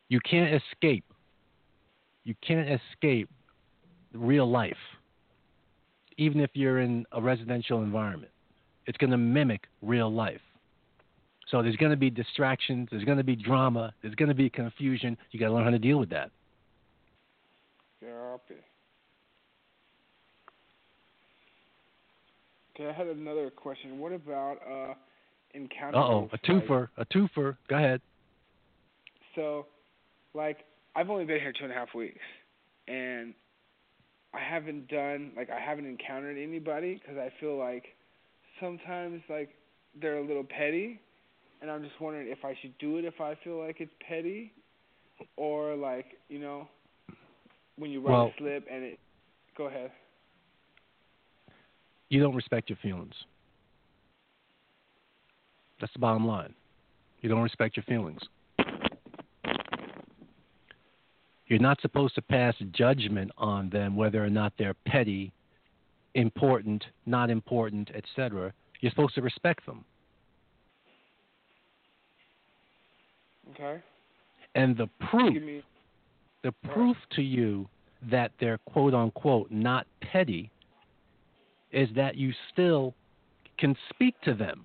You 0.09 0.21
can't 0.21 0.55
escape. 0.55 1.05
You 2.25 2.35
can't 2.47 2.69
escape 2.69 3.29
real 4.13 4.51
life. 4.51 4.77
Even 6.19 6.41
if 6.41 6.51
you're 6.55 6.81
in 6.81 7.07
a 7.13 7.21
residential 7.21 7.83
environment, 7.83 8.33
it's 8.87 8.99
going 8.99 9.11
to 9.11 9.17
mimic 9.17 9.63
real 9.83 10.13
life. 10.13 10.41
So 11.51 11.63
there's 11.63 11.77
going 11.77 11.91
to 11.91 11.97
be 11.97 12.11
distractions, 12.11 12.89
there's 12.91 13.05
going 13.05 13.19
to 13.19 13.25
be 13.25 13.35
drama, 13.35 13.93
there's 14.03 14.15
going 14.15 14.29
to 14.29 14.35
be 14.35 14.49
confusion. 14.51 15.17
You 15.31 15.41
got 15.41 15.47
to 15.47 15.55
learn 15.55 15.65
how 15.65 15.71
to 15.71 15.79
deal 15.79 15.99
with 15.99 16.11
that. 16.11 16.31
Therapy. 18.01 18.55
Okay, 22.75 22.89
I 22.89 22.93
had 22.93 23.09
another 23.09 23.51
question. 23.51 23.99
What 23.99 24.13
about 24.13 24.59
uh 24.71 24.95
encounter? 25.55 25.99
Uh 25.99 26.03
oh, 26.03 26.19
a 26.19 26.33
like- 26.33 26.43
twofer, 26.43 26.89
a 26.97 27.05
twofer. 27.07 27.57
Go 27.69 27.77
ahead. 27.77 28.01
So, 29.35 29.67
like, 30.35 30.65
I've 30.95 31.11
only 31.11 31.25
been 31.25 31.41
here 31.41 31.53
two 31.53 31.65
and 31.65 31.73
a 31.73 31.77
half 31.77 31.95
weeks, 31.95 32.21
and 32.89 33.35
I 34.35 34.41
haven't 34.41 34.89
done 34.89 35.33
like 35.37 35.51
I 35.51 35.61
haven't 35.61 35.87
encountered 35.87 36.37
anybody 36.37 36.95
because 36.95 37.17
I 37.17 37.33
feel 37.41 37.57
like 37.57 37.85
sometimes 38.61 39.23
like 39.29 39.51
they're 40.01 40.19
a 40.19 40.27
little 40.27 40.45
petty, 40.45 41.01
and 41.63 41.71
I'm 41.71 41.83
just 41.83 42.01
wondering 42.01 42.29
if 42.29 42.45
I 42.45 42.57
should 42.61 42.77
do 42.79 42.99
it 42.99 43.05
if 43.05 43.21
I 43.21 43.37
feel 43.43 43.65
like 43.65 43.81
it's 43.81 43.93
petty, 44.07 44.53
or 45.37 45.75
like 45.77 46.07
you 46.29 46.39
know, 46.39 46.69
when 47.77 47.91
you 47.91 48.01
write 48.01 48.13
Well- 48.13 48.33
a 48.35 48.39
slip 48.39 48.67
and 48.71 48.85
it. 48.85 48.99
Go 49.57 49.67
ahead. 49.67 49.91
You 52.09 52.21
don't 52.21 52.35
respect 52.35 52.71
your 52.71 52.79
feelings. 52.83 53.15
That's 55.81 55.93
the 55.93 55.99
bottom 55.99 56.27
line. 56.27 56.55
You 57.21 57.29
don't 57.29 57.43
respect 57.43 57.77
your 57.77 57.85
feelings. 57.85 58.21
You're 61.51 61.59
not 61.59 61.81
supposed 61.81 62.15
to 62.15 62.23
pass 62.23 62.55
judgment 62.71 63.33
on 63.37 63.71
them 63.71 63.97
whether 63.97 64.25
or 64.25 64.31
not 64.31 64.53
they're 64.57 64.77
petty, 64.87 65.33
important, 66.15 66.85
not 67.07 67.29
important, 67.29 67.91
etc. 67.93 68.53
You're 68.81 68.91
supposed 68.91 69.17
to 69.17 69.23
respect 69.23 69.67
them. 69.67 69.85
Okay. 73.51 73.83
And 74.55 74.77
the 74.77 74.89
proof 75.11 75.43
me. 75.43 75.63
the 76.45 76.53
proof 76.73 76.97
to 77.17 77.23
you 77.23 77.69
that 78.09 78.31
they're 78.39 78.59
quote 78.59 78.95
unquote 78.95 79.51
not 79.51 79.89
petty 80.01 80.53
is 81.73 81.89
that 81.97 82.15
you 82.15 82.33
still 82.53 82.95
can 83.59 83.77
speak 83.93 84.15
to 84.23 84.35
them. 84.35 84.65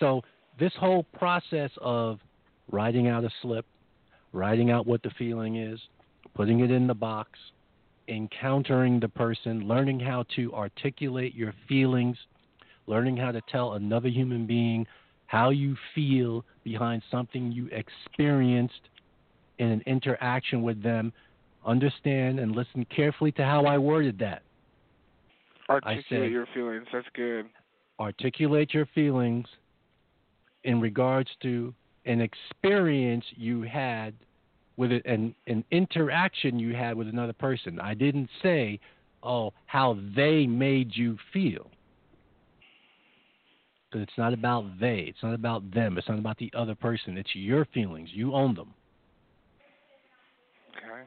So, 0.00 0.22
this 0.58 0.72
whole 0.78 1.04
process 1.18 1.70
of 1.80 2.18
writing 2.70 3.08
out 3.08 3.24
a 3.24 3.30
slip, 3.42 3.66
writing 4.32 4.70
out 4.70 4.86
what 4.86 5.02
the 5.02 5.10
feeling 5.18 5.56
is, 5.56 5.78
putting 6.34 6.60
it 6.60 6.70
in 6.70 6.86
the 6.86 6.94
box, 6.94 7.30
encountering 8.08 9.00
the 9.00 9.08
person, 9.08 9.66
learning 9.66 10.00
how 10.00 10.24
to 10.36 10.52
articulate 10.54 11.34
your 11.34 11.54
feelings, 11.68 12.16
learning 12.86 13.16
how 13.16 13.32
to 13.32 13.40
tell 13.50 13.74
another 13.74 14.08
human 14.08 14.46
being 14.46 14.86
how 15.26 15.50
you 15.50 15.76
feel 15.94 16.44
behind 16.62 17.02
something 17.10 17.50
you 17.50 17.68
experienced 17.72 18.88
in 19.58 19.68
an 19.68 19.82
interaction 19.86 20.62
with 20.62 20.82
them. 20.82 21.12
Understand 21.64 22.38
and 22.38 22.54
listen 22.54 22.86
carefully 22.94 23.32
to 23.32 23.44
how 23.44 23.64
I 23.64 23.76
worded 23.76 24.18
that. 24.20 24.42
Articulate 25.68 26.04
said- 26.08 26.30
your 26.30 26.46
feelings. 26.54 26.86
That's 26.92 27.08
good. 27.14 27.46
Articulate 27.98 28.72
your 28.72 28.86
feelings 28.86 29.48
in 30.66 30.80
regards 30.80 31.30
to 31.40 31.72
an 32.04 32.20
experience 32.20 33.24
you 33.36 33.62
had 33.62 34.12
with 34.76 34.92
it 34.92 35.02
and 35.06 35.34
an 35.46 35.64
interaction 35.70 36.58
you 36.58 36.74
had 36.74 36.96
with 36.96 37.08
another 37.08 37.32
person. 37.32 37.80
I 37.80 37.94
didn't 37.94 38.28
say, 38.42 38.78
oh, 39.22 39.54
how 39.64 39.96
they 40.14 40.46
made 40.46 40.90
you 40.94 41.16
feel. 41.32 41.70
Because 43.88 44.02
it's 44.02 44.18
not 44.18 44.34
about 44.34 44.78
they. 44.78 45.06
It's 45.08 45.22
not 45.22 45.34
about 45.34 45.72
them. 45.72 45.96
It's 45.96 46.08
not 46.08 46.18
about 46.18 46.36
the 46.36 46.52
other 46.54 46.74
person. 46.74 47.16
It's 47.16 47.34
your 47.34 47.64
feelings. 47.66 48.10
You 48.12 48.34
own 48.34 48.54
them. 48.54 48.74
Okay. 50.76 51.04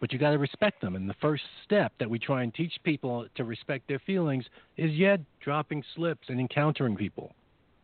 But 0.00 0.12
you 0.12 0.18
got 0.18 0.30
to 0.30 0.38
respect 0.38 0.80
them. 0.80 0.96
And 0.96 1.08
the 1.08 1.14
first 1.20 1.44
step 1.64 1.92
that 2.00 2.08
we 2.08 2.18
try 2.18 2.42
and 2.42 2.52
teach 2.52 2.72
people 2.82 3.26
to 3.36 3.44
respect 3.44 3.86
their 3.86 4.00
feelings 4.00 4.46
is, 4.78 4.90
yeah, 4.92 5.18
dropping 5.44 5.84
slips 5.94 6.28
and 6.28 6.40
encountering 6.40 6.96
people 6.96 7.32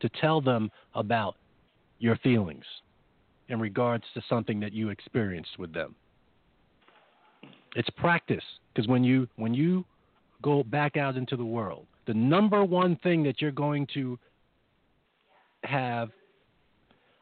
to 0.01 0.09
tell 0.21 0.41
them 0.41 0.71
about 0.95 1.37
your 1.99 2.17
feelings 2.17 2.65
in 3.49 3.59
regards 3.61 4.05
to 4.15 4.23
something 4.29 4.61
that 4.61 4.73
you 4.73 4.91
experienced 4.91 5.59
with 5.59 5.73
them. 5.73 5.95
It's 7.77 7.91
practice 7.91 8.45
because 8.75 8.89
when 8.89 9.05
you 9.05 9.29
when 9.37 9.55
you 9.55 9.85
go 10.43 10.63
back 10.63 10.97
out 10.97 11.17
into 11.17 11.37
the 11.37 11.45
world, 11.45 11.87
the 12.07 12.15
number 12.15 12.65
one 12.65 12.97
thing 13.03 13.23
that 13.25 13.41
you're 13.41 13.51
going 13.51 13.87
to 13.95 14.19
have 15.65 16.11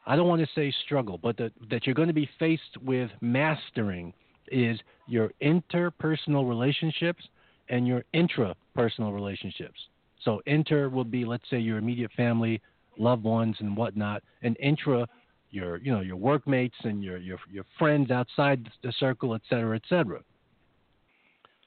I 0.05 0.15
don't 0.15 0.27
want 0.27 0.41
to 0.41 0.47
say 0.55 0.73
struggle, 0.85 1.17
but 1.17 1.37
that 1.37 1.51
that 1.69 1.85
you're 1.85 1.95
going 1.95 2.07
to 2.07 2.13
be 2.13 2.29
faced 2.39 2.77
with 2.81 3.09
mastering 3.21 4.13
is 4.49 4.79
your 5.07 5.31
interpersonal 5.41 6.47
relationships 6.47 7.23
and 7.69 7.85
your 7.87 8.03
intrapersonal 8.13 9.13
relationships. 9.13 9.79
So 10.23 10.41
inter 10.45 10.89
will 10.89 11.03
be 11.03 11.25
let's 11.25 11.49
say 11.49 11.59
your 11.59 11.77
immediate 11.77 12.11
family, 12.13 12.61
loved 12.97 13.23
ones 13.23 13.55
and 13.59 13.77
whatnot, 13.77 14.23
and 14.41 14.57
intra 14.59 15.07
your 15.49 15.77
you 15.77 15.91
know 15.91 16.01
your 16.01 16.17
workmates 16.17 16.75
and 16.83 17.03
your 17.03 17.17
your 17.17 17.37
your 17.49 17.65
friends 17.77 18.11
outside 18.11 18.67
the 18.83 18.91
circle, 18.99 19.35
et 19.35 19.41
cetera, 19.49 19.75
et 19.75 19.83
cetera. 19.87 20.21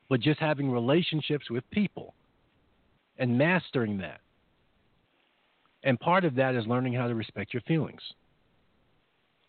But 0.08 0.20
just 0.20 0.40
having 0.40 0.70
relationships 0.70 1.50
with 1.50 1.68
people 1.70 2.14
and 3.18 3.38
mastering 3.38 3.98
that. 3.98 4.20
And 5.84 5.98
part 6.00 6.24
of 6.24 6.34
that 6.34 6.54
is 6.54 6.66
learning 6.66 6.94
how 6.94 7.06
to 7.06 7.14
respect 7.14 7.54
your 7.54 7.62
feelings. 7.62 8.02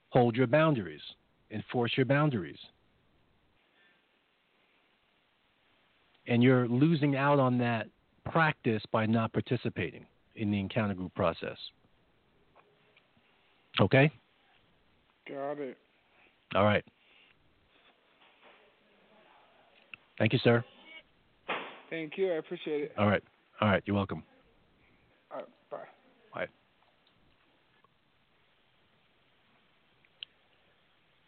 Hold 0.10 0.36
your 0.36 0.48
boundaries, 0.48 1.02
enforce 1.50 1.92
your 1.98 2.06
boundaries. 2.06 2.60
And 6.28 6.44
you're 6.44 6.68
losing 6.68 7.16
out 7.16 7.40
on 7.40 7.58
that 7.58 7.88
practice 8.32 8.84
by 8.92 9.06
not 9.06 9.32
participating 9.34 10.06
in 10.36 10.52
the 10.52 10.60
encounter 10.60 10.94
group 10.94 11.14
process. 11.16 11.58
Okay? 13.80 14.12
Got 15.28 15.60
it. 15.60 15.78
All 16.56 16.64
right. 16.64 16.84
Thank 20.18 20.34
you, 20.34 20.40
sir. 20.44 20.64
Thank 21.90 22.18
you. 22.18 22.32
I 22.32 22.36
appreciate 22.36 22.84
it. 22.84 22.94
All 22.98 23.08
right. 23.08 23.24
All 23.60 23.70
right. 23.70 23.84
You're 23.86 23.96
welcome. 23.96 24.24
All 25.32 25.38
right, 25.38 25.48
bye. 25.70 25.78
Bye. 26.34 26.48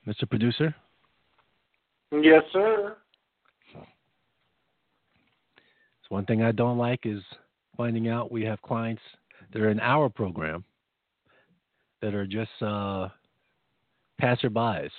Mr. 0.08 0.30
Producer? 0.30 0.76
Yes, 2.12 2.44
sir. 2.52 2.98
So 3.74 3.80
one 6.14 6.26
thing 6.27 6.44
I 6.44 6.52
don't 6.52 6.77
like 6.77 7.07
is 7.07 7.23
finding 7.76 8.07
out 8.07 8.31
we 8.31 8.44
have 8.44 8.61
clients 8.61 9.02
that 9.52 9.60
are 9.60 9.72
in 9.72 9.80
our 9.80 10.10
program 10.10 10.64
that 12.03 12.14
are 12.14 12.27
just 12.27 12.52
uh, 12.61 13.10
passerbys. 14.22 14.91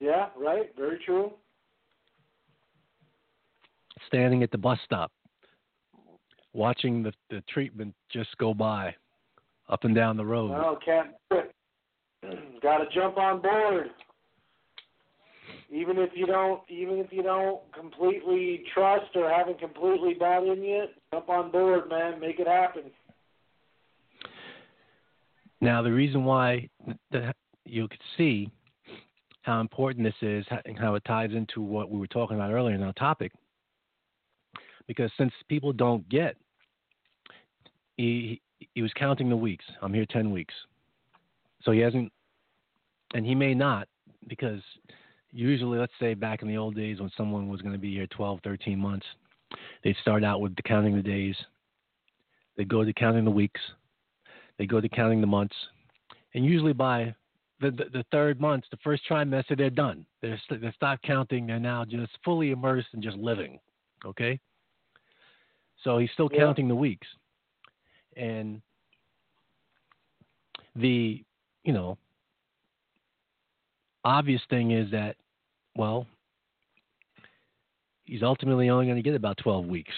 Yeah, 0.00 0.28
right. 0.34 0.74
Very 0.78 0.98
true. 1.04 1.34
standing 4.06 4.42
at 4.42 4.50
the 4.50 4.56
bus 4.56 4.78
stop, 4.86 5.12
watching 6.54 7.02
the, 7.02 7.12
the 7.28 7.42
treatment 7.50 7.94
just 8.10 8.30
go 8.38 8.54
by 8.54 8.94
up 9.68 9.84
and 9.84 9.94
down 9.94 10.16
the 10.16 10.24
road. 10.24 10.52
No, 10.52 10.78
can't. 10.82 11.10
Got 12.62 12.78
to 12.78 12.86
jump 12.94 13.18
on 13.18 13.42
board. 13.42 13.90
Even 15.70 15.98
if 15.98 16.10
you 16.14 16.26
don't, 16.26 16.60
even 16.68 16.98
if 16.98 17.12
you 17.12 17.22
don't 17.22 17.60
completely 17.72 18.64
trust 18.74 19.14
or 19.14 19.30
haven't 19.30 19.58
completely 19.58 20.14
bought 20.14 20.46
in 20.46 20.62
yet, 20.62 20.90
jump 21.12 21.28
on 21.28 21.50
board, 21.50 21.88
man. 21.88 22.20
Make 22.20 22.38
it 22.38 22.46
happen. 22.46 22.84
Now, 25.60 25.80
the 25.80 25.92
reason 25.92 26.24
why 26.24 26.68
you 27.64 27.88
could 27.88 28.00
see 28.16 28.50
how 29.42 29.60
important 29.60 30.04
this 30.04 30.14
is 30.20 30.44
and 30.64 30.78
how 30.78 30.94
it 30.94 31.04
ties 31.04 31.30
into 31.32 31.60
what 31.60 31.90
we 31.90 31.98
were 31.98 32.06
talking 32.06 32.36
about 32.36 32.52
earlier 32.52 32.74
in 32.74 32.82
our 32.82 32.92
topic, 32.92 33.32
because 34.86 35.10
since 35.16 35.32
people 35.48 35.72
don't 35.72 36.08
get, 36.08 36.36
he 37.96 38.40
he 38.74 38.82
was 38.82 38.92
counting 38.94 39.28
the 39.28 39.36
weeks. 39.36 39.64
I'm 39.80 39.94
here 39.94 40.06
ten 40.06 40.30
weeks, 40.30 40.54
so 41.62 41.72
he 41.72 41.80
hasn't, 41.80 42.12
and 43.14 43.24
he 43.24 43.34
may 43.34 43.54
not 43.54 43.88
because 44.28 44.60
usually, 45.32 45.78
let's 45.78 45.92
say 45.98 46.14
back 46.14 46.42
in 46.42 46.48
the 46.48 46.56
old 46.56 46.74
days 46.74 47.00
when 47.00 47.10
someone 47.16 47.48
was 47.48 47.60
going 47.62 47.72
to 47.72 47.78
be 47.78 47.92
here 47.92 48.06
12, 48.08 48.40
13 48.44 48.78
months, 48.78 49.06
they'd 49.82 49.96
start 50.00 50.24
out 50.24 50.40
with 50.40 50.54
the 50.56 50.62
counting 50.62 50.94
the 50.94 51.02
days, 51.02 51.36
they'd 52.56 52.68
go 52.68 52.84
to 52.84 52.92
counting 52.92 53.24
the 53.24 53.30
weeks, 53.30 53.60
they 54.58 54.66
go 54.66 54.80
to 54.80 54.88
counting 54.88 55.20
the 55.20 55.26
months, 55.26 55.56
and 56.34 56.44
usually 56.44 56.72
by 56.72 57.14
the, 57.60 57.70
the, 57.70 57.84
the 57.92 58.04
third 58.10 58.40
month, 58.40 58.64
the 58.70 58.76
first 58.78 59.02
trimester, 59.08 59.56
they're 59.56 59.70
done. 59.70 60.04
They're 60.20 60.40
they 60.50 60.72
stop 60.74 61.00
counting. 61.02 61.46
They're 61.46 61.60
now 61.60 61.84
just 61.84 62.12
fully 62.24 62.50
immersed 62.50 62.88
and 62.92 63.02
just 63.02 63.16
living. 63.16 63.60
Okay. 64.04 64.40
So 65.84 65.98
he's 65.98 66.10
still 66.12 66.28
Yeah. 66.32 66.40
counting 66.40 66.68
the 66.68 66.74
weeks, 66.74 67.06
and 68.16 68.60
the 70.74 71.24
you 71.64 71.72
know 71.72 71.98
obvious 74.04 74.42
thing 74.50 74.72
is 74.72 74.90
that 74.90 75.16
well 75.76 76.06
he's 78.04 78.22
ultimately 78.22 78.68
only 78.68 78.86
going 78.86 78.96
to 78.96 79.02
get 79.02 79.14
about 79.14 79.38
12 79.38 79.66
weeks 79.66 79.94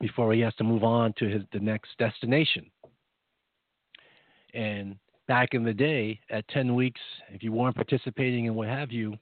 before 0.00 0.32
he 0.32 0.40
has 0.40 0.54
to 0.54 0.64
move 0.64 0.84
on 0.84 1.12
to 1.18 1.26
his 1.28 1.42
the 1.52 1.58
next 1.58 1.90
destination. 1.98 2.70
And 4.54 4.96
back 5.26 5.50
in 5.52 5.64
the 5.64 5.72
day 5.72 6.20
at 6.30 6.46
10 6.48 6.74
weeks 6.74 7.00
if 7.30 7.42
you 7.42 7.52
weren't 7.52 7.74
participating 7.74 8.46
and 8.46 8.56
what 8.56 8.66
have 8.66 8.90
you 8.90 9.14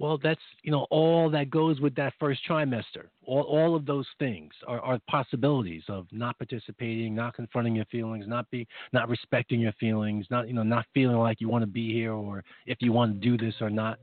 well 0.00 0.18
that's 0.20 0.40
you 0.64 0.72
know 0.72 0.88
all 0.90 1.30
that 1.30 1.50
goes 1.50 1.80
with 1.80 1.94
that 1.94 2.12
first 2.18 2.40
trimester. 2.48 3.04
All, 3.22 3.42
all 3.42 3.76
of 3.76 3.86
those 3.86 4.08
things 4.18 4.52
are, 4.66 4.80
are 4.80 4.98
possibilities 5.08 5.84
of 5.88 6.06
not 6.10 6.36
participating 6.36 7.14
not 7.14 7.34
confronting 7.34 7.76
your 7.76 7.84
feelings 7.84 8.24
not 8.26 8.50
be 8.50 8.66
not 8.92 9.08
respecting 9.08 9.60
your 9.60 9.72
feelings 9.74 10.26
not 10.30 10.48
you 10.48 10.54
know 10.54 10.64
not 10.64 10.84
feeling 10.92 11.16
like 11.16 11.40
you 11.40 11.48
want 11.48 11.62
to 11.62 11.70
be 11.70 11.92
here 11.92 12.12
or 12.12 12.42
if 12.66 12.78
you 12.80 12.92
want 12.92 13.14
to 13.14 13.20
do 13.20 13.38
this 13.38 13.54
or 13.60 13.70
not 13.70 14.00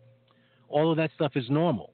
all 0.74 0.92
of 0.92 0.98
that 0.98 1.12
stuff 1.16 1.32
is 1.36 1.50
normal 1.50 1.94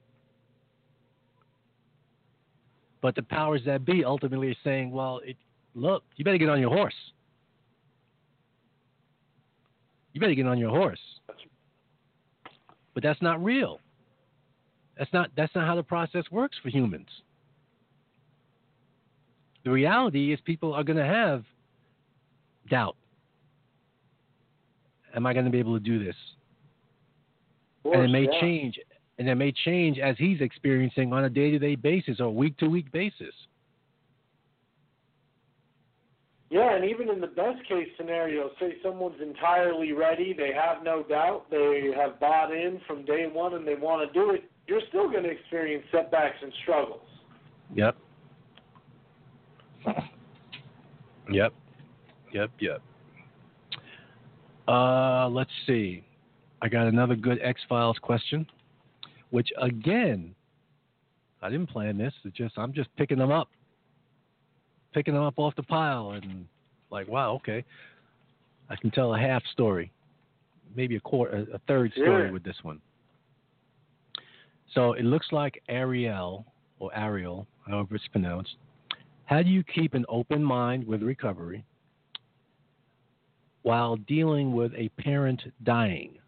but 3.00 3.14
the 3.14 3.22
powers 3.22 3.62
that 3.64 3.84
be 3.84 4.04
ultimately 4.04 4.48
are 4.48 4.62
saying 4.64 4.90
well 4.90 5.20
it, 5.24 5.36
look 5.74 6.02
you 6.16 6.24
better 6.24 6.38
get 6.38 6.48
on 6.48 6.60
your 6.60 6.70
horse 6.70 6.94
you 10.12 10.20
better 10.20 10.34
get 10.34 10.46
on 10.46 10.58
your 10.58 10.70
horse. 10.70 11.00
But 12.94 13.02
that's 13.02 13.22
not 13.22 13.42
real. 13.42 13.80
That's 14.98 15.12
not 15.12 15.30
that's 15.36 15.54
not 15.54 15.66
how 15.66 15.76
the 15.76 15.82
process 15.82 16.24
works 16.30 16.56
for 16.62 16.68
humans. 16.68 17.08
The 19.64 19.70
reality 19.70 20.32
is 20.32 20.40
people 20.44 20.74
are 20.74 20.82
going 20.82 20.98
to 20.98 21.04
have 21.04 21.44
doubt. 22.68 22.96
Am 25.14 25.26
I 25.26 25.32
going 25.32 25.44
to 25.44 25.50
be 25.50 25.58
able 25.58 25.74
to 25.74 25.80
do 25.80 26.02
this? 26.02 26.16
Of 27.84 27.92
and 27.92 28.02
it 28.04 28.08
may 28.08 28.24
yeah. 28.24 28.40
change 28.40 28.78
and 29.18 29.28
it 29.28 29.34
may 29.34 29.52
change 29.52 29.98
as 29.98 30.16
he's 30.18 30.40
experiencing 30.40 31.12
on 31.12 31.24
a 31.24 31.30
day-to-day 31.30 31.74
basis 31.74 32.20
or 32.20 32.34
week-to-week 32.34 32.90
basis. 32.90 33.34
Yeah, 36.48 36.74
and 36.74 36.84
even 36.84 37.10
in 37.10 37.20
the 37.20 37.28
best 37.28 37.62
case 37.68 37.86
scenario, 37.98 38.50
say 38.58 38.76
someone's 38.82 39.20
entirely 39.22 39.92
ready, 39.92 40.32
they 40.32 40.52
have 40.52 40.82
no 40.82 41.02
doubt, 41.02 41.44
they 41.50 41.92
have 41.96 42.18
bought 42.18 42.50
in 42.50 42.80
from 42.86 43.04
day 43.04 43.28
one 43.30 43.54
and 43.54 43.66
they 43.66 43.76
want 43.76 44.06
to 44.06 44.12
do 44.18 44.30
it, 44.30 44.50
you're 44.66 44.80
still 44.88 45.08
going 45.10 45.24
to 45.24 45.30
experience 45.30 45.84
setbacks 45.92 46.38
and 46.42 46.52
struggles. 46.62 47.02
Yep. 47.74 47.96
Yep. 51.30 51.52
Yep. 52.32 52.50
Yep. 52.58 52.82
Uh, 54.66 55.28
let's 55.28 55.50
see. 55.66 56.04
I 56.62 56.68
got 56.68 56.86
another 56.86 57.16
good 57.16 57.38
X 57.42 57.60
Files 57.68 57.98
question, 58.00 58.46
which 59.30 59.48
again, 59.60 60.34
I 61.42 61.48
didn't 61.48 61.68
plan 61.68 61.96
this. 61.96 62.12
It's 62.24 62.36
just 62.36 62.58
I'm 62.58 62.72
just 62.72 62.94
picking 62.96 63.18
them 63.18 63.30
up, 63.30 63.48
picking 64.92 65.14
them 65.14 65.22
up 65.22 65.38
off 65.38 65.56
the 65.56 65.62
pile, 65.62 66.10
and 66.10 66.46
like, 66.90 67.08
wow, 67.08 67.32
okay, 67.36 67.64
I 68.68 68.76
can 68.76 68.90
tell 68.90 69.14
a 69.14 69.18
half 69.18 69.42
story, 69.52 69.90
maybe 70.76 70.96
a 70.96 71.00
quarter, 71.00 71.46
a 71.52 71.58
third 71.66 71.92
story 71.92 72.26
Yeah. 72.26 72.30
with 72.30 72.44
this 72.44 72.56
one. 72.62 72.80
So 74.74 74.92
it 74.92 75.04
looks 75.04 75.28
like 75.32 75.62
Ariel 75.68 76.44
or 76.78 76.94
Ariel, 76.94 77.46
however 77.66 77.96
it's 77.96 78.06
pronounced. 78.08 78.56
How 79.24 79.42
do 79.42 79.48
you 79.48 79.62
keep 79.64 79.94
an 79.94 80.04
open 80.08 80.42
mind 80.42 80.86
with 80.86 81.02
recovery 81.02 81.64
while 83.62 83.96
dealing 83.96 84.52
with 84.52 84.72
a 84.74 84.88
parent 84.90 85.42
dying? 85.62 86.18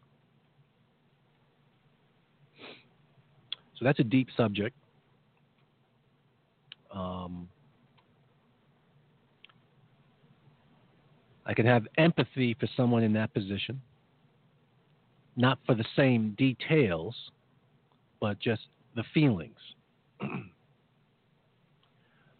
So 3.82 3.86
that's 3.86 3.98
a 3.98 4.04
deep 4.04 4.28
subject. 4.36 4.76
Um, 6.94 7.48
I 11.44 11.52
can 11.52 11.66
have 11.66 11.88
empathy 11.98 12.56
for 12.60 12.68
someone 12.76 13.02
in 13.02 13.12
that 13.14 13.34
position, 13.34 13.82
not 15.34 15.58
for 15.66 15.74
the 15.74 15.84
same 15.96 16.36
details, 16.38 17.16
but 18.20 18.38
just 18.38 18.62
the 18.94 19.02
feelings. 19.12 19.58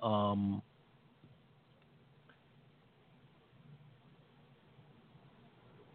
um, 0.01 0.63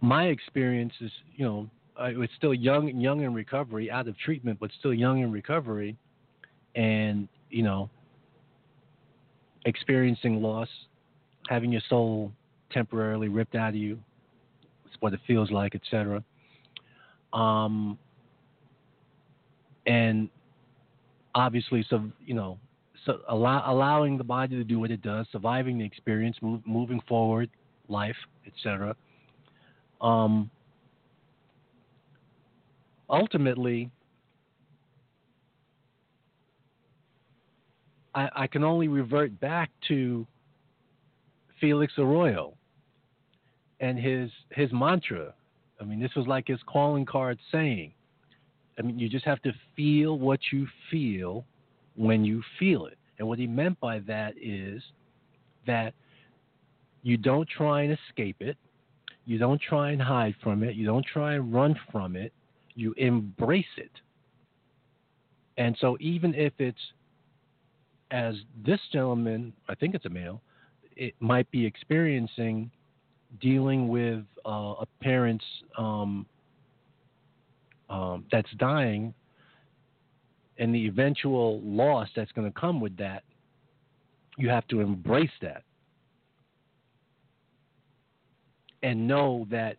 my 0.01 0.25
experience 0.25 0.91
is, 0.99 1.11
you 1.37 1.45
know, 1.45 1.69
I 1.99 2.13
was 2.13 2.29
still 2.37 2.53
young, 2.53 2.87
young 2.99 3.21
in 3.21 3.33
recovery, 3.33 3.89
out 3.89 4.07
of 4.07 4.17
treatment, 4.17 4.59
but 4.59 4.71
still 4.79 4.93
young 4.93 5.21
in 5.21 5.31
recovery, 5.31 5.97
and 6.75 7.27
you 7.49 7.63
know, 7.63 7.89
experiencing 9.65 10.41
loss, 10.41 10.69
having 11.49 11.71
your 11.71 11.81
soul 11.89 12.31
temporarily 12.71 13.29
ripped 13.29 13.55
out 13.55 13.69
of 13.69 13.75
you, 13.75 13.99
it's 14.85 14.95
what 14.99 15.13
it 15.13 15.19
feels 15.25 15.49
like, 15.51 15.75
etc. 15.75 16.23
Um, 17.33 17.97
and 19.85 20.29
obviously, 21.33 21.85
so 21.89 22.03
you 22.25 22.33
know, 22.33 22.59
so 23.05 23.19
allow, 23.29 23.63
allowing 23.71 24.17
the 24.17 24.23
body 24.23 24.55
to 24.55 24.63
do 24.63 24.79
what 24.79 24.91
it 24.91 25.01
does, 25.01 25.25
surviving 25.31 25.77
the 25.77 25.85
experience, 25.85 26.37
move, 26.41 26.61
moving 26.65 27.01
forward, 27.07 27.49
life, 27.87 28.15
etc. 28.45 28.95
Um, 30.01 30.51
ultimately, 33.09 33.89
I, 38.15 38.29
I 38.35 38.47
can 38.47 38.63
only 38.63 38.87
revert 38.87 39.39
back 39.39 39.69
to 39.87 40.25
Felix 41.59 41.93
Arroyo 41.97 42.53
and 43.79 43.97
his 43.97 44.29
his 44.51 44.71
mantra. 44.71 45.33
I 45.79 45.83
mean, 45.83 45.99
this 45.99 46.13
was 46.15 46.27
like 46.27 46.47
his 46.47 46.59
calling 46.65 47.05
card 47.05 47.37
saying. 47.51 47.93
I 48.79 48.83
mean, 48.83 48.99
you 48.99 49.09
just 49.09 49.25
have 49.25 49.41
to 49.43 49.53
feel 49.75 50.17
what 50.19 50.39
you 50.51 50.67
feel 50.91 51.45
when 51.95 52.23
you 52.23 52.43
feel 52.59 52.85
it. 52.85 52.97
And 53.17 53.27
what 53.27 53.39
he 53.39 53.47
meant 53.47 53.79
by 53.79 53.99
that 53.99 54.33
is 54.39 54.83
that 55.65 55.93
you 57.01 57.17
don't 57.17 57.47
try 57.49 57.83
and 57.83 57.97
escape 58.09 58.37
it. 58.39 58.57
You 59.25 59.37
don't 59.37 59.61
try 59.61 59.91
and 59.91 60.01
hide 60.01 60.35
from 60.43 60.63
it. 60.63 60.75
You 60.75 60.85
don't 60.85 61.05
try 61.05 61.33
and 61.33 61.53
run 61.53 61.75
from 61.91 62.15
it. 62.15 62.31
You 62.77 62.93
embrace 62.95 63.65
it. 63.75 63.91
And 65.57 65.75
so, 65.81 65.97
even 65.99 66.33
if 66.33 66.53
it's 66.59 66.77
as 68.11 68.35
this 68.65 68.79
gentleman, 68.93 69.51
I 69.67 69.75
think 69.75 69.93
it's 69.93 70.05
a 70.05 70.09
male, 70.09 70.41
it 70.95 71.13
might 71.19 71.49
be 71.51 71.65
experiencing 71.65 72.71
dealing 73.41 73.89
with 73.89 74.23
uh, 74.45 74.75
a 74.79 74.85
parent's 75.01 75.43
um, 75.77 76.25
um, 77.89 78.23
that's 78.31 78.49
dying 78.57 79.13
and 80.59 80.73
the 80.73 80.87
eventual 80.87 81.61
loss 81.61 82.07
that's 82.15 82.31
going 82.31 82.51
to 82.51 82.59
come 82.59 82.81
with 82.81 82.95
that, 82.97 83.23
you 84.37 84.49
have 84.49 84.67
to 84.67 84.79
embrace 84.81 85.31
that 85.41 85.63
and 88.83 89.07
know 89.07 89.47
that 89.49 89.77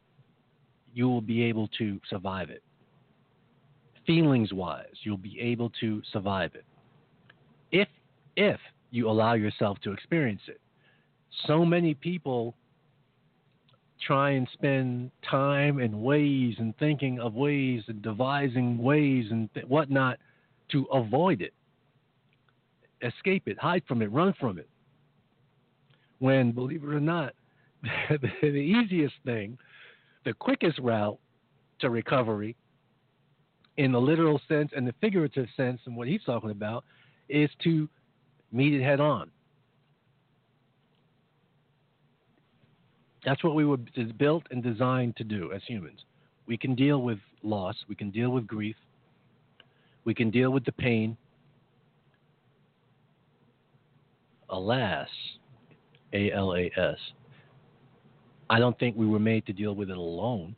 you 0.92 1.08
will 1.08 1.20
be 1.20 1.42
able 1.42 1.68
to 1.78 2.00
survive 2.08 2.50
it. 2.50 2.62
Feelings 4.08 4.52
wise, 4.52 4.86
you'll 5.02 5.18
be 5.18 5.38
able 5.38 5.70
to 5.80 6.02
survive 6.12 6.56
it. 6.56 6.64
If 7.70 7.88
if 8.36 8.58
you 8.90 9.10
allow 9.10 9.34
yourself 9.34 9.78
to 9.84 9.92
experience 9.92 10.40
it. 10.48 10.60
So 11.46 11.64
many 11.64 11.94
people 11.94 12.54
try 14.06 14.30
and 14.30 14.48
spend 14.52 15.10
time 15.28 15.78
and 15.78 16.02
ways 16.02 16.54
and 16.58 16.76
thinking 16.78 17.20
of 17.20 17.34
ways 17.34 17.82
and 17.88 18.00
devising 18.00 18.78
ways 18.78 19.26
and 19.30 19.52
th- 19.54 19.66
whatnot 19.66 20.18
to 20.70 20.84
avoid 20.84 21.42
it, 21.42 21.52
escape 23.02 23.48
it, 23.48 23.58
hide 23.58 23.82
from 23.86 24.02
it, 24.02 24.10
run 24.12 24.34
from 24.38 24.58
it. 24.58 24.68
When, 26.20 26.52
believe 26.52 26.82
it 26.84 26.88
or 26.88 27.00
not, 27.00 27.34
the 28.10 28.46
easiest 28.46 29.14
thing, 29.24 29.58
the 30.24 30.32
quickest 30.32 30.78
route 30.78 31.18
to 31.80 31.90
recovery, 31.90 32.56
in 33.78 33.92
the 33.92 34.00
literal 34.00 34.40
sense 34.48 34.72
and 34.76 34.86
the 34.86 34.94
figurative 35.00 35.46
sense, 35.56 35.80
and 35.86 35.96
what 35.96 36.08
he's 36.08 36.22
talking 36.26 36.50
about, 36.50 36.84
is 37.28 37.48
to 37.62 37.88
meet 38.52 38.74
it 38.74 38.82
head 38.82 39.00
on. 39.00 39.30
That's 43.24 43.42
what 43.44 43.54
we 43.54 43.64
were 43.64 43.78
built 44.18 44.44
and 44.50 44.62
designed 44.62 45.16
to 45.16 45.24
do 45.24 45.52
as 45.52 45.62
humans. 45.66 46.00
We 46.46 46.56
can 46.56 46.74
deal 46.74 47.02
with 47.02 47.18
loss, 47.42 47.76
we 47.88 47.94
can 47.94 48.10
deal 48.10 48.30
with 48.30 48.46
grief, 48.46 48.76
we 50.04 50.12
can 50.12 50.30
deal 50.30 50.50
with 50.50 50.64
the 50.64 50.72
pain. 50.72 51.16
Alas, 54.50 55.08
A 56.14 56.32
L 56.32 56.54
A 56.54 56.70
S. 56.76 56.96
I 58.50 58.58
don't 58.58 58.78
think 58.78 58.96
we 58.96 59.06
were 59.06 59.18
made 59.18 59.46
to 59.46 59.52
deal 59.52 59.74
with 59.74 59.90
it 59.90 59.98
alone. 59.98 60.56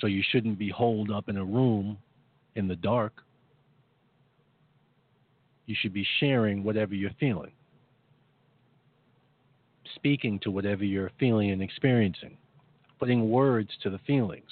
So 0.00 0.06
you 0.06 0.22
shouldn't 0.30 0.58
be 0.58 0.68
holed 0.68 1.10
up 1.10 1.28
in 1.28 1.36
a 1.36 1.44
room 1.44 1.98
in 2.54 2.68
the 2.68 2.76
dark. 2.76 3.12
You 5.66 5.74
should 5.78 5.92
be 5.92 6.06
sharing 6.18 6.64
whatever 6.64 6.94
you're 6.94 7.10
feeling, 7.20 7.52
speaking 9.94 10.38
to 10.40 10.50
whatever 10.50 10.84
you're 10.84 11.10
feeling 11.18 11.50
and 11.50 11.60
experiencing, 11.60 12.36
putting 12.98 13.30
words 13.30 13.70
to 13.82 13.90
the 13.90 13.98
feelings. 14.06 14.48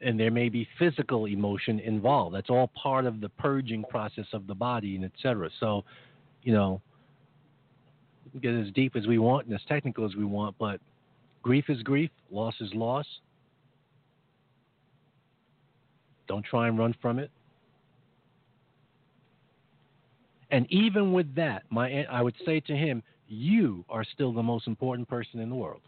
And 0.00 0.18
there 0.18 0.30
may 0.30 0.48
be 0.48 0.68
physical 0.78 1.26
emotion 1.26 1.78
involved. 1.80 2.34
That's 2.34 2.50
all 2.50 2.70
part 2.80 3.06
of 3.06 3.20
the 3.20 3.28
purging 3.28 3.84
process 3.84 4.26
of 4.32 4.46
the 4.46 4.54
body 4.54 4.96
and 4.96 5.04
et 5.04 5.12
cetera. 5.22 5.48
So, 5.58 5.84
you 6.42 6.52
know, 6.52 6.80
get 8.40 8.54
as 8.54 8.70
deep 8.72 8.96
as 8.96 9.06
we 9.06 9.18
want 9.18 9.46
and 9.46 9.54
as 9.54 9.60
technical 9.68 10.04
as 10.04 10.16
we 10.16 10.24
want, 10.24 10.56
but 10.58 10.80
grief 11.42 11.64
is 11.68 11.82
grief, 11.82 12.10
loss 12.30 12.54
is 12.60 12.72
loss. 12.74 13.06
Don't 16.28 16.44
try 16.44 16.68
and 16.68 16.78
run 16.78 16.94
from 17.02 17.18
it. 17.18 17.30
And 20.50 20.66
even 20.70 21.12
with 21.12 21.34
that, 21.34 21.64
my 21.70 22.04
I 22.04 22.22
would 22.22 22.36
say 22.44 22.60
to 22.60 22.76
him, 22.76 23.02
you 23.26 23.84
are 23.88 24.04
still 24.04 24.32
the 24.32 24.42
most 24.42 24.66
important 24.66 25.08
person 25.08 25.40
in 25.40 25.48
the 25.48 25.56
world. 25.56 25.80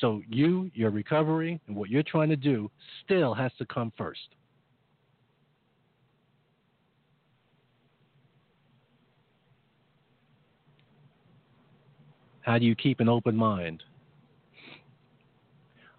So 0.00 0.22
you, 0.28 0.70
your 0.74 0.90
recovery, 0.90 1.60
and 1.66 1.76
what 1.76 1.88
you're 1.88 2.02
trying 2.02 2.28
to 2.30 2.36
do 2.36 2.70
still 3.04 3.34
has 3.34 3.52
to 3.58 3.66
come 3.66 3.92
first. 3.96 4.20
How 12.40 12.58
do 12.58 12.64
you 12.64 12.74
keep 12.74 12.98
an 12.98 13.08
open 13.08 13.36
mind? 13.36 13.84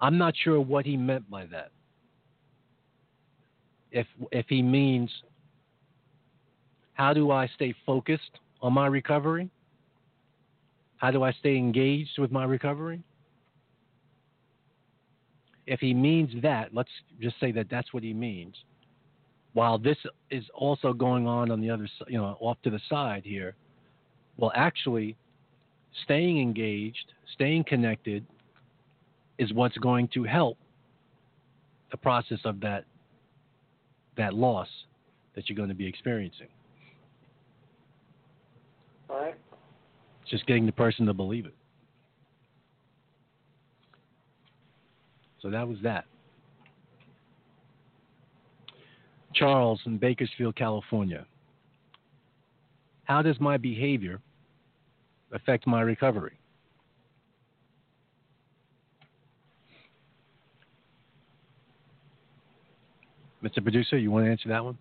I'm 0.03 0.17
not 0.17 0.33
sure 0.35 0.59
what 0.59 0.85
he 0.85 0.97
meant 0.97 1.29
by 1.31 1.45
that. 1.45 1.71
If 3.89 4.05
if 4.33 4.45
he 4.49 4.61
means 4.61 5.09
How 6.93 7.13
do 7.13 7.31
I 7.31 7.47
stay 7.55 7.73
focused 7.85 8.39
on 8.61 8.73
my 8.73 8.87
recovery? 8.87 9.49
How 10.97 11.09
do 11.09 11.23
I 11.23 11.31
stay 11.31 11.57
engaged 11.57 12.19
with 12.19 12.31
my 12.31 12.43
recovery? 12.43 13.01
If 15.65 15.79
he 15.79 15.93
means 15.93 16.29
that, 16.41 16.73
let's 16.73 16.91
just 17.19 17.39
say 17.39 17.51
that 17.53 17.67
that's 17.69 17.93
what 17.93 18.03
he 18.03 18.13
means. 18.13 18.55
While 19.53 19.77
this 19.77 19.97
is 20.29 20.43
also 20.53 20.93
going 20.93 21.25
on 21.27 21.49
on 21.49 21.61
the 21.61 21.69
other, 21.69 21.87
you 22.07 22.17
know, 22.17 22.37
off 22.41 22.57
to 22.63 22.69
the 22.69 22.81
side 22.89 23.23
here, 23.25 23.55
well, 24.37 24.51
actually, 24.53 25.15
staying 26.03 26.41
engaged, 26.41 27.13
staying 27.33 27.63
connected, 27.63 28.25
is 29.43 29.53
what's 29.53 29.77
going 29.77 30.07
to 30.13 30.23
help 30.23 30.57
the 31.91 31.97
process 31.97 32.39
of 32.45 32.59
that 32.61 32.85
that 34.17 34.33
loss 34.33 34.67
that 35.35 35.49
you're 35.49 35.55
going 35.55 35.69
to 35.69 35.75
be 35.75 35.87
experiencing. 35.87 36.47
All 39.09 39.17
right. 39.17 39.35
It's 40.21 40.31
just 40.31 40.45
getting 40.45 40.65
the 40.65 40.71
person 40.71 41.05
to 41.07 41.13
believe 41.13 41.45
it. 41.45 41.55
So 45.41 45.49
that 45.49 45.67
was 45.67 45.77
that. 45.83 46.05
Charles 49.33 49.81
in 49.85 49.97
Bakersfield, 49.97 50.55
California. 50.55 51.25
How 53.05 53.21
does 53.21 53.39
my 53.39 53.57
behavior 53.57 54.21
affect 55.31 55.67
my 55.67 55.81
recovery? 55.81 56.37
Mr. 63.43 63.61
Producer, 63.61 63.97
you 63.97 64.09
want 64.09 64.25
to 64.25 64.31
answer 64.31 64.47
that 64.49 64.63
one? 64.63 64.77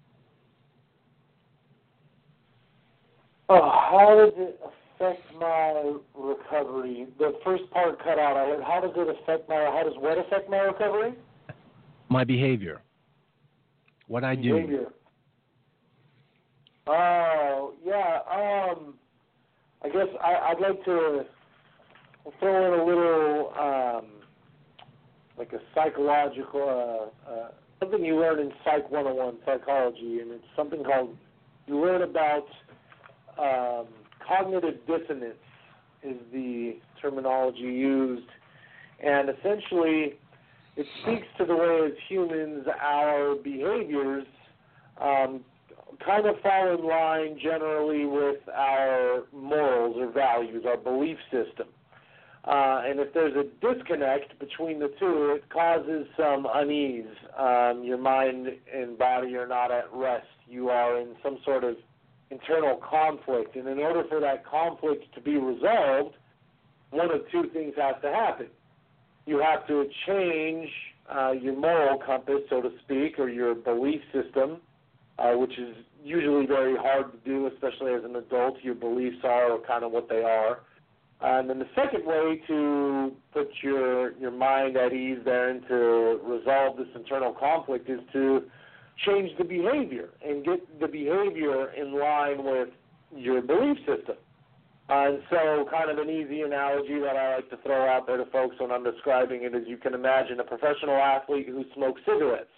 Oh, 3.48 3.60
how 3.60 4.14
does 4.16 4.32
it 4.36 4.60
affect 4.64 5.22
my 5.38 5.94
recovery? 6.14 7.06
The 7.18 7.32
first 7.44 7.68
part 7.70 7.98
cut 7.98 8.18
out. 8.18 8.36
I 8.36 8.46
heard, 8.46 8.62
how 8.62 8.80
does 8.80 8.92
it 8.94 9.16
affect 9.22 9.48
my? 9.48 9.56
How 9.56 9.82
does 9.84 9.94
what 9.98 10.16
affect 10.16 10.48
my 10.48 10.58
recovery? 10.58 11.14
My 12.08 12.24
behavior. 12.24 12.80
What 14.06 14.24
I 14.24 14.36
do. 14.36 14.54
Behavior. 14.54 14.86
Oh, 16.86 17.74
yeah. 17.84 18.20
Um, 18.30 18.94
I 19.84 19.88
guess 19.88 20.06
I, 20.22 20.50
I'd 20.50 20.60
like 20.60 20.84
to 20.84 21.24
throw 22.38 22.74
in 22.74 22.80
a 22.80 22.84
little, 22.84 23.52
um, 23.58 24.06
like 25.36 25.52
a 25.52 25.58
psychological, 25.74 27.10
uh, 27.26 27.30
uh, 27.30 27.48
something 27.82 28.04
you 28.04 28.16
learn 28.16 28.38
in 28.38 28.52
Psych 28.64 28.88
101 28.90 29.38
psychology, 29.44 30.20
and 30.20 30.30
it's 30.30 30.44
something 30.56 30.84
called 30.84 31.16
you 31.66 31.80
learn 31.80 32.02
about 32.02 32.46
um, 33.38 33.86
cognitive 34.26 34.74
dissonance 34.86 35.34
is 36.02 36.16
the 36.32 36.76
terminology 37.00 37.60
used, 37.60 38.28
and 39.04 39.28
essentially 39.28 40.14
it 40.76 40.86
speaks 41.02 41.26
to 41.38 41.44
the 41.44 41.54
way 41.54 41.86
as 41.86 41.92
humans 42.08 42.66
our 42.80 43.34
behaviors 43.36 44.26
um, 45.00 45.40
kind 46.04 46.26
of 46.26 46.36
fall 46.40 46.74
in 46.74 46.86
line 46.86 47.38
generally 47.42 48.06
with 48.06 48.48
our 48.54 49.24
morals 49.32 49.96
or 49.98 50.10
values, 50.10 50.64
our 50.66 50.76
belief 50.76 51.18
system. 51.30 51.66
Uh, 52.44 52.82
and 52.84 52.98
if 52.98 53.14
there's 53.14 53.34
a 53.36 53.44
disconnect 53.64 54.36
between 54.40 54.80
the 54.80 54.92
two, 54.98 55.36
it 55.36 55.48
causes 55.48 56.06
some 56.16 56.46
unease. 56.52 57.06
Um, 57.38 57.84
your 57.84 57.98
mind 57.98 58.48
and 58.74 58.98
body 58.98 59.36
are 59.36 59.46
not 59.46 59.70
at 59.70 59.84
rest. 59.92 60.26
You 60.48 60.68
are 60.68 60.98
in 60.98 61.14
some 61.22 61.38
sort 61.44 61.62
of 61.62 61.76
internal 62.30 62.76
conflict. 62.76 63.54
And 63.54 63.68
in 63.68 63.78
order 63.78 64.02
for 64.08 64.18
that 64.20 64.44
conflict 64.44 65.14
to 65.14 65.20
be 65.20 65.36
resolved, 65.36 66.16
one 66.90 67.12
of 67.12 67.20
two 67.30 67.48
things 67.52 67.74
has 67.76 67.94
to 68.02 68.10
happen. 68.10 68.48
You 69.24 69.38
have 69.38 69.66
to 69.68 69.86
change 70.06 70.68
uh, 71.14 71.32
your 71.32 71.56
moral 71.56 71.98
compass, 71.98 72.40
so 72.50 72.60
to 72.60 72.70
speak, 72.84 73.20
or 73.20 73.28
your 73.28 73.54
belief 73.54 74.00
system, 74.12 74.56
uh, 75.18 75.32
which 75.34 75.56
is 75.58 75.76
usually 76.02 76.46
very 76.46 76.76
hard 76.76 77.12
to 77.12 77.18
do, 77.18 77.46
especially 77.46 77.92
as 77.94 78.02
an 78.04 78.16
adult. 78.16 78.56
Your 78.62 78.74
beliefs 78.74 79.18
are 79.22 79.58
kind 79.66 79.84
of 79.84 79.92
what 79.92 80.08
they 80.08 80.22
are. 80.22 80.60
And 81.24 81.48
then 81.48 81.60
the 81.60 81.68
second 81.76 82.04
way 82.04 82.42
to 82.48 83.12
put 83.32 83.48
your 83.62 84.12
your 84.18 84.32
mind 84.32 84.76
at 84.76 84.92
ease 84.92 85.18
there 85.24 85.50
and 85.50 85.62
to 85.68 86.20
resolve 86.24 86.76
this 86.76 86.88
internal 86.96 87.32
conflict 87.32 87.88
is 87.88 88.00
to 88.12 88.42
change 89.06 89.30
the 89.38 89.44
behavior 89.44 90.10
and 90.26 90.44
get 90.44 90.80
the 90.80 90.88
behavior 90.88 91.72
in 91.74 91.98
line 91.98 92.44
with 92.44 92.70
your 93.16 93.40
belief 93.40 93.78
system. 93.78 94.16
Uh, 94.90 95.08
and 95.08 95.22
so, 95.30 95.64
kind 95.70 95.90
of 95.90 95.98
an 95.98 96.10
easy 96.10 96.42
analogy 96.42 96.98
that 96.98 97.16
I 97.16 97.36
like 97.36 97.50
to 97.50 97.56
throw 97.58 97.88
out 97.88 98.06
there 98.08 98.16
to 98.16 98.26
folks 98.26 98.56
when 98.58 98.72
I'm 98.72 98.82
describing 98.82 99.44
it 99.44 99.54
is 99.54 99.62
you 99.68 99.76
can 99.76 99.94
imagine 99.94 100.40
a 100.40 100.44
professional 100.44 100.96
athlete 100.96 101.46
who 101.46 101.64
smokes 101.74 102.00
cigarettes. 102.04 102.50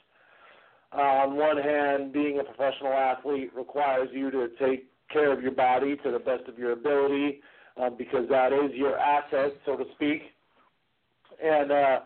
Uh, 0.97 1.01
on 1.01 1.37
one 1.37 1.59
hand, 1.59 2.15
being 2.15 2.41
a 2.41 2.45
professional 2.45 2.95
athlete 2.95 3.51
requires 3.55 4.09
you 4.13 4.31
to 4.31 4.49
take 4.59 4.87
care 5.11 5.33
of 5.33 5.43
your 5.43 5.53
body 5.53 5.97
to 6.03 6.11
the 6.11 6.19
best 6.19 6.49
of 6.49 6.59
your 6.59 6.73
ability 6.73 7.43
uh, 7.81 7.91
because 7.91 8.29
that 8.31 8.53
is 8.53 8.75
your 8.75 8.99
asset, 8.99 9.53
so 9.67 9.77
to 9.77 9.85
speak. 9.95 10.23
And 11.43 11.73
uh, 11.73 12.01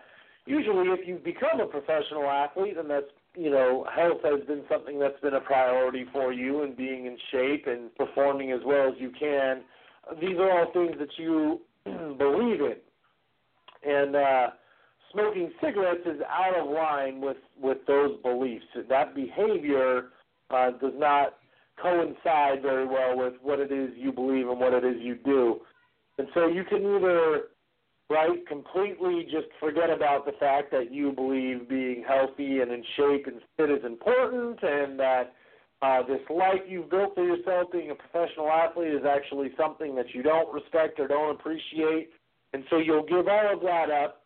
usually, 0.47 0.89
if 0.89 1.07
you 1.07 1.17
become 1.17 1.61
a 1.61 1.67
professional 1.67 2.25
athlete, 2.25 2.77
and 2.79 2.91
that's 2.91 3.07
you 3.35 3.51
know, 3.51 3.87
health 3.95 4.19
has 4.25 4.45
been 4.47 4.63
something 4.69 4.99
that's 4.99 5.21
been 5.21 5.35
a 5.35 5.41
priority 5.41 6.07
for 6.13 6.33
you, 6.33 6.63
and 6.63 6.77
being 6.77 7.07
in 7.07 7.17
shape 7.31 7.67
and 7.67 7.95
performing 7.95 8.53
as 8.53 8.61
well 8.65 8.89
as 8.89 8.95
you 8.99 9.13
can. 9.19 9.63
These 10.21 10.39
are 10.39 10.51
all 10.51 10.73
things 10.73 10.97
that 10.99 11.11
you 11.19 11.61
believe 11.85 12.61
in, 12.61 12.77
and 13.85 14.17
uh, 14.17 14.47
smoking 15.13 15.53
cigarettes 15.63 16.01
is 16.07 16.21
out 16.29 16.59
of 16.59 16.71
line 16.71 17.21
with 17.21 17.37
with 17.61 17.79
those 17.87 18.21
beliefs. 18.23 18.65
That 18.89 19.15
behavior 19.15 20.07
uh, 20.51 20.71
does 20.81 20.95
not 20.97 21.38
coincide 21.81 22.63
very 22.63 22.87
well 22.87 23.17
with 23.17 23.35
what 23.43 23.59
it 23.61 23.73
is 23.73 23.91
you 23.97 24.13
believe 24.13 24.49
and 24.49 24.59
what 24.59 24.75
it 24.75 24.85
is 24.85 24.97
you 25.01 25.17
do. 25.25 25.61
And 26.19 26.29
so 26.35 26.47
you 26.47 26.65
can 26.65 26.79
either, 26.79 27.43
right, 28.11 28.47
completely 28.47 29.25
just 29.25 29.47
forget 29.61 29.91
about 29.91 30.27
the 30.27 30.33
fact 30.33 30.71
that 30.73 30.93
you 30.93 31.13
believe 31.13 31.69
being 31.69 32.05
healthy 32.07 32.61
and 32.61 32.73
in 32.73 32.85
shape 32.97 33.27
and 33.27 33.41
fit 33.57 33.71
is 33.71 33.85
important 33.85 34.59
and 34.63 34.99
that 34.99 35.35
uh, 35.81 36.03
this 36.03 36.21
life 36.29 36.61
you've 36.67 36.91
built 36.91 37.15
for 37.15 37.25
yourself 37.25 37.71
being 37.71 37.91
a 37.91 37.95
professional 37.95 38.49
athlete 38.51 38.93
is 38.93 39.05
actually 39.09 39.51
something 39.57 39.95
that 39.95 40.13
you 40.13 40.23
don't 40.23 40.53
respect 40.53 40.99
or 40.99 41.07
don't 41.07 41.39
appreciate. 41.39 42.11
And 42.53 42.65
so 42.69 42.79
you'll 42.79 43.07
give 43.07 43.29
all 43.29 43.55
of 43.55 43.61
that 43.61 43.91
up 43.91 44.25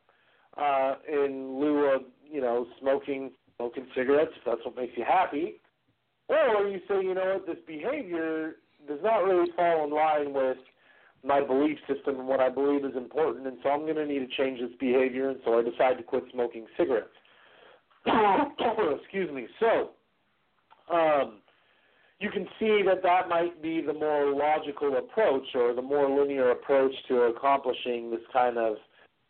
uh, 0.57 0.95
in 1.11 1.59
lieu 1.59 1.87
of, 1.87 2.03
you 2.24 2.41
know, 2.41 2.66
smoking 2.81 3.33
smoking 3.57 3.87
cigarettes 3.95 4.33
if 4.37 4.45
that's 4.45 4.65
what 4.65 4.77
makes 4.77 4.97
you 4.97 5.05
happy. 5.05 5.61
Or 6.33 6.69
you 6.69 6.81
say, 6.89 7.03
you 7.03 7.15
know 7.15 7.35
what, 7.35 7.47
this 7.47 7.63
behavior 7.67 8.57
does 8.89 9.01
not 9.03 9.19
really 9.19 9.51
fall 9.57 9.85
in 9.85 9.91
line 9.91 10.33
with 10.33 10.57
my 11.25 11.41
belief 11.41 11.79
system 11.87 12.19
and 12.19 12.27
what 12.27 12.41
I 12.41 12.49
believe 12.49 12.85
is 12.85 12.97
important, 12.97 13.47
and 13.47 13.59
so 13.63 13.69
I'm 13.69 13.83
going 13.83 13.97
to 13.97 14.07
need 14.07 14.21
to 14.21 14.37
change 14.37 14.61
this 14.61 14.77
behavior, 14.81 15.31
and 15.31 15.39
so 15.45 15.59
I 15.59 15.63
decide 15.63 15.99
to 15.99 16.03
quit 16.03 16.25
smoking 16.33 16.67
cigarettes. 16.77 17.09
Excuse 19.01 19.31
me. 19.33 19.47
So, 19.61 19.91
um, 20.93 21.35
you 22.19 22.31
can 22.31 22.47
see 22.59 22.83
that 22.87 23.03
that 23.03 23.29
might 23.29 23.63
be 23.63 23.81
the 23.81 23.93
more 23.93 24.33
logical 24.35 24.97
approach 24.97 25.47
or 25.55 25.75
the 25.75 25.83
more 25.83 26.09
linear 26.09 26.51
approach 26.51 26.93
to 27.09 27.23
accomplishing 27.23 28.11
this 28.11 28.21
kind 28.33 28.59
of 28.59 28.77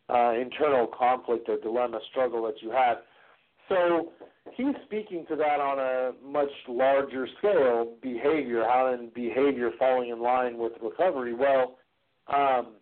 uh, 0.09 0.33
internal 0.39 0.87
conflict 0.87 1.49
or 1.49 1.59
dilemma 1.59 2.01
struggle 2.11 2.43
that 2.45 2.63
you 2.63 2.71
have. 2.71 2.99
So 3.69 4.13
he's 4.55 4.75
speaking 4.85 5.25
to 5.29 5.37
that 5.37 5.61
on 5.61 5.79
a 5.79 6.13
much 6.25 6.51
larger 6.69 7.27
scale, 7.39 7.95
behavior, 8.03 8.65
how 8.69 8.93
in 8.93 9.11
behavior 9.15 9.71
falling 9.79 10.11
in 10.11 10.21
line 10.21 10.59
with 10.59 10.73
recovery. 10.83 11.35
Well, 11.35 11.79
um, 12.33 12.75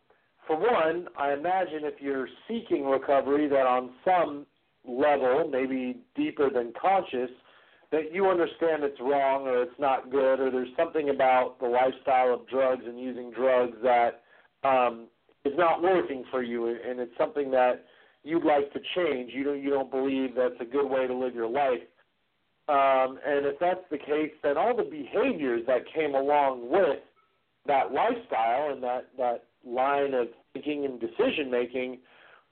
for 0.46 0.56
one, 0.56 1.08
I 1.18 1.32
imagine 1.32 1.80
if 1.84 2.00
you're 2.00 2.28
seeking 2.48 2.84
recovery, 2.84 3.48
that 3.48 3.66
on 3.66 3.90
some 4.04 4.46
level, 4.86 5.48
maybe 5.50 6.00
deeper 6.16 6.50
than 6.50 6.72
conscious, 6.80 7.30
that 7.92 8.12
you 8.12 8.26
understand 8.26 8.84
it's 8.84 9.00
wrong 9.00 9.46
or 9.46 9.62
it's 9.62 9.78
not 9.78 10.10
good 10.10 10.40
or 10.40 10.50
there's 10.50 10.68
something 10.76 11.10
about 11.10 11.58
the 11.60 11.66
lifestyle 11.66 12.32
of 12.32 12.46
drugs 12.48 12.82
and 12.86 12.98
using 12.98 13.30
drugs 13.32 13.76
that 13.82 14.22
um, 14.62 15.08
is 15.44 15.52
not 15.56 15.82
working 15.82 16.24
for 16.30 16.42
you, 16.42 16.66
and 16.68 17.00
it's 17.00 17.16
something 17.18 17.50
that 17.50 17.84
you'd 18.22 18.44
like 18.44 18.72
to 18.72 18.80
change. 18.94 19.32
You 19.34 19.44
don't 19.44 19.62
you 19.62 19.70
don't 19.70 19.90
believe 19.90 20.34
that's 20.36 20.60
a 20.60 20.64
good 20.64 20.88
way 20.88 21.06
to 21.06 21.14
live 21.14 21.34
your 21.34 21.48
life. 21.48 21.80
Um, 22.68 23.18
and 23.26 23.46
if 23.46 23.58
that's 23.58 23.80
the 23.90 23.98
case, 23.98 24.30
then 24.42 24.56
all 24.56 24.76
the 24.76 24.84
behaviors 24.84 25.62
that 25.66 25.82
came 25.92 26.14
along 26.14 26.70
with 26.70 27.00
that 27.66 27.92
lifestyle 27.92 28.72
and 28.72 28.82
that 28.82 29.08
that 29.18 29.44
line 29.66 30.14
of 30.14 30.28
thinking 30.52 30.84
and 30.84 31.00
decision 31.00 31.50
making, 31.50 31.98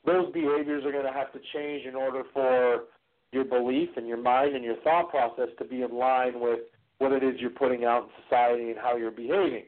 those 0.05 0.33
behaviors 0.33 0.85
are 0.85 0.93
going 0.93 1.07
to 1.07 1.13
have 1.13 1.33
to 1.33 1.39
change 1.55 1.87
in 1.87 1.95
order 1.95 2.23
for 2.33 2.85
your 3.33 3.45
belief 3.45 3.91
and 3.97 4.07
your 4.07 4.21
mind 4.21 4.55
and 4.55 4.65
your 4.65 4.77
thought 4.77 5.11
process 5.11 5.49
to 5.59 5.65
be 5.65 5.83
in 5.83 5.97
line 5.97 6.41
with 6.41 6.61
what 6.99 7.13
it 7.13 7.23
is 7.23 7.35
you're 7.39 7.51
putting 7.51 7.85
out 7.85 8.05
in 8.05 8.09
society 8.25 8.71
and 8.71 8.79
how 8.79 8.97
you're 8.97 9.11
behaving, 9.11 9.65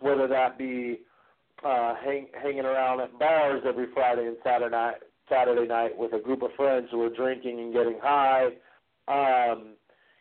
whether 0.00 0.26
that 0.26 0.58
be 0.58 1.00
uh, 1.64 1.94
hang, 2.04 2.26
hanging 2.40 2.64
around 2.64 3.00
at 3.00 3.16
bars 3.18 3.62
every 3.66 3.86
Friday 3.92 4.26
and 4.26 4.36
Saturday 4.44 4.70
night, 4.70 4.96
Saturday 5.30 5.66
night 5.66 5.96
with 5.96 6.12
a 6.12 6.18
group 6.18 6.42
of 6.42 6.50
friends 6.56 6.88
who 6.90 7.02
are 7.02 7.14
drinking 7.14 7.58
and 7.58 7.72
getting 7.72 7.98
high. 8.02 8.48
Um, 9.08 9.74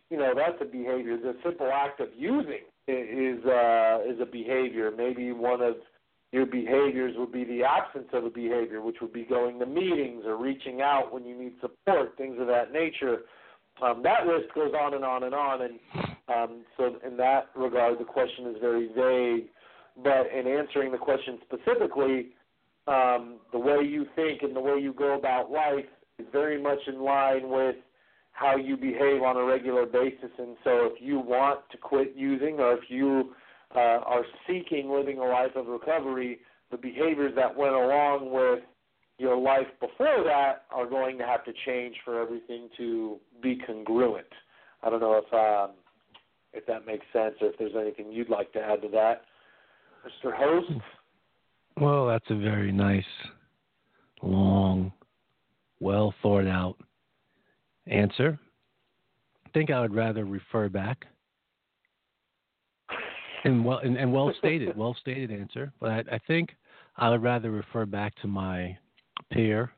you 0.09 0.17
know, 0.17 0.33
that's 0.35 0.57
a 0.61 0.65
behavior. 0.65 1.17
The 1.17 1.35
simple 1.43 1.69
act 1.73 1.99
of 1.99 2.09
using 2.15 2.63
is 2.87 3.43
uh, 3.45 3.99
is 4.07 4.19
a 4.21 4.27
behavior. 4.31 4.91
Maybe 4.95 5.31
one 5.31 5.61
of 5.61 5.75
your 6.31 6.45
behaviors 6.45 7.15
would 7.17 7.31
be 7.31 7.43
the 7.43 7.63
absence 7.63 8.07
of 8.13 8.25
a 8.25 8.29
behavior, 8.29 8.81
which 8.81 8.97
would 9.01 9.13
be 9.13 9.23
going 9.23 9.59
to 9.59 9.65
meetings 9.65 10.23
or 10.25 10.37
reaching 10.37 10.81
out 10.81 11.13
when 11.13 11.25
you 11.25 11.37
need 11.37 11.53
support, 11.61 12.17
things 12.17 12.37
of 12.39 12.47
that 12.47 12.71
nature. 12.71 13.19
Um, 13.81 14.01
that 14.03 14.25
list 14.25 14.53
goes 14.55 14.73
on 14.79 14.93
and 14.93 15.05
on 15.05 15.23
and 15.23 15.35
on, 15.35 15.61
and 15.61 15.79
um, 16.33 16.65
so 16.75 16.97
in 17.05 17.15
that 17.17 17.49
regard, 17.55 17.99
the 17.99 18.03
question 18.03 18.47
is 18.47 18.55
very 18.59 18.87
vague. 18.87 19.49
But 20.03 20.27
in 20.31 20.47
answering 20.47 20.91
the 20.91 20.97
question 20.97 21.39
specifically, 21.45 22.29
um, 22.87 23.39
the 23.51 23.59
way 23.59 23.83
you 23.83 24.05
think 24.15 24.43
and 24.43 24.55
the 24.55 24.61
way 24.61 24.79
you 24.79 24.93
go 24.93 25.17
about 25.17 25.51
life 25.51 25.85
is 26.19 26.25
very 26.31 26.61
much 26.61 26.79
in 26.87 27.01
line 27.01 27.49
with 27.49 27.75
how 28.31 28.55
you 28.55 28.77
behave 28.77 29.21
on 29.23 29.35
a 29.35 29.43
regular 29.43 29.85
basis. 29.85 30.29
And 30.37 30.55
so, 30.63 30.89
if 30.93 31.01
you 31.01 31.19
want 31.19 31.61
to 31.71 31.77
quit 31.77 32.13
using, 32.15 32.59
or 32.59 32.73
if 32.73 32.89
you 32.89 33.33
uh, 33.75 33.79
are 34.05 34.23
seeking 34.47 34.89
living 34.89 35.17
a 35.17 35.25
life 35.25 35.55
of 35.55 35.67
recovery, 35.67 36.39
the 36.71 36.77
behaviors 36.77 37.33
that 37.35 37.55
went 37.55 37.73
along 37.73 38.31
with 38.31 38.63
your 39.17 39.37
life 39.37 39.67
before 39.79 40.23
that 40.23 40.65
are 40.69 40.87
going 40.87 41.17
to 41.17 41.25
have 41.25 41.43
to 41.45 41.51
change 41.65 41.95
for 42.05 42.21
everything 42.21 42.69
to 42.77 43.17
be 43.41 43.59
congruent. 43.65 44.27
I 44.83 44.89
don't 44.89 44.99
know 44.99 45.21
if 45.25 45.33
um, 45.33 45.75
if 46.53 46.65
that 46.67 46.85
makes 46.85 47.05
sense, 47.11 47.35
or 47.41 47.49
if 47.49 47.57
there's 47.57 47.75
anything 47.79 48.11
you'd 48.11 48.29
like 48.29 48.53
to 48.53 48.59
add 48.59 48.81
to 48.83 48.89
that, 48.89 49.23
Mr. 50.05 50.33
Host. 50.35 50.71
Well, 51.79 52.07
that's 52.07 52.25
a 52.29 52.35
very 52.35 52.71
nice, 52.71 53.05
long, 54.23 54.91
well 55.79 56.13
thought 56.23 56.47
out 56.47 56.75
answer. 57.85 58.39
I 59.45 59.49
think 59.49 59.69
I 59.69 59.81
would 59.81 59.93
rather 59.93 60.25
refer 60.25 60.69
back. 60.69 61.05
And 63.43 63.63
well 63.63 63.77
and, 63.77 63.95
and 63.95 64.11
well 64.11 64.33
stated, 64.39 64.75
well 64.75 64.95
stated 64.99 65.31
answer. 65.31 65.71
But 65.79 65.91
I, 65.91 66.03
I 66.13 66.19
think 66.25 66.49
I 66.97 67.09
would 67.11 67.21
rather 67.21 67.51
refer 67.51 67.85
back 67.85 68.15
to 68.21 68.27
my 68.27 68.75
peer, 69.31 69.71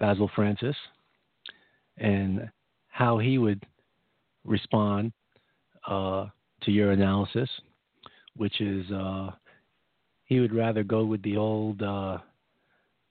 Basil 0.00 0.30
Francis, 0.34 0.76
and 1.96 2.50
how 2.88 3.18
he 3.18 3.38
would 3.38 3.64
respond 4.44 5.12
uh, 5.86 6.26
to 6.62 6.72
your 6.72 6.90
analysis, 6.90 7.48
which 8.34 8.60
is 8.60 8.90
uh, 8.90 9.30
he 10.30 10.38
would 10.38 10.54
rather 10.54 10.84
go 10.84 11.04
with 11.04 11.20
the 11.22 11.36
old, 11.36 11.82
uh, 11.82 12.18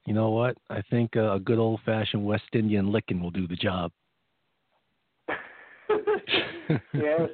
you 0.07 0.13
know 0.13 0.29
what? 0.29 0.57
I 0.69 0.81
think 0.89 1.17
uh, 1.17 1.33
a 1.33 1.39
good 1.39 1.59
old 1.59 1.81
fashioned 1.85 2.25
West 2.25 2.45
Indian 2.53 2.93
licking 2.93 3.21
will 3.21 3.29
do 3.29 3.45
the 3.45 3.57
job. 3.57 3.91
yes, 6.93 7.29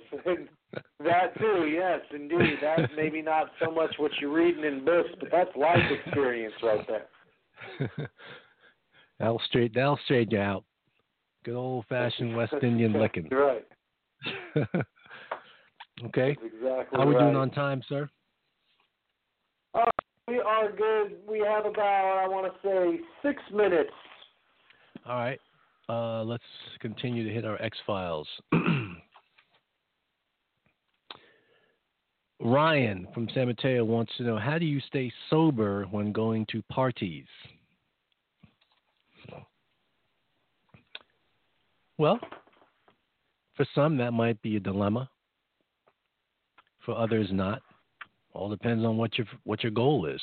that 1.00 1.38
too. 1.38 1.68
Yes, 1.72 2.00
indeed. 2.14 2.58
That's 2.62 2.92
maybe 2.98 3.22
not 3.22 3.52
so 3.64 3.70
much 3.70 3.94
what 3.98 4.12
you're 4.20 4.34
reading 4.34 4.64
in 4.64 4.84
books, 4.84 5.10
but 5.20 5.30
that's 5.32 5.56
life 5.56 5.78
experience 6.04 6.56
right 6.64 6.88
there. 6.88 7.06
that'll 9.20 9.42
straight 9.48 9.74
that'll 9.76 10.00
straighten 10.06 10.32
you 10.32 10.40
out. 10.40 10.64
Good 11.44 11.56
old 11.56 11.86
fashioned 11.88 12.36
West 12.38 12.56
Indian 12.64 12.94
licking. 12.94 13.30
right. 13.30 13.66
okay. 16.06 16.36
That's 16.42 16.54
exactly 16.56 16.98
How 16.98 17.04
are 17.04 17.08
we 17.08 17.14
right. 17.14 17.22
doing 17.22 17.36
on 17.36 17.52
time, 17.52 17.84
sir? 17.88 18.10
Uh, 19.76 19.86
we 20.28 20.40
are 20.40 20.72
good. 20.72 21.18
We 21.30 21.40
have 21.40 21.66
about, 21.66 22.24
I 22.24 22.28
want 22.28 22.52
to 22.52 22.54
say, 22.68 23.02
six 23.22 23.42
minutes. 23.54 23.92
All 25.06 25.18
right. 25.18 25.40
Uh, 25.88 26.24
let's 26.24 26.44
continue 26.80 27.24
to 27.28 27.34
hit 27.34 27.46
our 27.46 27.62
X 27.62 27.78
files. 27.86 28.28
Ryan 32.40 33.08
from 33.14 33.30
San 33.34 33.48
Mateo 33.48 33.84
wants 33.84 34.12
to 34.18 34.24
know 34.24 34.38
how 34.38 34.58
do 34.58 34.66
you 34.66 34.80
stay 34.88 35.12
sober 35.30 35.86
when 35.92 36.12
going 36.12 36.46
to 36.52 36.62
parties? 36.64 37.26
Well, 41.98 42.20
for 43.56 43.66
some, 43.74 43.96
that 43.98 44.12
might 44.12 44.42
be 44.42 44.58
a 44.58 44.60
dilemma. 44.60 45.10
For 46.86 46.98
others, 46.98 47.30
not. 47.32 47.62
All 48.36 48.50
depends 48.50 48.84
on 48.84 48.98
what 48.98 49.18
your 49.18 49.26
what 49.46 49.64
your 49.64 49.72
goal 49.72 50.06
is. 50.06 50.22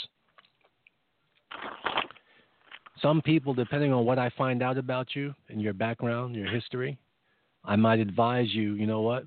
Some 3.01 3.23
people, 3.23 3.55
depending 3.55 3.93
on 3.93 4.05
what 4.05 4.19
I 4.19 4.31
find 4.37 4.63
out 4.63 4.77
about 4.79 5.17
you 5.17 5.35
and 5.49 5.61
your 5.61 5.73
background, 5.73 6.37
your 6.37 6.47
history, 6.47 6.99
I 7.65 7.75
might 7.75 7.99
advise 7.99 8.49
you. 8.53 8.75
You 8.75 8.87
know 8.87 9.01
what? 9.01 9.25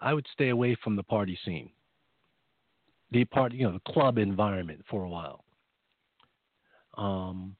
I 0.00 0.12
would 0.12 0.26
stay 0.32 0.48
away 0.48 0.76
from 0.82 0.96
the 0.96 1.02
party 1.02 1.38
scene, 1.44 1.70
the 3.12 3.24
party, 3.24 3.58
you 3.58 3.64
know, 3.64 3.72
the 3.72 3.92
club 3.92 4.18
environment 4.18 4.84
for 4.90 5.04
a 5.04 5.08
while. 5.08 5.44
Um, 6.98 7.54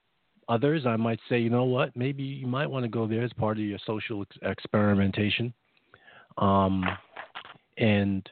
others, 0.48 0.86
I 0.86 0.96
might 0.96 1.20
say, 1.28 1.38
you 1.38 1.50
know 1.50 1.64
what? 1.64 1.96
Maybe 1.96 2.24
you 2.24 2.46
might 2.46 2.66
want 2.68 2.82
to 2.84 2.90
go 2.90 3.06
there 3.06 3.22
as 3.22 3.32
part 3.34 3.58
of 3.58 3.64
your 3.64 3.78
social 3.86 4.22
ex- 4.22 4.38
experimentation. 4.42 5.54
Um, 6.36 6.84
and 7.78 8.28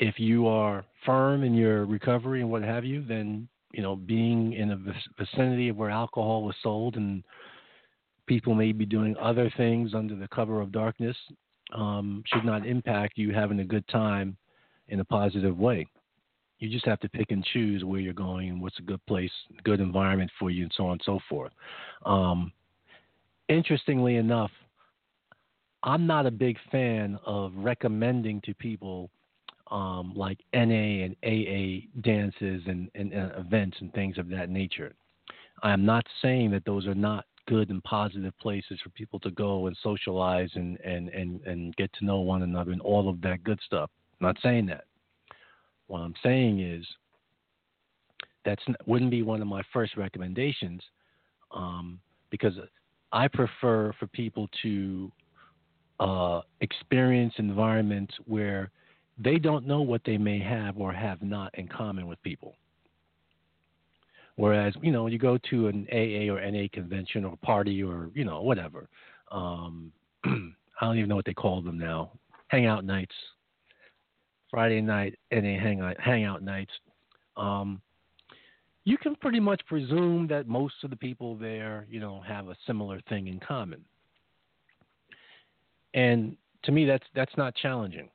if 0.00 0.18
you 0.18 0.48
are 0.48 0.84
firm 1.04 1.44
in 1.44 1.54
your 1.54 1.84
recovery 1.84 2.40
and 2.40 2.50
what 2.50 2.62
have 2.62 2.84
you, 2.84 3.04
then 3.06 3.46
you 3.72 3.82
know 3.82 3.94
being 3.94 4.54
in 4.54 4.72
a 4.72 4.78
vicinity 5.18 5.68
of 5.68 5.76
where 5.76 5.90
alcohol 5.90 6.42
was 6.42 6.56
sold 6.62 6.96
and 6.96 7.22
people 8.26 8.54
may 8.54 8.72
be 8.72 8.86
doing 8.86 9.14
other 9.20 9.52
things 9.56 9.94
under 9.94 10.16
the 10.16 10.28
cover 10.28 10.60
of 10.60 10.72
darkness 10.72 11.16
um, 11.74 12.22
should 12.26 12.44
not 12.44 12.66
impact 12.66 13.18
you 13.18 13.32
having 13.32 13.60
a 13.60 13.64
good 13.64 13.86
time 13.88 14.36
in 14.88 15.00
a 15.00 15.04
positive 15.04 15.58
way. 15.58 15.86
You 16.58 16.68
just 16.68 16.86
have 16.86 17.00
to 17.00 17.08
pick 17.08 17.30
and 17.30 17.44
choose 17.52 17.84
where 17.84 18.00
you're 18.00 18.12
going 18.12 18.50
and 18.50 18.60
what's 18.60 18.78
a 18.78 18.82
good 18.82 19.04
place, 19.06 19.30
good 19.64 19.80
environment 19.80 20.30
for 20.38 20.50
you, 20.50 20.64
and 20.64 20.72
so 20.76 20.86
on 20.86 20.92
and 20.92 21.02
so 21.04 21.18
forth. 21.28 21.52
Um, 22.04 22.52
interestingly 23.48 24.16
enough, 24.16 24.50
I'm 25.82 26.06
not 26.06 26.26
a 26.26 26.30
big 26.30 26.58
fan 26.70 27.18
of 27.24 27.52
recommending 27.56 28.42
to 28.42 28.54
people 28.54 29.10
um, 29.70 30.12
like 30.16 30.38
NA 30.52 31.04
and 31.04 31.16
AA 31.24 31.86
dances 32.00 32.62
and, 32.66 32.90
and, 32.94 33.12
and 33.12 33.32
events 33.36 33.76
and 33.80 33.92
things 33.92 34.18
of 34.18 34.28
that 34.28 34.50
nature. 34.50 34.94
I 35.62 35.72
am 35.72 35.84
not 35.84 36.06
saying 36.22 36.50
that 36.52 36.64
those 36.64 36.86
are 36.86 36.94
not 36.94 37.26
good 37.46 37.70
and 37.70 37.82
positive 37.84 38.36
places 38.38 38.78
for 38.82 38.90
people 38.90 39.18
to 39.20 39.30
go 39.30 39.66
and 39.66 39.76
socialize 39.82 40.50
and, 40.54 40.78
and, 40.80 41.08
and, 41.08 41.40
and 41.42 41.74
get 41.76 41.92
to 41.94 42.04
know 42.04 42.20
one 42.20 42.42
another 42.42 42.72
and 42.72 42.80
all 42.80 43.08
of 43.08 43.20
that 43.22 43.44
good 43.44 43.60
stuff. 43.64 43.90
I'm 44.20 44.26
not 44.26 44.36
saying 44.42 44.66
that. 44.66 44.84
What 45.86 46.00
I'm 46.00 46.14
saying 46.22 46.60
is 46.60 46.86
that's 48.44 48.62
wouldn't 48.86 49.10
be 49.10 49.22
one 49.22 49.42
of 49.42 49.48
my 49.48 49.62
first 49.72 49.96
recommendations 49.96 50.80
um, 51.50 51.98
because 52.30 52.54
I 53.12 53.28
prefer 53.28 53.92
for 53.98 54.06
people 54.06 54.48
to 54.62 55.10
uh, 55.98 56.40
experience 56.60 57.34
environments 57.38 58.14
where 58.26 58.70
they 59.22 59.38
don't 59.38 59.66
know 59.66 59.82
what 59.82 60.02
they 60.04 60.16
may 60.16 60.38
have 60.38 60.78
or 60.78 60.92
have 60.92 61.22
not 61.22 61.54
in 61.58 61.68
common 61.68 62.06
with 62.06 62.22
people. 62.22 62.54
Whereas, 64.36 64.72
you 64.80 64.90
know, 64.90 65.06
you 65.06 65.18
go 65.18 65.38
to 65.50 65.68
an 65.68 65.86
AA 65.92 66.32
or 66.32 66.40
NA 66.50 66.66
convention 66.72 67.26
or 67.26 67.36
party 67.42 67.82
or, 67.82 68.08
you 68.14 68.24
know, 68.24 68.40
whatever. 68.40 68.88
Um, 69.30 69.92
I 70.24 70.86
don't 70.86 70.96
even 70.96 71.10
know 71.10 71.16
what 71.16 71.26
they 71.26 71.34
call 71.34 71.60
them 71.60 71.78
now. 71.78 72.12
Hangout 72.48 72.84
nights, 72.84 73.14
Friday 74.50 74.80
night 74.80 75.18
NA 75.30 75.58
hangout, 76.02 76.42
nights. 76.42 76.72
Um, 77.36 77.82
you 78.84 78.96
can 78.96 79.14
pretty 79.14 79.40
much 79.40 79.60
presume 79.66 80.26
that 80.28 80.48
most 80.48 80.74
of 80.82 80.90
the 80.90 80.96
people 80.96 81.36
there, 81.36 81.86
you 81.90 82.00
know, 82.00 82.22
have 82.26 82.48
a 82.48 82.56
similar 82.66 83.00
thing 83.10 83.26
in 83.26 83.38
common. 83.40 83.84
And 85.92 86.36
to 86.64 86.72
me, 86.72 86.86
that's 86.86 87.06
that's 87.14 87.36
not 87.36 87.54
challenging. 87.56 88.08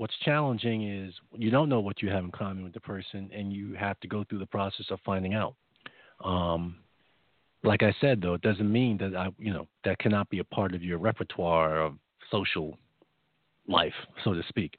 What's 0.00 0.16
challenging 0.24 0.90
is 0.90 1.12
you 1.36 1.50
don't 1.50 1.68
know 1.68 1.80
what 1.80 2.00
you 2.00 2.08
have 2.08 2.24
in 2.24 2.30
common 2.30 2.64
with 2.64 2.72
the 2.72 2.80
person, 2.80 3.28
and 3.34 3.52
you 3.52 3.74
have 3.74 4.00
to 4.00 4.08
go 4.08 4.24
through 4.24 4.38
the 4.38 4.46
process 4.46 4.86
of 4.88 4.98
finding 5.04 5.34
out. 5.34 5.56
Um, 6.24 6.78
like 7.64 7.82
I 7.82 7.94
said, 8.00 8.22
though, 8.22 8.32
it 8.32 8.40
doesn't 8.40 8.72
mean 8.72 8.96
that 8.96 9.14
I, 9.14 9.28
you 9.38 9.52
know, 9.52 9.68
that 9.84 9.98
cannot 9.98 10.30
be 10.30 10.38
a 10.38 10.44
part 10.44 10.74
of 10.74 10.82
your 10.82 10.96
repertoire 10.96 11.82
of 11.82 11.96
social 12.30 12.78
life, 13.68 13.92
so 14.24 14.32
to 14.32 14.42
speak. 14.48 14.78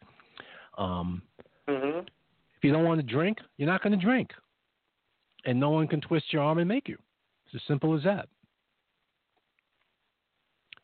Um, 0.80 1.22
Mm-hmm. 1.69 1.99
if 1.99 2.64
you 2.64 2.73
don't 2.73 2.85
want 2.85 2.99
to 2.99 3.06
drink, 3.06 3.38
you're 3.57 3.69
not 3.69 3.84
going 3.84 3.98
to 3.98 4.03
drink, 4.03 4.31
and 5.45 5.60
no 5.60 5.69
one 5.69 5.88
can 5.88 6.02
twist 6.02 6.34
your 6.34 6.41
arm 6.41 6.57
and 6.57 6.68
make 6.68 6.89
you. 6.89 6.98
It's 7.45 7.61
as 7.61 7.68
simple 7.68 7.95
as 7.95 8.03
that. 8.06 8.27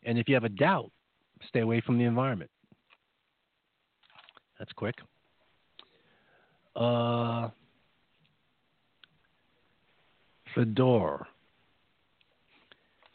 And 0.04 0.20
if 0.20 0.30
you 0.30 0.36
have 0.36 0.44
a 0.44 0.50
doubt, 0.50 0.92
stay 1.50 1.62
away 1.62 1.82
from 1.82 1.98
the 1.98 2.04
environment. 2.04 2.52
That's 4.60 4.72
quick. 4.74 4.96
Uh, 6.76 7.50
Fedor. 10.56 11.28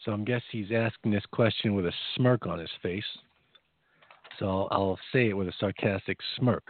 So 0.05 0.12
I'm 0.12 0.24
guess 0.24 0.43
he's 0.51 0.73
asking 0.74 1.12
this 1.12 1.24
question 1.32 1.74
with 1.74 1.86
a 1.86 1.93
smirk 2.16 2.47
on 2.47 2.59
his 2.59 2.70
face. 2.82 3.05
So 4.39 4.66
I'll 4.70 4.98
say 5.12 5.28
it 5.28 5.35
with 5.35 5.48
a 5.48 5.52
sarcastic 5.60 6.19
smirk. 6.36 6.64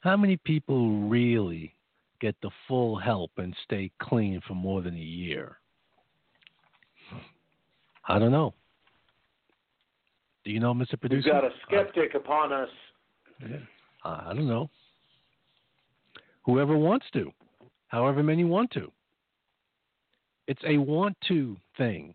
How 0.00 0.16
many 0.16 0.36
people 0.36 1.02
really 1.08 1.74
get 2.20 2.34
the 2.42 2.50
full 2.66 2.96
help 2.96 3.30
and 3.36 3.54
stay 3.64 3.90
clean 4.00 4.40
for 4.46 4.54
more 4.54 4.82
than 4.82 4.94
a 4.94 4.98
year? 4.98 5.58
I 8.08 8.18
don't 8.18 8.32
know. 8.32 8.54
Do 10.44 10.50
you 10.50 10.60
know, 10.60 10.72
Mr. 10.72 10.98
Producer? 10.98 11.30
We've 11.32 11.42
got 11.42 11.44
a 11.44 11.50
skeptic 11.66 12.14
upon 12.14 12.52
us. 12.52 12.68
Yeah. 13.40 13.56
I 14.04 14.32
don't 14.34 14.48
know. 14.48 14.70
Whoever 16.44 16.76
wants 16.76 17.06
to, 17.12 17.30
however 17.88 18.22
many 18.22 18.44
want 18.44 18.70
to. 18.72 18.90
It's 20.46 20.62
a 20.66 20.78
want 20.78 21.16
to 21.28 21.56
thing. 21.76 22.14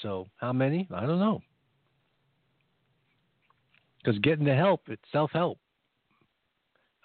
So, 0.00 0.28
how 0.36 0.52
many? 0.52 0.88
I 0.92 1.06
don't 1.06 1.20
know. 1.20 1.40
Because 4.02 4.18
getting 4.20 4.44
the 4.44 4.54
help, 4.54 4.82
it's 4.88 5.02
self 5.12 5.30
help. 5.32 5.58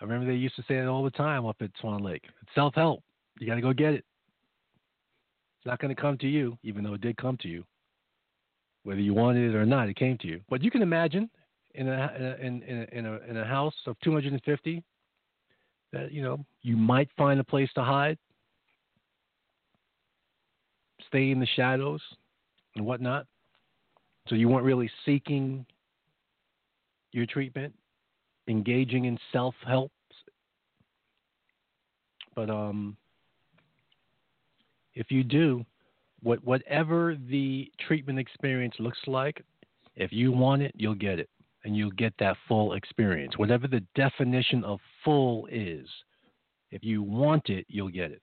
I 0.02 0.04
remember 0.04 0.26
they 0.32 0.38
used 0.38 0.56
to 0.56 0.64
say 0.68 0.78
it 0.78 0.86
all 0.86 1.04
the 1.04 1.12
time 1.12 1.46
up 1.46 1.58
at 1.62 1.72
Swan 1.80 2.04
Lake. 2.04 2.24
It's 2.42 2.56
self 2.56 2.76
help. 2.76 3.04
You 3.40 3.48
got 3.48 3.56
to 3.56 3.62
go 3.62 3.74
get 3.74 3.94
it. 3.94 4.04
It's 5.60 5.66
not 5.66 5.80
going 5.80 5.96
to 5.96 6.02
come 6.02 6.18
to 6.20 6.28
you, 6.28 6.58
even 6.64 6.84
though 6.84 6.94
it 6.94 7.02
did 7.02 7.18
come 7.18 7.38
to 7.38 7.48
you. 7.48 7.64
Whether 8.88 9.02
you 9.02 9.14
wanted 9.14 9.54
it 9.54 9.58
or 9.58 9.66
not, 9.66 9.90
it 9.90 9.98
came 9.98 10.18
to 10.20 10.28
you. 10.28 10.40
But 10.50 10.64
you 10.64 10.72
can 10.72 10.82
imagine 10.82 11.30
in 11.76 11.90
a 11.90 12.38
in 12.40 12.64
in 12.64 12.78
a, 12.78 12.98
in 12.98 13.06
a, 13.06 13.20
in 13.30 13.36
a 13.36 13.44
house 13.44 13.76
of 13.86 14.00
250 14.02 14.82
that 15.92 16.14
you 16.14 16.22
know 16.22 16.46
you 16.62 16.78
might 16.78 17.10
find 17.18 17.42
a 17.42 17.44
place 17.44 17.70
to 17.76 17.84
hide, 17.84 18.18
stay 21.06 21.32
in 21.32 21.40
the 21.42 21.48
shadows 21.58 22.00
and 22.78 22.86
whatnot. 22.86 23.26
So 24.30 24.36
you 24.36 24.48
weren't 24.48 24.64
really 24.64 24.90
seeking 25.06 25.66
your 27.12 27.26
treatment, 27.26 27.76
engaging 28.48 29.04
in 29.04 29.18
self 29.34 29.56
help. 29.66 29.92
But 32.38 32.50
um, 32.50 32.96
if 34.96 35.12
you 35.12 35.26
do, 35.26 35.66
what 36.28 36.44
whatever 36.44 37.16
the 37.30 37.72
treatment 37.88 38.20
experience 38.20 38.76
looks 38.80 39.00
like, 39.08 39.42
if 39.96 40.12
you 40.12 40.34
want 40.34 40.62
it, 40.62 40.74
you'll 40.76 40.94
get 40.94 41.20
it, 41.20 41.30
and 41.64 41.74
you'll 41.74 41.90
get 41.92 42.14
that 42.20 42.36
full 42.50 42.74
experience. 42.74 43.38
Whatever 43.38 43.66
the 43.66 43.82
definition 43.96 44.62
of 44.66 44.80
full 45.06 45.48
is, 45.50 45.88
if 46.70 46.84
you 46.84 47.02
want 47.02 47.48
it, 47.48 47.66
you'll 47.70 47.88
get 47.88 48.12
it. 48.12 48.22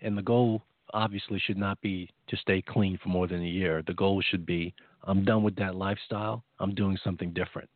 And 0.00 0.18
the 0.18 0.22
goal 0.22 0.62
obviously 0.92 1.38
should 1.38 1.56
not 1.56 1.80
be 1.80 2.10
to 2.26 2.36
stay 2.38 2.60
clean 2.60 2.98
for 3.00 3.08
more 3.08 3.28
than 3.28 3.40
a 3.40 3.48
year. 3.48 3.84
The 3.86 3.94
goal 3.94 4.20
should 4.20 4.44
be 4.44 4.74
I'm 5.04 5.24
done 5.24 5.44
with 5.44 5.54
that 5.56 5.76
lifestyle. 5.76 6.42
I'm 6.58 6.74
doing 6.74 6.98
something 7.04 7.32
different. 7.32 7.70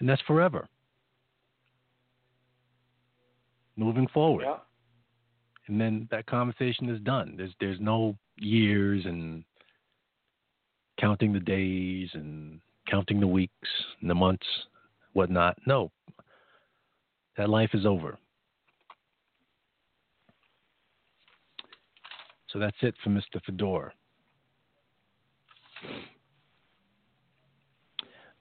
And 0.00 0.08
that's 0.08 0.22
forever. 0.22 0.68
Moving 3.76 4.08
forward. 4.08 4.44
Yeah. 4.46 4.56
And 5.68 5.80
then 5.80 6.06
that 6.10 6.26
conversation 6.26 6.88
is 6.88 7.00
done. 7.00 7.34
There's 7.36 7.54
there's 7.60 7.80
no 7.80 8.16
years 8.38 9.04
and 9.04 9.44
counting 10.98 11.32
the 11.32 11.40
days 11.40 12.08
and 12.14 12.60
counting 12.88 13.20
the 13.20 13.26
weeks 13.26 13.68
and 14.00 14.08
the 14.08 14.14
months, 14.14 14.46
whatnot. 15.12 15.58
No. 15.66 15.90
That 17.36 17.50
life 17.50 17.70
is 17.74 17.84
over. 17.84 18.16
So 22.48 22.58
that's 22.58 22.76
it 22.80 22.94
for 23.02 23.10
Mr. 23.10 23.42
Fedor. 23.44 23.92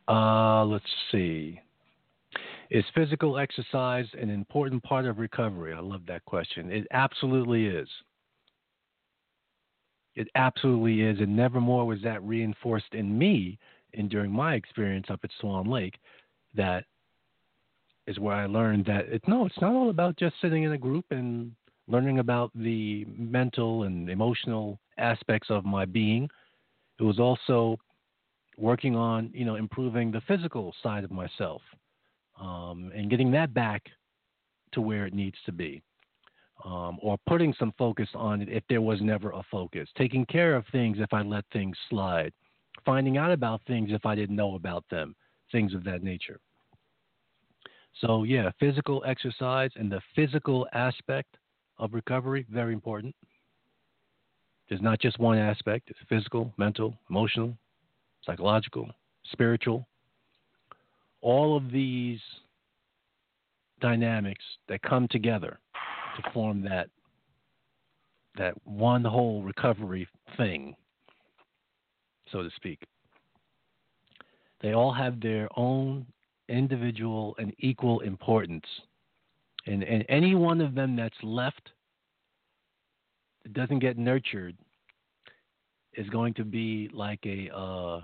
Uh, 0.07 0.64
let's 0.65 0.85
see. 1.11 1.60
Is 2.72 2.84
physical 2.96 3.38
exercise 3.38 4.08
an 4.20 4.30
important 4.30 4.82
part 4.84 5.06
of 5.06 5.20
recovery? 5.20 5.74
I 5.74 5.80
love 5.80 6.02
that 6.08 6.26
question. 6.26 6.72
It 6.72 6.88
absolutely 6.92 7.68
is. 7.68 7.88
It 10.16 10.28
absolutely 10.36 11.02
is. 11.02 11.20
And 11.20 11.36
never 11.36 11.62
more 11.62 11.86
was 11.86 12.02
that 12.04 12.24
reinforced 12.24 12.94
in 12.94 13.16
me 13.18 13.60
and 13.94 14.10
during 14.10 14.32
my 14.32 14.56
experience 14.56 15.08
up 15.10 15.20
at 15.24 15.30
Swan 15.40 15.70
Lake 15.70 15.96
that 16.56 16.86
is 18.08 18.20
where 18.20 18.36
I 18.36 18.46
learned 18.46 18.86
that 18.86 19.06
it, 19.10 19.22
no, 19.28 19.46
it's 19.46 19.60
not 19.62 19.74
all 19.74 19.90
about 19.90 20.18
just 20.18 20.36
sitting 20.42 20.64
in 20.64 20.72
a 20.72 20.78
group 20.78 21.06
and 21.12 21.52
learning 21.88 22.20
about 22.20 22.52
the 22.56 23.06
mental 23.06 23.84
and 23.84 24.10
emotional 24.10 24.80
aspects 24.98 25.50
of 25.50 25.66
my 25.66 25.86
being. 25.86 26.30
It 27.00 27.04
was 27.04 27.20
also 27.20 27.78
working 28.58 28.96
on, 28.96 29.30
you 29.34 29.46
know, 29.46 29.56
improving 29.56 30.12
the 30.12 30.22
physical 30.22 30.74
side 30.82 31.04
of 31.04 31.12
myself 31.12 31.62
um, 32.40 32.91
and 32.95 33.10
getting 33.10 33.32
that 33.32 33.53
back 33.53 33.84
to 34.74 34.82
where 34.82 35.06
it 35.06 35.14
needs 35.14 35.38
to 35.45 35.52
be. 35.52 35.82
Um, 36.64 36.98
or 37.02 37.18
putting 37.28 37.53
some 37.60 37.74
focus 37.78 38.07
on 38.16 38.41
it 38.41 38.49
if 38.49 38.64
there 38.70 38.82
was 38.82 39.02
never 39.02 39.32
a 39.32 39.44
focus, 39.52 39.90
taking 39.98 40.26
care 40.26 40.56
of 40.56 40.66
things 40.72 40.98
if 40.99 41.14
I 41.14 41.22
let 41.22 41.44
things 41.52 41.78
slide, 41.90 42.32
finding 42.86 43.18
out 43.18 43.32
about 43.32 43.62
things 43.68 43.90
if 43.91 44.06
I 44.06 44.16
didn't 44.16 44.38
know 44.38 44.56
about 44.56 44.86
them, 44.90 45.16
things 45.52 45.74
of 45.74 45.84
that 45.84 46.02
nature. 46.02 46.40
So, 48.02 48.24
yeah, 48.24 48.52
physical 48.60 49.03
exercise 49.06 49.72
and 49.76 49.91
the 49.91 50.02
physical 50.16 50.68
aspect 50.74 51.38
of 51.78 51.94
recovery, 51.94 52.45
very 52.49 52.74
important. 52.74 53.16
There's 54.68 54.82
not 54.82 54.99
just 54.99 55.20
one 55.20 55.38
aspect, 55.38 55.90
it's 55.90 55.99
physical, 56.10 56.53
mental, 56.57 56.98
emotional, 57.10 57.57
psychological, 58.26 58.90
spiritual. 59.32 59.88
All 61.26 61.57
of 61.57 61.72
these 61.72 62.19
dynamics 63.81 64.43
that 64.69 64.84
come 64.84 65.07
together 65.10 65.60
to 66.15 66.31
form 66.31 66.61
that 66.65 66.88
that 68.38 68.53
one 68.64 69.03
whole 69.03 69.41
recovery 69.41 70.07
thing, 70.38 70.76
so 72.31 72.43
to 72.43 72.49
speak. 72.56 72.80
They 74.61 74.73
all 74.73 74.93
have 74.93 75.19
their 75.19 75.49
own 75.57 76.06
individual 76.47 77.35
and 77.39 77.56
equal 77.57 78.02
importance. 78.02 78.65
And, 79.65 79.81
and 79.84 80.06
any 80.10 80.35
one 80.35 80.61
of 80.61 80.76
them 80.76 80.95
that's 80.95 81.15
left 81.23 81.72
that 83.43 83.53
doesn't 83.53 83.80
get 83.80 83.97
nurtured 83.97 84.56
is 85.95 86.07
going 86.10 86.35
to 86.35 86.43
be 86.43 86.88
like 86.93 87.26
a 87.26 87.49
uh, 87.56 88.02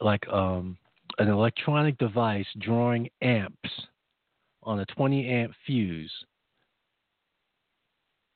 like 0.00 0.26
um, 0.28 0.76
an 1.18 1.28
electronic 1.28 1.98
device 1.98 2.46
drawing 2.60 3.08
amps 3.22 3.70
on 4.62 4.80
a 4.80 4.86
20 4.86 5.28
amp 5.28 5.52
fuse, 5.66 6.12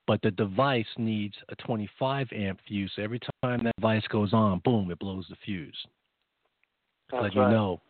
but 0.07 0.21
the 0.23 0.31
device 0.31 0.87
needs 0.99 1.35
a 1.49 1.57
25 1.57 2.29
amp 2.33 2.61
fuse. 2.67 2.93
So 2.97 3.03
every 3.03 3.21
time 3.43 3.65
that 3.65 3.77
device 3.77 4.07
goes 4.09 4.33
on, 4.33 4.61
boom, 4.65 4.91
it 4.91 4.99
blows 4.99 5.27
the 5.29 5.37
fuse. 5.45 5.77
That's 7.11 7.23
Let 7.23 7.37
right. 7.37 7.49
you 7.49 7.57
know, 7.57 7.81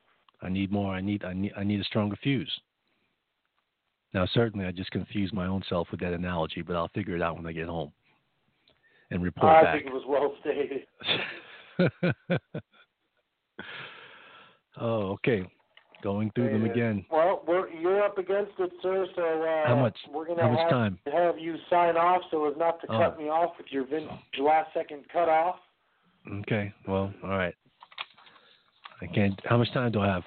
I 0.43 0.49
need 0.49 0.71
more. 0.71 0.93
I 0.93 1.01
need 1.01 1.25
I 1.25 1.33
need 1.33 1.53
I 1.57 1.65
need 1.65 1.81
a 1.81 1.85
stronger 1.85 2.17
fuse. 2.23 2.53
Now, 4.13 4.27
certainly, 4.33 4.67
I 4.67 4.73
just 4.73 4.91
confused 4.91 5.35
my 5.35 5.47
own 5.47 5.63
self 5.69 5.89
with 5.91 6.01
that 6.01 6.13
analogy, 6.13 6.63
but 6.63 6.77
I'll 6.77 6.89
figure 6.89 7.17
it 7.17 7.23
out 7.23 7.37
when 7.37 7.47
I 7.47 7.53
get 7.53 7.69
home 7.69 7.93
and 9.11 9.23
report 9.23 9.53
I 9.53 9.63
back. 9.63 9.75
think 9.75 9.87
it 9.87 9.93
was 9.93 10.05
well 10.07 10.35
stated. 10.41 10.87
oh, 14.81 15.13
okay. 15.13 15.43
Going 16.03 16.31
through 16.35 16.51
them 16.53 16.65
again. 16.71 17.05
Well, 17.11 17.43
we're, 17.49 17.69
you're 17.71 18.03
up 18.05 18.19
against 18.19 18.53
it, 18.59 18.71
sir. 18.83 19.07
So 19.17 19.23
uh, 19.23 19.67
How 19.67 19.77
much- 19.77 19.97
We're 20.13 20.27
gonna 20.27 20.43
how 20.43 20.51
much 20.51 20.61
have, 20.61 20.71
time? 20.71 20.99
have 21.13 21.39
you 21.39 21.57
sign 21.71 21.97
off 21.97 22.23
so 22.31 22.47
as 22.49 22.57
not 22.59 22.81
to 22.83 22.87
Oh. 22.93 22.99
cut 22.99 23.19
me 23.19 23.25
off 23.29 23.53
with 23.59 23.67
your 23.71 23.87
vin- 23.87 24.09
last 24.39 24.73
second 24.75 25.05
cut 25.13 25.29
off. 25.29 25.57
Okay. 26.43 26.73
Well, 26.87 27.13
all 27.25 27.31
right. 27.31 27.55
I 29.01 29.07
can't. 29.07 29.41
How 29.45 29.57
much 29.57 29.73
time 29.73 29.91
do 29.93 30.01
I 30.01 30.07
have? 30.09 30.23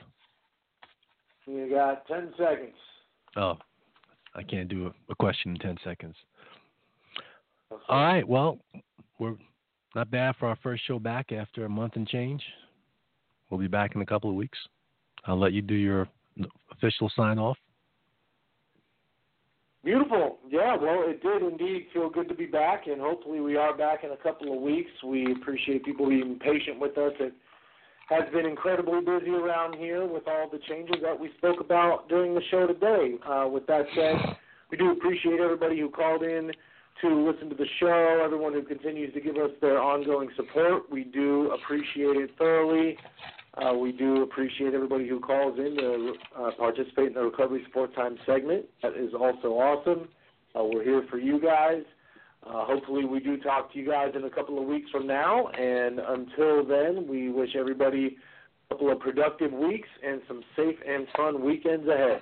You 1.46 1.70
got 1.70 2.06
ten 2.08 2.34
seconds. 2.38 2.76
Oh, 3.36 3.58
I 4.36 4.44
can't 4.44 4.70
do 4.70 4.88
a, 4.88 5.12
a 5.12 5.16
question 5.16 5.52
in 5.52 5.60
ten 5.60 5.78
seconds. 5.84 6.16
All 7.88 8.04
right. 8.04 8.28
Well, 8.28 8.60
we're 9.20 9.36
not 9.96 10.10
bad 10.12 10.36
for 10.40 10.48
our 10.48 10.58
first 10.62 10.86
show 10.88 11.00
back 11.00 11.32
after 11.32 11.66
a 11.66 11.70
month 11.70 11.96
and 11.96 12.08
change. 12.08 12.44
We'll 13.50 13.60
be 13.60 13.68
back 13.68 13.96
in 13.96 14.02
a 14.02 14.06
couple 14.06 14.30
of 14.30 14.36
weeks. 14.36 14.58
I'll 15.26 15.40
let 15.40 15.54
you 15.54 15.62
do 15.62 15.74
your 15.74 16.08
official 16.72 17.12
sign 17.16 17.40
off. 17.40 17.58
Beautiful. 19.84 20.40
Yeah, 20.50 20.76
well, 20.76 21.04
it 21.08 21.24
did 21.24 21.42
indeed 21.42 21.88
feel 21.94 22.10
good 22.10 22.28
to 22.28 22.36
be 22.36 22.46
back, 22.46 22.88
and 22.88 23.00
hopefully 23.00 23.40
we 23.40 23.56
are 23.56 23.76
back 23.76 24.04
in 24.04 24.12
a 24.12 24.18
couple 24.18 24.54
of 24.54 24.62
weeks. 24.62 24.92
We 25.06 25.32
appreciate 25.32 25.86
people 25.86 26.10
being 26.10 26.38
patient 26.40 26.80
with 26.80 26.98
us 26.98 27.14
It 27.20 27.34
has 28.10 28.24
been 28.34 28.46
incredibly 28.46 29.00
busy 29.00 29.32
around 29.32 29.76
here 29.78 30.06
with 30.06 30.24
all 30.28 30.50
the 30.52 30.60
changes 30.68 30.98
that 31.02 31.18
we 31.18 31.30
spoke 31.38 31.62
about 31.62 32.10
during 32.10 32.36
the 32.36 32.42
show 32.52 32.68
today. 32.68 33.16
Uh, 33.26 33.48
with 33.48 33.68
that 33.68 33.86
said, 33.96 34.36
we 34.70 34.78
do 34.78 34.92
appreciate 34.92 35.40
everybody 35.40 35.80
who 35.80 35.90
called 35.90 36.24
in 36.24 36.52
to 37.02 37.32
listen 37.32 37.50
to 37.50 37.56
the 37.56 37.68
show, 37.80 38.22
everyone 38.24 38.52
who 38.52 38.64
continues 38.64 39.14
to 39.14 39.22
give 39.22 39.38
us 39.38 39.52
their 39.62 39.82
ongoing 39.82 40.30
support. 40.36 40.92
We 40.92 41.06
do 41.06 41.52
appreciate 41.52 42.18
it 42.18 42.32
thoroughly. 42.38 42.98
Uh, 43.62 43.74
we 43.74 43.92
do 43.92 44.22
appreciate 44.24 44.74
everybody 44.74 45.08
who 45.08 45.20
calls 45.20 45.58
in 45.58 45.76
to 45.76 46.14
uh, 46.38 46.52
participate 46.58 47.08
in 47.08 47.14
the 47.14 47.22
Recovery 47.22 47.62
Support 47.66 47.94
Time 47.94 48.18
segment. 48.26 48.66
That 48.82 48.96
is 48.96 49.14
also 49.14 49.50
awesome. 49.50 50.08
Uh, 50.58 50.64
we're 50.64 50.84
here 50.84 51.06
for 51.10 51.18
you 51.18 51.42
guys. 51.42 51.84
Uh, 52.46 52.66
hopefully, 52.66 53.04
we 53.04 53.20
do 53.20 53.38
talk 53.38 53.74
to 53.74 53.80
you 53.80 53.86
guys 53.86 54.14
in 54.16 54.24
a 54.24 54.30
couple 54.30 54.62
of 54.62 54.66
weeks 54.66 54.90
from 54.92 55.06
now. 55.06 55.48
And 55.48 56.00
until 56.00 56.66
then, 56.66 57.06
we 57.08 57.30
wish 57.30 57.50
everybody 57.58 58.18
a 58.70 58.74
couple 58.74 58.92
of 58.92 59.00
productive 59.00 59.52
weeks 59.52 59.90
and 60.06 60.22
some 60.28 60.42
safe 60.56 60.78
and 60.88 61.06
fun 61.18 61.44
weekends 61.44 61.88
ahead. 61.88 62.22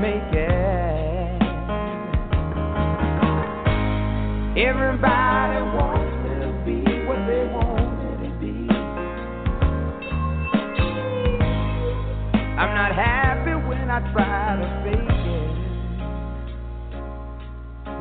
Make 0.00 0.32
it. 0.32 1.42
Everybody 4.58 5.60
wants 5.76 6.16
to 6.28 6.48
be 6.64 6.80
what 7.06 7.20
they 7.26 7.44
want 7.52 8.22
to 8.22 8.28
be. 8.40 8.54
I'm 12.58 12.72
not 12.74 12.94
happy 12.94 13.54
when 13.68 13.90
I 13.90 14.00
try 14.12 14.56
to 14.56 14.66
fake 14.84 15.26
it. 15.26 15.56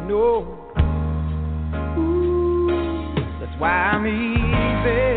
No. 0.07 0.61
Ooh, 1.97 3.15
That's 3.39 3.55
why 3.59 3.69
I'm 3.69 4.05
easy. 4.07 5.14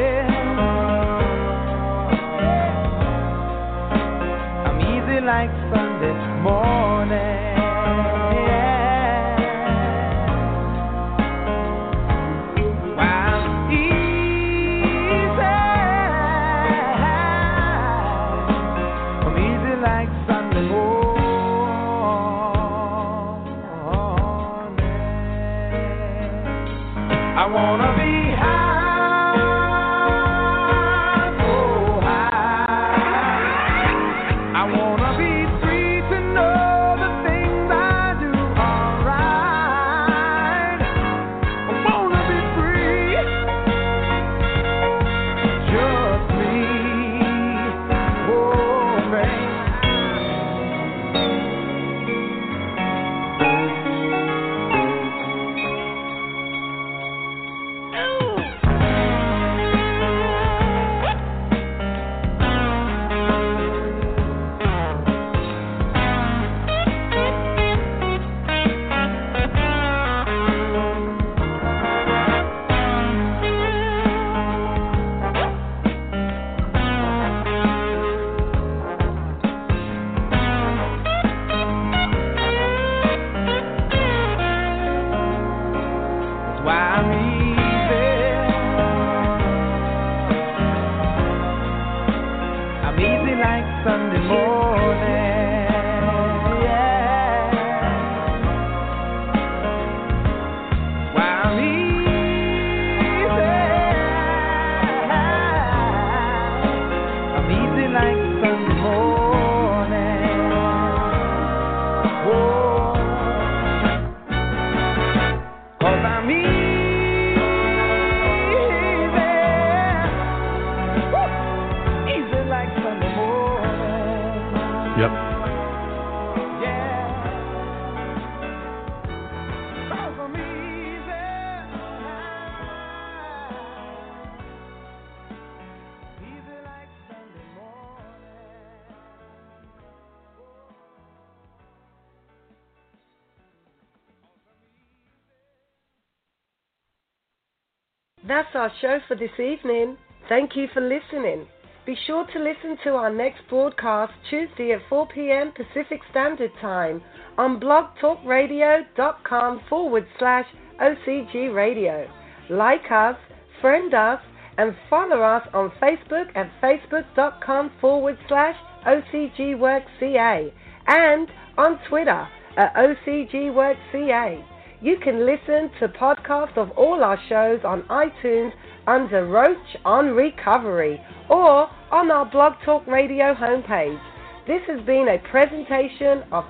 Our 148.59 148.73
show 148.81 148.99
for 149.07 149.15
this 149.15 149.31
evening. 149.39 149.97
Thank 150.29 150.57
you 150.57 150.67
for 150.75 150.81
listening. 150.81 151.47
Be 151.87 151.97
sure 152.07 152.27
to 152.27 152.39
listen 152.39 152.77
to 152.85 152.91
our 152.91 153.13
next 153.13 153.41
broadcast 153.49 154.13
Tuesday 154.29 154.73
at 154.73 154.81
4 154.89 155.09
p.m. 155.15 155.53
Pacific 155.53 156.01
Standard 156.11 156.51
Time 156.61 157.01
on 157.39 157.61
blogtalkradio.com 157.61 159.61
forward 159.69 160.07
slash 160.19 160.47
OCG 160.83 161.55
Radio. 161.55 162.11
Like 162.51 162.91
us, 162.91 163.17
friend 163.61 163.95
us, 163.95 164.21
and 164.59 164.75
follow 164.91 165.23
us 165.23 165.47
on 165.55 165.71
Facebook 165.81 166.27
at 166.35 166.51
facebook.com 166.61 167.71
forward 167.81 168.19
slash 168.27 168.57
OCGWorkCA 168.87 170.53
and 170.89 171.29
on 171.57 171.79
Twitter 171.89 172.27
at 172.57 172.75
OCGWorkCA. 172.75 174.45
You 174.81 174.97
can 175.03 175.27
listen 175.27 175.71
to 175.81 175.89
podcasts 175.89 176.57
of 176.57 176.71
all 176.79 177.03
our 177.03 177.19
shows 177.29 177.61
on 177.65 177.83
iTunes 177.85 178.53
under 178.87 179.27
Roach 179.27 179.77
on 179.85 180.11
Recovery 180.11 181.01
or 181.29 181.69
on 181.91 182.11
our 182.13 182.25
Blog 182.25 182.55
Talk 182.65 182.87
Radio 182.87 183.35
homepage. 183.35 184.01
This 184.47 184.63
has 184.69 184.81
been 184.87 185.09
a 185.09 185.19
presentation 185.31 186.23
of. 186.31 186.45